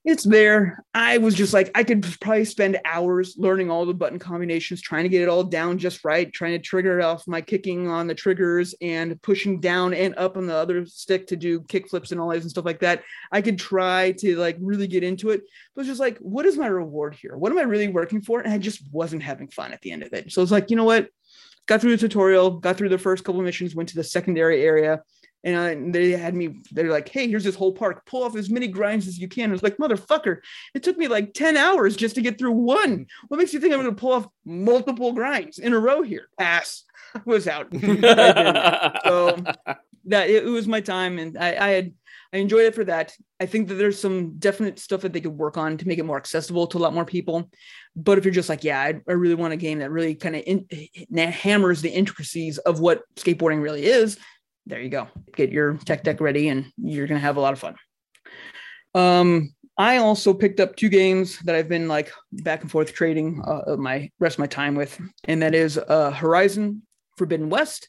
it's 0.03 0.23
there. 0.23 0.83
I 0.95 1.19
was 1.19 1.35
just 1.35 1.53
like, 1.53 1.69
I 1.75 1.83
could 1.83 2.01
probably 2.19 2.45
spend 2.45 2.79
hours 2.85 3.35
learning 3.37 3.69
all 3.69 3.85
the 3.85 3.93
button 3.93 4.17
combinations, 4.17 4.81
trying 4.81 5.03
to 5.03 5.09
get 5.09 5.21
it 5.21 5.29
all 5.29 5.43
down 5.43 5.77
just 5.77 6.03
right, 6.03 6.31
trying 6.33 6.53
to 6.53 6.59
trigger 6.59 6.99
it 6.99 7.03
off 7.03 7.27
my 7.27 7.39
kicking 7.39 7.87
on 7.87 8.07
the 8.07 8.15
triggers 8.15 8.73
and 8.81 9.21
pushing 9.21 9.59
down 9.59 9.93
and 9.93 10.15
up 10.17 10.37
on 10.37 10.47
the 10.47 10.55
other 10.55 10.87
stick 10.87 11.27
to 11.27 11.35
do 11.35 11.61
kick 11.61 11.87
flips 11.87 12.11
and 12.11 12.19
all 12.19 12.29
that 12.29 12.41
and 12.41 12.49
stuff 12.49 12.65
like 12.65 12.79
that. 12.79 13.03
I 13.31 13.41
could 13.41 13.59
try 13.59 14.13
to 14.13 14.37
like 14.37 14.57
really 14.59 14.87
get 14.87 15.03
into 15.03 15.29
it, 15.29 15.41
but 15.75 15.81
it's 15.81 15.89
just 15.89 15.99
like, 15.99 16.17
what 16.17 16.47
is 16.47 16.57
my 16.57 16.67
reward 16.67 17.13
here? 17.13 17.37
What 17.37 17.51
am 17.51 17.59
I 17.59 17.63
really 17.63 17.87
working 17.87 18.23
for? 18.23 18.39
And 18.41 18.51
I 18.51 18.57
just 18.57 18.81
wasn't 18.91 19.21
having 19.21 19.49
fun 19.49 19.71
at 19.71 19.81
the 19.81 19.91
end 19.91 20.01
of 20.01 20.13
it. 20.13 20.31
So 20.31 20.41
it's 20.41 20.51
like, 20.51 20.71
you 20.71 20.77
know 20.77 20.85
what? 20.85 21.09
Got 21.67 21.81
through 21.81 21.91
the 21.91 21.97
tutorial, 21.97 22.59
got 22.59 22.75
through 22.75 22.89
the 22.89 22.97
first 22.97 23.23
couple 23.23 23.41
missions, 23.43 23.75
went 23.75 23.89
to 23.89 23.95
the 23.95 24.03
secondary 24.03 24.63
area 24.63 25.03
and 25.43 25.93
they 25.93 26.11
had 26.11 26.35
me 26.35 26.61
they're 26.71 26.91
like 26.91 27.09
hey 27.09 27.27
here's 27.27 27.43
this 27.43 27.55
whole 27.55 27.73
park. 27.73 28.05
Pull 28.05 28.23
off 28.23 28.35
as 28.35 28.49
many 28.49 28.67
grinds 28.67 29.07
as 29.07 29.19
you 29.19 29.27
can. 29.27 29.49
I 29.49 29.53
was 29.53 29.63
like 29.63 29.77
motherfucker 29.77 30.37
it 30.73 30.83
took 30.83 30.97
me 30.97 31.07
like 31.07 31.33
10 31.33 31.57
hours 31.57 31.95
just 31.95 32.15
to 32.15 32.21
get 32.21 32.37
through 32.37 32.51
one. 32.51 33.07
What 33.27 33.37
makes 33.37 33.53
you 33.53 33.59
think 33.59 33.73
i'm 33.73 33.81
going 33.81 33.93
to 33.93 33.99
pull 33.99 34.13
off 34.13 34.27
multiple 34.45 35.13
grinds 35.13 35.59
in 35.59 35.73
a 35.73 35.79
row 35.79 36.01
here? 36.01 36.27
Pass 36.37 36.83
was 37.25 37.47
out. 37.47 37.67
So 39.03 39.37
that 40.05 40.29
it, 40.29 40.43
was 40.45 40.67
my 40.67 40.81
time 40.81 41.19
and 41.19 41.37
I, 41.37 41.55
I 41.59 41.69
had 41.69 41.93
I 42.33 42.37
enjoyed 42.37 42.65
it 42.65 42.75
for 42.75 42.85
that. 42.85 43.13
I 43.39 43.45
think 43.45 43.67
that 43.67 43.75
there's 43.75 43.99
some 43.99 44.37
definite 44.37 44.79
stuff 44.79 45.01
that 45.01 45.11
they 45.11 45.19
could 45.19 45.37
work 45.37 45.57
on 45.57 45.77
to 45.77 45.87
make 45.87 45.99
it 45.99 46.05
more 46.05 46.17
accessible 46.17 46.65
to 46.67 46.77
a 46.77 46.79
lot 46.79 46.93
more 46.93 47.03
people. 47.03 47.49
But 47.95 48.17
if 48.17 48.23
you're 48.23 48.33
just 48.33 48.47
like, 48.47 48.63
yeah, 48.63 48.79
I, 48.79 49.01
I 49.07 49.13
really 49.13 49.35
want 49.35 49.53
a 49.53 49.57
game 49.57 49.79
that 49.79 49.91
really 49.91 50.15
kind 50.15 50.37
of 50.37 51.33
hammers 51.33 51.81
the 51.81 51.89
intricacies 51.89 52.57
of 52.59 52.79
what 52.79 53.03
skateboarding 53.15 53.61
really 53.61 53.85
is, 53.85 54.17
there 54.65 54.81
you 54.81 54.89
go. 54.89 55.07
Get 55.35 55.51
your 55.51 55.77
tech 55.77 56.03
deck 56.03 56.21
ready 56.21 56.49
and 56.49 56.71
you're 56.77 57.07
going 57.07 57.19
to 57.19 57.25
have 57.25 57.37
a 57.37 57.41
lot 57.41 57.53
of 57.53 57.59
fun. 57.59 57.75
Um, 58.93 59.53
I 59.77 59.97
also 59.97 60.33
picked 60.33 60.59
up 60.59 60.75
two 60.75 60.89
games 60.89 61.39
that 61.39 61.55
I've 61.55 61.69
been 61.69 61.87
like 61.87 62.11
back 62.31 62.61
and 62.61 62.69
forth 62.69 62.93
trading 62.93 63.41
uh, 63.45 63.75
my 63.77 64.11
rest 64.19 64.35
of 64.35 64.39
my 64.39 64.47
time 64.47 64.75
with, 64.75 64.99
and 65.25 65.41
that 65.41 65.55
is 65.55 65.77
uh, 65.77 66.11
Horizon 66.11 66.83
Forbidden 67.17 67.49
West 67.49 67.87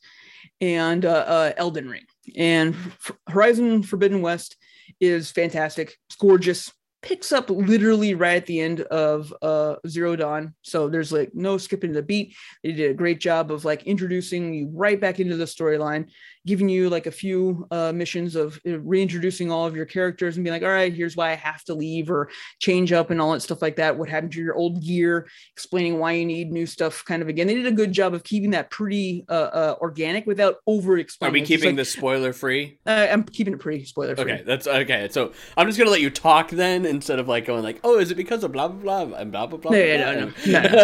and 0.61 1.05
uh, 1.05 1.25
uh, 1.27 1.53
Elden 1.57 1.89
Ring. 1.89 2.05
And 2.37 2.75
F- 2.75 3.13
Horizon 3.29 3.83
Forbidden 3.83 4.23
West 4.23 4.57
is 5.01 5.31
fantastic. 5.31 5.97
It's 6.09 6.17
gorgeous 6.17 6.73
picks 7.03 7.33
up 7.33 7.51
literally 7.51 8.15
right 8.15 8.37
at 8.37 8.47
the 8.47 8.61
end 8.61 8.81
of 8.83 9.35
uh, 9.43 9.75
Zero 9.89 10.15
Dawn. 10.15 10.55
So 10.63 10.89
there's 10.89 11.13
like 11.13 11.35
no 11.35 11.59
skipping 11.59 11.93
the 11.93 12.03
beat. 12.03 12.35
They 12.63 12.73
did 12.73 12.91
a 12.93 12.95
great 12.95 13.21
job 13.21 13.51
of 13.51 13.65
like 13.65 13.83
introducing 13.83 14.55
you 14.55 14.71
right 14.73 15.01
back 15.01 15.19
into 15.19 15.37
the 15.37 15.45
storyline, 15.45 16.11
giving 16.47 16.69
you 16.69 16.91
like 16.91 17.07
a 17.07 17.11
few 17.11 17.67
uh, 17.71 17.93
missions 17.93 18.35
of 18.35 18.61
uh, 18.67 18.79
reintroducing 18.81 19.51
all 19.51 19.67
of 19.67 19.77
your 19.77 19.87
characters 19.87 20.37
and 20.37 20.45
being 20.45 20.53
like, 20.53 20.63
all 20.63 20.69
right, 20.69 20.93
here's 20.93 21.17
why 21.17 21.31
I 21.31 21.35
have 21.35 21.63
to 21.65 21.75
leave 21.75 22.11
or 22.11 22.29
change 22.59 22.93
up 22.93 23.11
and 23.11 23.21
all 23.21 23.33
that 23.33 23.41
stuff 23.41 23.63
like 23.63 23.77
that. 23.77 23.97
What 23.97 24.09
happened 24.09 24.33
to 24.33 24.41
your 24.41 24.55
old 24.55 24.83
gear, 24.83 25.29
explaining 25.55 25.99
why 25.99 26.13
you 26.13 26.27
need 26.27 26.51
new 26.51 26.67
stuff. 26.67 27.05
Kind 27.05 27.23
of 27.23 27.29
again, 27.29 27.47
they 27.47 27.55
did 27.55 27.67
a 27.67 27.73
good 27.73 27.93
job 27.93 28.15
of 28.15 28.25
keeping 28.25 28.51
that 28.51 28.71
pretty 28.71 29.25
uh, 29.29 29.33
uh 29.33 29.77
organic 29.81 30.27
without 30.27 30.57
over 30.67 30.99
explaining. 30.99 31.33
Are 31.33 31.41
we 31.41 31.47
keeping 31.47 31.71
like, 31.71 31.77
this 31.77 31.93
spoiler 31.93 32.33
free? 32.33 32.79
Uh, 32.87 33.07
I'm 33.11 33.23
keeping 33.23 33.55
it 33.55 33.61
pretty 33.61 33.85
spoiler 33.85 34.17
free. 34.17 34.33
Okay, 34.33 34.43
that's 34.45 34.67
okay. 34.67 35.09
So 35.11 35.33
I'm 35.57 35.67
just 35.67 35.79
gonna 35.79 35.91
let 35.91 36.01
you 36.01 36.11
talk 36.11 36.51
then 36.51 36.85
instead 36.85 37.19
of 37.19 37.29
like 37.29 37.47
going 37.47 37.63
like, 37.63 37.81
oh, 37.85 37.99
is 37.99 38.11
it 38.11 38.17
because 38.17 38.43
of 38.43 38.53
blah 38.53 38.69
blah 38.69 39.05
blah 39.05 39.17
and 39.17 39.31
blah 39.31 39.47
blah 39.47 39.59
blah? 39.59 39.71
No, 39.71 39.79
yeah, 39.79 39.97
no, 39.97 40.33
no, 40.47 40.61
no. 40.61 40.77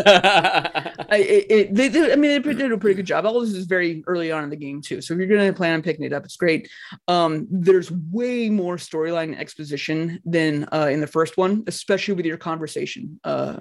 I, 1.11 1.17
it, 1.19 1.47
it, 1.51 1.75
they, 1.75 1.89
they, 1.89 2.13
I 2.13 2.17
mean, 2.17 2.43
they 2.43 2.55
did 2.55 2.71
a 2.71 2.79
pretty 2.79 2.95
good 2.95 3.07
job. 3.07 3.27
All 3.27 3.41
this 3.41 3.55
is 3.55 3.67
very 3.67 4.05
early 4.07 4.31
on 4.31 4.45
in 4.45 4.51
the 4.51 4.57
game 4.57 4.81
too, 4.81 5.01
so 5.01 5.15
if 5.15 5.19
you're 5.19 5.29
gonna 5.29 5.48
plan 5.53 5.75
on 5.75 5.83
picking 5.83 6.05
it 6.05 6.13
up, 6.13 6.25
it's 6.25 6.37
great. 6.37 6.69
Um, 7.07 7.47
there's 7.51 7.91
way 7.91 8.51
more 8.51 8.77
storyline 8.77 9.39
exposition 9.39 10.21
than 10.25 10.69
uh, 10.73 10.89
in 10.91 11.01
the 11.01 11.07
first 11.07 11.37
one, 11.37 11.65
especially 11.67 12.15
with 12.15 12.27
your 12.27 12.37
conversation 12.37 13.21
uh, 13.25 13.57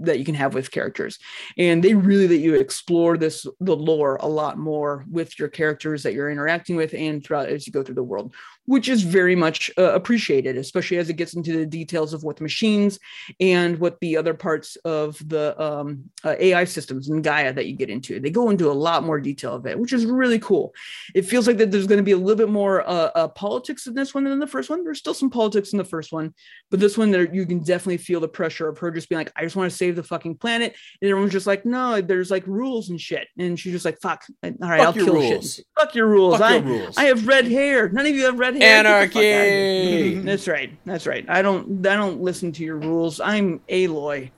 that 0.00 0.18
you 0.18 0.24
can 0.24 0.34
have 0.34 0.54
with 0.54 0.70
characters, 0.70 1.18
and 1.56 1.82
they 1.82 1.94
really 1.94 2.28
let 2.28 2.40
you 2.40 2.54
explore 2.54 3.16
this 3.16 3.46
the 3.60 3.76
lore 3.76 4.16
a 4.16 4.26
lot 4.26 4.58
more 4.58 5.04
with 5.10 5.38
your 5.38 5.48
characters 5.48 6.02
that 6.02 6.14
you're 6.14 6.30
interacting 6.30 6.76
with 6.76 6.94
and 6.94 7.24
throughout 7.24 7.48
as 7.48 7.66
you 7.66 7.72
go 7.72 7.82
through 7.82 7.94
the 7.94 8.02
world 8.02 8.34
which 8.68 8.90
is 8.90 9.02
very 9.02 9.34
much 9.34 9.70
uh, 9.78 9.94
appreciated, 9.94 10.58
especially 10.58 10.98
as 10.98 11.08
it 11.08 11.14
gets 11.14 11.32
into 11.32 11.56
the 11.56 11.64
details 11.64 12.12
of 12.12 12.22
what 12.22 12.36
the 12.36 12.42
machines 12.42 12.98
and 13.40 13.78
what 13.78 13.98
the 14.00 14.14
other 14.14 14.34
parts 14.34 14.76
of 14.84 15.16
the 15.26 15.58
um, 15.60 16.04
uh, 16.22 16.34
AI 16.38 16.64
systems 16.64 17.08
and 17.08 17.24
Gaia 17.24 17.50
that 17.54 17.64
you 17.64 17.74
get 17.74 17.88
into. 17.88 18.20
They 18.20 18.28
go 18.28 18.50
into 18.50 18.70
a 18.70 18.72
lot 18.74 19.04
more 19.04 19.20
detail 19.20 19.54
of 19.54 19.64
it, 19.64 19.78
which 19.80 19.94
is 19.94 20.04
really 20.04 20.38
cool. 20.38 20.74
It 21.14 21.22
feels 21.28 21.46
like 21.46 21.56
that 21.58 21.70
there's 21.70 21.86
going 21.86 21.98
to 21.98 22.04
be 22.04 22.12
a 22.12 22.16
little 22.16 22.36
bit 22.36 22.48
more 22.48 22.88
uh, 22.88 23.10
uh, 23.14 23.28
politics 23.28 23.86
in 23.86 23.94
this 23.94 24.14
one 24.14 24.24
than 24.24 24.38
the 24.38 24.46
first 24.46 24.70
one. 24.70 24.84
There's 24.84 24.98
still 24.98 25.14
some 25.14 25.30
politics 25.30 25.72
in 25.72 25.78
the 25.78 25.84
first 25.84 26.12
one, 26.12 26.34
but 26.70 26.80
this 26.80 26.96
one, 26.98 27.10
there 27.10 27.32
you 27.32 27.46
can 27.46 27.60
definitely 27.60 27.98
feel 27.98 28.20
the 28.20 28.28
pressure 28.28 28.68
of 28.68 28.78
her 28.78 28.90
just 28.90 29.08
being 29.08 29.18
like, 29.18 29.32
"I 29.36 29.42
just 29.42 29.56
want 29.56 29.70
to 29.70 29.76
save 29.76 29.96
the 29.96 30.02
fucking 30.02 30.36
planet," 30.36 30.74
and 31.00 31.10
everyone's 31.10 31.32
just 31.32 31.46
like, 31.46 31.64
"No, 31.64 32.00
there's 32.00 32.30
like 32.30 32.46
rules 32.46 32.90
and 32.90 33.00
shit," 33.00 33.28
and 33.38 33.58
she's 33.58 33.72
just 33.72 33.84
like, 33.84 34.00
"Fuck, 34.00 34.24
all 34.42 34.50
right, 34.60 34.78
Fuck 34.78 34.86
I'll 34.86 34.92
kill 34.92 35.14
rules. 35.14 35.56
shit. 35.56 35.66
Fuck 35.78 35.94
your 35.94 36.06
rules. 36.06 36.38
Fuck 36.38 36.50
I, 36.50 36.56
your 36.56 36.64
rules. 36.64 36.96
I 36.96 37.04
have 37.04 37.26
red 37.26 37.46
hair. 37.46 37.88
None 37.88 38.06
of 38.06 38.14
you 38.14 38.24
have 38.24 38.38
red 38.38 38.56
hair." 38.56 38.78
Anarchy. 38.78 40.14
That's 40.20 40.48
right. 40.48 40.70
That's 40.84 41.06
right. 41.06 41.24
I 41.28 41.42
don't. 41.42 41.86
I 41.86 41.94
don't 41.96 42.20
listen 42.20 42.52
to 42.52 42.64
your 42.64 42.76
rules. 42.76 43.20
I'm 43.20 43.60
Aloy. 43.68 44.30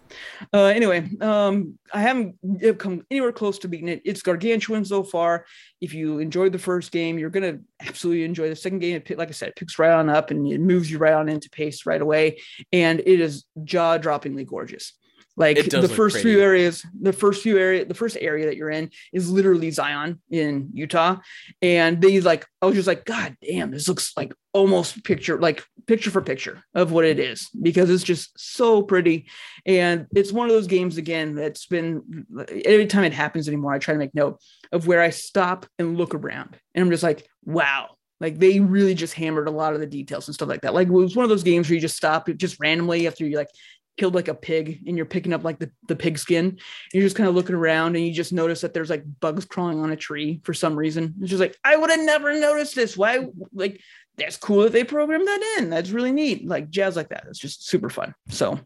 Uh, 0.52 0.64
anyway, 0.64 1.08
um, 1.20 1.78
I 1.92 2.00
haven't 2.00 2.36
come 2.78 3.04
anywhere 3.10 3.32
close 3.32 3.58
to 3.60 3.68
beating 3.68 3.88
it. 3.88 4.02
It's 4.04 4.22
gargantuan 4.22 4.84
so 4.84 5.02
far. 5.02 5.46
If 5.80 5.94
you 5.94 6.18
enjoyed 6.18 6.52
the 6.52 6.58
first 6.58 6.92
game, 6.92 7.18
you're 7.18 7.30
gonna 7.30 7.58
absolutely 7.80 8.24
enjoy 8.24 8.48
the 8.48 8.56
second 8.56 8.80
game. 8.80 9.02
It, 9.04 9.18
like 9.18 9.28
I 9.28 9.32
said, 9.32 9.50
it 9.50 9.56
picks 9.56 9.78
right 9.78 9.92
on 9.92 10.08
up 10.08 10.30
and 10.30 10.46
it 10.46 10.60
moves 10.60 10.90
you 10.90 10.98
right 10.98 11.14
on 11.14 11.28
into 11.28 11.50
pace 11.50 11.86
right 11.86 12.00
away, 12.00 12.38
and 12.72 13.00
it 13.00 13.20
is 13.20 13.44
jaw-droppingly 13.64 14.46
gorgeous. 14.46 14.92
Like 15.36 15.56
the 15.70 15.88
first 15.88 16.14
pretty. 16.14 16.30
few 16.30 16.40
areas, 16.42 16.84
the 17.00 17.12
first 17.12 17.42
few 17.42 17.56
area, 17.56 17.84
the 17.84 17.94
first 17.94 18.18
area 18.20 18.46
that 18.46 18.56
you're 18.56 18.70
in 18.70 18.90
is 19.12 19.30
literally 19.30 19.70
Zion 19.70 20.20
in 20.30 20.70
Utah. 20.74 21.16
And 21.62 22.00
they 22.00 22.20
like, 22.20 22.46
I 22.60 22.66
was 22.66 22.74
just 22.74 22.88
like, 22.88 23.04
God 23.04 23.36
damn, 23.40 23.70
this 23.70 23.88
looks 23.88 24.12
like 24.16 24.34
almost 24.52 25.02
picture, 25.04 25.38
like 25.38 25.64
picture 25.86 26.10
for 26.10 26.20
picture 26.20 26.62
of 26.74 26.92
what 26.92 27.04
it 27.04 27.18
is 27.18 27.48
because 27.60 27.88
it's 27.90 28.02
just 28.02 28.38
so 28.38 28.82
pretty. 28.82 29.28
And 29.64 30.06
it's 30.14 30.32
one 30.32 30.48
of 30.48 30.52
those 30.52 30.66
games 30.66 30.96
again 30.96 31.34
that's 31.34 31.66
been 31.66 32.26
every 32.64 32.86
time 32.86 33.04
it 33.04 33.12
happens 33.12 33.48
anymore, 33.48 33.72
I 33.72 33.78
try 33.78 33.94
to 33.94 33.98
make 33.98 34.14
note 34.14 34.40
of 34.72 34.86
where 34.86 35.00
I 35.00 35.10
stop 35.10 35.64
and 35.78 35.96
look 35.96 36.14
around. 36.14 36.58
And 36.74 36.84
I'm 36.84 36.90
just 36.90 37.02
like, 37.02 37.26
wow, 37.44 37.90
like 38.20 38.38
they 38.38 38.60
really 38.60 38.94
just 38.94 39.14
hammered 39.14 39.48
a 39.48 39.52
lot 39.52 39.72
of 39.72 39.80
the 39.80 39.86
details 39.86 40.28
and 40.28 40.34
stuff 40.34 40.48
like 40.48 40.60
that. 40.62 40.74
Like 40.74 40.88
it 40.88 40.92
was 40.92 41.16
one 41.16 41.24
of 41.24 41.30
those 41.30 41.42
games 41.42 41.68
where 41.68 41.74
you 41.74 41.80
just 41.80 41.96
stop 41.96 42.28
just 42.36 42.58
randomly 42.60 43.06
after 43.06 43.24
you 43.24 43.36
like 43.36 43.50
killed 43.96 44.14
like 44.14 44.28
a 44.28 44.34
pig 44.34 44.80
and 44.86 44.96
you're 44.96 45.06
picking 45.06 45.32
up 45.32 45.44
like 45.44 45.58
the, 45.58 45.70
the 45.88 45.96
pig 45.96 46.18
skin. 46.18 46.58
You're 46.92 47.02
just 47.02 47.16
kind 47.16 47.28
of 47.28 47.34
looking 47.34 47.54
around 47.54 47.96
and 47.96 48.04
you 48.04 48.12
just 48.12 48.32
notice 48.32 48.60
that 48.62 48.72
there's 48.74 48.90
like 48.90 49.04
bugs 49.20 49.44
crawling 49.44 49.80
on 49.80 49.90
a 49.90 49.96
tree 49.96 50.40
for 50.44 50.54
some 50.54 50.76
reason. 50.76 51.14
It's 51.20 51.30
just 51.30 51.40
like, 51.40 51.56
I 51.64 51.76
would 51.76 51.90
have 51.90 52.00
never 52.00 52.38
noticed 52.38 52.74
this. 52.74 52.96
Why? 52.96 53.26
Like, 53.52 53.80
that's 54.16 54.36
cool 54.36 54.62
that 54.62 54.72
they 54.72 54.84
programmed 54.84 55.26
that 55.26 55.56
in. 55.58 55.70
That's 55.70 55.90
really 55.90 56.12
neat. 56.12 56.46
Like 56.46 56.68
jazz 56.68 56.94
like 56.94 57.08
that. 57.08 57.24
It's 57.28 57.38
just 57.38 57.66
super 57.66 57.88
fun. 57.88 58.14
So 58.28 58.60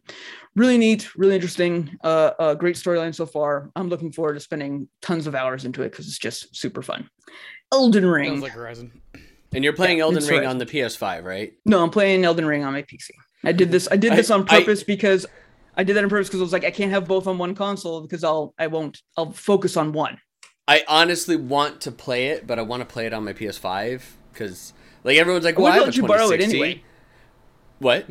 really 0.55 0.77
neat, 0.77 1.15
really 1.15 1.35
interesting. 1.35 1.97
Uh, 2.03 2.31
uh 2.37 2.53
great 2.55 2.75
storyline 2.75 3.15
so 3.15 3.25
far. 3.25 3.71
I'm 3.75 3.87
looking 3.87 4.11
forward 4.11 4.33
to 4.33 4.39
spending 4.41 4.89
tons 5.01 5.27
of 5.27 5.35
hours 5.35 5.65
into 5.65 5.81
it 5.83 5.91
because 5.91 6.07
it's 6.07 6.19
just 6.19 6.55
super 6.55 6.81
fun. 6.81 7.09
Elden 7.71 8.05
Ring. 8.05 8.29
Sounds 8.31 8.41
like 8.41 8.51
Horizon. 8.51 9.01
And 9.53 9.63
you're 9.63 9.73
playing 9.73 9.99
yeah, 9.99 10.03
Elden 10.03 10.25
Ring 10.25 10.39
right. 10.41 10.47
on 10.47 10.57
the 10.57 10.65
PS5, 10.65 11.23
right? 11.23 11.53
No, 11.65 11.81
I'm 11.81 11.89
playing 11.89 12.25
Elden 12.25 12.45
Ring 12.45 12.65
on 12.65 12.73
my 12.73 12.81
PC. 12.81 13.11
I 13.45 13.51
did 13.51 13.71
this. 13.71 13.87
I 13.89 13.97
did 13.97 14.13
this 14.13 14.29
on 14.29 14.45
purpose 14.45 14.81
I, 14.81 14.85
because 14.85 15.25
I 15.75 15.83
did 15.83 15.95
that 15.95 16.03
on 16.03 16.09
purpose 16.09 16.27
because 16.27 16.41
I 16.41 16.43
was 16.43 16.53
like, 16.53 16.65
I 16.65 16.71
can't 16.71 16.91
have 16.91 17.07
both 17.07 17.27
on 17.27 17.37
one 17.37 17.55
console 17.55 18.01
because 18.01 18.23
I'll 18.23 18.53
I 18.57 18.67
won't 18.67 19.01
I'll 19.17 19.31
focus 19.31 19.77
on 19.77 19.93
one. 19.93 20.19
I 20.67 20.83
honestly 20.87 21.35
want 21.35 21.81
to 21.81 21.91
play 21.91 22.27
it, 22.27 22.47
but 22.47 22.57
I 22.57 22.63
want 22.63 22.81
to 22.81 22.85
play 22.85 23.05
it 23.05 23.13
on 23.13 23.23
my 23.23 23.33
PS5 23.33 24.01
because 24.33 24.73
like 25.03 25.17
everyone's 25.17 25.45
like, 25.45 25.59
well, 25.59 25.71
I, 25.71 25.77
would 25.77 25.85
let 25.85 25.97
you 25.97 26.07
borrow 26.07 26.29
it 26.31 26.41
anyway. 26.41 26.83
What? 27.79 28.07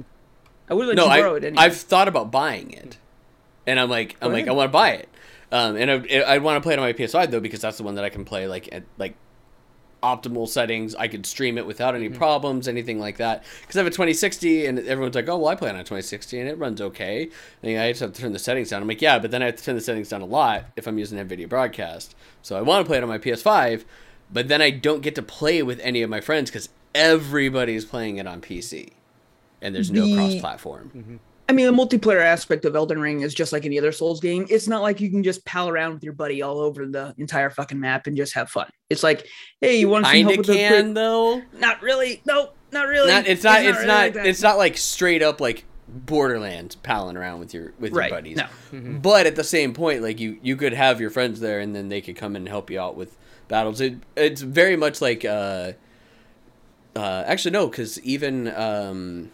I 0.68 0.74
would 0.74 0.86
let 0.86 0.96
no, 0.96 1.04
you 1.04 1.08
borrow 1.08 1.34
I, 1.34 1.36
it 1.38 1.44
anyway. 1.44 1.62
I've 1.64 1.76
thought 1.76 2.06
about 2.06 2.30
buying 2.30 2.70
it, 2.70 2.96
and 3.66 3.80
I'm 3.80 3.90
like, 3.90 4.16
I'm 4.22 4.32
like, 4.32 4.46
I 4.46 4.52
want 4.52 4.68
to 4.68 4.72
buy 4.72 4.90
it. 4.90 5.08
Um, 5.50 5.76
and 5.76 5.90
I, 5.90 6.20
I 6.20 6.38
want 6.38 6.56
to 6.56 6.66
play 6.66 6.74
it 6.74 6.78
on 6.78 6.84
my 6.84 6.92
PS5 6.92 7.30
though 7.30 7.40
because 7.40 7.60
that's 7.60 7.76
the 7.76 7.82
one 7.82 7.96
that 7.96 8.04
I 8.04 8.08
can 8.08 8.24
play 8.24 8.46
like 8.46 8.68
at 8.72 8.84
like 8.98 9.14
optimal 10.04 10.46
settings. 10.46 10.94
I 10.94 11.08
could 11.08 11.24
stream 11.24 11.56
it 11.56 11.66
without 11.66 11.94
any 11.94 12.08
mm-hmm. 12.08 12.18
problems, 12.18 12.68
anything 12.68 13.00
like 13.00 13.16
that. 13.16 13.42
Because 13.62 13.76
I 13.76 13.80
have 13.80 13.86
a 13.86 13.90
2060, 13.90 14.66
and 14.66 14.78
everyone's 14.80 15.14
like, 15.14 15.28
"Oh, 15.28 15.38
well, 15.38 15.48
I 15.48 15.54
play 15.54 15.70
on 15.70 15.76
a 15.76 15.80
2060, 15.80 16.38
and 16.38 16.48
it 16.48 16.58
runs 16.58 16.80
okay." 16.80 17.30
And 17.62 17.80
I 17.80 17.90
just 17.90 18.00
have 18.00 18.12
to 18.12 18.20
turn 18.20 18.32
the 18.32 18.38
settings 18.38 18.70
down. 18.70 18.82
I'm 18.82 18.88
like, 18.88 19.02
"Yeah," 19.02 19.18
but 19.18 19.30
then 19.30 19.42
I 19.42 19.46
have 19.46 19.56
to 19.56 19.64
turn 19.64 19.74
the 19.74 19.80
settings 19.80 20.10
down 20.10 20.20
a 20.20 20.26
lot 20.26 20.66
if 20.76 20.86
I'm 20.86 20.98
using 20.98 21.18
NVIDIA 21.18 21.48
Broadcast. 21.48 22.14
So 22.42 22.56
I 22.56 22.60
want 22.60 22.84
to 22.84 22.88
play 22.88 22.98
it 22.98 23.02
on 23.02 23.08
my 23.08 23.18
PS5, 23.18 23.84
but 24.30 24.48
then 24.48 24.60
I 24.60 24.70
don't 24.70 25.00
get 25.00 25.14
to 25.14 25.22
play 25.22 25.62
with 25.62 25.80
any 25.80 26.02
of 26.02 26.10
my 26.10 26.20
friends 26.20 26.50
because 26.50 26.68
everybody's 26.94 27.84
playing 27.84 28.18
it 28.18 28.26
on 28.26 28.40
PC, 28.40 28.92
and 29.62 29.74
there's 29.74 29.90
no 29.90 30.06
the... 30.06 30.14
cross-platform. 30.14 30.90
Mm-hmm. 30.94 31.16
I 31.48 31.52
mean, 31.52 31.66
the 31.66 31.72
multiplayer 31.72 32.22
aspect 32.22 32.64
of 32.64 32.74
Elden 32.74 33.00
Ring 33.00 33.20
is 33.20 33.34
just 33.34 33.52
like 33.52 33.66
any 33.66 33.78
other 33.78 33.92
Souls 33.92 34.20
game. 34.20 34.46
It's 34.48 34.66
not 34.66 34.80
like 34.80 35.00
you 35.00 35.10
can 35.10 35.22
just 35.22 35.44
pal 35.44 35.68
around 35.68 35.94
with 35.94 36.02
your 36.02 36.14
buddy 36.14 36.40
all 36.40 36.58
over 36.58 36.86
the 36.86 37.14
entire 37.18 37.50
fucking 37.50 37.78
map 37.78 38.06
and 38.06 38.16
just 38.16 38.32
have 38.34 38.48
fun. 38.48 38.70
It's 38.88 39.02
like, 39.02 39.26
hey, 39.60 39.78
you 39.78 39.88
want 39.88 40.06
to 40.06 40.10
help 40.10 40.38
with 40.38 40.46
can, 40.46 40.88
the 40.88 41.00
though? 41.00 41.42
Not 41.58 41.82
really. 41.82 42.22
No, 42.24 42.50
not 42.72 42.88
really. 42.88 43.10
Not, 43.10 43.26
it's, 43.26 43.44
not. 43.44 43.64
It's 43.64 43.76
not. 43.76 43.76
It's 43.76 43.86
not, 43.86 43.86
really 43.86 43.86
not, 43.86 44.16
like 44.16 44.26
it's 44.26 44.42
not 44.42 44.56
like 44.56 44.76
straight 44.78 45.22
up 45.22 45.40
like 45.40 45.64
Borderlands 45.86 46.76
palling 46.76 47.16
around 47.16 47.40
with 47.40 47.52
your 47.52 47.72
with 47.78 47.92
Right, 47.92 48.10
your 48.10 48.18
buddies. 48.18 48.36
no. 48.36 48.46
But 49.00 49.26
at 49.26 49.36
the 49.36 49.44
same 49.44 49.74
point, 49.74 50.02
like 50.02 50.18
you 50.18 50.38
you 50.42 50.56
could 50.56 50.72
have 50.72 51.00
your 51.00 51.10
friends 51.10 51.40
there, 51.40 51.60
and 51.60 51.74
then 51.76 51.88
they 51.88 52.00
could 52.00 52.16
come 52.16 52.36
and 52.36 52.48
help 52.48 52.70
you 52.70 52.80
out 52.80 52.96
with 52.96 53.16
battles. 53.48 53.80
It 53.80 53.98
it's 54.16 54.40
very 54.40 54.76
much 54.76 55.02
like 55.02 55.24
uh, 55.24 55.72
uh 56.96 57.24
actually 57.26 57.52
no, 57.52 57.68
because 57.68 58.00
even 58.00 58.48
um, 58.54 59.30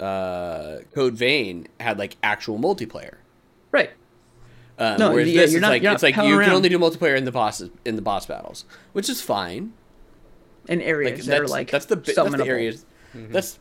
uh, 0.00 0.78
Code 0.94 1.14
Vein 1.14 1.68
had 1.78 1.98
like 1.98 2.16
actual 2.22 2.58
multiplayer. 2.58 3.16
Right. 3.72 3.90
Um, 4.78 4.98
No, 4.98 5.12
whereas 5.12 5.28
yeah, 5.30 5.42
this 5.42 5.52
you're 5.52 5.58
is 5.58 5.62
not- 5.62 5.68
like 5.70 5.82
you're 5.82 5.92
it's 5.92 6.02
not 6.02 6.06
like 6.08 6.14
palling 6.14 6.30
you 6.32 6.38
can 6.40 6.50
only 6.50 6.68
do 6.68 6.78
multiplayer 6.78 7.16
in 7.16 7.24
the 7.24 7.32
bosses 7.32 7.70
in 7.84 7.96
the 7.96 8.02
boss 8.02 8.26
battles, 8.26 8.64
which 8.92 9.08
is 9.08 9.20
fine. 9.20 9.72
And 10.68 10.80
areas 10.82 11.20
Like 11.20 11.26
that 11.26 11.40
are 11.42 11.48
like 11.48 11.70
that's 11.70 11.86
the 11.86 11.96
that's 11.96 12.14
the 12.14 12.22
summonable. 12.22 12.46
areas 12.46 12.84
that's 13.14 13.58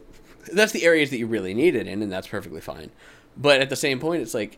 that's 0.53 0.71
the 0.71 0.83
areas 0.83 1.09
that 1.09 1.17
you 1.17 1.27
really 1.27 1.53
need 1.53 1.75
it 1.75 1.87
in, 1.87 2.01
and 2.01 2.11
that's 2.11 2.27
perfectly 2.27 2.61
fine. 2.61 2.91
But 3.37 3.61
at 3.61 3.69
the 3.69 3.75
same 3.75 3.99
point, 3.99 4.21
it's 4.21 4.33
like 4.33 4.57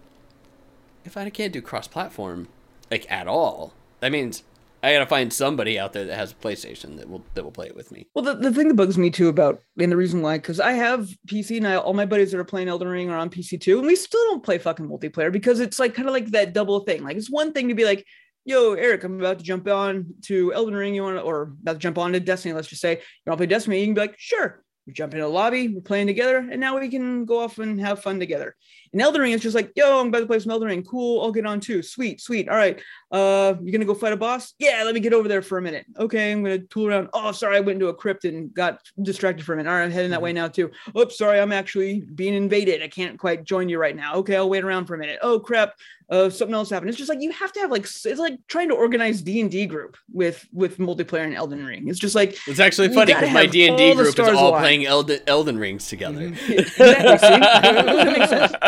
if 1.05 1.17
I 1.17 1.29
can't 1.29 1.53
do 1.53 1.61
cross 1.61 1.87
platform 1.87 2.47
like 2.89 3.09
at 3.11 3.27
all, 3.27 3.73
that 4.01 4.11
means 4.11 4.43
I 4.83 4.93
gotta 4.93 5.05
find 5.05 5.31
somebody 5.31 5.77
out 5.77 5.93
there 5.93 6.05
that 6.05 6.15
has 6.15 6.31
a 6.31 6.35
PlayStation 6.35 6.97
that 6.97 7.07
will 7.09 7.23
that 7.35 7.43
will 7.43 7.51
play 7.51 7.67
it 7.67 7.75
with 7.75 7.91
me. 7.91 8.07
Well, 8.15 8.25
the, 8.25 8.35
the 8.35 8.51
thing 8.51 8.67
that 8.67 8.75
bugs 8.75 8.97
me 8.97 9.11
too 9.11 9.27
about, 9.27 9.61
and 9.79 9.91
the 9.91 9.97
reason 9.97 10.21
why, 10.21 10.37
because 10.37 10.59
I 10.59 10.71
have 10.73 11.09
PC 11.27 11.57
and 11.57 11.67
I, 11.67 11.75
all 11.75 11.93
my 11.93 12.05
buddies 12.05 12.31
that 12.31 12.39
are 12.39 12.43
playing 12.43 12.67
Elden 12.67 12.87
Ring 12.87 13.09
are 13.09 13.17
on 13.17 13.29
PC 13.29 13.61
too, 13.61 13.77
and 13.77 13.87
we 13.87 13.95
still 13.95 14.23
don't 14.29 14.43
play 14.43 14.57
fucking 14.57 14.87
multiplayer 14.87 15.31
because 15.31 15.59
it's 15.59 15.79
like 15.79 15.93
kind 15.93 16.07
of 16.07 16.13
like 16.13 16.27
that 16.31 16.53
double 16.53 16.79
thing. 16.79 17.03
Like 17.03 17.17
it's 17.17 17.29
one 17.29 17.53
thing 17.53 17.67
to 17.69 17.75
be 17.75 17.85
like, 17.85 18.05
"Yo, 18.45 18.73
Eric, 18.73 19.03
I'm 19.03 19.19
about 19.19 19.37
to 19.37 19.43
jump 19.43 19.67
on 19.67 20.15
to 20.23 20.51
Elden 20.53 20.75
Ring. 20.75 20.95
You 20.95 21.03
want 21.03 21.17
to, 21.17 21.21
or 21.21 21.53
about 21.61 21.73
to 21.73 21.79
jump 21.79 21.99
on 21.99 22.13
to 22.13 22.19
Destiny? 22.19 22.53
Let's 22.53 22.67
just 22.67 22.81
say 22.81 22.93
you 22.93 23.29
want 23.29 23.37
to 23.37 23.45
play 23.45 23.47
Destiny. 23.47 23.79
You 23.79 23.85
can 23.85 23.93
be 23.93 24.01
like, 24.01 24.15
sure. 24.17 24.63
We 24.87 24.93
jump 24.93 25.13
in 25.13 25.19
a 25.19 25.27
lobby, 25.27 25.67
we're 25.67 25.81
playing 25.81 26.07
together, 26.07 26.37
and 26.37 26.59
now 26.59 26.79
we 26.79 26.89
can 26.89 27.25
go 27.25 27.39
off 27.39 27.59
and 27.59 27.79
have 27.79 28.01
fun 28.01 28.19
together. 28.19 28.55
In 28.93 28.99
Elden 28.99 29.21
Ring, 29.21 29.31
it's 29.31 29.43
just 29.43 29.55
like, 29.55 29.71
yo, 29.75 30.01
I'm 30.01 30.07
about 30.07 30.19
to 30.19 30.25
play 30.25 30.37
some 30.39 30.51
Elden 30.51 30.67
Ring. 30.67 30.83
Cool, 30.83 31.21
I'll 31.21 31.31
get 31.31 31.45
on 31.45 31.59
too. 31.61 31.81
Sweet, 31.81 32.19
sweet. 32.19 32.49
All 32.49 32.57
right. 32.57 32.81
Uh, 33.09 33.55
you're 33.61 33.71
gonna 33.71 33.85
go 33.85 33.93
fight 33.93 34.13
a 34.13 34.17
boss? 34.17 34.53
Yeah, 34.59 34.83
let 34.85 34.93
me 34.93 34.99
get 35.01 35.13
over 35.13 35.27
there 35.27 35.41
for 35.41 35.57
a 35.57 35.61
minute. 35.61 35.85
Okay, 35.97 36.31
I'm 36.31 36.43
gonna 36.43 36.59
tool 36.59 36.87
around. 36.87 37.09
Oh, 37.13 37.31
sorry, 37.31 37.57
I 37.57 37.59
went 37.59 37.75
into 37.75 37.87
a 37.87 37.93
crypt 37.93 38.25
and 38.25 38.53
got 38.53 38.79
distracted 39.01 39.45
for 39.45 39.53
a 39.53 39.57
minute. 39.57 39.69
All 39.69 39.75
right, 39.75 39.83
I'm 39.83 39.91
heading 39.91 40.11
that 40.11 40.21
way 40.21 40.31
now 40.33 40.47
too. 40.47 40.71
Oops, 40.97 41.17
sorry, 41.17 41.39
I'm 41.39 41.51
actually 41.51 42.01
being 42.15 42.33
invaded. 42.33 42.81
I 42.81 42.87
can't 42.87 43.17
quite 43.19 43.43
join 43.43 43.67
you 43.69 43.79
right 43.79 43.95
now. 43.95 44.15
Okay, 44.15 44.35
I'll 44.37 44.49
wait 44.49 44.63
around 44.63 44.85
for 44.85 44.95
a 44.95 44.97
minute. 44.97 45.19
Oh 45.21 45.39
crap, 45.41 45.73
uh, 46.09 46.29
something 46.29 46.55
else 46.55 46.69
happened. 46.69 46.87
It's 46.89 46.97
just 46.97 47.09
like 47.09 47.21
you 47.21 47.31
have 47.31 47.51
to 47.53 47.59
have 47.59 47.69
like 47.71 47.83
it's 47.83 48.05
like 48.05 48.35
trying 48.47 48.69
to 48.69 48.75
organize 48.75 49.21
D 49.21 49.41
and 49.41 49.51
D 49.51 49.65
group 49.65 49.97
with 50.13 50.47
with 50.53 50.77
multiplayer 50.77 51.25
in 51.27 51.33
Elden 51.33 51.65
Ring. 51.65 51.89
It's 51.89 51.99
just 51.99 52.15
like 52.15 52.37
It's 52.47 52.59
actually 52.61 52.93
funny 52.93 53.13
because 53.13 53.33
my 53.33 53.45
D 53.45 53.67
and 53.67 53.77
D 53.77 53.93
group 53.93 54.07
is 54.07 54.19
all 54.19 54.49
aligned. 54.51 54.61
playing 54.63 54.85
Elden, 54.85 55.19
Elden 55.27 55.57
Rings 55.59 55.87
together. 55.89 56.21
exactly. 56.47 56.57
That 56.81 58.17
makes 58.17 58.29
sense. 58.29 58.53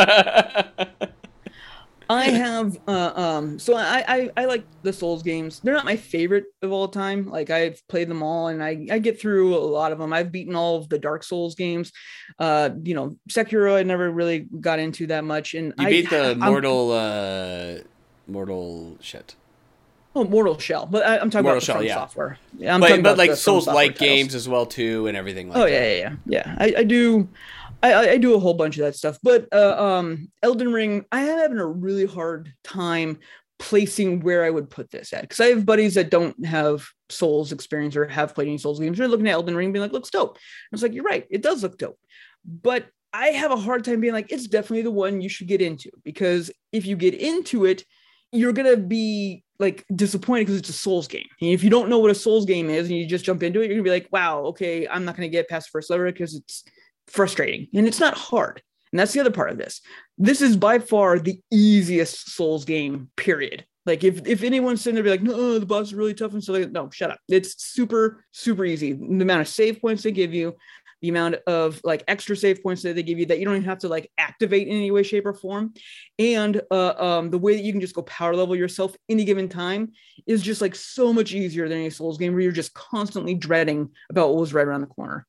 I 2.10 2.26
have 2.26 2.78
uh, 2.88 3.14
um 3.16 3.58
so 3.58 3.76
I, 3.76 4.04
I 4.08 4.30
I 4.36 4.46
like 4.46 4.66
the 4.84 4.92
Souls 4.92 5.24
games. 5.24 5.62
They're 5.62 5.74
not 5.74 5.86
my 5.86 5.96
favorite 5.96 6.46
of 6.62 6.72
all 6.72 6.88
time. 6.90 7.30
Like 7.30 7.50
I've 7.50 7.82
played 7.88 8.10
them 8.10 8.22
all 8.22 8.50
and 8.50 8.62
I 8.62 8.86
I 8.92 9.00
get 9.00 9.20
through 9.20 9.56
a 9.56 9.58
lot 9.58 9.92
of 9.94 10.00
them. 10.00 10.12
I've 10.12 10.32
beaten 10.32 10.54
all 10.54 10.76
of 10.78 10.90
the 10.90 11.00
Dark 11.00 11.24
Souls 11.24 11.56
games. 11.56 11.92
Uh 12.38 12.72
you 12.84 12.94
know, 12.94 13.16
Sekiro 13.30 13.76
I 13.76 13.84
never 13.84 14.12
really 14.12 14.40
got 14.60 14.80
into 14.80 15.08
that 15.08 15.24
much 15.24 15.54
and 15.54 15.74
You 15.80 15.88
I 15.88 15.90
beat 15.90 16.10
the 16.10 16.24
I'm- 16.30 16.40
mortal 16.40 16.92
uh 16.92 17.76
mortal 18.28 18.98
shit. 19.02 19.36
oh, 20.16 20.24
Mortal 20.26 20.58
Shell, 20.60 20.86
but 20.88 21.04
I, 21.06 21.18
I'm 21.18 21.30
talking 21.30 21.44
Mortal 21.46 21.58
about 21.58 21.60
the 21.62 21.66
Shell, 21.66 21.84
yeah. 21.84 21.96
software. 21.96 22.38
Yeah, 22.58 22.76
I'm 22.76 22.80
but 22.82 22.90
talking 22.90 23.04
but 23.04 23.14
about 23.14 23.18
like 23.28 23.36
Souls 23.38 23.66
like 23.66 23.98
games 23.98 24.36
as 24.36 24.48
well 24.48 24.66
too, 24.66 25.08
and 25.08 25.18
everything 25.18 25.50
like 25.50 25.58
oh 25.58 25.62
that. 25.64 25.72
yeah 25.72 25.82
yeah 25.88 25.96
yeah 25.98 26.16
yeah 26.26 26.56
I, 26.60 26.74
I 26.80 26.84
do 26.84 27.28
I, 27.84 28.12
I 28.12 28.18
do 28.18 28.34
a 28.34 28.40
whole 28.40 28.56
bunch 28.56 28.78
of 28.78 28.86
that 28.86 28.96
stuff 28.96 29.18
but 29.22 29.48
uh, 29.52 29.76
um 29.78 30.32
elden 30.42 30.74
ring 30.74 31.06
i 31.12 31.22
am 31.22 31.38
having 31.38 31.60
a 31.60 31.68
really 31.68 32.06
hard 32.06 32.52
time 32.64 33.20
placing 33.60 34.22
where 34.22 34.44
i 34.44 34.50
would 34.50 34.70
put 34.70 34.90
this 34.90 35.14
at 35.14 35.22
because 35.22 35.40
i 35.40 35.48
have 35.48 35.66
buddies 35.66 35.96
that 35.96 36.10
don't 36.10 36.46
have 36.46 36.86
souls 37.14 37.52
experience 37.52 37.96
or 37.96 38.08
have 38.08 38.36
played 38.36 38.48
any 38.48 38.58
souls 38.58 38.80
games. 38.80 38.98
They're 38.98 39.08
looking 39.08 39.28
at 39.28 39.34
elden 39.34 39.56
ring 39.56 39.72
being 39.72 39.82
like 39.82 39.94
looks 39.94 40.10
dope. 40.10 40.38
I 40.38 40.40
was 40.72 40.84
like 40.84 40.94
you're 40.94 41.04
right. 41.04 41.26
It 41.30 41.42
does 41.42 41.64
look 41.64 41.78
dope. 41.78 42.00
But 42.46 42.88
i 43.16 43.28
have 43.28 43.52
a 43.52 43.56
hard 43.56 43.86
time 43.86 44.02
being 44.02 44.14
like 44.14 44.32
it's 44.32 44.48
definitely 44.48 44.82
the 44.82 44.90
one 44.90 45.22
you 45.22 45.30
should 45.30 45.48
get 45.48 45.62
into 45.62 45.92
because 46.04 46.50
if 46.72 46.88
you 46.88 46.96
get 46.96 47.14
into 47.14 47.64
it 47.66 47.86
you're 48.32 48.52
gonna 48.52 48.76
be 48.76 49.44
like 49.60 49.86
disappointed 49.96 50.48
because 50.48 50.58
it's 50.60 50.70
a 50.70 50.74
Souls 50.74 51.08
game. 51.08 51.28
And 51.40 51.52
if 51.52 51.64
you 51.64 51.70
don't 51.70 51.88
know 51.88 52.00
what 52.00 52.10
a 52.10 52.16
Souls 52.16 52.46
game 52.46 52.72
is 52.72 52.90
and 52.90 52.98
you 52.98 53.06
just 53.06 53.24
jump 53.24 53.44
into 53.44 53.62
it, 53.62 53.68
you're 53.68 53.76
gonna 53.76 53.84
be 53.84 53.92
like, 53.92 54.10
wow, 54.12 54.40
okay, 54.46 54.88
I'm 54.88 55.06
not 55.06 55.16
gonna 55.16 55.28
get 55.28 55.48
past 55.48 55.68
the 55.68 55.78
first 55.78 55.92
level 55.92 56.08
because 56.08 56.34
it's 56.34 56.64
frustrating 57.08 57.68
and 57.74 57.88
it's 57.88 58.00
not 58.00 58.16
hard. 58.16 58.62
And 58.92 59.00
that's 59.00 59.14
the 59.14 59.20
other 59.20 59.32
part 59.32 59.50
of 59.50 59.58
this. 59.58 59.82
This 60.18 60.42
is 60.42 60.56
by 60.56 60.80
far 60.80 61.18
the 61.18 61.40
easiest 61.52 62.36
Souls 62.36 62.64
game, 62.64 63.10
period. 63.16 63.66
Like 63.86 64.04
if, 64.04 64.26
if 64.28 64.44
anyone's 64.44 64.82
sitting 64.82 64.96
there 64.96 65.04
be 65.04 65.10
like, 65.10 65.24
no, 65.24 65.60
the 65.60 65.66
boss 65.66 65.88
is 65.88 65.94
really 65.94 66.14
tough 66.14 66.34
and 66.34 66.44
so 66.44 66.54
like 66.54 66.72
no, 66.72 66.90
shut 66.92 67.12
up. 67.12 67.20
It's 67.28 67.62
super, 67.62 68.24
super 68.32 68.64
easy. 68.64 68.94
The 68.94 69.24
amount 69.24 69.42
of 69.42 69.48
save 69.48 69.82
points 69.82 70.04
they 70.04 70.12
give 70.12 70.34
you, 70.34 70.56
the 71.04 71.10
amount 71.10 71.36
of 71.48 71.82
like 71.84 72.02
extra 72.08 72.34
save 72.34 72.64
points 72.64 72.82
that 72.84 72.96
they 72.96 73.04
give 73.04 73.20
you 73.20 73.26
that 73.26 73.38
you 73.38 73.44
don't 73.44 73.58
even 73.58 73.68
have 73.68 73.80
to 73.80 73.90
like 73.90 74.10
activate 74.18 74.70
in 74.70 74.78
any 74.78 74.90
way, 74.90 75.04
shape, 75.04 75.26
or 75.26 75.34
form. 75.34 75.74
And 76.18 76.62
uh, 76.72 76.94
um, 76.94 77.30
the 77.30 77.38
way 77.38 77.56
that 77.56 77.64
you 77.64 77.74
can 77.74 77.82
just 77.82 77.94
go 77.94 78.04
power 78.04 78.34
level 78.34 78.56
yourself 78.56 78.96
any 79.10 79.26
given 79.26 79.50
time 79.50 79.92
is 80.26 80.42
just 80.42 80.62
like 80.62 80.76
so 80.76 81.12
much 81.12 81.34
easier 81.34 81.68
than 81.68 81.80
any 81.80 81.90
Souls 81.90 82.18
game 82.18 82.32
where 82.32 82.42
you're 82.42 82.54
just 82.54 82.74
constantly 82.74 83.36
dreading 83.36 83.90
about 84.10 84.30
what 84.30 84.40
was 84.40 84.54
right 84.54 84.66
around 84.66 84.80
the 84.80 84.88
corner. 84.88 85.28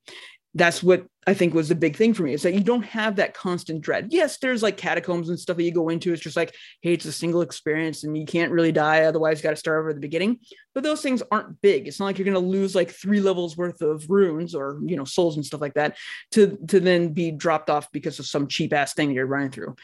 That's 0.54 0.82
what 0.82 1.06
I 1.26 1.34
think 1.34 1.52
was 1.52 1.68
the 1.68 1.74
big 1.74 1.96
thing 1.96 2.14
for 2.14 2.22
me 2.22 2.32
is 2.32 2.42
that 2.42 2.54
you 2.54 2.60
don't 2.60 2.84
have 2.84 3.16
that 3.16 3.34
constant 3.34 3.80
dread. 3.80 4.08
Yes, 4.10 4.38
there's 4.38 4.62
like 4.62 4.76
catacombs 4.76 5.28
and 5.28 5.38
stuff 5.38 5.56
that 5.56 5.62
you 5.62 5.72
go 5.72 5.88
into. 5.88 6.12
It's 6.12 6.22
just 6.22 6.36
like, 6.36 6.54
hey, 6.80 6.92
it's 6.92 7.06
a 7.06 7.12
single 7.12 7.42
experience 7.42 8.04
and 8.04 8.16
you 8.16 8.24
can't 8.24 8.52
really 8.52 8.70
die. 8.70 9.02
Otherwise, 9.02 9.38
you 9.38 9.42
got 9.42 9.50
to 9.50 9.56
start 9.56 9.80
over 9.80 9.90
at 9.90 9.96
the 9.96 10.00
beginning. 10.00 10.38
But 10.74 10.84
those 10.84 11.02
things 11.02 11.22
aren't 11.30 11.60
big. 11.60 11.88
It's 11.88 11.98
not 11.98 12.06
like 12.06 12.18
you're 12.18 12.24
going 12.24 12.34
to 12.34 12.40
lose 12.40 12.74
like 12.74 12.90
three 12.90 13.20
levels 13.20 13.56
worth 13.56 13.80
of 13.80 14.08
runes 14.08 14.54
or, 14.54 14.78
you 14.84 14.96
know, 14.96 15.04
souls 15.04 15.36
and 15.36 15.44
stuff 15.44 15.60
like 15.60 15.74
that 15.74 15.96
to, 16.32 16.58
to 16.68 16.78
then 16.78 17.12
be 17.12 17.30
dropped 17.30 17.70
off 17.70 17.90
because 17.90 18.18
of 18.18 18.26
some 18.26 18.46
cheap 18.46 18.72
ass 18.72 18.94
thing 18.94 19.10
you're 19.10 19.26
running 19.26 19.50
through 19.50 19.74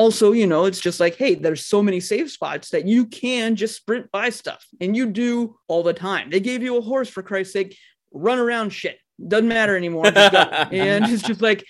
also, 0.00 0.32
you 0.32 0.46
know, 0.46 0.64
it's 0.64 0.80
just 0.80 0.98
like, 0.98 1.16
hey, 1.16 1.34
there's 1.34 1.66
so 1.66 1.82
many 1.82 2.00
save 2.00 2.30
spots 2.30 2.70
that 2.70 2.86
you 2.86 3.04
can 3.04 3.54
just 3.54 3.76
sprint 3.76 4.10
by 4.10 4.30
stuff 4.30 4.64
and 4.80 4.96
you 4.96 5.04
do 5.04 5.58
all 5.68 5.82
the 5.82 5.92
time. 5.92 6.30
They 6.30 6.40
gave 6.40 6.62
you 6.62 6.78
a 6.78 6.80
horse 6.80 7.10
for 7.10 7.22
Christ's 7.22 7.52
sake, 7.52 7.76
run 8.10 8.38
around 8.38 8.70
shit. 8.70 8.98
Doesn't 9.26 9.48
matter 9.48 9.76
anymore. 9.76 10.10
Just 10.10 10.34
and 10.72 11.04
it's 11.06 11.22
just 11.22 11.42
like, 11.42 11.64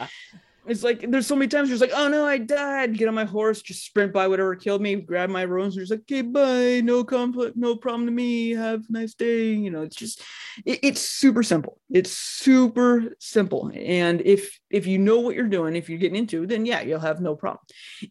it's 0.67 0.85
like 0.85 1.11
there's 1.11 1.27
so 1.27 1.35
many 1.35 1.49
times 1.49 1.69
you're 1.69 1.79
just 1.79 1.91
like, 1.91 1.99
oh 1.99 2.09
no, 2.09 2.25
I 2.27 2.39
died. 2.39 2.97
Get 2.97 3.09
on 3.09 3.15
my 3.15 3.25
horse, 3.25 3.61
just 3.63 3.85
sprint 3.85 4.13
by 4.13 4.29
whatever 4.29 4.55
killed 4.55 4.83
me, 4.83 4.95
grab 4.95 5.31
my 5.31 5.43
runes, 5.43 5.77
and 5.77 5.83
just 5.83 5.91
like, 5.91 6.01
okay, 6.03 6.23
bye, 6.23 6.81
no 6.85 7.03
conflict, 7.03 7.57
no 7.57 7.77
problem 7.77 8.07
to 8.07 8.13
me. 8.13 8.51
Have 8.51 8.85
a 8.89 8.93
nice 8.93 9.15
day. 9.15 9.53
You 9.53 9.71
know, 9.71 9.83
it's 9.83 9.97
just 9.97 10.23
it- 10.65 10.81
it's 10.83 11.01
super 11.01 11.43
simple. 11.43 11.81
It's 11.91 12.13
super 12.13 13.15
simple. 13.19 13.73
And 13.75 14.21
if 14.21 14.61
if 14.71 14.87
you 14.87 14.99
know 14.99 15.19
what 15.19 15.35
you're 15.35 15.49
doing, 15.49 15.75
if 15.75 15.89
you're 15.89 15.99
getting 15.99 16.19
into, 16.19 16.47
then 16.47 16.67
yeah, 16.67 16.83
you'll 16.83 17.01
have 17.01 17.21
no 17.21 17.35
problem. 17.35 17.65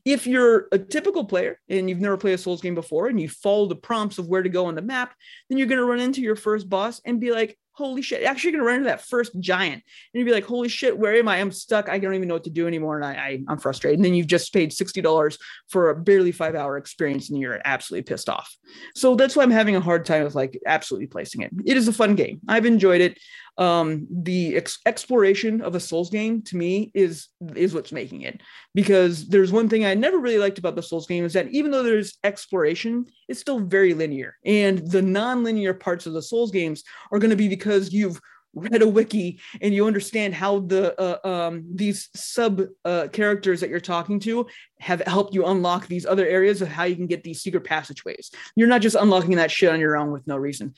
If 0.03 0.27
you're 0.27 0.67
a 0.71 0.79
typical 0.79 1.25
player 1.25 1.59
and 1.69 1.87
you've 1.89 2.01
never 2.01 2.17
played 2.17 2.33
a 2.33 2.37
Souls 2.37 2.61
game 2.61 2.75
before 2.75 3.07
and 3.07 3.21
you 3.21 3.29
follow 3.29 3.67
the 3.67 3.75
prompts 3.75 4.17
of 4.17 4.27
where 4.27 4.43
to 4.43 4.49
go 4.49 4.65
on 4.65 4.75
the 4.75 4.81
map, 4.81 5.13
then 5.49 5.57
you're 5.59 5.67
gonna 5.67 5.85
run 5.85 5.99
into 5.99 6.21
your 6.21 6.35
first 6.35 6.67
boss 6.67 6.99
and 7.05 7.21
be 7.21 7.31
like, 7.31 7.57
holy 7.79 8.01
shit. 8.01 8.23
Actually, 8.23 8.51
you're 8.51 8.59
gonna 8.59 8.67
run 8.67 8.77
into 8.77 8.89
that 8.89 9.01
first 9.01 9.31
giant 9.39 9.73
and 9.73 9.83
you'd 10.13 10.25
be 10.25 10.31
like, 10.31 10.45
holy 10.45 10.67
shit, 10.69 10.97
where 10.97 11.15
am 11.15 11.27
I? 11.27 11.37
I'm 11.37 11.51
stuck. 11.51 11.89
I 11.89 11.97
don't 11.97 12.13
even 12.13 12.27
know 12.27 12.35
what 12.35 12.43
to 12.43 12.49
do 12.49 12.67
anymore. 12.67 12.97
And 12.97 13.05
I, 13.05 13.13
I 13.13 13.43
I'm 13.47 13.57
frustrated. 13.57 13.97
And 13.97 14.05
then 14.05 14.13
you've 14.13 14.27
just 14.27 14.53
paid 14.53 14.71
$60 14.71 15.37
for 15.69 15.89
a 15.89 15.95
barely 15.95 16.33
five 16.33 16.55
hour 16.55 16.77
experience 16.77 17.29
and 17.29 17.39
you're 17.39 17.61
absolutely 17.63 18.03
pissed 18.03 18.29
off. 18.29 18.53
So 18.95 19.15
that's 19.15 19.35
why 19.35 19.43
I'm 19.43 19.51
having 19.51 19.77
a 19.77 19.81
hard 19.81 20.05
time 20.05 20.25
with 20.25 20.35
like 20.35 20.59
absolutely 20.65 21.07
placing 21.07 21.41
it. 21.41 21.51
It 21.65 21.77
is 21.77 21.87
a 21.87 21.93
fun 21.93 22.15
game. 22.15 22.41
I've 22.47 22.65
enjoyed 22.65 23.01
it. 23.01 23.17
Um, 23.59 24.07
the 24.09 24.55
ex- 24.55 24.79
exploration 24.85 25.61
of 25.61 25.75
a 25.75 25.79
Souls 25.79 26.09
game 26.09 26.41
to 26.43 26.55
me 26.55 26.91
is 26.93 27.27
is 27.55 27.73
what's 27.73 27.91
making 27.91 28.21
it 28.21 28.41
because 28.73 29.27
there's 29.27 29.51
one 29.51 29.67
thing 29.67 29.85
I 29.85 29.93
never 29.93 30.17
really 30.17 30.39
liked 30.39 30.59
about 30.59 30.75
the 30.75 30.81
Souls 30.81 31.05
game 31.05 31.25
is 31.25 31.33
that 31.33 31.49
even 31.49 31.69
though 31.69 31.83
there's 31.83 32.17
exploration, 32.23 33.05
it's 33.27 33.41
still 33.41 33.59
very 33.59 33.93
linear. 33.93 34.37
And 34.45 34.89
the 34.89 35.01
non-linear 35.01 35.73
parts 35.73 36.05
of 36.05 36.13
the 36.13 36.21
Souls 36.21 36.51
games 36.51 36.83
are 37.11 37.19
going 37.19 37.31
to 37.31 37.35
be 37.35 37.49
because 37.49 37.93
you've 37.93 38.19
read 38.53 38.81
a 38.81 38.87
wiki 38.87 39.39
and 39.61 39.73
you 39.73 39.85
understand 39.85 40.33
how 40.33 40.59
the 40.59 40.99
uh, 40.99 41.27
um, 41.27 41.65
these 41.73 42.09
sub 42.15 42.61
uh, 42.85 43.07
characters 43.11 43.59
that 43.59 43.69
you're 43.69 43.79
talking 43.79 44.19
to 44.21 44.47
have 44.79 45.01
helped 45.01 45.33
you 45.33 45.45
unlock 45.45 45.87
these 45.87 46.05
other 46.05 46.25
areas 46.25 46.61
of 46.61 46.67
how 46.67 46.83
you 46.83 46.95
can 46.95 47.07
get 47.07 47.23
these 47.23 47.41
secret 47.41 47.63
passageways. 47.63 48.31
You're 48.55 48.67
not 48.67 48.81
just 48.81 48.95
unlocking 48.95 49.35
that 49.35 49.51
shit 49.51 49.71
on 49.71 49.79
your 49.79 49.97
own 49.97 50.11
with 50.11 50.25
no 50.27 50.37
reason. 50.37 50.73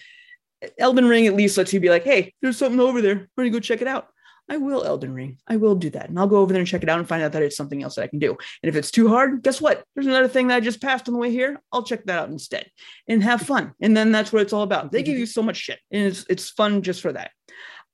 Elden 0.77 1.07
Ring 1.07 1.27
at 1.27 1.35
least 1.35 1.57
lets 1.57 1.73
you 1.73 1.79
be 1.79 1.89
like, 1.89 2.03
hey, 2.03 2.33
there's 2.41 2.57
something 2.57 2.79
over 2.79 3.01
there. 3.01 3.15
Why 3.15 3.27
don't 3.37 3.45
you 3.45 3.51
go 3.51 3.59
check 3.59 3.81
it 3.81 3.87
out? 3.87 4.07
I 4.49 4.57
will 4.57 4.83
Elden 4.83 5.13
Ring. 5.13 5.37
I 5.47 5.55
will 5.55 5.75
do 5.75 5.89
that. 5.91 6.09
And 6.09 6.19
I'll 6.19 6.27
go 6.27 6.37
over 6.37 6.51
there 6.51 6.59
and 6.59 6.67
check 6.67 6.83
it 6.83 6.89
out 6.89 6.99
and 6.99 7.07
find 7.07 7.23
out 7.23 7.31
that 7.31 7.41
it's 7.41 7.55
something 7.55 7.81
else 7.81 7.95
that 7.95 8.03
I 8.03 8.07
can 8.07 8.19
do. 8.19 8.31
And 8.31 8.69
if 8.69 8.75
it's 8.75 8.91
too 8.91 9.07
hard, 9.07 9.43
guess 9.43 9.61
what? 9.61 9.83
There's 9.95 10.07
another 10.07 10.27
thing 10.27 10.47
that 10.47 10.57
I 10.57 10.59
just 10.59 10.81
passed 10.81 11.07
on 11.07 11.13
the 11.13 11.19
way 11.19 11.31
here. 11.31 11.61
I'll 11.71 11.83
check 11.83 12.03
that 12.05 12.19
out 12.19 12.29
instead 12.29 12.69
and 13.07 13.23
have 13.23 13.41
fun. 13.41 13.73
And 13.81 13.95
then 13.95 14.11
that's 14.11 14.33
what 14.33 14.41
it's 14.41 14.51
all 14.51 14.63
about. 14.63 14.91
They 14.91 15.03
give 15.03 15.17
you 15.17 15.25
so 15.25 15.41
much 15.41 15.55
shit. 15.55 15.79
And 15.89 16.05
it's 16.05 16.25
it's 16.29 16.49
fun 16.49 16.81
just 16.81 17.01
for 17.01 17.13
that. 17.13 17.31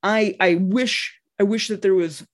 I 0.02 0.36
I 0.40 0.56
wish 0.56 1.16
I 1.38 1.44
wish 1.44 1.68
that 1.68 1.80
there 1.80 1.94
was 1.94 2.26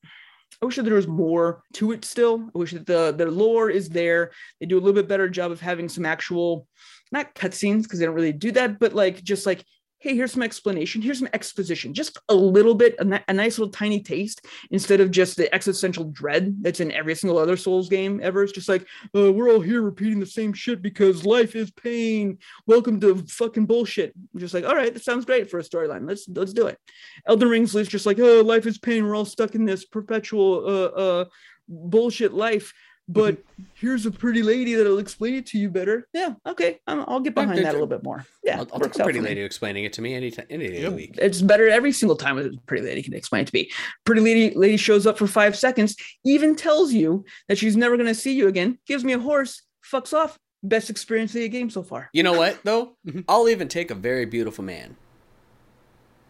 I 0.63 0.67
wish 0.67 0.77
that 0.77 0.85
there 0.85 0.95
was 0.95 1.07
more 1.09 1.63
to 1.75 1.93
it 1.93 2.07
still. 2.07 2.49
I 2.55 2.59
wish 2.59 2.73
that 2.73 2.87
the 2.87 3.13
the 3.15 3.27
lore 3.27 3.69
is 3.69 3.91
there. 3.91 4.31
They 4.59 4.67
do 4.67 4.79
a 4.79 4.81
little 4.81 4.95
bit 4.95 5.09
better 5.09 5.29
job 5.29 5.51
of 5.51 5.61
having 5.61 5.91
some 5.91 6.07
actual 6.07 6.67
not 7.13 7.35
cutscenes 7.35 7.83
because 7.83 7.99
they 7.99 8.07
don't 8.07 8.15
really 8.15 8.33
do 8.33 8.53
that, 8.53 8.79
but 8.79 8.95
like 8.95 9.23
just 9.23 9.45
like 9.45 9.63
hey, 10.05 10.15
here's 10.15 10.33
some 10.33 10.43
explanation, 10.43 11.01
here's 11.01 11.19
some 11.19 11.31
exposition, 11.33 11.95
just 11.95 12.19
a 12.29 12.35
little 12.35 12.75
bit, 12.75 12.95
a, 12.99 13.33
nice 13.33 13.59
little 13.59 13.73
tiny 13.73 14.03
taste 14.03 14.45
instead 14.71 15.01
of 15.01 15.11
just 15.11 15.35
the 15.35 15.53
existential 15.55 16.05
dread 16.05 16.55
that's 16.63 16.81
in 16.81 16.93
every 16.93 17.15
single 17.15 17.39
other 17.39 17.57
Souls 17.57 17.89
game 17.89 18.21
ever. 18.23 18.43
It's 18.43 18.53
just 18.53 18.69
like, 18.69 18.87
uh, 19.17 19.33
we're 19.33 19.51
all 19.51 19.63
here 19.63 19.81
repeating 19.81 20.21
the 20.21 20.27
same 20.27 20.53
shit 20.53 20.83
because 20.83 21.25
life 21.25 21.57
is 21.57 21.71
pain. 21.71 22.37
Welcome 22.67 23.01
to 23.01 23.25
fucking 23.29 23.65
bullshit. 23.65 24.13
I'm 24.35 24.41
just 24.41 24.53
like, 24.53 24.67
all 24.67 24.75
right, 24.77 24.93
that 24.93 25.03
sounds 25.03 25.25
great 25.25 25.51
for 25.51 25.59
a 25.59 25.63
storyline. 25.63 26.07
Let's 26.07 26.29
let's 26.29 26.53
do 26.53 26.67
it. 26.67 26.79
Elden 27.27 27.49
Ring's 27.49 27.73
just 27.73 28.05
like, 28.05 28.19
oh, 28.21 28.43
life 28.43 28.67
is 28.67 28.77
pain. 28.77 29.07
We're 29.07 29.17
all 29.17 29.25
stuck 29.25 29.55
in 29.55 29.65
this 29.65 29.87
perpetual 29.87 30.67
uh, 30.67 31.01
uh, 31.01 31.25
bullshit 31.67 32.35
life 32.35 32.75
but 33.09 33.39
here's 33.75 34.07
a 34.07 34.11
pretty 34.11 34.43
lady 34.43 34.75
that'll 34.75 34.99
explain 34.99 35.35
it 35.35 35.47
to 35.47 35.59
you 35.59 35.69
better. 35.69 36.09
Yeah, 36.15 36.35
okay, 36.47 36.81
i 36.87 36.95
will 36.95 37.21
get 37.21 37.35
behind 37.35 37.59
that 37.59 37.71
a 37.71 37.73
little 37.73 37.87
bit 37.87 38.03
more. 38.03 38.25
Yeah, 38.43 38.61
I'll, 38.61 38.69
I'll 38.73 38.81
take 38.81 38.99
a 38.99 39.05
pretty 39.05 39.21
lady 39.21 39.43
explaining 39.43 39.85
it 39.85 39.93
to 39.95 40.03
me 40.03 40.15
any 40.15 40.31
time, 40.31 40.47
any 40.49 40.69
day 40.69 40.85
of 40.85 40.93
the 40.93 40.97
week. 40.97 41.15
It's 41.19 41.43
better 41.43 41.69
every 41.69 41.93
single 41.93 42.17
time 42.17 42.39
a 42.39 42.51
pretty 42.67 42.85
lady 42.85 43.03
can 43.03 43.13
explain 43.13 43.43
it 43.43 43.49
to 43.49 43.55
me. 43.55 43.71
Pretty 44.05 44.23
lady 44.23 44.55
lady 44.57 44.79
shows 44.79 45.07
up 45.07 45.19
for 45.19 45.27
five 45.27 45.57
seconds, 45.57 45.97
even 46.25 46.57
tells 46.57 46.93
you 46.93 47.25
that 47.49 47.59
she's 47.59 47.77
never 47.77 47.97
going 47.97 48.09
to 48.09 48.15
see 48.15 48.33
you 48.33 48.49
again, 48.49 48.79
gives 48.87 49.05
me 49.05 49.13
a 49.13 49.19
horse, 49.19 49.63
fucks 49.85 50.13
off. 50.13 50.39
Best 50.63 50.89
experience 50.89 51.35
of 51.35 51.43
the 51.43 51.49
game 51.51 51.69
so 51.69 51.83
far. 51.83 52.09
You 52.15 52.23
know 52.23 52.33
what 52.33 52.59
though? 52.65 52.97
Mm-hmm. 53.07 53.21
I'll 53.29 53.51
even 53.51 53.69
take 53.69 53.91
a 53.91 53.95
very 53.95 54.25
beautiful 54.25 54.65
man. 54.65 54.97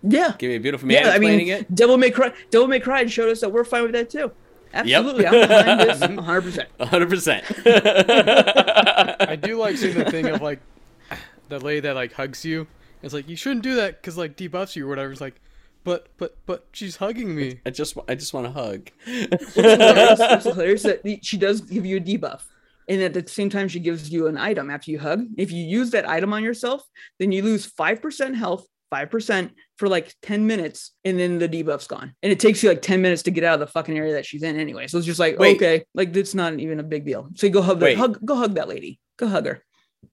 Yeah, 0.03 0.35
give 0.37 0.51
me 0.51 0.57
a 0.57 0.61
beautiful 0.61 0.89
man 0.89 1.03
yeah, 1.03 1.11
explaining 1.11 1.53
I 1.53 1.55
mean, 1.55 1.63
it. 1.63 1.75
Devil 1.75 1.97
May 1.97 2.11
Cry, 2.11 2.33
Devil 2.51 2.67
May 2.67 2.81
Cry 2.81 3.03
and 3.03 3.13
showed 3.13 3.31
us 3.31 3.41
that 3.41 3.51
we're 3.51 3.65
fine 3.65 3.85
with 3.85 3.93
that 3.93 4.11
too. 4.11 4.33
Absolutely. 4.75 5.25
Yep. 5.25 5.33
I'm 5.33 5.49
behind 5.49 5.81
this 5.81 6.01
100%. 6.01 6.67
100%. 6.81 9.29
I 9.29 9.37
do 9.37 9.59
like 9.59 9.77
seeing 9.77 9.97
the 9.97 10.11
thing 10.11 10.27
of 10.27 10.43
like 10.43 10.59
the 11.49 11.61
lady 11.61 11.81
that 11.81 11.95
like 11.95 12.13
hugs 12.13 12.45
you. 12.45 12.67
It's 13.03 13.15
like, 13.15 13.29
you 13.29 13.37
shouldn't 13.37 13.63
do 13.63 13.77
that 13.77 14.01
because 14.01 14.17
like 14.17 14.37
debuffs 14.37 14.75
you 14.77 14.87
or 14.87 14.89
whatever. 14.89 15.13
It's 15.13 15.21
like, 15.21 15.41
but 15.85 16.09
but 16.17 16.39
but 16.47 16.67
she's 16.73 16.97
hugging 16.97 17.37
me. 17.37 17.61
I 17.67 17.71
just 17.71 17.97
I 18.09 18.15
just 18.15 18.33
want 18.33 18.47
to 18.47 18.53
hug. 18.53 18.89
it's 19.07 19.55
hilarious, 19.55 20.21
it's 20.21 20.45
hilarious 20.45 20.83
that 20.85 21.03
she 21.23 21.37
does 21.37 21.61
give 21.61 21.85
you 21.85 21.99
a 21.99 22.01
debuff, 22.01 22.41
and 22.89 23.03
at 23.03 23.13
the 23.13 23.29
same 23.29 23.51
time 23.51 23.69
she 23.69 23.81
gives 23.81 24.11
you 24.11 24.27
an 24.27 24.39
item 24.39 24.71
after 24.71 24.91
you 24.91 24.99
hug. 24.99 25.27
If 25.37 25.53
you 25.53 25.63
use 25.63 25.91
that 25.91 26.09
item 26.09 26.33
on 26.33 26.43
yourself, 26.43 26.89
then 27.19 27.33
you 27.33 27.43
lose 27.43 27.67
five 27.67 28.01
percent 28.01 28.37
health 28.37 28.67
5% 28.95 29.51
for 29.77 29.89
like 29.89 30.15
10 30.23 30.47
minutes 30.47 30.93
and 31.05 31.19
then 31.19 31.39
the 31.39 31.49
debuff's 31.49 31.87
gone. 31.87 32.15
And 32.23 32.31
it 32.33 32.39
takes 32.39 32.63
you 32.63 32.69
like 32.69 32.83
10 32.83 33.03
minutes 33.03 33.23
to 33.23 33.31
get 33.31 33.45
out 33.45 33.55
of 33.55 33.61
the 33.61 33.67
fucking 33.67 33.97
area 33.97 34.13
that 34.15 34.27
she's 34.27 34.43
in 34.43 34.59
anyway. 34.59 34.87
So 34.87 34.99
it's 34.99 35.07
just 35.07 35.21
like, 35.21 35.39
Wait. 35.39 35.57
okay, 35.57 35.85
like 35.95 36.15
it's 36.17 36.35
not 36.35 36.59
even 36.61 36.81
a 36.81 36.83
big 36.85 37.05
deal. 37.05 37.29
So 37.35 37.47
you 37.47 37.53
go 37.53 37.63
hug, 37.63 37.81
the, 37.81 37.95
hug 37.95 38.25
go 38.25 38.37
hug 38.37 38.55
that 38.55 38.69
lady. 38.69 39.01
Go 39.17 39.29
hug 39.29 39.47
her. 39.47 39.63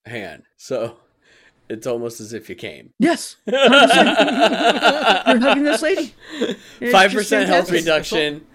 Hang 0.04 0.26
on. 0.26 0.42
So 0.56 0.96
it's 1.68 1.86
almost 1.86 2.20
as 2.20 2.32
if 2.32 2.48
you 2.48 2.54
came. 2.54 2.92
Yes. 2.98 3.36
You're 3.46 3.68
hugging 5.38 5.64
this 5.64 5.82
lady. 5.82 6.14
Five 6.90 7.12
percent 7.12 7.48
health 7.48 7.70
reduction. 7.70 8.46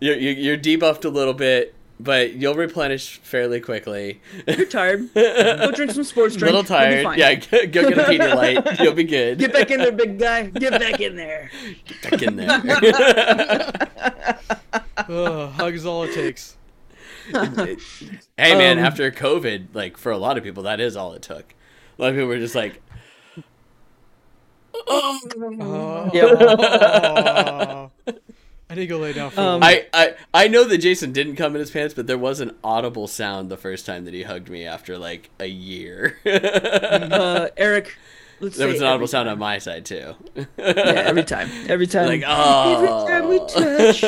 You're, 0.00 0.16
you're 0.16 0.58
debuffed 0.58 1.04
a 1.04 1.08
little 1.08 1.34
bit 1.34 1.76
but 2.02 2.34
you'll 2.34 2.54
replenish 2.54 3.18
fairly 3.18 3.60
quickly. 3.60 4.20
You're 4.46 4.66
tired. 4.66 5.12
Go 5.14 5.70
drink 5.70 5.92
some 5.92 6.04
sports 6.04 6.34
drink. 6.34 6.52
A 6.52 6.56
little 6.56 6.68
tired. 6.68 7.16
Yeah, 7.16 7.34
go 7.34 7.66
get 7.66 7.98
a 7.98 8.02
Pedialyte. 8.02 8.80
You'll 8.80 8.94
be 8.94 9.04
good. 9.04 9.38
Get 9.38 9.52
back 9.52 9.70
in 9.70 9.78
there, 9.78 9.92
big 9.92 10.18
guy. 10.18 10.48
Get 10.48 10.72
back 10.72 11.00
in 11.00 11.14
there. 11.16 11.50
Get 11.86 12.10
back 12.10 12.22
in 12.22 12.36
there. 12.36 12.60
oh, 15.08 15.46
hugs 15.48 15.86
all 15.86 16.02
it 16.02 16.14
takes. 16.14 16.56
hey 17.30 17.76
man, 18.56 18.78
um, 18.78 18.84
after 18.84 19.10
COVID, 19.12 19.68
like 19.74 19.96
for 19.96 20.10
a 20.10 20.18
lot 20.18 20.36
of 20.36 20.42
people, 20.42 20.64
that 20.64 20.80
is 20.80 20.96
all 20.96 21.12
it 21.12 21.22
took. 21.22 21.54
A 21.98 22.02
lot 22.02 22.08
of 22.08 22.14
people 22.16 22.28
were 22.28 22.38
just 22.38 22.56
like, 22.56 22.82
oh. 24.88 26.10
Yep. 28.06 28.26
I 28.70 28.74
need 28.74 28.82
to 28.82 28.86
go 28.86 28.98
lay 28.98 29.12
down. 29.12 29.30
For 29.30 29.40
um, 29.40 29.62
I, 29.62 29.86
I 29.92 30.14
I 30.32 30.48
know 30.48 30.64
that 30.64 30.78
Jason 30.78 31.12
didn't 31.12 31.36
come 31.36 31.54
in 31.54 31.60
his 31.60 31.70
pants, 31.70 31.92
but 31.94 32.06
there 32.06 32.18
was 32.18 32.40
an 32.40 32.56
audible 32.64 33.06
sound 33.06 33.50
the 33.50 33.56
first 33.56 33.84
time 33.84 34.06
that 34.06 34.14
he 34.14 34.22
hugged 34.22 34.48
me 34.48 34.64
after 34.64 34.96
like 34.96 35.30
a 35.38 35.46
year. 35.46 36.18
uh, 36.24 37.48
Eric, 37.56 37.96
there 38.40 38.68
was 38.68 38.80
an 38.80 38.86
audible 38.86 39.06
sound 39.06 39.28
on 39.28 39.38
my 39.38 39.58
side 39.58 39.84
too. 39.84 40.14
yeah, 40.34 40.46
every 40.56 41.24
time, 41.24 41.50
every 41.68 41.86
time, 41.88 42.06
like 42.06 42.24
oh, 42.26 43.06
every 43.06 43.08
time 43.10 43.28
we 43.28 43.38
touch. 43.46 44.04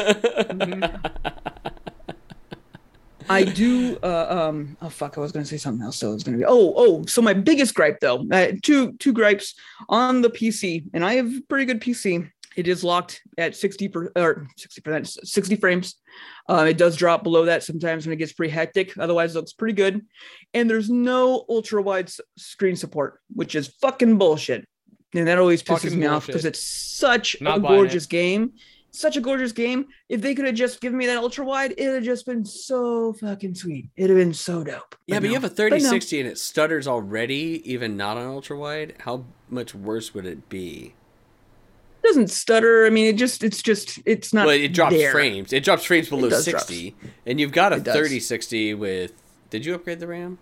I 3.28 3.44
do. 3.44 3.98
Uh, 4.02 4.48
um. 4.48 4.76
Oh 4.82 4.88
fuck! 4.88 5.16
I 5.16 5.20
was 5.20 5.32
gonna 5.32 5.44
say 5.44 5.56
something 5.56 5.84
else. 5.84 5.96
So 5.96 6.10
it 6.10 6.14
was 6.14 6.24
gonna 6.24 6.38
be. 6.38 6.44
Oh, 6.44 6.74
oh. 6.76 7.04
So 7.06 7.22
my 7.22 7.32
biggest 7.32 7.74
gripe 7.74 8.00
though, 8.00 8.26
uh, 8.30 8.52
two 8.62 8.92
two 8.94 9.12
gripes 9.12 9.54
on 9.88 10.22
the 10.22 10.30
PC, 10.30 10.84
and 10.92 11.04
I 11.04 11.14
have 11.14 11.32
pretty 11.48 11.64
good 11.64 11.80
PC. 11.80 12.30
It 12.56 12.68
is 12.68 12.84
locked 12.84 13.22
at 13.38 13.56
60 13.56 13.88
per, 13.88 14.12
or 14.16 14.46
60 14.56 14.80
percent, 14.80 15.26
60 15.26 15.56
frames. 15.56 15.96
Uh, 16.48 16.66
it 16.68 16.78
does 16.78 16.96
drop 16.96 17.22
below 17.22 17.46
that 17.46 17.62
sometimes 17.62 18.06
when 18.06 18.12
it 18.12 18.16
gets 18.16 18.32
pretty 18.32 18.52
hectic. 18.52 18.96
Otherwise, 18.98 19.34
it 19.34 19.38
looks 19.38 19.52
pretty 19.52 19.74
good. 19.74 20.04
And 20.52 20.68
there's 20.68 20.90
no 20.90 21.44
ultra 21.48 21.82
wide 21.82 22.10
screen 22.36 22.76
support, 22.76 23.20
which 23.34 23.54
is 23.54 23.68
fucking 23.80 24.18
bullshit. 24.18 24.66
And 25.14 25.26
that 25.28 25.38
always 25.38 25.62
pisses 25.62 25.82
fucking 25.82 25.98
me 25.98 26.06
bullshit. 26.06 26.10
off 26.10 26.26
because 26.26 26.44
it's 26.44 26.62
such 26.62 27.40
Not 27.40 27.58
a 27.58 27.60
gorgeous 27.60 28.06
game. 28.06 28.52
Such 28.90 29.16
a 29.16 29.20
gorgeous 29.20 29.50
game. 29.50 29.86
If 30.08 30.20
they 30.20 30.36
could 30.36 30.44
have 30.44 30.54
just 30.54 30.80
given 30.80 30.96
me 30.96 31.06
that 31.06 31.16
ultra 31.16 31.44
wide, 31.44 31.74
it 31.76 31.88
would 31.88 31.96
have 31.96 32.04
just 32.04 32.26
been 32.26 32.44
so 32.44 33.12
fucking 33.14 33.56
sweet. 33.56 33.90
It'd 33.96 34.10
have 34.10 34.18
been 34.18 34.32
so 34.32 34.62
dope. 34.62 34.94
Yeah, 35.06 35.16
but, 35.16 35.22
but 35.22 35.22
no. 35.22 35.28
you 35.30 35.34
have 35.34 35.44
a 35.44 35.48
3060 35.48 36.16
no. 36.16 36.20
and 36.20 36.30
it 36.30 36.38
stutters 36.38 36.86
already, 36.86 37.60
even 37.64 37.96
not 37.96 38.16
on 38.16 38.26
ultra 38.26 38.56
wide. 38.56 38.94
How 39.00 39.24
much 39.48 39.74
worse 39.74 40.14
would 40.14 40.26
it 40.26 40.48
be? 40.48 40.94
Doesn't 42.04 42.30
stutter. 42.30 42.86
I 42.86 42.90
mean, 42.90 43.06
it 43.06 43.16
just 43.16 43.42
it's 43.42 43.62
just 43.62 43.98
it's 44.04 44.32
not. 44.32 44.46
Well, 44.46 44.54
it 44.54 44.72
drops 44.72 44.94
there. 44.94 45.12
frames. 45.12 45.52
It 45.52 45.64
drops 45.64 45.84
frames 45.84 46.08
below 46.08 46.30
sixty, 46.30 46.90
drops. 46.90 47.14
and 47.26 47.40
you've 47.40 47.52
got 47.52 47.72
a 47.72 47.80
thirty 47.80 48.20
sixty 48.20 48.74
with. 48.74 49.12
Did 49.50 49.64
you 49.64 49.74
upgrade 49.74 50.00
the 50.00 50.06
RAM? 50.06 50.38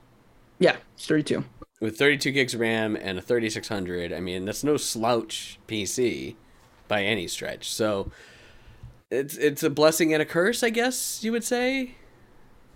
Yeah, 0.58 0.76
it's 0.94 1.06
thirty 1.06 1.22
two. 1.22 1.44
With 1.80 1.98
thirty 1.98 2.16
two 2.16 2.30
gigs 2.30 2.54
of 2.54 2.60
RAM 2.60 2.96
and 2.96 3.18
a 3.18 3.22
thirty 3.22 3.50
six 3.50 3.68
hundred, 3.68 4.12
I 4.12 4.20
mean 4.20 4.44
that's 4.44 4.64
no 4.64 4.76
slouch 4.76 5.58
PC 5.66 6.36
by 6.88 7.04
any 7.04 7.26
stretch. 7.26 7.72
So 7.72 8.10
it's 9.10 9.36
it's 9.36 9.62
a 9.62 9.70
blessing 9.70 10.12
and 10.12 10.22
a 10.22 10.26
curse, 10.26 10.62
I 10.62 10.70
guess 10.70 11.22
you 11.24 11.32
would 11.32 11.44
say. 11.44 11.96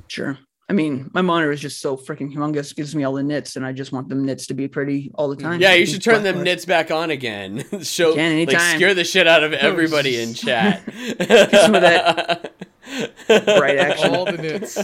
Sure. 0.09 0.39
I 0.69 0.73
mean, 0.73 1.11
my 1.15 1.23
monitor 1.23 1.53
is 1.53 1.61
just 1.61 1.81
so 1.81 1.97
freaking 1.97 2.35
humongous, 2.35 2.75
gives 2.75 2.93
me 2.95 3.05
all 3.05 3.13
the 3.13 3.23
nits, 3.23 3.55
and 3.55 3.65
I 3.65 3.73
just 3.73 3.93
want 3.93 4.09
them 4.09 4.25
nits 4.25 4.49
to 4.49 4.55
be 4.55 4.67
pretty 4.67 5.13
all 5.15 5.29
the 5.29 5.37
mm. 5.37 5.43
time. 5.43 5.61
Yeah, 5.61 5.75
you 5.75 5.87
should 5.87 6.03
turn 6.03 6.25
them 6.25 6.43
nits 6.43 6.65
back 6.65 6.91
on 6.91 7.11
again. 7.11 7.65
Show 7.83 8.15
like 8.15 8.51
scare 8.51 8.93
the 8.93 9.05
shit 9.05 9.29
out 9.29 9.45
of 9.45 9.53
everybody 9.53 10.21
in 10.21 10.35
chat. 10.35 10.83
some 10.85 11.75
of 11.77 11.83
that 11.83 12.53
bright 13.29 13.79
action. 13.79 14.13
All 14.13 14.25
the 14.25 14.39
nits. 14.39 14.79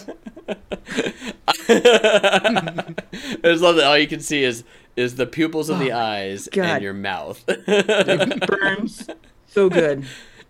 I 3.45 3.51
just 3.51 3.63
love 3.63 3.75
that 3.77 3.85
all 3.85 3.99
you 3.99 4.07
can 4.07 4.21
see 4.21 4.45
is 4.45 4.63
is 4.95 5.17
the 5.17 5.27
pupils 5.27 5.69
of 5.69 5.81
oh, 5.81 5.85
the 5.85 5.91
eyes 5.93 6.49
God. 6.53 6.65
and 6.65 6.83
your 6.83 6.93
mouth. 6.93 7.43
it 7.49 8.47
burns 8.47 9.09
so 9.49 9.69
good. 9.69 10.05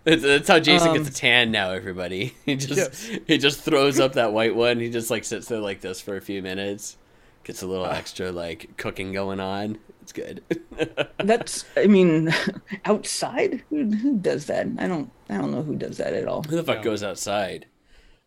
That's 0.05 0.49
how 0.49 0.59
Jason 0.59 0.89
um, 0.89 0.97
gets 0.97 1.09
a 1.09 1.13
tan 1.13 1.51
now. 1.53 1.71
Everybody, 1.71 2.35
he 2.45 2.57
just 2.57 2.77
yes. 2.77 3.21
he 3.27 3.39
just 3.39 3.61
throws 3.61 4.01
up 4.01 4.15
that 4.15 4.33
white 4.33 4.55
one. 4.55 4.81
He 4.81 4.91
just 4.91 5.11
like 5.11 5.25
sits 5.25 5.47
there 5.47 5.61
like 5.61 5.81
this 5.81 6.01
for 6.01 6.17
a 6.17 6.21
few 6.21 6.43
minutes, 6.43 6.97
gets 7.45 7.63
a 7.63 7.67
little 7.67 7.85
uh, 7.85 7.91
extra 7.91 8.33
like 8.33 8.77
cooking 8.77 9.13
going 9.13 9.39
on. 9.39 9.79
It's 10.01 10.13
good. 10.13 10.43
that's, 11.19 11.65
I 11.77 11.87
mean, 11.87 12.35
outside. 12.85 13.63
Who, 13.71 13.85
who, 13.93 14.19
does 14.19 14.47
that? 14.47 14.67
I 14.79 14.89
don't. 14.89 15.11
I 15.31 15.37
don't 15.37 15.53
know 15.53 15.63
who 15.63 15.77
does 15.77 15.99
that 15.99 16.13
at 16.13 16.27
all. 16.27 16.43
Who 16.43 16.57
the 16.57 16.65
fuck 16.65 16.79
no. 16.79 16.83
goes 16.83 17.05
outside? 17.05 17.67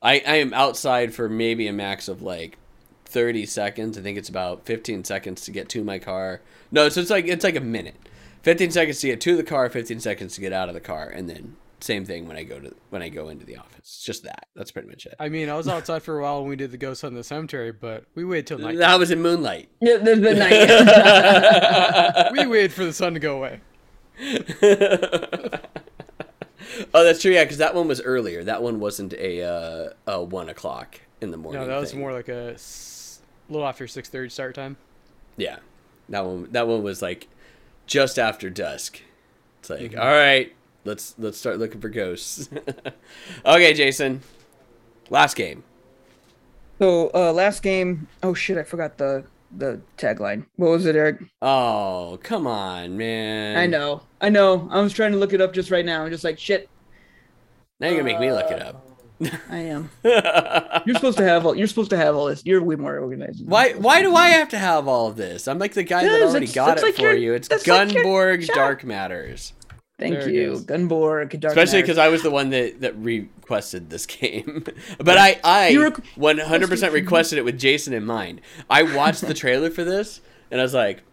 I 0.02 0.24
I 0.26 0.36
am 0.36 0.54
outside 0.54 1.14
for 1.14 1.28
maybe 1.28 1.68
a 1.68 1.74
max 1.74 2.08
of 2.08 2.22
like 2.22 2.58
30 3.04 3.46
seconds. 3.46 3.98
I 3.98 4.02
think 4.02 4.18
it's 4.18 4.30
about 4.30 4.66
15 4.66 5.04
seconds 5.04 5.42
to 5.42 5.52
get 5.52 5.68
to 5.70 5.84
my 5.84 6.00
car. 6.00 6.42
No, 6.72 6.88
so 6.88 7.02
it's 7.02 7.10
like 7.10 7.26
it's 7.26 7.44
like 7.44 7.58
a 7.58 7.62
minute. 7.62 7.96
15 8.44 8.72
seconds 8.72 9.00
to 9.02 9.08
get 9.08 9.20
to 9.22 9.36
the 9.36 9.44
car, 9.44 9.70
15 9.70 10.00
seconds 10.00 10.36
to 10.36 10.42
get 10.42 10.54
out 10.54 10.70
of 10.70 10.76
the 10.76 10.80
car, 10.80 11.10
and 11.10 11.28
then 11.28 11.58
same 11.86 12.04
thing 12.04 12.28
when 12.28 12.36
I 12.36 12.44
go 12.44 12.60
to 12.60 12.76
when 12.90 13.02
I 13.02 13.10
go 13.10 13.30
into 13.30 13.46
the 13.46 13.58
office. 13.58 14.02
Just 14.04 14.24
that. 14.24 14.48
That's 14.56 14.72
pretty 14.72 14.88
much 14.88 15.06
it. 15.06 15.16
I 15.20 15.30
mean, 15.30 15.50
I 15.50 15.56
was 15.56 15.68
outside 15.68 16.02
for 16.02 16.18
a 16.18 16.22
while 16.24 16.42
when 16.42 16.50
we 16.50 16.56
did 16.56 16.72
the 16.72 16.78
ghost 16.78 17.02
hunt 17.02 17.12
in 17.12 17.18
the 17.18 17.24
cemetery, 17.24 17.72
but 17.72 18.06
we 18.16 18.26
waited 18.26 18.48
till 18.48 18.58
night. 18.58 18.78
That 18.78 18.98
was 18.98 19.12
in 19.12 19.22
moonlight. 19.22 19.70
Yeah, 19.82 19.98
there's 19.98 20.20
been 20.20 20.40
night. 20.40 22.32
we 22.32 22.48
waited 22.48 22.74
for 22.74 22.84
the 22.86 22.94
sun 22.94 23.14
to 23.14 23.20
go 23.20 23.38
away. 23.38 23.62
oh, 26.94 27.04
that's 27.04 27.22
true. 27.22 27.32
Yeah, 27.32 27.44
because 27.44 27.60
that 27.60 27.76
one 27.76 27.88
was 27.88 28.02
earlier. 28.02 28.44
That 28.44 28.64
one 28.64 28.80
wasn't 28.80 29.14
a 29.14 29.44
uh, 29.44 29.90
a 30.08 30.24
one 30.24 30.50
o'clock 30.50 31.00
in 31.22 31.32
the 31.32 31.38
morning. 31.38 31.62
No, 31.62 31.68
that 31.68 31.80
was 31.80 31.92
thing. 31.92 32.00
more 32.00 32.14
like 32.14 32.30
a 32.30 32.54
s- 32.54 33.22
little 33.50 33.68
after 33.68 33.88
six 33.88 34.10
thirty 34.10 34.30
start 34.30 34.56
time. 34.56 34.78
Yeah, 35.38 35.58
that 36.10 36.26
one. 36.26 36.48
That 36.52 36.68
one 36.68 36.82
was 36.82 37.02
like 37.02 37.28
just 37.86 38.18
after 38.18 38.50
dusk. 38.50 39.02
It's 39.60 39.70
like, 39.70 39.82
mm-hmm. 39.82 40.00
all 40.00 40.08
right, 40.08 40.56
Let's 40.86 41.16
let's 41.18 41.38
start 41.38 41.58
looking 41.58 41.82
for 41.82 41.90
ghosts. 41.90 42.48
okay, 43.46 43.74
Jason. 43.74 44.22
Last 45.10 45.36
game. 45.36 45.64
So 46.80 47.10
uh 47.14 47.34
last 47.34 47.64
game. 47.64 48.08
Oh 48.22 48.34
shit! 48.36 48.58
I 48.58 48.64
forgot 48.64 48.98
the 48.98 49.26
the 49.56 49.82
tagline. 49.98 50.46
What 50.58 50.70
was 50.70 50.86
it, 50.86 50.96
Eric? 50.96 51.24
Oh 51.42 52.20
come 52.22 52.46
on, 52.46 52.98
man. 52.98 53.58
I 53.58 53.66
know, 53.66 54.04
I 54.22 54.30
know. 54.30 54.68
I 54.72 54.80
was 54.82 54.94
trying 54.94 55.12
to 55.14 55.18
look 55.18 55.34
it 55.34 55.42
up 55.42 55.54
just 55.54 55.72
right 55.72 55.86
now. 55.86 56.04
I'm 56.04 56.12
just 56.12 56.24
like 56.24 56.38
shit. 56.38 56.70
Now 57.80 57.88
you're 57.88 57.98
gonna 57.98 58.12
make 58.12 58.20
me 58.20 58.32
look 58.32 58.52
it 58.52 58.62
up. 58.62 58.84
I 59.50 59.58
am. 59.58 59.90
you're 60.04 60.96
supposed 60.96 61.18
to 61.18 61.24
have 61.24 61.46
all. 61.46 61.56
You're 61.56 61.68
supposed 61.68 61.90
to 61.92 61.98
have 61.98 62.16
all 62.16 62.26
this. 62.26 62.46
You're 62.46 62.62
way 62.62 62.76
more 62.76 63.00
organized. 63.00 63.48
Why? 63.48 63.74
Why 63.74 64.02
do 64.02 64.14
I 64.14 64.28
have 64.30 64.50
to 64.50 64.58
have 64.58 64.88
all 64.88 65.08
of 65.08 65.16
this? 65.16 65.48
I'm 65.48 65.58
like 65.58 65.74
the 65.74 65.84
guy 65.84 66.04
that 66.04 66.22
already 66.22 66.48
got 66.48 66.78
it 66.78 66.84
like 66.84 66.96
for 66.96 67.14
you. 67.14 67.34
It's 67.34 67.48
Gunborg 67.48 68.40
like 68.40 68.56
Dark 68.56 68.84
Matters. 68.84 69.54
Thank 69.98 70.16
there 70.16 70.30
you, 70.30 70.52
Gunborg. 70.54 71.40
Dark 71.40 71.52
Especially 71.52 71.82
because 71.82 71.98
I 71.98 72.10
was 72.10 72.22
the 72.22 72.32
one 72.32 72.50
that, 72.50 72.82
that 72.82 72.98
requested 72.98 73.90
this 73.90 74.06
game, 74.06 74.66
but 75.00 75.18
I 75.18 75.40
I 75.44 76.02
one 76.16 76.38
hundred 76.38 76.70
percent 76.70 76.94
requested 76.94 77.38
it 77.38 77.46
with 77.46 77.58
Jason 77.58 77.94
in 77.94 78.06
mind. 78.06 78.42
I 78.70 78.84
watched 78.84 79.22
the 79.22 79.34
trailer 79.34 79.70
for 79.70 79.84
this 79.86 80.20
and 80.52 80.60
I 80.60 80.64
was 80.64 80.74
like, 80.74 81.04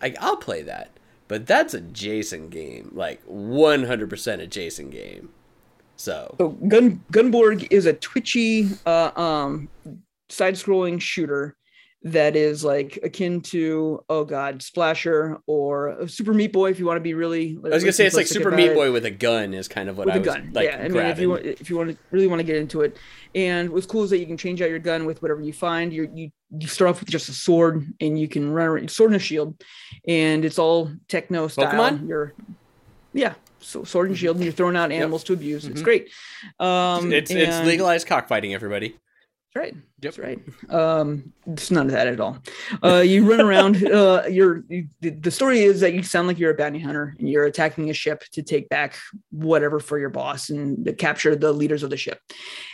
I, 0.00 0.14
I'll 0.20 0.38
play 0.38 0.62
that, 0.62 0.90
but 1.28 1.46
that's 1.46 1.74
a 1.74 1.80
Jason 1.80 2.48
game, 2.48 2.90
like 2.94 3.22
one 3.26 3.84
hundred 3.84 4.08
percent 4.08 4.40
a 4.40 4.46
Jason 4.46 4.88
game. 4.88 5.28
So, 5.96 6.34
so 6.38 6.48
Gun 6.48 7.04
Gunborg 7.12 7.68
is 7.70 7.84
a 7.84 7.92
twitchy, 7.92 8.70
uh, 8.86 9.10
um, 9.14 9.68
side-scrolling 10.30 11.00
shooter 11.00 11.56
that 12.04 12.34
is 12.34 12.64
like 12.64 12.98
akin 13.04 13.40
to 13.40 14.04
oh 14.08 14.24
god 14.24 14.60
splasher 14.60 15.38
or 15.46 16.08
super 16.08 16.34
meat 16.34 16.52
boy 16.52 16.68
if 16.68 16.78
you 16.78 16.84
want 16.84 16.96
to 16.96 17.00
be 17.00 17.14
really 17.14 17.56
i 17.64 17.68
was 17.68 17.84
gonna 17.84 17.92
say 17.92 18.06
it's 18.06 18.16
like 18.16 18.26
super 18.26 18.50
meat 18.50 18.74
boy 18.74 18.90
with 18.90 19.04
a 19.04 19.10
gun 19.10 19.54
is 19.54 19.68
kind 19.68 19.88
of 19.88 19.96
what 19.96 20.06
with 20.06 20.16
i 20.16 20.18
was 20.18 20.26
gun. 20.26 20.50
like 20.52 20.68
yeah 20.68 20.78
i 20.78 20.88
mean 20.88 21.06
if 21.06 21.20
you 21.20 21.30
want 21.30 21.46
if 21.46 21.70
you 21.70 21.76
want 21.76 21.90
to 21.90 21.96
really 22.10 22.26
want 22.26 22.40
to 22.40 22.44
get 22.44 22.56
into 22.56 22.82
it. 22.82 22.96
And 23.34 23.70
what's 23.70 23.86
cool 23.86 24.02
is 24.04 24.10
that 24.10 24.18
you 24.18 24.26
can 24.26 24.36
change 24.36 24.60
out 24.60 24.68
your 24.68 24.78
gun 24.78 25.06
with 25.06 25.22
whatever 25.22 25.40
you 25.40 25.52
find. 25.52 25.92
You 25.92 26.10
you 26.14 26.30
you 26.50 26.68
start 26.68 26.90
off 26.90 27.00
with 27.00 27.08
just 27.08 27.28
a 27.28 27.32
sword 27.32 27.86
and 28.00 28.18
you 28.18 28.28
can 28.28 28.52
run 28.52 28.68
around 28.68 28.90
sword 28.90 29.10
and 29.10 29.16
a 29.16 29.24
shield. 29.24 29.62
And 30.06 30.44
it's 30.44 30.58
all 30.58 30.90
techno 31.08 31.48
style. 31.48 31.72
Pokemon? 31.72 32.08
you're 32.08 32.34
yeah 33.14 33.34
so 33.60 33.84
sword 33.84 34.08
and 34.08 34.18
shield 34.18 34.36
and 34.36 34.44
you're 34.44 34.52
throwing 34.52 34.76
out 34.76 34.92
animals 34.92 35.22
yep. 35.22 35.26
to 35.26 35.32
abuse. 35.34 35.64
Mm-hmm. 35.64 35.72
it's 35.72 35.82
great. 35.82 36.10
Um 36.58 37.12
it's, 37.12 37.30
it's 37.30 37.64
legalized 37.66 38.06
cockfighting 38.06 38.54
everybody 38.54 38.96
that's 39.54 39.64
right. 39.64 39.74
Yep. 39.74 39.84
That's 40.00 40.18
right. 40.18 40.40
Um, 40.70 41.32
it's 41.46 41.70
none 41.70 41.86
of 41.86 41.92
that 41.92 42.06
at 42.06 42.20
all. 42.20 42.38
Uh, 42.82 43.02
you 43.04 43.30
run 43.30 43.40
around. 43.40 43.82
Uh, 43.92 44.24
you're 44.26 44.62
you, 44.68 44.88
the 45.00 45.30
story 45.30 45.60
is 45.60 45.80
that 45.80 45.92
you 45.92 46.02
sound 46.02 46.26
like 46.26 46.38
you're 46.38 46.52
a 46.52 46.56
bounty 46.56 46.78
hunter 46.78 47.14
and 47.18 47.28
you're 47.28 47.44
attacking 47.44 47.90
a 47.90 47.92
ship 47.92 48.22
to 48.32 48.42
take 48.42 48.68
back 48.70 48.96
whatever 49.30 49.78
for 49.80 49.98
your 49.98 50.08
boss 50.08 50.48
and 50.48 50.96
capture 50.98 51.36
the 51.36 51.52
leaders 51.52 51.82
of 51.82 51.90
the 51.90 51.96
ship. 51.96 52.18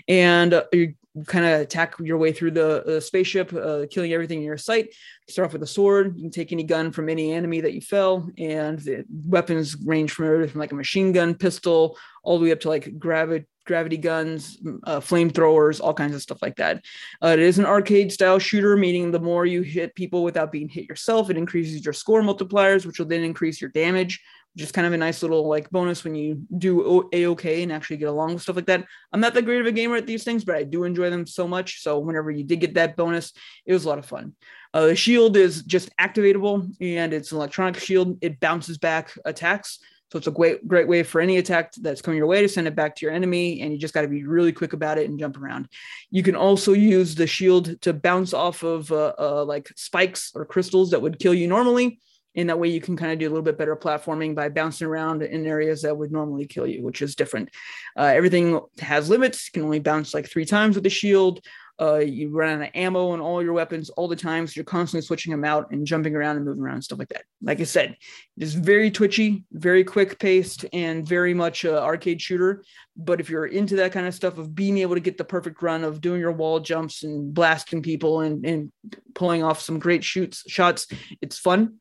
And 0.06 0.55
uh, 0.55 0.64
you 0.72 0.94
kind 1.26 1.44
of 1.44 1.60
attack 1.60 1.96
your 1.98 2.18
way 2.18 2.32
through 2.32 2.52
the 2.52 3.00
spaceship, 3.00 3.52
uh, 3.52 3.86
killing 3.90 4.12
everything 4.12 4.38
in 4.38 4.44
your 4.44 4.59
sight. 4.59 4.86
You 4.86 5.32
start 5.32 5.46
off 5.46 5.52
with 5.52 5.62
a 5.62 5.66
sword. 5.66 6.14
You 6.16 6.22
can 6.22 6.30
take 6.30 6.52
any 6.52 6.62
gun 6.62 6.92
from 6.92 7.09
any 7.09 7.32
enemy 7.32 7.60
that 7.62 7.74
you 7.74 7.80
fell, 7.80 8.30
and 8.38 8.78
the 8.78 9.05
weapons 9.26 9.76
range 9.84 10.12
from 10.12 10.26
everything 10.26 10.50
from 10.50 10.60
like 10.60 10.72
a 10.72 10.76
machine 10.76 11.12
gun, 11.12 11.34
pistol, 11.34 11.98
all 12.22 12.38
the 12.38 12.44
way 12.44 12.52
up 12.52 12.60
to 12.60 12.68
like 12.68 12.98
gravity 12.98 13.46
gravity 13.68 13.96
guns, 13.96 14.58
uh, 14.84 14.98
flamethrowers, 14.98 15.80
all 15.80 15.94
kinds 15.94 16.16
of 16.16 16.22
stuff 16.22 16.42
like 16.42 16.56
that. 16.56 16.84
Uh, 17.22 17.28
it 17.28 17.38
is 17.38 17.60
an 17.60 17.66
arcade 17.66 18.10
style 18.10 18.40
shooter, 18.40 18.76
meaning 18.76 19.12
the 19.12 19.20
more 19.20 19.46
you 19.46 19.62
hit 19.62 19.94
people 19.94 20.24
without 20.24 20.50
being 20.50 20.68
hit 20.68 20.88
yourself, 20.88 21.30
it 21.30 21.36
increases 21.36 21.84
your 21.84 21.92
score 21.92 22.22
multipliers, 22.22 22.84
which 22.84 22.98
will 22.98 23.06
then 23.06 23.22
increase 23.22 23.60
your 23.60 23.70
damage, 23.70 24.20
which 24.54 24.64
is 24.64 24.72
kind 24.72 24.86
of 24.86 24.92
a 24.92 24.96
nice 24.96 25.22
little 25.22 25.46
like 25.46 25.70
bonus 25.70 26.02
when 26.02 26.16
you 26.16 26.42
do 26.56 27.08
a 27.12 27.26
okay 27.26 27.62
and 27.62 27.70
actually 27.70 27.98
get 27.98 28.08
along 28.08 28.34
with 28.34 28.42
stuff 28.42 28.56
like 28.56 28.66
that. 28.66 28.84
I'm 29.12 29.20
not 29.20 29.34
that 29.34 29.44
great 29.44 29.60
of 29.60 29.66
a 29.66 29.72
gamer 29.72 29.96
at 29.96 30.06
these 30.06 30.24
things, 30.24 30.44
but 30.44 30.56
I 30.56 30.64
do 30.64 30.82
enjoy 30.82 31.10
them 31.10 31.26
so 31.26 31.46
much. 31.46 31.82
So 31.82 32.00
whenever 32.00 32.32
you 32.32 32.42
did 32.42 32.60
get 32.60 32.74
that 32.74 32.96
bonus, 32.96 33.32
it 33.66 33.72
was 33.72 33.84
a 33.84 33.88
lot 33.88 33.98
of 33.98 34.06
fun. 34.06 34.34
Uh, 34.74 34.86
the 34.86 34.96
shield 34.96 35.36
is 35.36 35.62
just 35.62 35.94
activatable 35.96 36.68
and 36.80 37.12
it's 37.14 37.32
an 37.32 37.38
electronic 37.38 37.78
shield. 37.78 38.18
It 38.20 38.40
bounces 38.40 38.78
back 38.78 39.12
attacks. 39.24 39.78
So 40.10 40.18
it's 40.18 40.26
a 40.26 40.32
great, 40.32 40.66
great 40.66 40.89
way 40.89 41.02
for 41.02 41.20
any 41.20 41.36
attack 41.36 41.72
that's 41.74 42.01
coming 42.01 42.16
your 42.16 42.26
way 42.26 42.40
to 42.40 42.48
send 42.48 42.66
it 42.66 42.74
back 42.74 42.97
to 42.97 43.06
your 43.06 43.14
enemy. 43.14 43.60
And 43.60 43.72
you 43.72 43.78
just 43.78 43.93
got 43.93 44.02
to 44.02 44.09
be 44.09 44.24
really 44.24 44.52
quick 44.52 44.72
about 44.72 44.98
it 44.98 45.09
and 45.09 45.18
jump 45.18 45.36
around. 45.36 45.68
You 46.10 46.22
can 46.22 46.35
also 46.35 46.72
use 46.72 47.14
the 47.14 47.26
shield 47.26 47.80
to 47.82 47.93
bounce 47.93 48.32
off 48.32 48.62
of 48.62 48.90
uh, 48.90 49.12
uh, 49.18 49.44
like 49.44 49.68
spikes 49.76 50.32
or 50.35 50.47
crystals 50.47 50.90
that 50.90 51.02
would 51.02 51.18
kill 51.18 51.35
you 51.35 51.47
normally. 51.47 52.01
And 52.36 52.48
that 52.51 52.59
way 52.59 52.68
you 52.68 52.80
can 52.80 52.97
kind 52.97 53.12
of 53.12 53.18
do 53.18 53.26
a 53.26 53.30
little 53.30 53.43
bit 53.43 53.59
better 53.59 53.74
platforming 53.74 54.35
by 54.35 54.48
bouncing 54.48 54.86
around 54.86 55.22
in 55.22 55.47
areas 55.47 55.82
that 55.82 55.97
would 55.97 56.12
normally 56.12 56.47
kill 56.47 56.66
you, 56.66 56.85
which 56.85 57.02
is 57.02 57.16
different. 57.16 57.51
Uh, 57.97 58.12
everything 58.14 58.60
has 58.78 59.10
limits. 59.10 59.48
You 59.48 59.52
can 59.52 59.64
only 59.64 59.80
bounce 59.80 60.14
like 60.14 60.30
three 60.30 60.44
times 60.44 60.76
with 60.76 60.85
the 60.85 60.90
shield. 60.90 61.40
Uh, 61.80 61.98
you 61.98 62.30
run 62.30 62.60
out 62.60 62.68
of 62.68 62.74
ammo 62.74 63.10
on 63.10 63.20
all 63.20 63.42
your 63.42 63.52
weapons 63.52 63.88
all 63.90 64.09
the 64.09 64.16
time, 64.16 64.46
so 64.46 64.55
you're 64.56 64.64
constantly 64.64 65.05
switching 65.05 65.30
them 65.30 65.44
out 65.44 65.70
and 65.70 65.86
jumping 65.86 66.16
around 66.16 66.36
and 66.36 66.44
moving 66.44 66.62
around 66.62 66.74
and 66.74 66.84
stuff 66.84 66.98
like 66.98 67.09
that. 67.09 67.22
Like 67.40 67.60
I 67.60 67.64
said, 67.64 67.96
it 68.36 68.42
is 68.42 68.55
very 68.55 68.90
twitchy, 68.90 69.44
very 69.52 69.84
quick 69.84 70.18
paced, 70.18 70.64
and 70.72 71.06
very 71.06 71.34
much 71.34 71.64
a 71.64 71.80
arcade 71.80 72.20
shooter. 72.20 72.64
But 72.96 73.20
if 73.20 73.30
you're 73.30 73.46
into 73.46 73.76
that 73.76 73.92
kind 73.92 74.06
of 74.06 74.14
stuff 74.14 74.38
of 74.38 74.55
being 74.55 74.78
able 74.78 74.94
to 74.94 75.00
get 75.00 75.18
the 75.18 75.24
perfect 75.24 75.62
run 75.62 75.84
of 75.84 76.00
doing 76.00 76.20
your 76.20 76.32
wall 76.32 76.59
jumps 76.59 77.05
and 77.05 77.32
blasting 77.32 77.82
people 77.82 78.20
and, 78.22 78.44
and 78.44 78.72
pulling 79.14 79.44
off 79.44 79.60
some 79.60 79.78
great 79.78 80.02
shoots 80.02 80.42
shots, 80.48 80.88
it's 81.22 81.38
fun. 81.38 81.74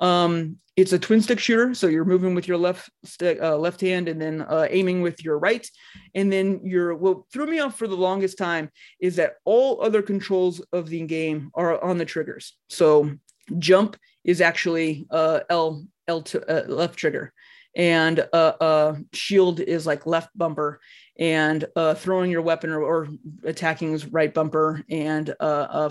Um, 0.00 0.56
it's 0.76 0.92
a 0.92 0.98
twin 0.98 1.20
stick 1.20 1.38
shooter, 1.38 1.74
so 1.74 1.88
you're 1.88 2.04
moving 2.04 2.34
with 2.34 2.48
your 2.48 2.56
left 2.56 2.88
stick, 3.04 3.38
uh, 3.42 3.56
left 3.56 3.80
hand, 3.80 4.08
and 4.08 4.20
then 4.20 4.42
uh, 4.42 4.66
aiming 4.70 5.02
with 5.02 5.22
your 5.22 5.38
right. 5.38 5.68
And 6.14 6.32
then 6.32 6.60
you're 6.64 6.94
what 6.94 7.30
threw 7.32 7.46
me 7.46 7.60
off 7.60 7.76
for 7.76 7.86
the 7.86 7.96
longest 7.96 8.38
time 8.38 8.70
is 9.00 9.16
that 9.16 9.34
all 9.44 9.82
other 9.82 10.00
controls 10.00 10.60
of 10.72 10.88
the 10.88 11.02
game 11.02 11.50
are 11.54 11.82
on 11.82 11.98
the 11.98 12.04
triggers. 12.04 12.56
So 12.68 13.12
jump 13.58 13.96
is 14.24 14.40
actually 14.40 15.06
uh, 15.10 15.40
L 15.50 15.84
L 16.08 16.22
to 16.22 16.40
uh, 16.48 16.66
left 16.66 16.98
trigger, 16.98 17.32
and 17.76 18.26
uh, 18.32 18.52
uh, 18.60 18.96
shield 19.12 19.60
is 19.60 19.86
like 19.86 20.06
left 20.06 20.30
bumper, 20.36 20.80
and 21.18 21.66
throwing 21.96 22.30
your 22.30 22.42
weapon 22.42 22.70
or, 22.70 22.82
or, 22.82 23.08
attacking 23.44 23.92
is 23.92 24.06
right 24.06 24.32
bumper, 24.32 24.82
and 24.88 25.34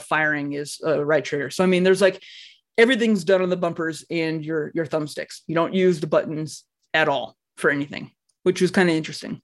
firing 0.02 0.54
is 0.54 0.82
right 0.84 1.26
trigger. 1.26 1.50
So 1.50 1.64
I 1.64 1.68
mean, 1.68 1.84
there's 1.84 2.02
like 2.02 2.24
everything's 2.78 3.24
done 3.24 3.42
on 3.42 3.50
the 3.50 3.58
bumpers 3.58 4.06
and 4.10 4.44
your 4.44 4.72
your 4.74 4.86
thumbsticks. 4.86 5.42
You 5.48 5.56
don't 5.56 5.74
use 5.74 6.00
the 6.00 6.08
buttons 6.08 6.66
at 6.94 7.08
all 7.08 7.36
for 7.58 7.70
anything, 7.70 8.12
which 8.44 8.62
was 8.62 8.72
kind 8.72 8.90
of 8.90 8.96
interesting. 8.96 9.42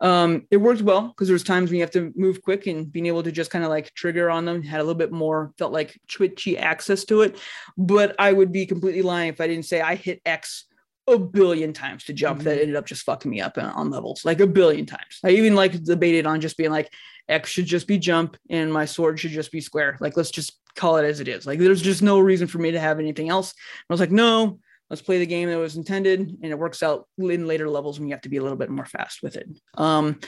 Um, 0.00 0.46
it 0.50 0.58
worked 0.58 0.82
well 0.82 1.08
because 1.08 1.28
there 1.28 1.34
was 1.34 1.44
times 1.44 1.70
when 1.70 1.76
you 1.76 1.82
have 1.82 1.90
to 1.92 2.12
move 2.16 2.42
quick 2.42 2.66
and 2.66 2.90
being 2.90 3.06
able 3.06 3.22
to 3.22 3.32
just 3.32 3.50
kind 3.50 3.64
of 3.64 3.70
like 3.70 3.94
trigger 3.94 4.28
on 4.28 4.44
them 4.44 4.62
had 4.62 4.80
a 4.80 4.82
little 4.82 4.98
bit 4.98 5.12
more 5.12 5.52
felt 5.56 5.72
like 5.72 5.98
twitchy 6.08 6.58
access 6.58 7.04
to 7.06 7.22
it. 7.22 7.38
But 7.78 8.14
I 8.18 8.32
would 8.32 8.52
be 8.52 8.66
completely 8.66 9.02
lying 9.02 9.28
if 9.28 9.40
I 9.40 9.46
didn't 9.46 9.66
say 9.66 9.80
I 9.80 9.94
hit 9.94 10.20
X 10.26 10.66
a 11.06 11.18
billion 11.18 11.72
times 11.72 12.04
to 12.04 12.12
jump 12.12 12.40
mm-hmm. 12.40 12.48
that 12.48 12.60
ended 12.60 12.76
up 12.76 12.86
just 12.86 13.02
fucking 13.02 13.30
me 13.30 13.40
up 13.40 13.58
on 13.58 13.90
levels 13.90 14.24
like 14.24 14.40
a 14.40 14.46
billion 14.46 14.86
times. 14.86 15.20
I 15.24 15.30
even 15.30 15.54
like 15.54 15.82
debated 15.82 16.26
on 16.26 16.40
just 16.40 16.56
being 16.56 16.70
like 16.70 16.92
X 17.28 17.50
should 17.50 17.66
just 17.66 17.86
be 17.86 17.98
jump 17.98 18.36
and 18.50 18.72
my 18.72 18.84
sword 18.84 19.18
should 19.20 19.30
just 19.30 19.52
be 19.52 19.60
square. 19.60 19.96
Like 20.00 20.16
let's 20.16 20.30
just 20.30 20.58
call 20.74 20.96
it 20.96 21.04
as 21.04 21.20
it 21.20 21.28
is. 21.28 21.46
Like 21.46 21.58
there's 21.58 21.82
just 21.82 22.02
no 22.02 22.18
reason 22.18 22.46
for 22.46 22.58
me 22.58 22.70
to 22.72 22.80
have 22.80 22.98
anything 22.98 23.28
else. 23.28 23.54
I 23.88 23.92
was 23.92 24.00
like, 24.00 24.10
no, 24.10 24.58
let's 24.90 25.02
play 25.02 25.18
the 25.18 25.26
game 25.26 25.48
that 25.48 25.58
was 25.58 25.76
intended, 25.76 26.20
and 26.20 26.52
it 26.52 26.58
works 26.58 26.82
out 26.82 27.06
in 27.18 27.46
later 27.46 27.68
levels 27.68 27.98
when 27.98 28.08
you 28.08 28.14
have 28.14 28.22
to 28.22 28.28
be 28.28 28.36
a 28.36 28.42
little 28.42 28.58
bit 28.58 28.70
more 28.70 28.86
fast 28.86 29.22
with 29.22 29.36
it. 29.36 29.48
Um, 29.74 30.20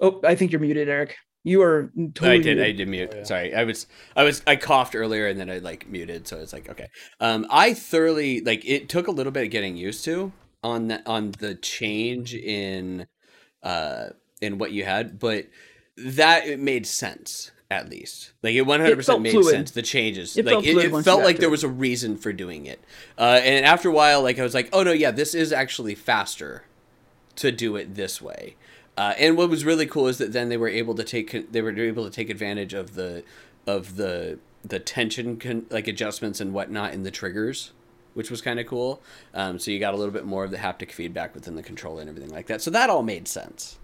oh, 0.00 0.20
I 0.24 0.34
think 0.34 0.52
you're 0.52 0.60
muted, 0.60 0.88
Eric. 0.88 1.16
You 1.44 1.62
are 1.62 1.90
totally. 1.96 2.30
I 2.30 2.36
did. 2.38 2.56
Muted. 2.56 2.64
I 2.64 2.72
did 2.72 2.88
mute. 2.88 3.12
Yeah. 3.14 3.24
Sorry, 3.24 3.54
I 3.54 3.64
was. 3.64 3.86
I 4.16 4.24
was. 4.24 4.42
I 4.46 4.56
coughed 4.56 4.96
earlier, 4.96 5.28
and 5.28 5.38
then 5.38 5.50
I 5.50 5.58
like 5.58 5.86
muted. 5.86 6.26
So 6.26 6.38
it's 6.38 6.54
like 6.54 6.70
okay. 6.70 6.88
Um, 7.20 7.46
I 7.50 7.74
thoroughly 7.74 8.40
like. 8.40 8.64
It 8.64 8.88
took 8.88 9.08
a 9.08 9.10
little 9.10 9.30
bit 9.30 9.44
of 9.44 9.50
getting 9.50 9.76
used 9.76 10.04
to 10.06 10.32
on 10.64 10.88
that 10.88 11.06
on 11.06 11.32
the 11.32 11.54
change 11.54 12.34
in, 12.34 13.06
uh, 13.62 14.06
in 14.40 14.56
what 14.56 14.72
you 14.72 14.84
had, 14.84 15.18
but 15.18 15.46
that 15.96 16.46
it 16.46 16.58
made 16.58 16.86
sense 16.86 17.52
at 17.70 17.90
least. 17.90 18.32
Like 18.42 18.54
it 18.54 18.64
100% 18.64 19.20
made 19.20 19.32
fluid. 19.32 19.46
sense. 19.46 19.70
The 19.72 19.82
changes, 19.82 20.36
it 20.36 20.46
like 20.46 20.54
felt 20.54 20.66
it, 20.66 20.76
it 20.76 21.02
felt 21.02 21.22
like 21.22 21.38
there 21.38 21.50
was 21.50 21.62
a 21.62 21.68
reason 21.68 22.16
for 22.16 22.32
doing 22.32 22.66
it. 22.66 22.82
Uh, 23.18 23.40
and 23.42 23.66
after 23.66 23.90
a 23.90 23.92
while, 23.92 24.22
like 24.22 24.38
I 24.38 24.42
was 24.42 24.54
like, 24.54 24.70
oh 24.72 24.82
no, 24.82 24.92
yeah, 24.92 25.10
this 25.10 25.34
is 25.34 25.52
actually 25.52 25.94
faster 25.94 26.64
to 27.36 27.52
do 27.52 27.76
it 27.76 27.94
this 27.94 28.22
way. 28.22 28.56
Uh, 28.96 29.14
and 29.18 29.36
what 29.36 29.50
was 29.50 29.64
really 29.64 29.86
cool 29.86 30.06
is 30.06 30.18
that 30.18 30.32
then 30.32 30.48
they 30.48 30.56
were 30.56 30.68
able 30.68 30.94
to 30.94 31.04
take 31.04 31.50
they 31.52 31.60
were 31.60 31.76
able 31.76 32.04
to 32.04 32.10
take 32.10 32.30
advantage 32.30 32.74
of 32.74 32.94
the 32.94 33.24
of 33.66 33.96
the 33.96 34.38
the 34.64 34.78
tension 34.78 35.36
con- 35.36 35.66
like 35.70 35.88
adjustments 35.88 36.40
and 36.40 36.52
whatnot 36.52 36.94
in 36.94 37.02
the 37.02 37.10
triggers 37.10 37.72
which 38.14 38.30
was 38.30 38.40
kind 38.40 38.58
of 38.58 38.66
cool. 38.66 39.02
Um, 39.34 39.58
so 39.58 39.70
you 39.70 39.78
got 39.78 39.92
a 39.92 39.96
little 39.96 40.12
bit 40.12 40.24
more 40.24 40.44
of 40.44 40.50
the 40.50 40.56
haptic 40.56 40.92
feedback 40.92 41.34
within 41.34 41.56
the 41.56 41.62
controller 41.62 42.00
and 42.00 42.08
everything 42.08 42.30
like 42.30 42.46
that. 42.46 42.62
So 42.62 42.70
that 42.70 42.88
all 42.88 43.02
made 43.02 43.28
sense. 43.28 43.78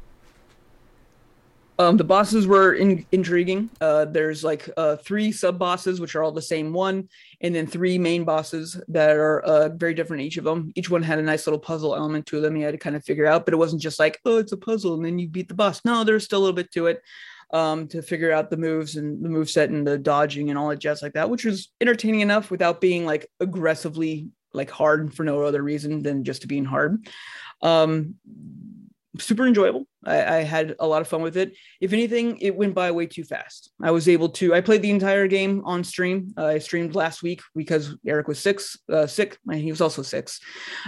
Um, 1.80 1.96
the 1.96 2.04
bosses 2.04 2.46
were 2.46 2.74
in- 2.74 3.06
intriguing. 3.10 3.70
Uh, 3.80 4.04
there's 4.04 4.44
like 4.44 4.68
uh, 4.76 4.96
three 4.96 5.32
sub 5.32 5.58
bosses, 5.58 5.98
which 5.98 6.14
are 6.14 6.22
all 6.22 6.30
the 6.30 6.42
same 6.42 6.74
one, 6.74 7.08
and 7.40 7.54
then 7.54 7.66
three 7.66 7.96
main 7.96 8.24
bosses 8.24 8.78
that 8.88 9.16
are 9.16 9.40
uh, 9.40 9.70
very 9.70 9.94
different. 9.94 10.24
Each 10.24 10.36
of 10.36 10.44
them, 10.44 10.72
each 10.74 10.90
one 10.90 11.02
had 11.02 11.18
a 11.18 11.22
nice 11.22 11.46
little 11.46 11.58
puzzle 11.58 11.96
element 11.96 12.26
to 12.26 12.40
them. 12.42 12.54
You 12.54 12.66
had 12.66 12.72
to 12.72 12.78
kind 12.78 12.96
of 12.96 13.04
figure 13.04 13.24
out, 13.24 13.46
but 13.46 13.54
it 13.54 13.56
wasn't 13.56 13.80
just 13.80 13.98
like, 13.98 14.20
oh, 14.26 14.36
it's 14.36 14.52
a 14.52 14.58
puzzle, 14.58 14.92
and 14.92 15.02
then 15.02 15.18
you 15.18 15.26
beat 15.26 15.48
the 15.48 15.54
boss. 15.54 15.80
No, 15.82 16.04
there's 16.04 16.22
still 16.22 16.40
a 16.40 16.42
little 16.42 16.54
bit 16.54 16.70
to 16.72 16.88
it 16.88 17.00
um, 17.50 17.88
to 17.88 18.02
figure 18.02 18.30
out 18.30 18.50
the 18.50 18.58
moves 18.58 18.96
and 18.96 19.24
the 19.24 19.30
move 19.30 19.48
set 19.48 19.70
and 19.70 19.86
the 19.86 19.96
dodging 19.96 20.50
and 20.50 20.58
all 20.58 20.68
that 20.68 20.80
jazz 20.80 21.00
like 21.00 21.14
that, 21.14 21.30
which 21.30 21.46
was 21.46 21.72
entertaining 21.80 22.20
enough 22.20 22.50
without 22.50 22.82
being 22.82 23.06
like 23.06 23.26
aggressively 23.40 24.28
like 24.52 24.68
hard 24.68 25.14
for 25.14 25.24
no 25.24 25.44
other 25.44 25.62
reason 25.62 26.02
than 26.02 26.24
just 26.24 26.42
to 26.42 26.46
being 26.46 26.66
hard. 26.66 27.08
Um, 27.62 28.16
super 29.18 29.46
enjoyable. 29.46 29.86
I, 30.04 30.36
I, 30.36 30.38
had 30.42 30.76
a 30.78 30.86
lot 30.86 31.02
of 31.02 31.08
fun 31.08 31.22
with 31.22 31.36
it. 31.36 31.52
If 31.80 31.92
anything, 31.92 32.38
it 32.38 32.54
went 32.54 32.74
by 32.74 32.90
way 32.90 33.06
too 33.06 33.24
fast. 33.24 33.70
I 33.82 33.90
was 33.90 34.08
able 34.08 34.28
to. 34.30 34.54
I 34.54 34.60
played 34.60 34.82
the 34.82 34.90
entire 34.90 35.26
game 35.26 35.62
on 35.64 35.84
stream. 35.84 36.32
Uh, 36.36 36.46
I 36.46 36.58
streamed 36.58 36.94
last 36.94 37.22
week 37.22 37.42
because 37.54 37.96
Eric 38.06 38.28
was 38.28 38.38
six, 38.38 38.78
uh, 38.90 39.06
sick, 39.06 39.38
and 39.48 39.60
he 39.60 39.70
was 39.70 39.80
also 39.80 40.02
six. 40.02 40.40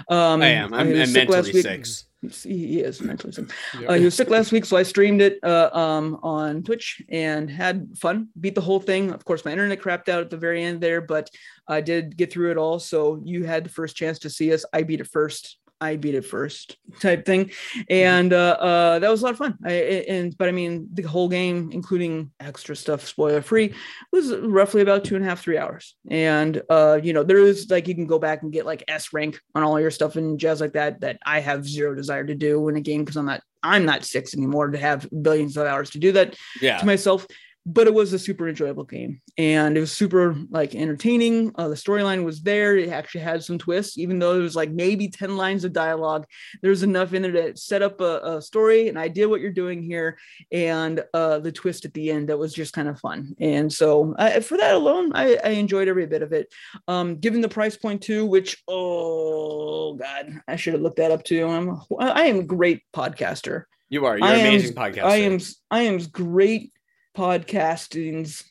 Um, 0.09 0.43
I 0.43 0.49
am. 0.49 0.73
I'm, 0.73 0.89
I'm 0.89 1.13
mentally 1.13 1.53
six. 1.53 2.07
He 2.45 2.81
is 2.81 3.01
mentally 3.03 3.33
sick. 3.33 3.51
Uh, 3.89 3.95
he 3.95 4.05
was 4.05 4.15
sick 4.15 4.31
last 4.31 4.53
week, 4.53 4.65
so 4.65 4.77
I 4.77 4.85
streamed 4.85 5.21
it 5.21 5.41
uh, 5.43 5.71
um, 5.73 6.21
on 6.23 6.63
Twitch 6.63 7.03
and 7.09 7.51
had 7.51 7.99
fun. 7.99 8.29
Beat 8.39 8.55
the 8.55 8.61
whole 8.61 8.79
thing. 8.79 9.11
Of 9.11 9.25
course, 9.25 9.45
my 9.45 9.51
internet 9.51 9.81
crapped 9.81 10.09
out 10.09 10.21
at 10.21 10.31
the 10.31 10.37
very 10.37 10.63
end 10.63 10.81
there, 10.81 11.01
but 11.01 11.29
I 11.67 11.81
did 11.81 12.17
get 12.17 12.33
through 12.33 12.53
it 12.53 12.57
all. 12.57 12.79
So 12.79 13.21
you 13.25 13.43
had 13.43 13.65
the 13.65 13.71
first 13.71 13.97
chance 13.97 14.21
to 14.21 14.31
see 14.31 14.53
us. 14.53 14.65
I 14.73 14.85
beat 14.85 15.01
it 15.01 15.09
first. 15.09 15.59
I 15.83 15.97
beat 15.97 16.15
it 16.15 16.25
first 16.25 16.77
type 17.01 17.27
thing, 17.27 17.51
and 17.91 18.33
uh, 18.33 18.57
uh, 18.61 18.99
that 19.01 19.11
was 19.11 19.21
a 19.21 19.25
lot 19.25 19.33
of 19.33 19.39
fun. 19.39 19.59
I, 19.65 19.73
and 20.09 20.39
but 20.39 20.49
I 20.49 20.53
mean, 20.53 20.89
the 20.93 21.03
whole 21.03 21.29
game, 21.29 21.71
including 21.73 22.31
extra 22.39 22.77
stuff, 22.77 23.05
spoiler 23.05 23.43
free, 23.43 23.75
was 24.13 24.33
roughly 24.37 24.81
about 24.81 25.05
two 25.05 25.17
and 25.17 25.25
a 25.25 25.29
half, 25.29 25.43
three 25.43 25.59
hours. 25.59 25.97
And 26.09 26.63
uh, 26.71 27.01
you 27.03 27.13
know, 27.13 27.25
there 27.25 27.39
is 27.39 27.69
like 27.69 27.89
you 27.89 27.97
can 27.97 28.07
go 28.07 28.21
back 28.21 28.43
and 28.43 28.53
get 28.53 28.65
like 28.65 28.85
S 28.87 29.13
rank 29.13 29.41
on 29.57 29.65
all 29.65 29.81
your 29.81 29.91
stuff 29.91 30.15
and 30.15 30.39
jazz 30.39 30.61
like 30.61 30.75
that. 30.75 31.01
That 31.01 31.19
I 31.27 31.41
have 31.41 31.67
zero 31.67 31.95
desire 31.97 32.25
to 32.25 32.35
do 32.35 32.69
in 32.69 32.77
a 32.77 32.81
game 32.81 33.03
because 33.03 33.17
I'm 33.17 33.27
not 33.27 33.43
I'm 33.63 33.85
not 33.85 34.05
six 34.05 34.35
anymore 34.35 34.71
to 34.71 34.79
have 34.79 35.09
billions 35.23 35.57
of 35.57 35.67
hours 35.67 35.91
to 35.91 35.99
do 35.99 36.13
that 36.13 36.37
yeah. 36.61 36.79
to 36.79 36.87
myself 36.87 37.27
but 37.65 37.87
it 37.87 37.95
was 37.95 38.13
a 38.13 38.19
super 38.19 38.49
enjoyable 38.49 38.85
game. 38.85 39.21
And 39.39 39.77
it 39.77 39.81
was 39.81 39.93
super 39.93 40.37
like 40.51 40.75
entertaining. 40.75 41.53
Uh, 41.55 41.69
the 41.69 41.75
storyline 41.75 42.25
was 42.25 42.43
there. 42.43 42.77
It 42.77 42.89
actually 42.89 43.21
had 43.21 43.45
some 43.45 43.59
twists 43.59 43.99
even 43.99 44.19
though 44.19 44.35
there 44.35 44.43
was 44.43 44.57
like 44.57 44.71
maybe 44.71 45.09
10 45.09 45.37
lines 45.37 45.65
of 45.65 45.73
dialogue. 45.73 46.27
There's 46.61 46.83
enough 46.83 47.15
in 47.15 47.23
there 47.23 47.33
to 47.33 47.57
set 47.57 47.83
up 47.83 48.01
a, 48.01 48.21
a 48.25 48.43
story 48.43 48.89
an 48.89 48.97
idea 48.97 49.29
what 49.29 49.41
you're 49.41 49.53
doing 49.53 49.83
here 49.83 50.19
and 50.51 51.05
uh, 51.15 51.39
the 51.39 51.53
twist 51.53 51.85
at 51.85 51.95
the 51.95 52.11
end 52.11 52.29
that 52.29 52.39
was 52.39 52.53
just 52.53 52.73
kind 52.73 52.89
of 52.89 52.99
fun. 52.99 53.35
And 53.39 53.73
so 53.73 54.15
uh, 54.19 54.41
for 54.41 54.57
that 54.57 54.75
alone 54.75 55.13
I, 55.15 55.39
I, 55.45 55.51
enjoyed 55.51 55.87
every 55.87 56.07
bit 56.07 56.23
of 56.23 56.33
it. 56.33 56.53
Um, 56.89 57.17
given 57.17 57.41
the 57.41 57.49
price 57.49 57.77
point 57.77 58.03
too 58.03 58.27
which 58.27 58.63
oh 58.67 59.95
god 59.95 60.41
i 60.49 60.57
should 60.57 60.73
have 60.73 60.83
looked 60.83 60.97
that 60.97 61.13
up 61.13 61.23
too. 61.23 61.47
I'm 61.47 61.81
i 62.01 62.25
am 62.25 62.41
a 62.41 62.45
great 62.45 62.83
podcaster. 62.95 63.65
You 63.89 64.07
are. 64.07 64.19
You're 64.19 64.27
an 64.27 64.41
amazing 64.41 64.75
podcaster 64.75 65.05
i 65.05 65.17
am 65.17 65.39
i 65.71 65.83
am 65.83 65.99
great 65.99 66.72
podcasting's 67.17 68.45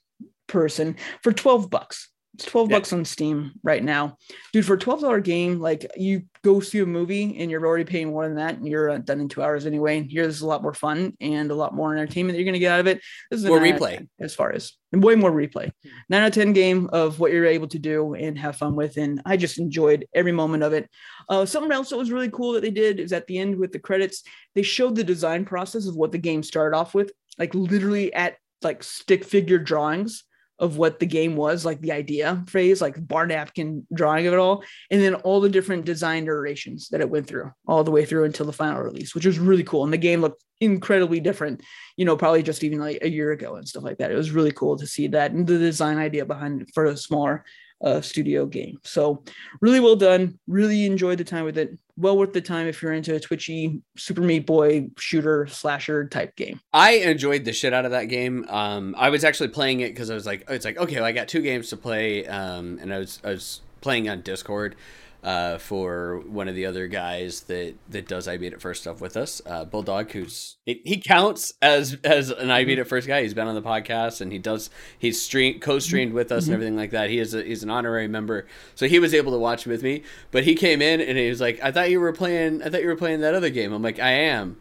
person 0.48 0.98
for 1.24 1.32
12 1.32 1.70
bucks. 1.70 2.12
It's 2.36 2.46
12 2.46 2.70
yep. 2.70 2.78
bucks 2.80 2.94
on 2.94 3.04
Steam 3.04 3.52
right 3.62 3.84
now. 3.84 4.18
Dude, 4.54 4.66
for 4.66 4.76
a 4.76 4.80
$12 4.80 5.22
game, 5.24 5.60
like 5.60 5.86
you 5.98 6.24
go 6.44 6.62
see 6.62 6.80
a 6.80 6.86
movie 6.86 7.38
and 7.38 7.52
you're 7.52 7.66
already 7.66 7.84
paying 7.84 8.08
more 8.08 8.26
than 8.26 8.38
that 8.38 8.56
and 8.56 8.66
you're 8.66 8.90
uh, 8.90 8.98
done 9.00 9.20
in 9.20 9.28
two 9.28 9.44
hours 9.44 9.66
anyway. 9.66 9.98
And 9.98 10.10
here's 10.10 10.42
a 10.42 10.48
lot 10.48 10.64
more 10.64 10.74
fun 10.74 11.14
and 11.20 11.52
a 11.52 11.56
lot 11.56 11.76
more 11.76 11.94
entertainment 11.94 12.34
that 12.34 12.40
you're 12.40 12.46
going 12.46 12.54
to 12.54 12.60
get 12.60 12.72
out 12.72 12.80
of 12.80 12.88
it. 12.88 13.02
This 13.30 13.42
is 13.44 13.46
more 13.46 13.60
replay 13.60 14.08
as 14.22 14.34
far 14.34 14.54
as 14.54 14.72
and 14.94 15.04
way 15.04 15.16
more 15.16 15.32
replay. 15.32 15.72
Nine 16.10 16.22
out 16.22 16.30
of 16.30 16.34
10 16.34 16.54
game 16.54 16.90
of 16.94 17.20
what 17.20 17.34
you're 17.34 17.46
able 17.46 17.68
to 17.68 17.80
do 17.80 18.14
and 18.14 18.38
have 18.40 18.56
fun 18.56 18.76
with. 18.76 18.96
And 18.96 19.22
I 19.26 19.36
just 19.36 19.60
enjoyed 19.60 20.08
every 20.16 20.32
moment 20.32 20.64
of 20.64 20.72
it. 20.72 20.90
Uh, 21.28 21.46
something 21.46 21.72
else 21.72 21.90
that 21.90 21.98
was 21.98 22.12
really 22.12 22.30
cool 22.30 22.54
that 22.54 22.62
they 22.62 22.72
did 22.72 23.02
is 23.02 23.12
at 23.12 23.28
the 23.28 23.40
end 23.40 23.58
with 23.58 23.74
the 23.74 23.80
credits, 23.80 24.24
they 24.56 24.62
showed 24.62 24.96
the 24.96 25.04
design 25.04 25.44
process 25.44 25.86
of 25.86 25.96
what 25.96 26.14
the 26.14 26.18
game 26.18 26.44
started 26.44 26.78
off 26.78 26.94
with, 26.94 27.12
like 27.38 27.54
literally 27.54 28.14
at 28.14 28.36
like 28.64 28.84
stick 28.84 29.24
figure 29.24 29.60
drawings 29.60 30.24
of 30.60 30.78
what 30.78 31.00
the 31.00 31.08
game 31.08 31.36
was, 31.36 31.66
like 31.66 31.82
the 31.82 31.92
idea 31.92 32.44
phase, 32.48 32.82
like 32.82 33.08
bar 33.08 33.26
napkin 33.26 33.86
drawing 33.94 34.28
of 34.28 34.34
it 34.34 34.40
all, 34.40 34.64
and 34.92 35.02
then 35.02 35.16
all 35.16 35.42
the 35.42 35.50
different 35.50 35.86
design 35.86 36.24
iterations 36.24 36.88
that 36.90 37.02
it 37.02 37.10
went 37.10 37.26
through 37.26 37.52
all 37.68 37.84
the 37.84 37.90
way 37.90 38.06
through 38.06 38.26
until 38.26 38.46
the 38.46 38.54
final 38.54 38.82
release, 38.82 39.16
which 39.16 39.26
was 39.26 39.40
really 39.40 39.64
cool. 39.64 39.84
And 39.84 39.92
the 39.92 39.98
game 39.98 40.22
looked 40.22 40.44
incredibly 40.60 41.20
different, 41.20 41.64
you 41.98 42.06
know, 42.06 42.16
probably 42.16 42.44
just 42.44 42.64
even 42.64 42.80
like 42.80 43.00
a 43.02 43.10
year 43.10 43.32
ago 43.32 43.56
and 43.56 43.68
stuff 43.68 43.84
like 43.84 43.98
that. 43.98 44.12
It 44.12 44.16
was 44.16 44.30
really 44.30 44.52
cool 44.52 44.78
to 44.78 44.86
see 44.86 45.08
that 45.08 45.32
and 45.32 45.48
the 45.48 45.58
design 45.58 45.98
idea 45.98 46.26
behind 46.26 46.62
it 46.62 46.70
for 46.76 46.86
a 46.86 46.96
smaller 46.96 47.44
uh, 47.84 48.02
studio 48.02 48.46
game. 48.46 48.80
So 48.84 49.24
really 49.60 49.80
well 49.80 49.96
done. 49.96 50.40
Really 50.48 50.86
enjoyed 50.86 51.18
the 51.18 51.24
time 51.24 51.46
with 51.46 51.58
it. 51.58 51.78
Well 51.98 52.18
worth 52.18 52.34
the 52.34 52.42
time 52.42 52.68
if 52.68 52.82
you're 52.82 52.94
into 52.94 53.16
a 53.16 53.20
twitchy 53.20 53.82
Super 53.98 54.22
Meat 54.22 54.46
Boy 54.46 54.90
shooter 54.98 55.48
slasher 55.48 56.08
type 56.08 56.36
game. 56.36 56.60
I 56.74 56.94
enjoyed 56.94 57.46
the 57.46 57.54
shit 57.54 57.74
out 57.74 57.86
of 57.86 57.92
that 57.92 58.06
game. 58.06 58.46
Um, 58.50 58.96
I 58.98 59.10
was 59.10 59.24
actually 59.24 59.50
playing 59.50 59.82
it 59.82 59.90
because 59.90 60.10
I 60.10 60.16
was 60.16 60.26
like, 60.26 60.44
it's 60.50 60.66
like 60.66 60.78
okay, 60.78 60.96
well, 60.96 61.06
I 61.06 61.12
got 61.12 61.28
two 61.28 61.42
games 61.42 61.70
to 61.70 61.78
play, 61.78 62.26
um, 62.28 62.80
and 62.82 62.94
I 62.94 63.00
was 63.00 63.20
I 63.24 63.30
was 63.30 63.62
playing 63.82 64.10
on 64.10 64.22
Discord 64.22 64.76
uh, 65.24 65.60
for 65.60 66.20
one 66.28 66.48
of 66.48 66.56
the 66.56 66.66
other 66.66 66.88
guys 66.88 67.42
that 67.42 67.76
that 67.90 68.08
does 68.08 68.28
I 68.28 68.38
beat 68.38 68.54
it 68.54 68.62
first 68.62 68.82
stuff 68.82 69.02
with 69.02 69.16
us, 69.16 69.42
uh, 69.46 69.66
Bulldog, 69.66 70.12
who's 70.12 70.58
he 70.66 71.00
counts 71.00 71.54
as 71.62 71.98
as 72.04 72.32
an 72.32 72.50
I 72.50 72.64
beat 72.64 72.80
it 72.80 72.86
first 72.86 73.08
guy. 73.08 73.22
He's 73.22 73.34
been 73.34 73.48
on 73.48 73.56
the 73.56 73.62
podcast 73.62 74.22
and 74.22 74.32
he 74.32 74.40
does 74.40 74.70
he's 74.98 75.22
stream 75.22 75.60
co-streamed 75.60 76.14
with 76.14 76.32
us 76.32 76.44
mm-hmm. 76.44 76.54
and 76.54 76.56
everything 76.56 76.76
like 76.76 76.92
that. 76.92 77.10
He 77.10 77.20
is 77.20 77.36
a, 77.36 77.44
he's 77.44 77.62
an 77.62 77.70
honorary 77.70 78.08
member, 78.08 78.48
so 78.74 78.88
he 78.88 78.98
was 78.98 79.14
able 79.14 79.32
to 79.34 79.38
watch 79.38 79.66
with 79.66 79.84
me. 79.84 80.04
But 80.32 80.44
he 80.44 80.56
came 80.56 80.82
in 80.82 81.00
and 81.00 81.18
he 81.18 81.30
was 81.30 81.40
like, 81.40 81.62
"I 81.62 81.72
thought 81.72 81.92
you 81.92 82.00
were 82.00 82.14
playing. 82.14 82.64
I 82.64 82.70
thought 82.70 82.82
you 82.82 82.88
were 82.88 82.96
playing 82.96 83.22
that 83.22 83.36
other 83.36 83.50
game." 83.50 83.74
I'm 83.74 83.84
like, 83.84 84.00
"I 84.00 84.12
am." 84.12 84.60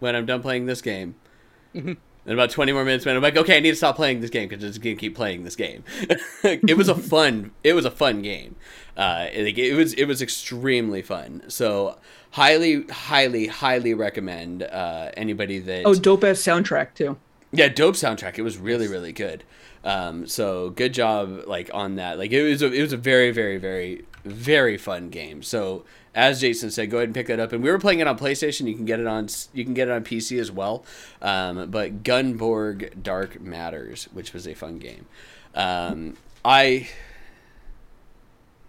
When 0.00 0.14
I'm 0.14 0.26
done 0.26 0.42
playing 0.42 0.66
this 0.66 0.82
game. 0.82 1.14
Mm-hmm. 1.74 1.94
And 2.26 2.32
about 2.32 2.50
20 2.50 2.72
more 2.72 2.84
minutes, 2.84 3.04
man, 3.04 3.16
I'm 3.16 3.22
like, 3.22 3.36
okay, 3.36 3.58
I 3.58 3.60
need 3.60 3.70
to 3.70 3.76
stop 3.76 3.96
playing 3.96 4.20
this 4.20 4.30
game 4.30 4.48
because 4.48 4.64
i 4.64 4.68
just 4.68 4.80
gonna 4.80 4.96
keep 4.96 5.14
playing 5.14 5.44
this 5.44 5.56
game. 5.56 5.84
it 6.42 6.76
was 6.76 6.88
a 6.88 6.94
fun, 6.94 7.52
it 7.62 7.74
was 7.74 7.84
a 7.84 7.90
fun 7.90 8.22
game. 8.22 8.56
Uh, 8.96 9.26
it, 9.32 9.58
it, 9.58 9.74
was 9.74 9.92
it 9.94 10.06
was 10.06 10.22
extremely 10.22 11.02
fun. 11.02 11.42
So 11.48 11.98
highly, 12.30 12.84
highly, 12.84 13.48
highly 13.48 13.92
recommend 13.92 14.62
uh, 14.62 15.10
anybody 15.16 15.58
that. 15.58 15.84
Oh, 15.84 15.94
dope 15.94 16.24
ass 16.24 16.40
soundtrack 16.40 16.94
too. 16.94 17.18
Yeah, 17.52 17.68
dope 17.68 17.94
soundtrack. 17.94 18.38
It 18.38 18.42
was 18.42 18.56
really, 18.56 18.88
really 18.88 19.12
good. 19.12 19.44
Um, 19.84 20.26
so 20.26 20.70
good 20.70 20.94
job, 20.94 21.42
like 21.46 21.70
on 21.74 21.96
that. 21.96 22.18
Like 22.18 22.32
it 22.32 22.42
was, 22.42 22.62
a, 22.62 22.72
it 22.72 22.80
was 22.80 22.92
a 22.92 22.96
very, 22.96 23.32
very, 23.32 23.58
very, 23.58 24.04
very 24.24 24.78
fun 24.78 25.10
game. 25.10 25.42
So 25.42 25.84
as 26.14 26.40
Jason 26.40 26.70
said, 26.70 26.90
go 26.90 26.98
ahead 26.98 27.08
and 27.08 27.14
pick 27.14 27.26
that 27.26 27.40
up. 27.40 27.52
And 27.52 27.62
we 27.62 27.70
were 27.70 27.78
playing 27.78 28.00
it 28.00 28.06
on 28.06 28.16
PlayStation. 28.16 28.68
You 28.68 28.74
can 28.74 28.84
get 28.84 29.00
it 29.00 29.06
on 29.06 29.28
you 29.52 29.64
can 29.64 29.74
get 29.74 29.88
it 29.88 29.92
on 29.92 30.04
PC 30.04 30.38
as 30.38 30.50
well. 30.50 30.84
Um, 31.20 31.70
but 31.70 32.02
Gunborg 32.02 33.02
Dark 33.02 33.40
Matters, 33.40 34.04
which 34.12 34.32
was 34.32 34.46
a 34.46 34.54
fun 34.54 34.78
game. 34.78 35.06
Um, 35.54 36.16
I 36.44 36.88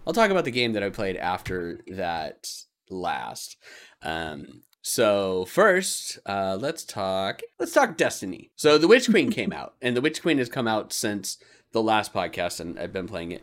I'll 0.06 0.12
talk 0.12 0.30
about 0.30 0.44
the 0.44 0.50
game 0.50 0.72
that 0.72 0.82
I 0.82 0.90
played 0.90 1.16
after 1.16 1.80
that 1.88 2.50
last. 2.90 3.56
Um, 4.02 4.62
so 4.82 5.44
first, 5.46 6.18
uh, 6.26 6.56
let's 6.60 6.84
talk. 6.84 7.42
Let's 7.58 7.72
talk 7.72 7.96
Destiny. 7.96 8.50
So 8.56 8.78
the 8.78 8.88
Witch 8.88 9.08
Queen 9.08 9.30
came 9.30 9.52
out, 9.52 9.74
and 9.82 9.96
the 9.96 10.00
Witch 10.00 10.22
Queen 10.22 10.38
has 10.38 10.48
come 10.48 10.68
out 10.68 10.92
since 10.92 11.38
the 11.72 11.82
last 11.82 12.12
podcast, 12.12 12.60
and 12.60 12.78
I've 12.78 12.92
been 12.92 13.08
playing 13.08 13.32
it. 13.32 13.42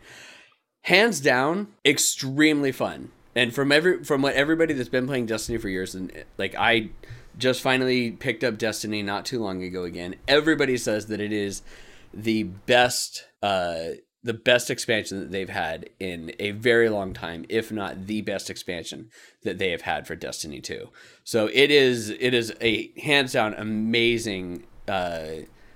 Hands 0.84 1.20
down, 1.20 1.68
extremely 1.86 2.72
fun 2.72 3.12
and 3.36 3.54
from 3.54 3.72
every 3.72 4.04
from 4.04 4.22
what 4.22 4.36
everybody 4.36 4.74
that's 4.74 4.90
been 4.90 5.08
playing 5.08 5.26
Destiny 5.26 5.58
for 5.58 5.70
years, 5.70 5.96
and 5.96 6.12
like 6.38 6.56
I 6.56 6.90
just 7.38 7.62
finally 7.62 8.12
picked 8.12 8.44
up 8.44 8.58
Destiny 8.58 9.02
not 9.02 9.26
too 9.26 9.40
long 9.40 9.64
ago 9.64 9.84
again. 9.84 10.16
Everybody 10.28 10.78
says 10.78 11.08
that 11.08 11.20
it 11.20 11.32
is 11.32 11.64
the 12.14 12.44
best 12.44 13.26
uh 13.42 13.90
the 14.26 14.34
best 14.34 14.70
expansion 14.70 15.20
that 15.20 15.32
they've 15.32 15.50
had 15.50 15.90
in 16.00 16.32
a 16.40 16.52
very 16.52 16.88
long 16.88 17.14
time, 17.14 17.46
if 17.50 17.74
not 17.74 18.08
the 18.08 18.22
best 18.22 18.50
expansion 18.50 19.10
that 19.44 19.58
they 19.58 19.72
have 19.72 19.82
had 19.82 20.08
for 20.08 20.16
Destiny 20.16 20.62
2. 20.62 20.90
So 21.26 21.50
it 21.52 21.72
is 21.72 22.10
it 22.10 22.34
is 22.34 22.54
a 22.62 22.92
hands 23.00 23.34
down 23.34 23.54
amazing 23.56 24.66
uh 24.88 25.26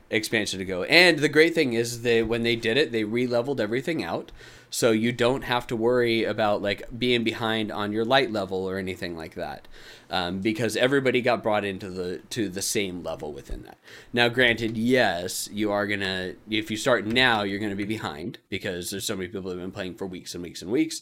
expansion 0.09 0.59
to 0.59 0.65
go. 0.65 0.83
And 0.83 1.19
the 1.19 1.29
great 1.29 1.53
thing 1.53 1.73
is 1.73 2.03
that 2.03 2.27
when 2.27 2.43
they 2.43 2.55
did 2.55 2.77
it, 2.77 2.91
they 2.91 3.03
re-leveled 3.03 3.59
everything 3.59 4.03
out 4.03 4.31
so 4.69 4.91
you 4.91 5.11
don't 5.11 5.43
have 5.43 5.65
to 5.67 5.75
worry 5.75 6.23
about 6.23 6.61
like 6.61 6.83
being 6.97 7.23
behind 7.23 7.71
on 7.71 7.91
your 7.91 8.05
light 8.05 8.31
level 8.31 8.69
or 8.69 8.77
anything 8.77 9.15
like 9.15 9.35
that 9.35 9.67
um, 10.09 10.39
because 10.39 10.75
everybody 10.75 11.21
got 11.21 11.41
brought 11.43 11.63
into 11.65 11.89
the 11.89 12.17
to 12.29 12.49
the 12.49 12.61
same 12.61 13.03
level 13.03 13.33
within 13.33 13.63
that 13.63 13.77
now 14.13 14.27
granted 14.27 14.77
yes 14.77 15.49
you 15.51 15.71
are 15.71 15.87
gonna 15.87 16.33
if 16.49 16.69
you 16.69 16.77
start 16.77 17.05
now 17.05 17.43
you're 17.43 17.59
gonna 17.59 17.75
be 17.75 17.85
behind 17.85 18.37
because 18.49 18.89
there's 18.89 19.05
so 19.05 19.15
many 19.15 19.27
people 19.27 19.49
have 19.49 19.59
been 19.59 19.71
playing 19.71 19.95
for 19.95 20.05
weeks 20.05 20.33
and 20.33 20.43
weeks 20.43 20.61
and 20.61 20.71
weeks 20.71 21.01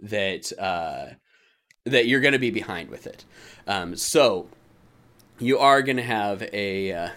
that 0.00 0.52
uh, 0.58 1.06
that 1.84 2.06
you're 2.06 2.20
gonna 2.20 2.38
be 2.38 2.50
behind 2.50 2.90
with 2.90 3.06
it 3.06 3.24
um, 3.66 3.96
so 3.96 4.48
you 5.38 5.58
are 5.58 5.82
gonna 5.82 6.02
have 6.02 6.42
a 6.52 6.92
uh, 6.92 7.08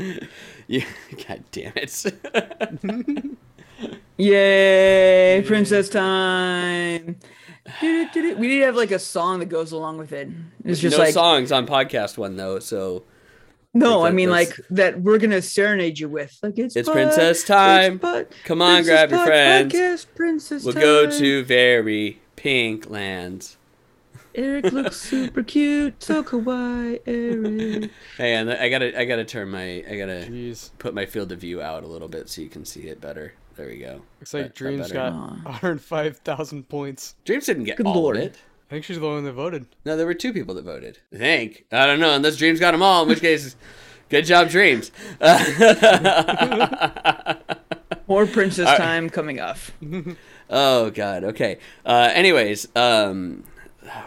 yeah, 0.66 0.84
god 1.28 1.44
damn 1.52 1.72
it. 1.76 3.36
Yay, 4.20 5.42
princess 5.46 5.88
time. 5.88 7.16
We 7.80 8.04
need 8.12 8.58
to 8.60 8.64
have 8.66 8.76
like 8.76 8.90
a 8.90 8.98
song 8.98 9.38
that 9.38 9.46
goes 9.46 9.72
along 9.72 9.96
with 9.98 10.12
it. 10.12 10.28
It's 10.64 10.78
just 10.80 10.98
no 10.98 11.04
like 11.04 11.14
songs 11.14 11.50
on 11.52 11.66
podcast 11.66 12.18
one 12.18 12.36
though, 12.36 12.58
so 12.58 13.04
no, 13.72 14.00
like 14.00 14.12
I 14.12 14.14
mean 14.14 14.28
that's- 14.28 14.58
like 14.58 14.66
that 14.70 15.00
we're 15.00 15.18
gonna 15.18 15.40
serenade 15.40 15.98
you 15.98 16.08
with. 16.08 16.36
Like 16.42 16.58
it's 16.58 16.76
It's 16.76 16.86
pod- 16.88 16.94
princess 16.96 17.38
it's 17.38 17.46
time. 17.46 17.98
pod- 17.98 18.26
Come 18.44 18.60
on, 18.60 18.84
Princess 18.84 18.92
grab 18.94 19.10
your 19.10 19.24
friends. 19.26 19.72
Podcast, 19.74 20.06
princess 20.14 20.64
we'll 20.64 20.74
go 20.74 21.10
to 21.10 21.44
very 21.44 22.20
pink 22.36 22.90
lands. 22.90 23.56
Eric 24.34 24.70
looks 24.72 24.96
super 25.00 25.42
cute, 25.42 26.02
so 26.02 26.22
kawaii, 26.22 27.00
Eric. 27.06 27.90
Hey, 28.18 28.34
and 28.34 28.50
I 28.50 28.68
gotta 28.68 28.98
I 29.00 29.04
gotta 29.06 29.24
turn 29.24 29.48
my 29.50 29.82
I 29.88 29.96
gotta 29.96 30.26
Jeez. 30.28 30.70
put 30.78 30.92
my 30.92 31.06
field 31.06 31.32
of 31.32 31.38
view 31.40 31.62
out 31.62 31.84
a 31.84 31.86
little 31.86 32.08
bit 32.08 32.28
so 32.28 32.42
you 32.42 32.48
can 32.50 32.64
see 32.66 32.82
it 32.82 33.00
better. 33.00 33.32
There 33.56 33.66
we 33.66 33.76
go. 33.78 34.00
Looks 34.20 34.32
like 34.34 34.42
That- 34.44 34.48
that 34.48 34.54
Dreams 34.54 34.82
better. 34.90 34.94
got 34.94 35.12
105,000 35.44 36.68
points. 36.68 37.14
Dreams 37.24 37.46
didn't 37.46 37.64
get 37.64 37.76
Good 37.76 37.86
all 37.86 38.02
lord. 38.02 38.16
of 38.16 38.22
it. 38.22 38.36
I 38.68 38.74
think 38.74 38.84
she's 38.84 38.98
the 39.00 39.06
one 39.06 39.24
that 39.24 39.32
voted. 39.32 39.66
No, 39.84 39.96
there 39.96 40.06
were 40.06 40.14
two 40.14 40.32
people 40.32 40.54
that 40.54 40.64
voted. 40.64 40.98
I 41.12 41.16
think. 41.18 41.64
I 41.72 41.86
don't 41.86 41.98
know. 42.00 42.14
Unless 42.14 42.36
Dreams 42.36 42.60
got 42.60 42.70
them 42.70 42.82
all, 42.82 43.02
in 43.02 43.08
which 43.08 43.20
case, 43.20 43.56
good 44.08 44.24
job, 44.24 44.48
Dreams. 44.48 44.92
More 48.06 48.26
princess 48.26 48.66
All 48.66 48.72
right. 48.72 48.78
time 48.78 49.08
coming 49.10 49.38
up. 49.38 49.58
oh 50.50 50.90
God. 50.90 51.24
Okay. 51.24 51.58
Uh, 51.86 52.10
anyways, 52.12 52.66
um, 52.76 53.44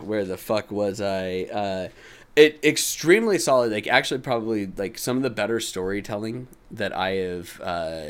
where 0.01 0.25
the 0.25 0.37
fuck 0.37 0.71
was 0.71 0.99
I? 0.99 1.43
Uh, 1.43 1.87
it 2.35 2.59
extremely 2.63 3.37
solid. 3.39 3.71
Like 3.71 3.87
actually, 3.87 4.19
probably 4.21 4.65
like 4.77 4.97
some 4.97 5.17
of 5.17 5.23
the 5.23 5.29
better 5.29 5.59
storytelling 5.59 6.47
that 6.71 6.95
I 6.95 7.11
have 7.11 7.61
uh, 7.61 8.07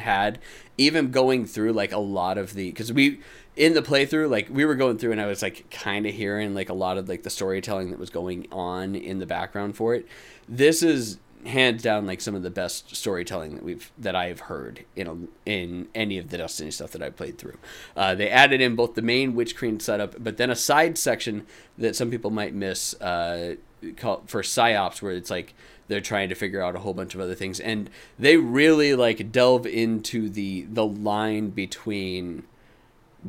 had. 0.00 0.38
Even 0.78 1.10
going 1.10 1.46
through 1.46 1.72
like 1.72 1.92
a 1.92 1.98
lot 1.98 2.38
of 2.38 2.54
the 2.54 2.70
because 2.70 2.92
we 2.92 3.20
in 3.56 3.72
the 3.72 3.82
playthrough 3.82 4.28
like 4.28 4.48
we 4.50 4.64
were 4.64 4.74
going 4.74 4.98
through 4.98 5.12
and 5.12 5.20
I 5.20 5.26
was 5.26 5.42
like 5.42 5.70
kind 5.70 6.06
of 6.06 6.14
hearing 6.14 6.54
like 6.54 6.68
a 6.68 6.74
lot 6.74 6.98
of 6.98 7.08
like 7.08 7.22
the 7.22 7.30
storytelling 7.30 7.90
that 7.90 7.98
was 7.98 8.10
going 8.10 8.46
on 8.52 8.94
in 8.94 9.18
the 9.18 9.26
background 9.26 9.76
for 9.76 9.94
it. 9.94 10.06
This 10.48 10.82
is 10.82 11.18
hands 11.46 11.82
down 11.82 12.06
like 12.06 12.20
some 12.20 12.34
of 12.34 12.42
the 12.42 12.50
best 12.50 12.94
storytelling 12.94 13.54
that 13.54 13.62
we've 13.62 13.90
that 13.98 14.14
I've 14.14 14.40
heard 14.40 14.84
in 14.94 15.06
a, 15.06 15.48
in 15.48 15.88
any 15.94 16.18
of 16.18 16.30
the 16.30 16.38
Destiny 16.38 16.70
stuff 16.70 16.92
that 16.92 17.02
I've 17.02 17.16
played 17.16 17.38
through. 17.38 17.56
Uh, 17.96 18.14
they 18.14 18.28
added 18.28 18.60
in 18.60 18.76
both 18.76 18.94
the 18.94 19.02
main 19.02 19.34
Witch 19.34 19.56
Queen 19.56 19.80
setup, 19.80 20.22
but 20.22 20.36
then 20.36 20.50
a 20.50 20.56
side 20.56 20.98
section 20.98 21.46
that 21.78 21.96
some 21.96 22.10
people 22.10 22.30
might 22.30 22.54
miss 22.54 22.94
uh, 23.00 23.56
called 23.96 24.28
for 24.28 24.42
psyops, 24.42 25.00
where 25.00 25.12
it's 25.12 25.30
like 25.30 25.54
they're 25.88 26.00
trying 26.00 26.28
to 26.28 26.34
figure 26.34 26.62
out 26.62 26.76
a 26.76 26.80
whole 26.80 26.94
bunch 26.94 27.14
of 27.14 27.20
other 27.20 27.34
things, 27.34 27.60
and 27.60 27.90
they 28.18 28.36
really 28.36 28.94
like 28.94 29.32
delve 29.32 29.66
into 29.66 30.28
the 30.28 30.62
the 30.62 30.86
line 30.86 31.50
between 31.50 32.44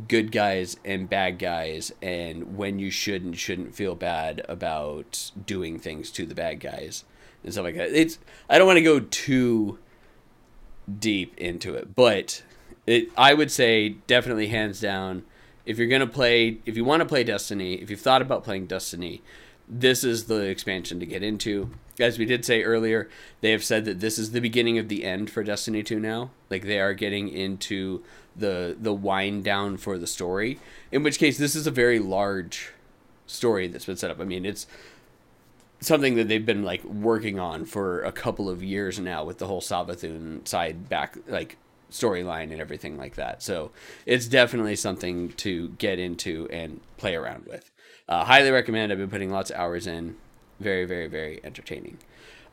good 0.07 0.31
guys 0.31 0.77
and 0.85 1.09
bad 1.09 1.39
guys 1.39 1.91
and 2.01 2.55
when 2.55 2.77
you 2.77 2.91
should 2.91 3.23
and 3.23 3.37
shouldn't 3.37 3.73
feel 3.73 3.95
bad 3.95 4.45
about 4.47 5.31
doing 5.45 5.79
things 5.79 6.11
to 6.11 6.25
the 6.25 6.35
bad 6.35 6.59
guys 6.59 7.03
and 7.43 7.53
stuff 7.53 7.63
like 7.63 7.75
that. 7.75 7.91
It's 7.91 8.19
I 8.49 8.57
don't 8.57 8.67
want 8.67 8.77
to 8.77 8.83
go 8.83 8.99
too 8.99 9.79
deep 10.99 11.37
into 11.37 11.75
it, 11.75 11.95
but 11.95 12.43
it 12.85 13.09
I 13.17 13.33
would 13.33 13.51
say 13.51 13.89
definitely 14.07 14.47
hands 14.47 14.79
down 14.79 15.23
if 15.65 15.77
you're 15.77 15.87
going 15.87 16.01
to 16.01 16.07
play 16.07 16.59
if 16.65 16.77
you 16.77 16.85
want 16.85 17.01
to 17.01 17.05
play 17.05 17.23
Destiny, 17.23 17.75
if 17.75 17.89
you've 17.89 18.01
thought 18.01 18.21
about 18.21 18.43
playing 18.43 18.67
Destiny, 18.67 19.21
this 19.67 20.03
is 20.03 20.25
the 20.25 20.41
expansion 20.41 20.99
to 20.99 21.05
get 21.05 21.23
into. 21.23 21.71
As 21.99 22.19
we 22.19 22.25
did 22.25 22.45
say 22.45 22.63
earlier, 22.63 23.09
they 23.41 23.51
have 23.51 23.63
said 23.63 23.85
that 23.85 23.99
this 23.99 24.19
is 24.19 24.31
the 24.31 24.41
beginning 24.41 24.77
of 24.77 24.87
the 24.87 25.03
end 25.03 25.29
for 25.29 25.43
Destiny 25.43 25.83
2 25.83 25.99
now. 25.99 26.29
Like 26.49 26.63
they 26.63 26.79
are 26.79 26.93
getting 26.93 27.29
into 27.29 28.03
the 28.35 28.77
the 28.79 28.93
wind 28.93 29.43
down 29.43 29.77
for 29.77 29.97
the 29.97 30.07
story. 30.07 30.59
In 30.91 31.03
which 31.03 31.17
case 31.17 31.37
this 31.37 31.55
is 31.55 31.65
a 31.65 31.71
very 31.71 31.99
large 31.99 32.71
story 33.25 33.67
that's 33.67 33.85
been 33.85 33.97
set 33.97 34.11
up. 34.11 34.19
I 34.19 34.25
mean, 34.25 34.45
it's 34.45 34.67
something 35.79 36.15
that 36.15 36.27
they've 36.27 36.45
been 36.45 36.63
like 36.63 36.83
working 36.83 37.39
on 37.39 37.65
for 37.65 38.03
a 38.03 38.11
couple 38.11 38.49
of 38.49 38.63
years 38.63 38.99
now 38.99 39.23
with 39.23 39.37
the 39.37 39.47
whole 39.47 39.61
Savathun 39.61 40.47
side 40.47 40.89
back 40.89 41.17
like 41.27 41.57
storyline 41.91 42.51
and 42.51 42.59
everything 42.59 42.97
like 42.97 43.15
that. 43.15 43.41
So 43.43 43.71
it's 44.05 44.27
definitely 44.27 44.75
something 44.75 45.29
to 45.33 45.69
get 45.77 45.99
into 45.99 46.47
and 46.51 46.81
play 46.97 47.15
around 47.15 47.45
with. 47.45 47.71
Uh, 48.09 48.23
highly 48.23 48.51
recommend. 48.51 48.91
I've 48.91 48.97
been 48.97 49.09
putting 49.09 49.31
lots 49.31 49.51
of 49.51 49.57
hours 49.57 49.87
in. 49.87 50.15
Very, 50.59 50.85
very, 50.85 51.07
very 51.07 51.39
entertaining. 51.43 51.97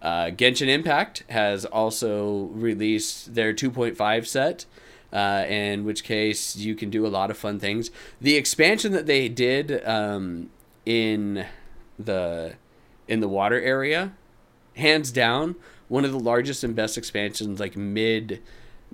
Uh, 0.02 0.26
Genshin 0.26 0.68
Impact 0.68 1.24
has 1.30 1.64
also 1.64 2.50
released 2.52 3.34
their 3.34 3.54
2.5 3.54 4.26
set, 4.26 4.66
uh, 5.12 5.44
in 5.48 5.84
which 5.84 6.04
case 6.04 6.56
you 6.56 6.74
can 6.74 6.90
do 6.90 7.06
a 7.06 7.08
lot 7.08 7.30
of 7.30 7.38
fun 7.38 7.58
things. 7.58 7.90
The 8.20 8.36
expansion 8.36 8.92
that 8.92 9.06
they 9.06 9.28
did 9.28 9.82
um, 9.86 10.50
in 10.84 11.46
the 11.98 12.54
in 13.06 13.20
the 13.20 13.28
water 13.28 13.60
area, 13.60 14.12
hands 14.76 15.10
down, 15.10 15.56
one 15.88 16.04
of 16.04 16.12
the 16.12 16.18
largest 16.18 16.64
and 16.64 16.74
best 16.74 16.96
expansions, 16.98 17.60
like 17.60 17.76
mid, 17.76 18.42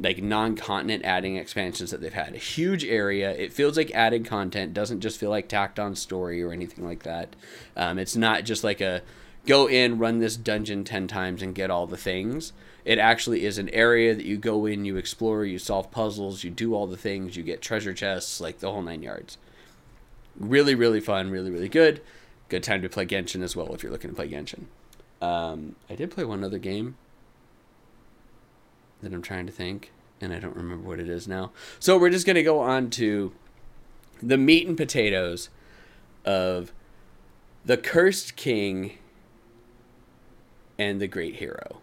like 0.00 0.22
non-continent 0.22 1.04
adding 1.04 1.36
expansions 1.36 1.90
that 1.90 2.00
they've 2.00 2.12
had. 2.12 2.34
A 2.34 2.38
huge 2.38 2.84
area. 2.84 3.32
It 3.32 3.52
feels 3.52 3.76
like 3.76 3.90
added 3.90 4.24
content. 4.24 4.72
Doesn't 4.72 5.00
just 5.00 5.20
feel 5.20 5.30
like 5.30 5.48
tacked 5.48 5.78
on 5.78 5.94
story 5.94 6.42
or 6.42 6.52
anything 6.52 6.86
like 6.86 7.02
that. 7.02 7.36
Um, 7.76 7.98
it's 7.98 8.16
not 8.16 8.44
just 8.44 8.64
like 8.64 8.80
a 8.80 9.02
go 9.46 9.68
in, 9.68 9.98
run 9.98 10.18
this 10.18 10.36
dungeon 10.36 10.84
ten 10.84 11.06
times 11.06 11.42
and 11.42 11.54
get 11.54 11.70
all 11.70 11.86
the 11.86 11.98
things. 11.98 12.54
It 12.82 12.98
actually 12.98 13.44
is 13.44 13.58
an 13.58 13.68
area 13.70 14.14
that 14.14 14.24
you 14.24 14.38
go 14.38 14.64
in, 14.64 14.86
you 14.86 14.96
explore, 14.96 15.44
you 15.44 15.58
solve 15.58 15.90
puzzles, 15.90 16.44
you 16.44 16.50
do 16.50 16.74
all 16.74 16.86
the 16.86 16.96
things, 16.96 17.36
you 17.36 17.42
get 17.42 17.60
treasure 17.60 17.92
chests, 17.92 18.40
like 18.40 18.60
the 18.60 18.72
whole 18.72 18.80
nine 18.80 19.02
yards. 19.02 19.36
Really, 20.38 20.74
really 20.74 21.00
fun, 21.00 21.30
really, 21.30 21.50
really 21.50 21.68
good. 21.68 22.00
Good 22.48 22.62
time 22.62 22.80
to 22.80 22.88
play 22.88 23.04
Genshin 23.04 23.42
as 23.42 23.54
well 23.54 23.74
if 23.74 23.82
you're 23.82 23.92
looking 23.92 24.10
to 24.10 24.16
play 24.16 24.30
Genshin. 24.30 24.64
Um, 25.20 25.76
I 25.90 25.94
did 25.94 26.10
play 26.10 26.24
one 26.24 26.42
other 26.42 26.58
game 26.58 26.96
that 29.02 29.12
I'm 29.12 29.22
trying 29.22 29.46
to 29.46 29.52
think, 29.52 29.92
and 30.20 30.32
I 30.32 30.38
don't 30.38 30.56
remember 30.56 30.88
what 30.88 31.00
it 31.00 31.08
is 31.08 31.26
now. 31.26 31.52
So 31.78 31.98
we're 31.98 32.10
just 32.10 32.26
gonna 32.26 32.42
go 32.42 32.60
on 32.60 32.90
to 32.90 33.32
the 34.22 34.36
meat 34.36 34.66
and 34.66 34.76
potatoes 34.76 35.48
of 36.24 36.72
the 37.64 37.76
cursed 37.76 38.36
king 38.36 38.98
and 40.78 41.00
the 41.00 41.08
great 41.08 41.36
hero. 41.36 41.80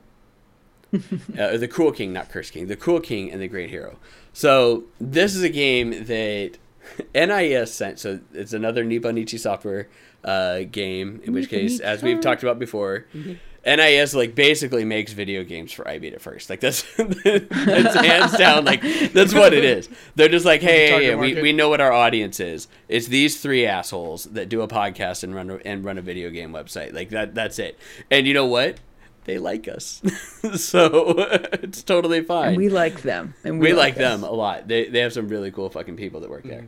uh, 1.38 1.57
the 1.57 1.68
cruel 1.68 1.91
king, 1.91 2.14
not 2.14 2.30
cursed 2.30 2.53
king. 2.53 2.68
The 2.68 2.76
cruel 2.76 2.99
king 2.99 3.31
and 3.31 3.41
the 3.41 3.48
great 3.48 3.69
hero. 3.69 3.98
So 4.34 4.85
this 4.99 5.35
is 5.35 5.44
a 5.44 5.49
game 5.49 6.06
that 6.06 6.57
NIS 7.15 7.73
sent. 7.73 7.99
So 7.99 8.19
it's 8.34 8.53
another 8.53 8.84
Nippon 8.84 9.18
Ichi 9.18 9.38
software 9.38 9.89
uh, 10.23 10.61
game. 10.72 11.22
In 11.23 11.34
which 11.34 11.49
case, 11.49 11.80
as 11.80 12.02
we've 12.02 12.22
talked 12.22 12.44
about 12.44 12.60
before, 12.60 13.06
NIS 13.68 14.14
like 14.15 14.34
basically 14.34 14.85
makes 14.85 15.11
video 15.11 15.44
games 15.44 15.73
for 15.73 15.84
iBeat 15.84 16.22
first. 16.22 16.49
Like 16.49 16.61
that's 16.61 16.84
that's 16.98 17.95
hands 17.95 18.38
down. 18.38 18.64
Like 18.64 18.81
that's 19.11 19.34
what 19.34 19.53
it 19.53 19.65
is. 19.65 19.89
They're 20.15 20.30
just 20.30 20.45
like, 20.45 20.61
hey, 20.72 21.10
yeah, 21.10 21.15
we, 21.15 21.41
we 21.41 21.52
know 21.52 21.68
what 21.68 21.81
our 21.81 21.91
audience 21.91 22.39
is. 22.39 22.69
It's 22.88 23.07
these 23.07 23.41
three 23.41 23.65
assholes 23.65 24.23
that 24.26 24.48
do 24.48 24.61
a 24.61 24.68
podcast 24.69 25.23
and 25.23 25.35
run 25.35 25.49
a, 25.49 25.56
and 25.57 25.84
run 25.84 25.98
a 25.98 26.02
video 26.02 26.30
game 26.30 26.52
website. 26.53 26.94
Like 26.94 27.10
that. 27.10 27.35
That's 27.35 27.60
it. 27.60 27.77
And 28.10 28.26
you 28.26 28.34
know 28.34 28.45
what? 28.45 28.77
They 29.26 29.38
like 29.38 29.68
us, 29.68 30.02
so 30.56 31.15
it's 31.52 31.84
totally 31.84 32.23
fine. 32.23 32.48
And 32.49 32.57
we 32.57 32.69
like 32.69 33.02
them. 33.02 33.34
And 33.44 33.60
We 33.60 33.73
like 33.73 33.95
us. 33.95 33.99
them 33.99 34.23
a 34.23 34.31
lot. 34.31 34.69
They 34.69 34.88
they 34.88 35.02
have 35.02 35.11
some 35.11 35.27
really 35.27 35.52
cool 35.52 35.69
fucking 35.69 35.98
people 35.98 36.22
that 36.22 36.30
work 36.30 36.44
there. 36.44 36.60
Mm-hmm. 36.61 36.68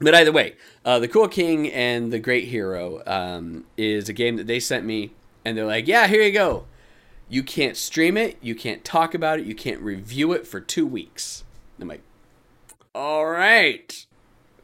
But 0.00 0.14
either 0.14 0.30
way, 0.30 0.54
uh, 0.84 1.00
the 1.00 1.08
Cool 1.08 1.28
King 1.28 1.68
and 1.72 2.12
the 2.12 2.20
Great 2.20 2.48
Hero 2.48 3.02
um, 3.06 3.64
is 3.76 4.08
a 4.08 4.12
game 4.12 4.36
that 4.36 4.46
they 4.46 4.60
sent 4.60 4.84
me, 4.84 5.12
and 5.44 5.58
they're 5.58 5.66
like, 5.66 5.88
"Yeah, 5.88 6.06
here 6.06 6.22
you 6.22 6.32
go. 6.32 6.66
You 7.28 7.42
can't 7.42 7.76
stream 7.76 8.16
it, 8.16 8.38
you 8.40 8.54
can't 8.54 8.84
talk 8.84 9.12
about 9.12 9.40
it, 9.40 9.46
you 9.46 9.54
can't 9.54 9.80
review 9.80 10.32
it 10.32 10.46
for 10.46 10.60
two 10.60 10.86
weeks." 10.86 11.42
I'm 11.80 11.88
like, 11.88 12.02
"All 12.94 13.26
right, 13.26 14.06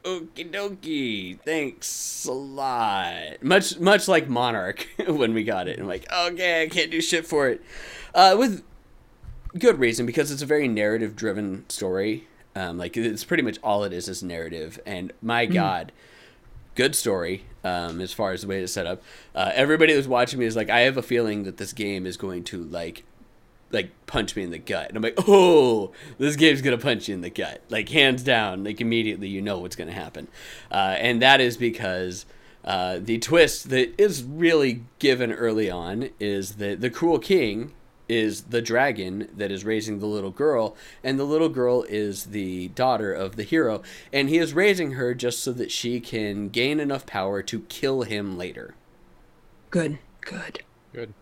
okie 0.05 0.53
dokie, 0.53 1.41
thanks 1.41 2.25
a 2.27 2.33
lot." 2.33 3.43
Much 3.43 3.81
much 3.81 4.07
like 4.07 4.29
Monarch 4.29 4.89
when 5.09 5.35
we 5.35 5.43
got 5.43 5.67
it. 5.67 5.81
I'm 5.81 5.89
like, 5.89 6.07
"Okay, 6.13 6.63
I 6.63 6.69
can't 6.69 6.93
do 6.93 7.01
shit 7.01 7.27
for 7.27 7.49
it," 7.49 7.61
uh, 8.15 8.37
with 8.39 8.63
good 9.59 9.81
reason 9.81 10.07
because 10.07 10.31
it's 10.31 10.43
a 10.43 10.47
very 10.47 10.69
narrative 10.69 11.17
driven 11.17 11.69
story 11.69 12.29
um, 12.57 12.79
like 12.79 12.97
it's 12.97 13.25
pretty 13.25 13.43
much 13.43 13.59
all 13.63 13.85
it 13.85 13.93
is 13.93 14.09
is 14.09 14.23
narrative. 14.23 14.79
And 14.87 15.13
my 15.23 15.47
god 15.47 15.93
good 16.75 16.95
story 16.97 17.45
um, 17.63 18.01
as 18.01 18.13
far 18.13 18.33
as 18.33 18.43
the 18.43 18.49
way 18.49 18.61
it's 18.63 18.73
set 18.73 18.87
up. 18.87 19.01
Uh, 19.35 19.53
everybody 19.55 19.93
that 19.93 19.97
was 19.97 20.09
watching 20.09 20.41
me 20.41 20.45
is 20.45 20.57
like 20.57 20.69
i 20.71 20.81
have 20.81 20.97
a 20.97 21.03
feeling 21.03 21.45
that 21.45 21.57
this 21.57 21.73
game 21.73 22.05
is 22.07 22.17
going 22.17 22.43
to 22.45 22.65
like 22.65 23.05
like 23.71 23.91
punch 24.07 24.35
me 24.37 24.43
in 24.43 24.51
the 24.51 24.59
gut. 24.59 24.89
And 24.89 24.97
i'm 24.97 25.03
like 25.03 25.19
oh 25.29 25.93
this 26.19 26.37
game's 26.37 26.63
gonna 26.63 26.79
punch 26.79 27.09
you 27.09 27.15
in 27.15 27.21
the 27.21 27.31
gut. 27.31 27.63
Like 27.71 27.89
hands 27.91 28.23
down 28.23 28.65
like 28.65 28.81
immediately 28.81 29.29
you 29.29 29.41
know 29.41 29.59
what's 29.59 29.77
gonna 29.77 29.93
happen. 29.93 30.29
Uh, 30.71 30.97
and 30.99 31.23
that 31.23 31.41
is 31.41 31.57
because 31.57 32.27
Uh, 32.65 32.99
the 32.99 33.19
twist 33.19 33.69
that 33.69 33.93
is 34.01 34.23
really 34.23 34.81
given 34.99 35.31
early 35.31 35.71
on 35.71 36.09
is 36.19 36.53
that 36.53 36.81
the 36.81 36.89
cruel 36.89 37.19
king 37.19 37.73
is 38.09 38.45
the 38.45 38.63
dragon 38.63 39.29
that 39.37 39.51
is 39.51 39.65
raising 39.65 39.99
the 39.99 40.07
little 40.07 40.31
girl, 40.31 40.77
and 41.03 41.19
the 41.19 41.25
little 41.25 41.49
girl 41.49 41.85
is 41.89 42.27
the 42.27 42.69
daughter 42.69 43.13
of 43.13 43.37
the 43.37 43.43
hero, 43.43 43.83
and 44.13 44.29
he 44.29 44.39
is 44.39 44.55
raising 44.55 44.93
her 44.93 45.15
just 45.15 45.41
so 45.41 45.53
that 45.53 45.71
she 45.71 46.01
can 46.01 46.49
gain 46.49 46.81
enough 46.81 47.07
power 47.07 47.43
to 47.43 47.61
kill 47.61 48.03
him 48.03 48.37
later. 48.37 48.75
Good, 49.71 49.99
good, 50.21 50.63
good. 50.93 51.15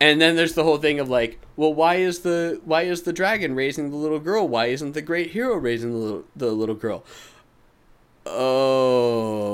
And 0.00 0.20
then 0.20 0.34
there's 0.34 0.54
the 0.54 0.64
whole 0.64 0.78
thing 0.78 0.98
of 0.98 1.08
like, 1.08 1.38
well, 1.56 1.72
why 1.72 1.96
is 1.96 2.20
the 2.20 2.60
why 2.64 2.82
is 2.82 3.02
the 3.02 3.12
dragon 3.12 3.54
raising 3.54 3.90
the 3.90 3.96
little 3.96 4.18
girl? 4.18 4.48
Why 4.48 4.66
isn't 4.66 4.92
the 4.92 5.02
great 5.02 5.30
hero 5.30 5.54
raising 5.54 5.92
the 5.92 5.98
little, 5.98 6.24
the 6.34 6.50
little 6.50 6.74
girl? 6.74 7.04
Oh. 8.26 9.52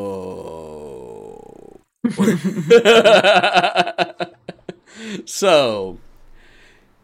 so, 5.25 5.99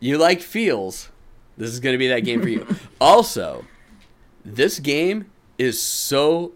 you 0.00 0.18
like 0.18 0.40
feels. 0.40 1.10
This 1.56 1.70
is 1.70 1.80
going 1.80 1.94
to 1.94 1.98
be 1.98 2.08
that 2.08 2.20
game 2.20 2.42
for 2.42 2.48
you. 2.48 2.66
also, 3.00 3.64
this 4.44 4.78
game 4.80 5.30
is 5.58 5.80
so 5.80 6.52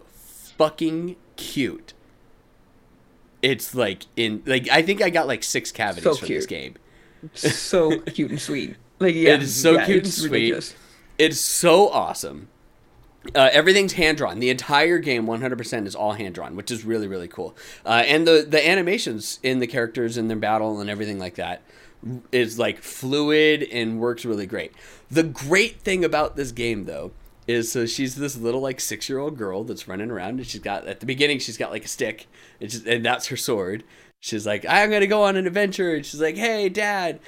fucking 0.57 1.15
cute. 1.35 1.93
It's 3.41 3.73
like 3.73 4.05
in 4.17 4.43
like 4.45 4.69
I 4.69 4.81
think 4.81 5.01
I 5.01 5.09
got 5.09 5.25
like 5.25 5.43
six 5.43 5.71
cavities 5.71 6.03
so 6.03 6.15
for 6.15 6.25
this 6.25 6.45
game. 6.45 6.75
so 7.33 7.99
cute 7.99 8.31
and 8.31 8.41
sweet. 8.41 8.75
Like 8.99 9.15
yeah, 9.15 9.33
it 9.35 9.43
is 9.43 9.55
so 9.55 9.73
yeah, 9.73 9.85
cute 9.85 10.03
and 10.03 10.13
sweet. 10.13 10.31
Ridiculous. 10.31 10.75
It's 11.17 11.39
so 11.39 11.89
awesome. 11.89 12.49
Uh, 13.35 13.49
everything's 13.51 13.93
hand 13.93 14.17
drawn. 14.17 14.39
The 14.39 14.49
entire 14.49 14.97
game, 14.97 15.25
100%, 15.25 15.85
is 15.85 15.93
all 15.95 16.13
hand 16.13 16.35
drawn, 16.35 16.55
which 16.55 16.71
is 16.71 16.85
really 16.85 17.07
really 17.07 17.27
cool. 17.27 17.55
Uh, 17.85 18.03
and 18.05 18.25
the 18.27 18.45
the 18.47 18.65
animations 18.65 19.39
in 19.43 19.59
the 19.59 19.67
characters 19.67 20.17
and 20.17 20.29
their 20.29 20.37
battle 20.37 20.79
and 20.79 20.89
everything 20.89 21.19
like 21.19 21.35
that 21.35 21.61
is 22.31 22.57
like 22.57 22.79
fluid 22.79 23.63
and 23.63 23.99
works 23.99 24.25
really 24.25 24.45
great. 24.45 24.71
The 25.11 25.23
great 25.23 25.81
thing 25.81 26.05
about 26.05 26.35
this 26.35 26.51
game, 26.51 26.85
though, 26.85 27.11
is 27.47 27.71
so 27.71 27.85
she's 27.85 28.15
this 28.15 28.37
little 28.37 28.61
like 28.61 28.79
six 28.79 29.09
year 29.09 29.19
old 29.19 29.37
girl 29.37 29.63
that's 29.63 29.87
running 29.87 30.11
around 30.11 30.37
and 30.37 30.45
she's 30.45 30.61
got 30.61 30.87
at 30.87 30.99
the 30.99 31.05
beginning 31.07 31.39
she's 31.39 31.57
got 31.57 31.71
like 31.71 31.83
a 31.83 31.87
stick 31.87 32.27
and, 32.61 32.73
and 32.85 33.05
that's 33.05 33.27
her 33.27 33.37
sword. 33.37 33.83
She's 34.21 34.45
like, 34.45 34.65
I'm 34.67 34.91
gonna 34.91 35.07
go 35.07 35.23
on 35.23 35.37
an 35.37 35.47
adventure, 35.47 35.95
and 35.95 36.05
she's 36.05 36.21
like, 36.21 36.35
Hey, 36.35 36.69
Dad, 36.69 37.19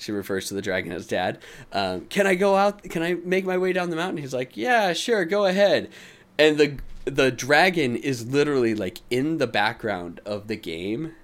she 0.00 0.12
refers 0.12 0.48
to 0.48 0.54
the 0.54 0.62
dragon 0.62 0.92
as 0.92 1.06
dad. 1.06 1.38
Um, 1.72 2.06
can 2.06 2.26
I 2.26 2.34
go 2.34 2.56
out? 2.56 2.82
Can 2.82 3.02
I 3.02 3.14
make 3.14 3.44
my 3.44 3.58
way 3.58 3.72
down 3.72 3.90
the 3.90 3.96
mountain? 3.96 4.18
He's 4.18 4.34
like, 4.34 4.56
yeah, 4.56 4.92
sure, 4.92 5.24
go 5.24 5.44
ahead. 5.44 5.90
And 6.38 6.58
the 6.58 6.78
the 7.04 7.30
dragon 7.30 7.96
is 7.96 8.26
literally 8.26 8.74
like 8.74 9.00
in 9.10 9.38
the 9.38 9.46
background 9.46 10.20
of 10.24 10.48
the 10.48 10.56
game 10.56 11.14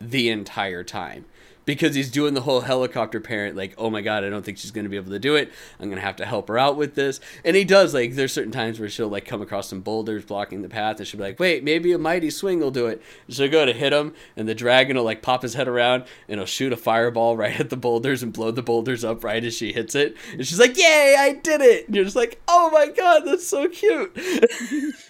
the 0.00 0.28
entire 0.28 0.84
time 0.84 1.24
because 1.64 1.94
he's 1.94 2.10
doing 2.10 2.34
the 2.34 2.42
whole 2.42 2.62
helicopter 2.62 3.20
parent 3.20 3.56
like 3.56 3.74
oh 3.78 3.90
my 3.90 4.00
god 4.00 4.24
i 4.24 4.28
don't 4.28 4.44
think 4.44 4.58
she's 4.58 4.70
going 4.70 4.84
to 4.84 4.88
be 4.88 4.96
able 4.96 5.10
to 5.10 5.18
do 5.18 5.36
it. 5.36 5.52
I'm 5.80 5.86
going 5.86 5.98
to 5.98 6.04
have 6.04 6.16
to 6.16 6.24
help 6.24 6.48
her 6.48 6.58
out 6.58 6.76
with 6.76 6.94
this. 6.94 7.20
And 7.44 7.56
he 7.56 7.64
does 7.64 7.94
like 7.94 8.14
there's 8.14 8.32
certain 8.32 8.52
times 8.52 8.78
where 8.78 8.88
she'll 8.88 9.08
like 9.08 9.24
come 9.24 9.42
across 9.42 9.68
some 9.68 9.80
boulders 9.80 10.24
blocking 10.24 10.62
the 10.62 10.68
path 10.68 10.98
and 10.98 11.06
she'll 11.06 11.18
be 11.18 11.24
like 11.24 11.40
wait 11.40 11.64
maybe 11.64 11.92
a 11.92 11.98
mighty 11.98 12.30
swing 12.30 12.60
will 12.60 12.70
do 12.70 12.86
it. 12.86 13.02
And 13.26 13.36
she'll 13.36 13.50
go 13.50 13.64
to 13.64 13.72
hit 13.72 13.92
him 13.92 14.14
and 14.36 14.48
the 14.48 14.54
dragon 14.54 14.96
will 14.96 15.04
like 15.04 15.22
pop 15.22 15.42
his 15.42 15.54
head 15.54 15.68
around 15.68 16.04
and 16.28 16.38
he'll 16.38 16.46
shoot 16.46 16.72
a 16.72 16.76
fireball 16.76 17.36
right 17.44 17.58
at 17.58 17.70
the 17.70 17.76
boulders 17.76 18.22
and 18.22 18.32
blow 18.32 18.50
the 18.50 18.62
boulders 18.62 19.04
up 19.04 19.24
right 19.24 19.44
as 19.44 19.54
she 19.54 19.72
hits 19.72 19.94
it. 19.94 20.16
And 20.32 20.46
she's 20.46 20.60
like 20.60 20.76
yay 20.76 21.16
i 21.18 21.32
did 21.32 21.60
it. 21.60 21.86
And 21.86 21.96
you're 21.96 22.04
just 22.04 22.16
like 22.16 22.40
oh 22.48 22.70
my 22.70 22.88
god 22.88 23.20
that's 23.24 23.46
so 23.46 23.68
cute. 23.68 24.16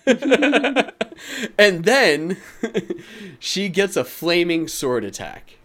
And 1.58 1.84
then 1.84 2.38
she 3.38 3.68
gets 3.68 3.96
a 3.96 4.04
flaming 4.04 4.68
sword 4.68 5.04
attack 5.04 5.58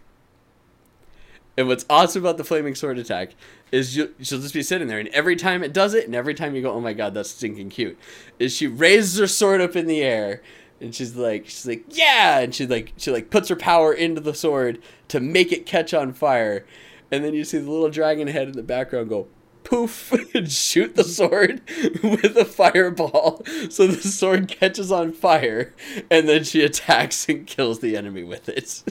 and 1.56 1.68
what's 1.68 1.84
awesome 1.90 2.22
about 2.22 2.36
the 2.36 2.44
flaming 2.44 2.74
sword 2.74 2.98
attack 2.98 3.34
is 3.72 3.96
you, 3.96 4.14
she'll 4.20 4.40
just 4.40 4.54
be 4.54 4.62
sitting 4.62 4.88
there, 4.88 4.98
and 4.98 5.08
every 5.08 5.36
time 5.36 5.62
it 5.62 5.72
does 5.72 5.94
it, 5.94 6.06
and 6.06 6.14
every 6.14 6.34
time 6.34 6.54
you 6.54 6.62
go, 6.62 6.72
"Oh 6.72 6.80
my 6.80 6.92
god, 6.92 7.14
that's 7.14 7.30
stinking 7.30 7.70
cute," 7.70 7.98
is 8.38 8.54
she 8.54 8.66
raises 8.66 9.18
her 9.18 9.26
sword 9.26 9.60
up 9.60 9.76
in 9.76 9.86
the 9.86 10.02
air, 10.02 10.42
and 10.80 10.94
she's 10.94 11.16
like, 11.16 11.46
she's 11.46 11.66
like, 11.66 11.84
"Yeah!" 11.88 12.40
and 12.40 12.54
she 12.54 12.66
like 12.66 12.92
she 12.96 13.10
like 13.10 13.30
puts 13.30 13.48
her 13.48 13.56
power 13.56 13.92
into 13.92 14.20
the 14.20 14.34
sword 14.34 14.80
to 15.08 15.20
make 15.20 15.52
it 15.52 15.66
catch 15.66 15.92
on 15.94 16.12
fire, 16.12 16.64
and 17.10 17.24
then 17.24 17.34
you 17.34 17.44
see 17.44 17.58
the 17.58 17.70
little 17.70 17.90
dragon 17.90 18.28
head 18.28 18.48
in 18.48 18.52
the 18.52 18.62
background 18.62 19.08
go 19.08 19.28
poof 19.62 20.12
and 20.34 20.50
shoot 20.50 20.96
the 20.96 21.04
sword 21.04 21.60
with 22.02 22.36
a 22.36 22.46
fireball 22.46 23.42
so 23.70 23.86
the 23.86 24.08
sword 24.08 24.48
catches 24.48 24.90
on 24.90 25.12
fire 25.12 25.74
and 26.10 26.26
then 26.26 26.42
she 26.42 26.62
attacks 26.62 27.28
and 27.28 27.46
kills 27.46 27.80
the 27.80 27.94
enemy 27.94 28.24
with 28.24 28.48
it. 28.48 28.82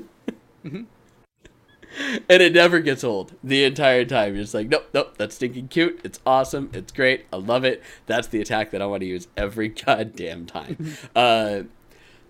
Mm-hmm 0.63 0.83
and 1.99 2.41
it 2.41 2.53
never 2.53 2.79
gets 2.79 3.03
old 3.03 3.33
the 3.43 3.63
entire 3.63 4.05
time. 4.05 4.33
You're 4.33 4.43
just 4.43 4.53
like, 4.53 4.69
nope, 4.69 4.89
nope, 4.93 5.15
that's 5.17 5.35
stinking 5.35 5.67
cute. 5.67 5.99
It's 6.03 6.19
awesome. 6.25 6.69
It's 6.73 6.91
great. 6.91 7.25
I 7.31 7.37
love 7.37 7.63
it. 7.63 7.83
That's 8.05 8.27
the 8.27 8.41
attack 8.41 8.71
that 8.71 8.81
I 8.81 8.85
want 8.85 9.01
to 9.01 9.07
use 9.07 9.27
every 9.35 9.67
goddamn 9.85 10.45
time. 10.45 10.93
uh, 11.15 11.63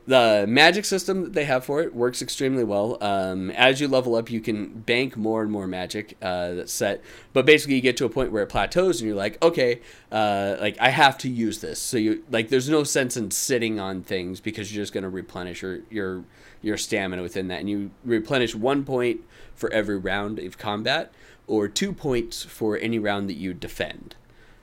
the 0.09 0.45
magic 0.47 0.85
system 0.85 1.21
that 1.21 1.33
they 1.33 1.45
have 1.45 1.63
for 1.63 1.81
it 1.81 1.93
works 1.93 2.19
extremely 2.19 2.63
well. 2.63 2.97
Um, 2.99 3.51
as 3.51 3.79
you 3.79 3.87
level 3.87 4.15
up, 4.15 4.31
you 4.31 4.41
can 4.41 4.69
bank 4.69 5.15
more 5.15 5.43
and 5.43 5.51
more 5.51 5.67
magic 5.67 6.17
uh, 6.19 6.55
that's 6.55 6.73
set. 6.73 7.03
But 7.31 7.45
basically, 7.45 7.75
you 7.75 7.81
get 7.81 7.95
to 7.97 8.05
a 8.05 8.09
point 8.09 8.31
where 8.31 8.41
it 8.41 8.47
plateaus, 8.47 9.01
and 9.01 9.07
you're 9.07 9.15
like, 9.15 9.39
okay, 9.43 9.81
uh, 10.11 10.55
like 10.59 10.77
I 10.79 10.89
have 10.89 11.15
to 11.19 11.29
use 11.29 11.61
this. 11.61 11.79
So 11.79 11.97
you 11.97 12.23
like, 12.31 12.49
there's 12.49 12.67
no 12.67 12.83
sense 12.83 13.17
in 13.17 13.29
sitting 13.29 13.79
on 13.79 14.01
things 14.01 14.39
because 14.39 14.73
you're 14.73 14.81
just 14.81 14.93
going 14.93 15.03
to 15.03 15.09
replenish 15.09 15.61
your 15.61 15.81
your 15.91 16.23
your 16.63 16.75
stamina 16.75 17.21
within 17.21 17.47
that, 17.49 17.59
and 17.59 17.69
you 17.69 17.91
replenish 18.03 18.55
one 18.55 18.83
point 18.83 19.21
for 19.59 19.71
every 19.73 19.97
round 19.97 20.39
of 20.39 20.57
combat, 20.57 21.11
or 21.47 21.67
two 21.67 21.91
points 21.91 22.43
for 22.43 22.77
any 22.77 22.97
round 22.97 23.27
that 23.29 23.35
you 23.35 23.53
defend. 23.53 24.15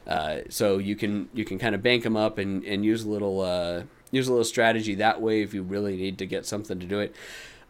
Uh, 0.06 0.39
so 0.48 0.78
you 0.78 0.97
can 0.97 1.28
you 1.35 1.44
can 1.44 1.59
kind 1.59 1.74
of 1.74 1.82
bank 1.82 2.05
them 2.05 2.16
up 2.16 2.39
and, 2.39 2.64
and 2.64 2.85
use 2.85 3.05
a 3.05 3.09
little 3.09 3.40
uh, 3.40 3.82
use 4.10 4.28
a 4.28 4.31
little 4.31 4.44
strategy 4.44 4.94
that 4.94 5.20
way 5.20 5.43
if 5.43 5.52
you 5.52 5.62
really 5.62 5.97
need 5.97 6.16
to 6.18 6.27
get 6.27 6.47
something 6.47 6.78
to 6.78 6.86
do 6.86 7.01
it. 7.01 7.14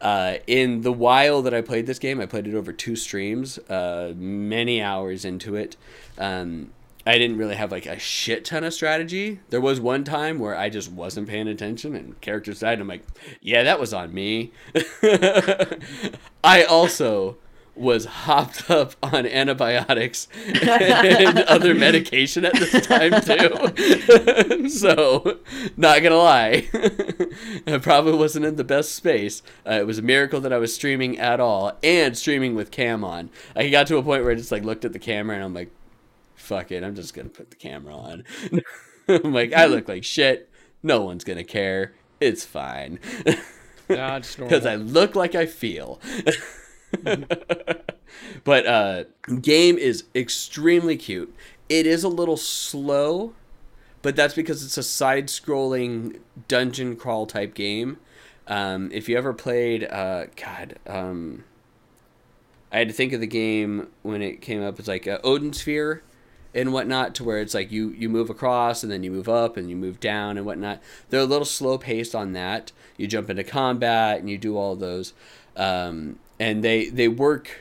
Uh, 0.01 0.35
in 0.47 0.83
the 0.83 0.93
while 0.93 1.41
that 1.41 1.55
I 1.55 1.63
played 1.63 1.87
this 1.87 1.99
game, 1.99 2.21
I 2.21 2.27
played 2.27 2.47
it 2.47 2.55
over 2.55 2.71
two 2.71 2.97
streams, 2.97 3.59
uh, 3.71 4.13
many 4.15 4.83
hours 4.83 5.25
into 5.25 5.57
it. 5.57 5.77
Um, 6.19 6.73
I 7.07 7.19
didn't 7.19 7.39
really 7.39 7.55
have 7.55 7.71
like 7.71 7.87
a 7.87 8.01
shit 8.01 8.45
ton 8.45 8.65
of 8.65 8.75
strategy. 8.75 9.39
There 9.51 9.61
was 9.61 9.79
one 9.81 10.03
time 10.03 10.41
where 10.41 10.57
I 10.57 10.69
just 10.69 10.91
wasn't 10.91 11.29
paying 11.29 11.47
attention 11.47 11.95
and 11.95 12.21
characters 12.21 12.61
died. 12.61 12.75
And 12.75 12.83
I'm 12.83 12.89
like, 12.89 13.05
yeah, 13.41 13.63
that 13.63 13.79
was 13.79 13.95
on 13.95 14.13
me. 14.13 14.51
I 16.43 16.65
also 16.69 17.39
was 17.77 18.07
hopped 18.07 18.71
up 18.71 18.95
on 19.03 19.27
antibiotics 19.27 20.29
and 20.47 21.39
other 21.49 21.75
medication 21.75 22.45
at 22.45 22.55
this 22.55 22.87
time 22.87 23.13
too. 23.21 24.69
so, 24.69 25.39
not 25.77 26.03
gonna 26.03 26.17
lie, 26.17 26.69
I 27.67 27.79
probably 27.79 28.15
wasn't 28.15 28.47
in 28.47 28.57
the 28.57 28.65
best 28.65 28.95
space. 28.95 29.43
Uh, 29.67 29.75
it 29.75 29.87
was 29.87 29.99
a 29.99 30.03
miracle 30.03 30.41
that 30.41 30.53
I 30.53 30.59
was 30.59 30.75
streaming 30.75 31.19
at 31.19 31.39
all 31.39 31.77
and 31.83 32.17
streaming 32.17 32.55
with 32.55 32.71
cam 32.71 33.05
on. 33.05 33.31
I 33.55 33.69
got 33.69 33.87
to 33.89 33.99
a 33.99 34.03
point 34.03 34.23
where 34.23 34.33
I 34.33 34.37
just 34.37 34.53
like 34.53 34.65
looked 34.65 34.85
at 34.85 34.93
the 34.93 34.99
camera 34.99 35.37
and 35.37 35.45
I'm 35.45 35.55
like, 35.55 35.71
fuck 36.47 36.71
it, 36.71 36.85
I'm 36.85 36.95
just 36.95 37.13
gonna 37.13 37.29
put 37.29 37.51
the 37.51 37.57
camera 37.57 37.95
on. 37.95 38.25
I'm 39.09 39.33
like, 39.33 39.53
I 39.53 39.67
look 39.67 39.89
like 39.89 40.05
shit. 40.05 40.49
No 40.83 41.03
one's 41.03 41.25
gonna 41.25 41.45
care. 41.45 41.95
It's 42.21 42.45
fine. 42.45 43.01
Because 43.89 44.67
I 44.67 44.77
look 44.77 45.15
like 45.15 45.35
I 45.35 45.47
feel. 45.47 46.01
but 48.45 48.67
uh, 48.67 49.05
game 49.41 49.77
is 49.77 50.05
extremely 50.15 50.97
cute. 50.97 51.35
It 51.69 51.87
is 51.87 52.05
a 52.05 52.09
little 52.09 52.37
slow, 52.37 53.35
but 54.03 54.15
that's 54.17 54.35
because 54.35 54.65
it's 54.65 54.79
a 54.79 54.83
side-scrolling 54.83 56.21
dungeon 56.47 56.97
crawl 56.97 57.27
type 57.27 57.55
game. 57.55 57.99
Um, 58.47 58.91
if 58.93 59.09
you 59.09 59.19
ever 59.19 59.33
played, 59.33 59.85
uh, 59.85 60.27
God, 60.37 60.79
um, 60.87 61.45
I 62.73 62.79
had 62.79 62.89
to 62.89 62.95
think 62.95 63.13
of 63.13 63.21
the 63.21 63.27
game 63.27 63.89
when 64.03 64.23
it 64.23 64.41
came 64.41 64.63
up. 64.63 64.79
It's 64.79 64.89
like 64.89 65.09
uh, 65.09 65.19
Odin 65.25 65.53
Sphere 65.53 66.03
and 66.57 66.73
whatnot 66.73 67.15
to 67.15 67.25
where 67.25 67.39
it's 67.39 67.55
like 67.55 67.71
you 67.71 67.91
you 67.91 68.09
move 68.09 68.31
across 68.31 68.83
and 68.83 68.91
then 68.91 69.03
you 69.03 69.11
move 69.11 69.29
up 69.29 69.57
and 69.57 69.69
you 69.69 69.77
move 69.77 70.01
down 70.01 70.37
and 70.37 70.47
whatnot. 70.47 70.81
They're 71.11 71.21
a 71.21 71.25
little 71.25 71.45
slow 71.45 71.79
paced 71.79 72.15
on 72.15 72.33
that. 72.33 72.73
You 72.97 73.07
jump 73.07 73.31
into 73.31 73.45
combat 73.45 74.19
and 74.19 74.31
you 74.31 74.39
do 74.39 74.57
all 74.57 74.75
those 74.75 75.13
um, 75.57 76.19
and 76.41 76.65
they 76.65 76.89
they 76.89 77.09
work 77.09 77.61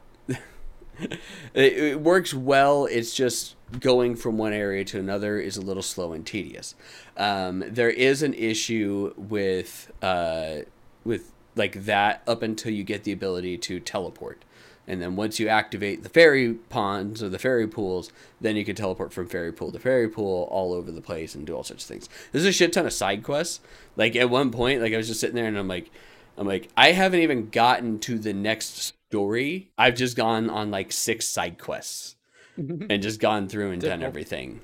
it, 0.28 1.18
it 1.54 2.00
works 2.00 2.34
well. 2.34 2.86
It's 2.86 3.14
just 3.14 3.56
going 3.78 4.16
from 4.16 4.36
one 4.38 4.52
area 4.52 4.84
to 4.84 4.98
another 4.98 5.38
is 5.38 5.56
a 5.56 5.60
little 5.60 5.82
slow 5.82 6.12
and 6.12 6.26
tedious. 6.26 6.74
Um, 7.16 7.62
there 7.66 7.90
is 7.90 8.22
an 8.22 8.34
issue 8.34 9.14
with 9.16 9.92
uh, 10.02 10.60
with 11.04 11.32
like 11.56 11.84
that 11.84 12.22
up 12.26 12.42
until 12.42 12.72
you 12.72 12.84
get 12.84 13.04
the 13.04 13.12
ability 13.12 13.58
to 13.58 13.80
teleport 13.80 14.44
And 14.90 15.00
then 15.00 15.14
once 15.14 15.38
you 15.38 15.46
activate 15.46 16.02
the 16.02 16.08
fairy 16.08 16.54
ponds 16.54 17.22
or 17.22 17.28
the 17.28 17.38
fairy 17.38 17.68
pools, 17.68 18.10
then 18.40 18.56
you 18.56 18.64
can 18.64 18.74
teleport 18.74 19.12
from 19.12 19.28
fairy 19.28 19.52
pool 19.52 19.70
to 19.70 19.78
fairy 19.78 20.08
pool 20.08 20.48
all 20.50 20.72
over 20.72 20.90
the 20.90 21.00
place 21.00 21.36
and 21.36 21.46
do 21.46 21.54
all 21.54 21.62
sorts 21.62 21.84
of 21.84 21.88
things. 21.88 22.08
There's 22.32 22.44
a 22.44 22.50
shit 22.50 22.72
ton 22.72 22.86
of 22.86 22.92
side 22.92 23.22
quests. 23.22 23.60
Like 23.94 24.16
at 24.16 24.28
one 24.28 24.50
point, 24.50 24.82
like 24.82 24.92
I 24.92 24.96
was 24.96 25.06
just 25.06 25.20
sitting 25.20 25.36
there 25.36 25.46
and 25.46 25.56
I'm 25.56 25.68
like, 25.68 25.92
I'm 26.36 26.44
like, 26.44 26.70
I 26.76 26.90
haven't 26.90 27.20
even 27.20 27.50
gotten 27.50 28.00
to 28.00 28.18
the 28.18 28.32
next 28.32 28.94
story. 29.08 29.70
I've 29.78 29.94
just 29.94 30.16
gone 30.16 30.50
on 30.50 30.72
like 30.72 30.90
six 30.90 31.28
side 31.28 31.56
quests 31.56 32.16
and 32.56 33.00
just 33.00 33.20
gone 33.20 33.48
through 33.48 33.70
and 33.70 33.80
done 33.80 34.02
everything. 34.02 34.60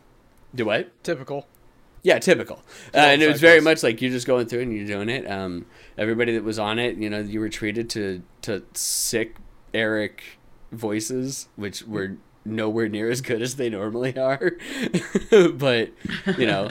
Do 0.52 0.66
what? 0.66 1.04
Typical. 1.04 1.46
Yeah, 2.02 2.18
typical. 2.18 2.64
Uh, 2.92 2.98
and 2.98 3.22
it 3.22 3.28
was 3.28 3.40
very 3.40 3.60
much 3.60 3.84
like 3.84 4.02
you're 4.02 4.10
just 4.10 4.26
going 4.26 4.46
through 4.46 4.62
and 4.62 4.76
you're 4.76 4.86
doing 4.86 5.08
it. 5.08 5.30
Um, 5.30 5.66
everybody 5.96 6.34
that 6.34 6.42
was 6.42 6.58
on 6.58 6.80
it, 6.80 6.96
you 6.96 7.10
know, 7.10 7.20
you 7.20 7.38
were 7.38 7.48
treated 7.48 7.88
to 7.90 8.22
to 8.42 8.64
sick 8.74 9.36
Eric 9.76 10.22
voices, 10.72 11.48
which 11.54 11.82
were 11.82 12.16
nowhere 12.46 12.88
near 12.88 13.10
as 13.10 13.20
good 13.20 13.42
as 13.42 13.56
they 13.56 13.68
normally 13.68 14.16
are. 14.18 14.52
but 15.54 15.90
you 16.38 16.46
know, 16.46 16.70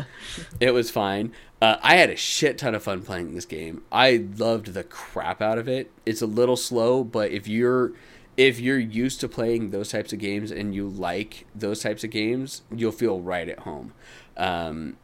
it 0.60 0.74
was 0.74 0.90
fine. 0.90 1.32
Uh, 1.62 1.78
I 1.82 1.96
had 1.96 2.10
a 2.10 2.16
shit 2.16 2.58
ton 2.58 2.76
of 2.76 2.84
fun 2.84 3.04
playing 3.04 3.34
this 3.34 3.46
game. 3.46 3.84
I 3.92 4.26
loved 4.38 4.74
the 4.74 4.84
crap 4.84 5.42
out 5.42 5.58
of 5.58 5.68
it. 5.68 5.92
It's 6.06 6.22
a 6.22 6.28
little 6.28 6.58
slow, 6.58 7.04
but 7.04 7.32
if 7.32 7.48
you're 7.48 7.94
if 8.38 8.60
you're 8.60 8.80
used 8.80 9.22
to 9.22 9.30
playing 9.30 9.70
those 9.70 9.90
types 9.90 10.12
of 10.12 10.20
games 10.20 10.52
and 10.52 10.76
you 10.76 10.90
like 10.90 11.46
those 11.54 11.82
types 11.82 12.04
of 12.04 12.10
games, 12.10 12.64
you'll 12.74 12.92
feel 12.92 13.22
right 13.22 13.48
at 13.48 13.60
home. 13.60 13.94
Um, 14.36 14.98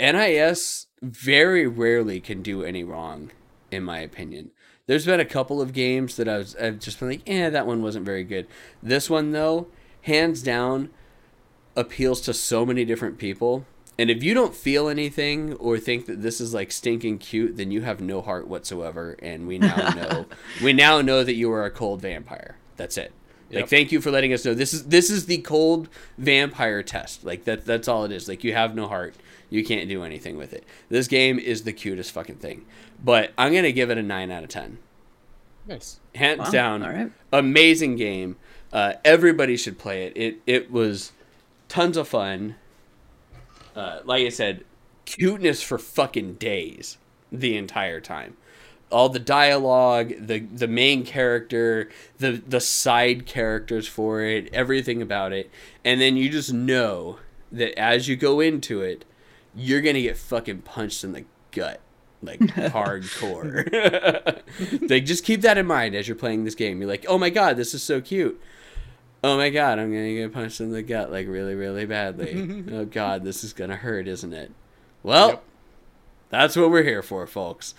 NIS 0.00 0.86
very 1.00 1.66
rarely 1.66 2.20
can 2.20 2.42
do 2.42 2.64
any 2.64 2.82
wrong, 2.82 3.30
in 3.70 3.84
my 3.84 4.00
opinion. 4.00 4.50
There's 4.86 5.04
been 5.06 5.18
a 5.18 5.24
couple 5.24 5.60
of 5.60 5.72
games 5.72 6.16
that 6.16 6.28
I 6.28 6.38
was 6.38 6.54
I've 6.56 6.78
just 6.78 7.00
been 7.00 7.08
like, 7.08 7.22
eh, 7.26 7.50
that 7.50 7.66
one 7.66 7.82
wasn't 7.82 8.04
very 8.06 8.22
good. 8.22 8.46
This 8.82 9.10
one 9.10 9.32
though, 9.32 9.66
hands 10.02 10.42
down, 10.42 10.90
appeals 11.74 12.20
to 12.22 12.34
so 12.34 12.64
many 12.64 12.84
different 12.84 13.18
people. 13.18 13.66
And 13.98 14.10
if 14.10 14.22
you 14.22 14.32
don't 14.34 14.54
feel 14.54 14.88
anything 14.88 15.54
or 15.54 15.78
think 15.78 16.06
that 16.06 16.22
this 16.22 16.40
is 16.40 16.54
like 16.54 16.70
stinking 16.70 17.18
cute, 17.18 17.56
then 17.56 17.70
you 17.72 17.82
have 17.82 18.00
no 18.00 18.20
heart 18.20 18.46
whatsoever. 18.46 19.16
And 19.20 19.48
we 19.48 19.58
now 19.58 19.88
know 19.96 20.26
we 20.62 20.72
now 20.72 21.00
know 21.00 21.24
that 21.24 21.34
you 21.34 21.50
are 21.50 21.64
a 21.64 21.70
cold 21.70 22.00
vampire. 22.00 22.56
That's 22.76 22.96
it. 22.96 23.12
Like 23.50 23.60
Yep. 23.60 23.68
thank 23.68 23.92
you 23.92 24.00
for 24.00 24.10
letting 24.12 24.32
us 24.32 24.44
know. 24.44 24.54
This 24.54 24.72
is 24.72 24.84
this 24.86 25.10
is 25.10 25.26
the 25.26 25.38
cold 25.38 25.88
vampire 26.16 26.84
test. 26.84 27.24
Like 27.24 27.44
that 27.44 27.64
that's 27.64 27.88
all 27.88 28.04
it 28.04 28.12
is. 28.12 28.28
Like 28.28 28.44
you 28.44 28.52
have 28.52 28.76
no 28.76 28.86
heart. 28.86 29.16
You 29.50 29.64
can't 29.64 29.88
do 29.88 30.02
anything 30.02 30.36
with 30.36 30.52
it. 30.52 30.64
This 30.88 31.06
game 31.08 31.38
is 31.38 31.62
the 31.62 31.72
cutest 31.72 32.10
fucking 32.12 32.36
thing. 32.36 32.66
But 33.02 33.32
I'm 33.38 33.52
gonna 33.54 33.72
give 33.72 33.90
it 33.90 33.98
a 33.98 34.02
nine 34.02 34.30
out 34.30 34.42
of 34.42 34.48
ten. 34.48 34.78
Nice. 35.66 36.00
Hands 36.14 36.38
Wow, 36.38 36.50
down, 36.50 36.82
all 36.82 36.90
right. 36.90 37.10
amazing 37.32 37.96
game. 37.96 38.36
Uh, 38.72 38.94
everybody 39.04 39.56
should 39.56 39.78
play 39.78 40.06
it. 40.06 40.12
It 40.16 40.36
it 40.46 40.70
was 40.70 41.12
tons 41.68 41.96
of 41.96 42.08
fun. 42.08 42.56
Uh, 43.74 44.00
like 44.04 44.24
I 44.24 44.30
said, 44.30 44.64
cuteness 45.04 45.62
for 45.62 45.78
fucking 45.78 46.34
days 46.34 46.98
the 47.30 47.56
entire 47.56 48.00
time. 48.00 48.36
All 48.90 49.08
the 49.08 49.18
dialogue, 49.18 50.12
the 50.18 50.38
the 50.40 50.68
main 50.68 51.04
character, 51.04 51.90
the 52.18 52.42
the 52.46 52.60
side 52.60 53.26
characters 53.26 53.86
for 53.88 54.22
it, 54.22 54.48
everything 54.52 55.02
about 55.02 55.32
it, 55.32 55.50
and 55.84 56.00
then 56.00 56.16
you 56.16 56.30
just 56.30 56.52
know 56.52 57.18
that 57.52 57.78
as 57.78 58.08
you 58.08 58.16
go 58.16 58.40
into 58.40 58.80
it, 58.82 59.04
you're 59.54 59.80
gonna 59.80 60.00
get 60.02 60.16
fucking 60.16 60.62
punched 60.62 61.02
in 61.02 61.12
the 61.12 61.24
gut, 61.50 61.80
like 62.22 62.40
hardcore. 62.40 63.70
like 64.90 65.04
just 65.04 65.24
keep 65.24 65.42
that 65.42 65.58
in 65.58 65.66
mind 65.66 65.94
as 65.94 66.08
you're 66.08 66.16
playing 66.16 66.44
this 66.44 66.54
game. 66.54 66.80
You're 66.80 66.88
like, 66.88 67.04
oh 67.08 67.18
my 67.18 67.30
god, 67.30 67.56
this 67.56 67.74
is 67.74 67.82
so 67.82 68.00
cute. 68.00 68.40
Oh 69.24 69.36
my 69.36 69.50
god, 69.50 69.78
I'm 69.78 69.90
gonna 69.92 70.14
get 70.14 70.32
punched 70.32 70.60
in 70.60 70.70
the 70.72 70.82
gut 70.82 71.10
like 71.10 71.26
really, 71.26 71.54
really 71.54 71.86
badly. 71.86 72.64
oh 72.72 72.84
god, 72.84 73.24
this 73.24 73.42
is 73.44 73.52
gonna 73.52 73.76
hurt, 73.76 74.06
isn't 74.08 74.32
it? 74.32 74.52
Well, 75.02 75.28
Yep. 75.30 75.42
that's 76.30 76.56
what 76.56 76.70
we're 76.70 76.82
here 76.84 77.02
for, 77.02 77.26
folks. 77.26 77.74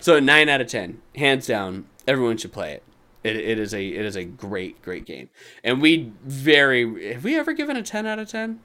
so 0.00 0.18
nine 0.18 0.48
out 0.48 0.60
of 0.60 0.66
ten, 0.66 1.00
hands 1.16 1.46
down, 1.46 1.86
everyone 2.06 2.36
should 2.36 2.52
play 2.52 2.72
it. 2.72 2.82
It, 3.24 3.36
it 3.36 3.58
is 3.58 3.72
a 3.72 3.86
it 3.86 4.04
is 4.04 4.16
a 4.16 4.24
great 4.24 4.82
great 4.82 5.06
game, 5.06 5.28
and 5.62 5.80
we 5.80 6.12
very 6.24 7.12
have 7.14 7.22
we 7.24 7.38
ever 7.38 7.52
given 7.52 7.76
a 7.76 7.82
ten 7.82 8.04
out 8.06 8.18
of 8.18 8.28
ten? 8.28 8.60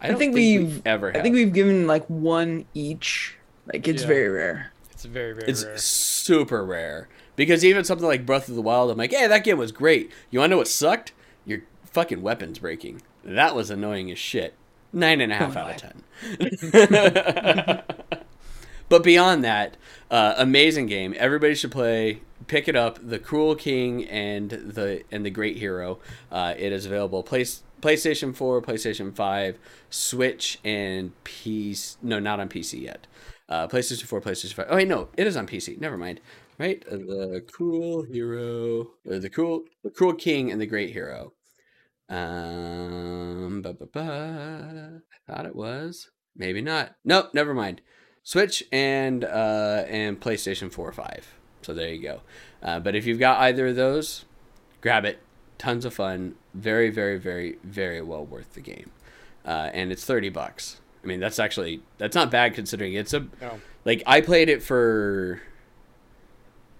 I, 0.00 0.08
don't 0.08 0.18
think 0.18 0.34
we 0.34 0.58
we've- 0.58 0.82
ever. 0.86 1.16
I 1.16 1.20
think 1.22 1.34
we've 1.34 1.52
given 1.52 1.86
like 1.86 2.06
one 2.06 2.64
each. 2.74 3.36
Like 3.72 3.86
it's 3.86 4.02
Yeah. 4.02 4.08
very 4.08 4.28
rare. 4.28 4.72
It's 4.90 5.04
very 5.04 5.32
very 5.34 5.48
It's 5.48 5.64
rare. 5.64 5.76
super 5.78 6.64
rare 6.64 7.08
because 7.36 7.64
even 7.64 7.84
something 7.84 8.06
like 8.06 8.26
Breath 8.26 8.48
of 8.48 8.54
the 8.54 8.62
Wild, 8.62 8.90
I'm 8.90 8.98
like, 8.98 9.12
hey, 9.12 9.26
that 9.26 9.44
game 9.44 9.58
was 9.58 9.72
great. 9.72 10.10
You 10.30 10.38
want 10.40 10.50
to 10.50 10.54
know 10.54 10.58
what 10.58 10.68
sucked? 10.68 11.12
Your 11.46 11.60
fucking 11.84 12.20
weapons 12.22 12.58
breaking. 12.58 13.02
That 13.24 13.54
was 13.54 13.70
annoying 13.70 14.10
as 14.10 14.18
shit. 14.18 14.54
Nine 14.92 15.20
and 15.20 15.32
a 15.32 15.36
half 15.36 15.56
out 15.56 15.70
of 15.70 15.76
ten. 15.76 16.02
but 18.88 19.02
beyond 19.04 19.44
that, 19.44 19.76
uh, 20.10 20.34
amazing 20.36 20.86
game. 20.86 21.14
Everybody 21.16 21.54
should 21.54 21.70
play. 21.70 22.22
Pick 22.48 22.66
it 22.66 22.74
up. 22.74 22.98
The 23.06 23.18
Cruel 23.20 23.54
King 23.54 24.04
and 24.06 24.50
the 24.50 25.04
and 25.12 25.24
the 25.24 25.30
Great 25.30 25.58
Hero. 25.58 25.98
Uh, 26.32 26.54
it 26.58 26.72
is 26.72 26.86
available. 26.86 27.22
Place. 27.22 27.62
PlayStation 27.80 28.34
4, 28.34 28.62
PlayStation 28.62 29.14
5, 29.14 29.58
Switch, 29.90 30.58
and 30.64 31.12
PC. 31.24 31.96
No, 32.02 32.18
not 32.18 32.40
on 32.40 32.48
PC 32.48 32.82
yet. 32.82 33.06
Uh, 33.48 33.66
PlayStation 33.66 34.04
4, 34.04 34.20
PlayStation 34.20 34.54
5. 34.54 34.66
Oh, 34.70 34.76
wait, 34.76 34.88
no, 34.88 35.08
it 35.16 35.26
is 35.26 35.36
on 35.36 35.46
PC. 35.46 35.80
Never 35.80 35.96
mind. 35.96 36.20
Right? 36.58 36.84
Uh, 36.86 36.96
the 36.96 37.44
Cruel 37.50 38.02
Hero, 38.02 38.82
uh, 39.10 39.18
the 39.18 39.30
Cruel, 39.30 39.64
the 39.82 39.90
Cruel 39.90 40.14
King, 40.14 40.50
and 40.50 40.60
the 40.60 40.66
Great 40.66 40.90
Hero. 40.90 41.32
Um, 42.08 43.62
ba, 43.62 43.72
ba, 43.72 43.86
ba. 43.86 45.00
I 45.12 45.32
thought 45.32 45.46
it 45.46 45.56
was. 45.56 46.10
Maybe 46.36 46.60
not. 46.60 46.96
Nope, 47.04 47.30
never 47.32 47.54
mind. 47.54 47.80
Switch 48.22 48.62
and 48.70 49.24
uh, 49.24 49.84
and 49.88 50.20
PlayStation 50.20 50.72
4 50.72 50.88
or 50.88 50.92
5. 50.92 51.34
So 51.62 51.74
there 51.74 51.92
you 51.92 52.02
go. 52.02 52.20
Uh, 52.62 52.80
but 52.80 52.94
if 52.94 53.06
you've 53.06 53.18
got 53.18 53.40
either 53.40 53.68
of 53.68 53.76
those, 53.76 54.24
grab 54.80 55.04
it. 55.04 55.20
Tons 55.60 55.84
of 55.84 55.92
fun. 55.92 56.36
Very, 56.54 56.88
very, 56.88 57.18
very, 57.18 57.58
very 57.62 58.00
well 58.00 58.24
worth 58.24 58.54
the 58.54 58.62
game. 58.62 58.90
Uh, 59.44 59.68
and 59.74 59.92
it's 59.92 60.06
30 60.06 60.30
bucks. 60.30 60.80
I 61.04 61.06
mean, 61.06 61.20
that's 61.20 61.38
actually 61.38 61.82
that's 61.98 62.14
not 62.14 62.30
bad 62.30 62.54
considering 62.54 62.94
it's 62.94 63.12
a 63.12 63.20
No. 63.42 63.60
like 63.84 64.02
I 64.06 64.22
played 64.22 64.48
it 64.48 64.62
for 64.62 65.42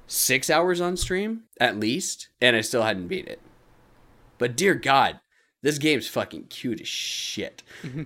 six 0.06 0.48
hours 0.48 0.80
on 0.80 0.96
stream 0.96 1.42
at 1.60 1.78
least, 1.78 2.28
and 2.40 2.56
I 2.56 2.62
still 2.62 2.82
hadn't 2.82 3.08
beat 3.08 3.26
it. 3.28 3.40
But 4.38 4.56
dear 4.56 4.74
God, 4.74 5.20
this 5.60 5.76
game's 5.76 6.08
fucking 6.08 6.44
cute 6.44 6.80
as 6.80 6.88
shit. 6.88 7.62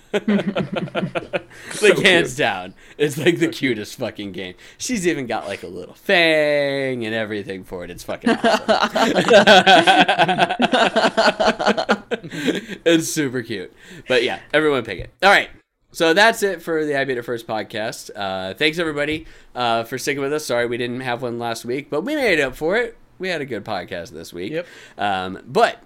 like 1.82 1.98
hands 1.98 2.36
down, 2.36 2.74
it's 2.98 3.18
like 3.18 3.38
the 3.38 3.48
cutest 3.48 3.98
fucking 3.98 4.32
game. 4.32 4.54
She's 4.78 5.06
even 5.06 5.26
got 5.26 5.46
like 5.46 5.62
a 5.62 5.68
little 5.68 5.94
fang 5.94 7.04
and 7.04 7.14
everything 7.14 7.64
for 7.64 7.84
it. 7.84 7.90
It's 7.90 8.04
fucking 8.04 8.30
awesome. 8.30 8.42
it's 12.84 13.12
super 13.12 13.42
cute. 13.42 13.72
But 14.08 14.22
yeah, 14.22 14.40
everyone 14.52 14.84
pick 14.84 15.00
it. 15.00 15.10
All 15.22 15.30
right. 15.30 15.50
So 15.92 16.12
that's 16.12 16.42
it 16.42 16.60
for 16.60 16.84
the 16.84 16.98
I 16.98 17.04
Beat 17.04 17.16
It 17.16 17.22
First 17.22 17.46
podcast. 17.46 18.10
Uh, 18.14 18.52
thanks 18.54 18.78
everybody 18.78 19.26
uh, 19.54 19.84
for 19.84 19.96
sticking 19.96 20.22
with 20.22 20.32
us. 20.32 20.44
Sorry 20.44 20.66
we 20.66 20.76
didn't 20.76 21.00
have 21.00 21.22
one 21.22 21.38
last 21.38 21.64
week, 21.64 21.88
but 21.88 22.02
we 22.02 22.14
made 22.14 22.38
up 22.38 22.54
for 22.54 22.76
it. 22.76 22.98
We 23.18 23.28
had 23.28 23.40
a 23.40 23.46
good 23.46 23.64
podcast 23.64 24.10
this 24.10 24.32
week. 24.32 24.52
Yep. 24.52 24.66
Um, 24.98 25.42
but 25.46 25.78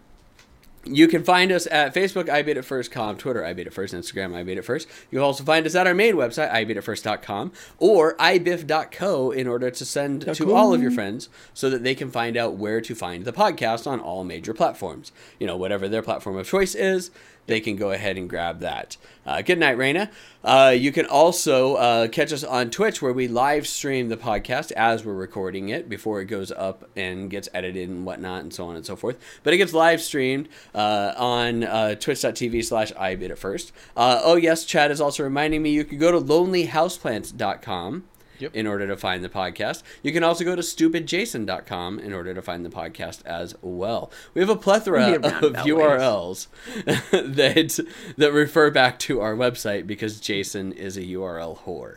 you 0.85 1.09
can 1.09 1.23
find 1.23 1.53
us 1.53 1.67
at 1.71 1.95
Facebook, 1.95 2.29
I 2.29 2.43
Beat 2.43 2.57
It 2.57 2.65
First 2.65 2.91
com, 2.91 3.17
Twitter, 3.17 3.45
I 3.45 3.53
Beat 3.53 3.67
It 3.67 3.75
First, 3.75 3.95
Instagram, 3.95 4.35
I 4.35 4.43
Beat 4.43 4.59
It 4.59 4.65
First. 4.65 4.89
You 5.11 5.19
can 5.19 5.25
also 5.25 5.45
find 5.45 5.67
us 5.67 5.75
at 5.75 5.87
our 5.87 5.95
main 5.95 6.15
website, 6.15 6.51
ibeatitfirst.com, 6.53 7.53
or 7.79 8.17
ibiff.co 8.17 9.31
in 9.31 9.47
order 9.47 9.71
to 9.71 9.85
send 9.85 10.35
to 10.35 10.53
all 10.53 10.73
of 10.73 10.81
your 10.81 10.91
friends 10.91 11.29
so 11.53 11.69
that 11.69 11.83
they 11.83 11.95
can 11.95 12.11
find 12.11 12.37
out 12.37 12.55
where 12.55 12.81
to 12.81 12.95
find 12.95 13.25
the 13.25 13.33
podcast 13.33 13.87
on 13.87 14.01
all 14.01 14.25
major 14.25 14.55
platforms. 14.55 15.13
You 15.39 15.47
know, 15.47 15.57
whatever 15.57 15.89
their 15.89 16.03
platform 16.03 16.37
of 16.37 16.47
choice 16.47 16.75
is, 16.75 17.11
they 17.51 17.61
can 17.61 17.77
go 17.77 17.91
ahead 17.91 18.17
and 18.17 18.29
grab 18.29 18.61
that. 18.61 18.97
Uh, 19.27 19.43
good 19.43 19.59
night, 19.59 19.77
Raina. 19.77 20.11
Uh, 20.43 20.75
you 20.77 20.93
can 20.93 21.05
also 21.07 21.75
uh, 21.75 22.09
catch 22.09 22.33
us 22.33 22.43
on 22.43 22.71
Twitch 22.71 23.03
where 23.03 23.13
we 23.13 23.29
live 23.29 23.67
stream 23.67 24.09
the 24.09 24.17
podcast 24.17 24.73
as 24.73 25.05
we're 25.05 25.15
recording 25.15 25.69
it 25.69 25.89
before 25.89 26.21
it 26.21 26.27
goes 26.27 26.51
up 26.51 26.89
and 26.97 27.29
gets 27.29 27.49
edited 27.53 27.89
and 27.89 28.07
whatnot 28.07 28.43
and 28.43 28.55
so 28.55 28.67
on 28.67 28.77
and 28.77 28.87
so 28.87 28.97
forth. 28.97 29.19
But 29.43 29.53
it 29.53 29.59
gets 29.59 29.73
live 29.75 30.01
streamed 30.01 30.49
uh, 30.75 31.13
on 31.17 31.65
uh, 31.65 31.97
twitch.tv 31.97 32.65
slash 32.65 32.93
I 32.97 33.17
Beat 33.17 33.31
It 33.31 33.39
First. 33.39 33.73
Uh, 33.97 34.21
oh, 34.23 34.37
yes, 34.37 34.65
Chad 34.65 34.91
is 34.91 35.01
also 35.01 35.23
reminding 35.23 35.63
me 35.63 35.71
you 35.71 35.85
can 35.85 35.99
go 35.99 36.11
to 36.13 36.21
lonelyhouseplants.com 36.21 38.05
Yep. 38.41 38.55
in 38.55 38.67
order 38.67 38.87
to 38.87 38.97
find 38.97 39.23
the 39.23 39.29
podcast. 39.29 39.83
You 40.03 40.13
can 40.13 40.25
also 40.25 40.45
go 40.45 40.57
to 40.57 40.63
stupidjason.com 40.63 41.99
in 41.99 42.13
order 42.13 42.35
to 42.35 42.43
find 42.43 42.65
the 42.65 42.71
podcast 42.71 43.25
as 43.27 43.55
well. 43.63 44.11
We 44.35 44.41
have 44.41 44.49
a 44.51 44.57
plethora 44.57 45.15
of. 45.15 45.61
URLs 45.61 46.47
that 47.11 47.87
that 48.17 48.33
refer 48.33 48.71
back 48.71 48.99
to 49.01 49.21
our 49.21 49.35
website 49.35 49.87
because 49.87 50.21
Jason 50.21 50.73
is 50.73 50.97
a 50.97 51.03
URL 51.03 51.59
whore. 51.59 51.97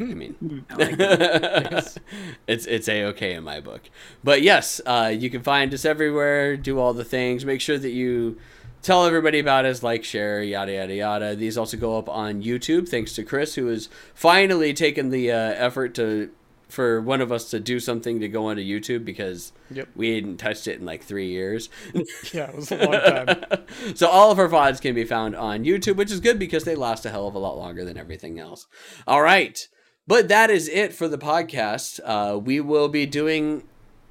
I 0.00 0.04
mean, 0.04 0.64
I 0.70 0.74
like 0.74 0.96
it. 0.98 1.98
it's 2.48 2.66
it's 2.66 2.88
a 2.88 3.04
okay 3.06 3.34
in 3.34 3.44
my 3.44 3.60
book. 3.60 3.82
But 4.22 4.42
yes, 4.42 4.80
uh, 4.84 5.12
you 5.16 5.30
can 5.30 5.42
find 5.42 5.72
us 5.72 5.84
everywhere. 5.84 6.56
Do 6.56 6.78
all 6.78 6.92
the 6.92 7.04
things. 7.04 7.44
Make 7.44 7.60
sure 7.60 7.78
that 7.78 7.90
you 7.90 8.38
tell 8.88 9.04
everybody 9.04 9.38
about 9.38 9.66
us, 9.66 9.82
like, 9.82 10.02
share, 10.02 10.42
yada 10.42 10.72
yada 10.72 10.94
yada. 10.94 11.36
These 11.36 11.58
also 11.58 11.76
go 11.76 11.98
up 11.98 12.08
on 12.08 12.42
YouTube. 12.42 12.88
Thanks 12.88 13.14
to 13.16 13.22
Chris, 13.22 13.54
who 13.54 13.66
has 13.66 13.88
finally 14.14 14.72
taken 14.72 15.10
the 15.10 15.30
uh, 15.30 15.36
effort 15.36 15.94
to 15.96 16.30
for 16.68 17.00
one 17.00 17.20
of 17.22 17.32
us 17.32 17.48
to 17.50 17.58
do 17.60 17.80
something 17.80 18.20
to 18.20 18.28
go 18.28 18.46
onto 18.46 18.62
YouTube 18.62 19.02
because 19.04 19.52
Yep. 19.70 19.88
we 19.96 20.14
hadn't 20.14 20.36
touched 20.36 20.66
it 20.68 20.78
in 20.78 20.84
like 20.86 21.02
three 21.02 21.28
years. 21.28 21.68
Yeah, 22.32 22.50
it 22.50 22.56
was 22.56 22.70
a 22.70 22.76
long 22.76 22.92
time. 22.92 23.64
so 23.94 24.06
all 24.06 24.30
of 24.30 24.38
our 24.38 24.48
VODs 24.48 24.80
can 24.80 24.94
be 24.94 25.04
found 25.04 25.34
on 25.34 25.64
YouTube, 25.64 25.96
which 25.96 26.10
is 26.12 26.20
good 26.20 26.38
because 26.38 26.64
they 26.64 26.74
last 26.74 27.06
a 27.06 27.10
hell 27.10 27.26
of 27.26 27.34
a 27.34 27.38
lot 27.38 27.56
longer 27.56 27.84
than 27.86 27.96
everything 27.96 28.38
else. 28.38 28.66
All 29.06 29.22
right. 29.22 29.66
But 30.06 30.28
that 30.28 30.50
is 30.50 30.68
it 30.68 30.92
for 30.92 31.08
the 31.08 31.16
podcast. 31.18 32.00
Uh, 32.04 32.38
we 32.38 32.60
will 32.60 32.88
be 32.88 33.06
doing 33.06 33.64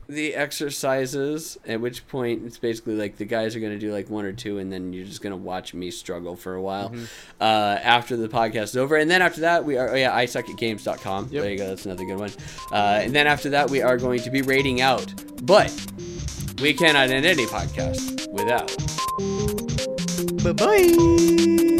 the 0.08 0.36
exercises, 0.36 1.58
at 1.68 1.82
which 1.82 2.08
point 2.08 2.46
it's 2.46 2.58
basically 2.58 2.96
like 2.96 3.18
the 3.18 3.26
guys 3.26 3.56
are 3.56 3.60
going 3.60 3.74
to 3.74 3.80
do 3.80 3.92
like 3.92 4.10
one 4.10 4.26
or 4.26 4.32
two, 4.32 4.58
and 4.58 4.72
then 4.72 4.94
you're 4.94 5.06
just 5.06 5.22
going 5.22 5.32
to 5.32 5.38
watch 5.38 5.74
me 5.74 5.92
struggle 5.92 6.36
for 6.36 6.56
a 6.56 6.62
while 6.62 6.94
uh, 7.42 7.44
after 7.44 8.16
the 8.16 8.28
podcast 8.30 8.64
is 8.64 8.78
over. 8.78 8.96
And 8.96 9.10
then 9.12 9.22
after 9.22 9.42
that, 9.42 9.66
we 9.66 9.78
are, 9.78 9.90
oh 9.90 9.96
yeah, 9.96 10.16
I 10.16 10.26
suck 10.26 10.50
at 10.50 10.58
games.com. 10.58 11.30
Yep. 11.32 11.42
There 11.44 11.52
you 11.52 11.58
go. 11.58 11.68
That's 11.68 11.86
another 11.86 12.06
good 12.06 12.20
one. 12.20 12.32
Uh, 12.72 13.02
and 13.04 13.14
then 13.14 13.28
after 13.28 13.50
that, 13.52 13.70
we 13.70 13.82
are 13.82 13.98
going 13.98 14.22
to 14.22 14.30
be 14.30 14.42
rating 14.42 14.82
out. 14.82 15.14
But 15.44 15.74
we 16.62 16.74
cannot 16.74 17.10
end 17.10 17.26
any 17.26 17.46
podcast 17.46 18.32
without. 18.32 18.68
bye 20.44 20.54
bye. 20.54 21.77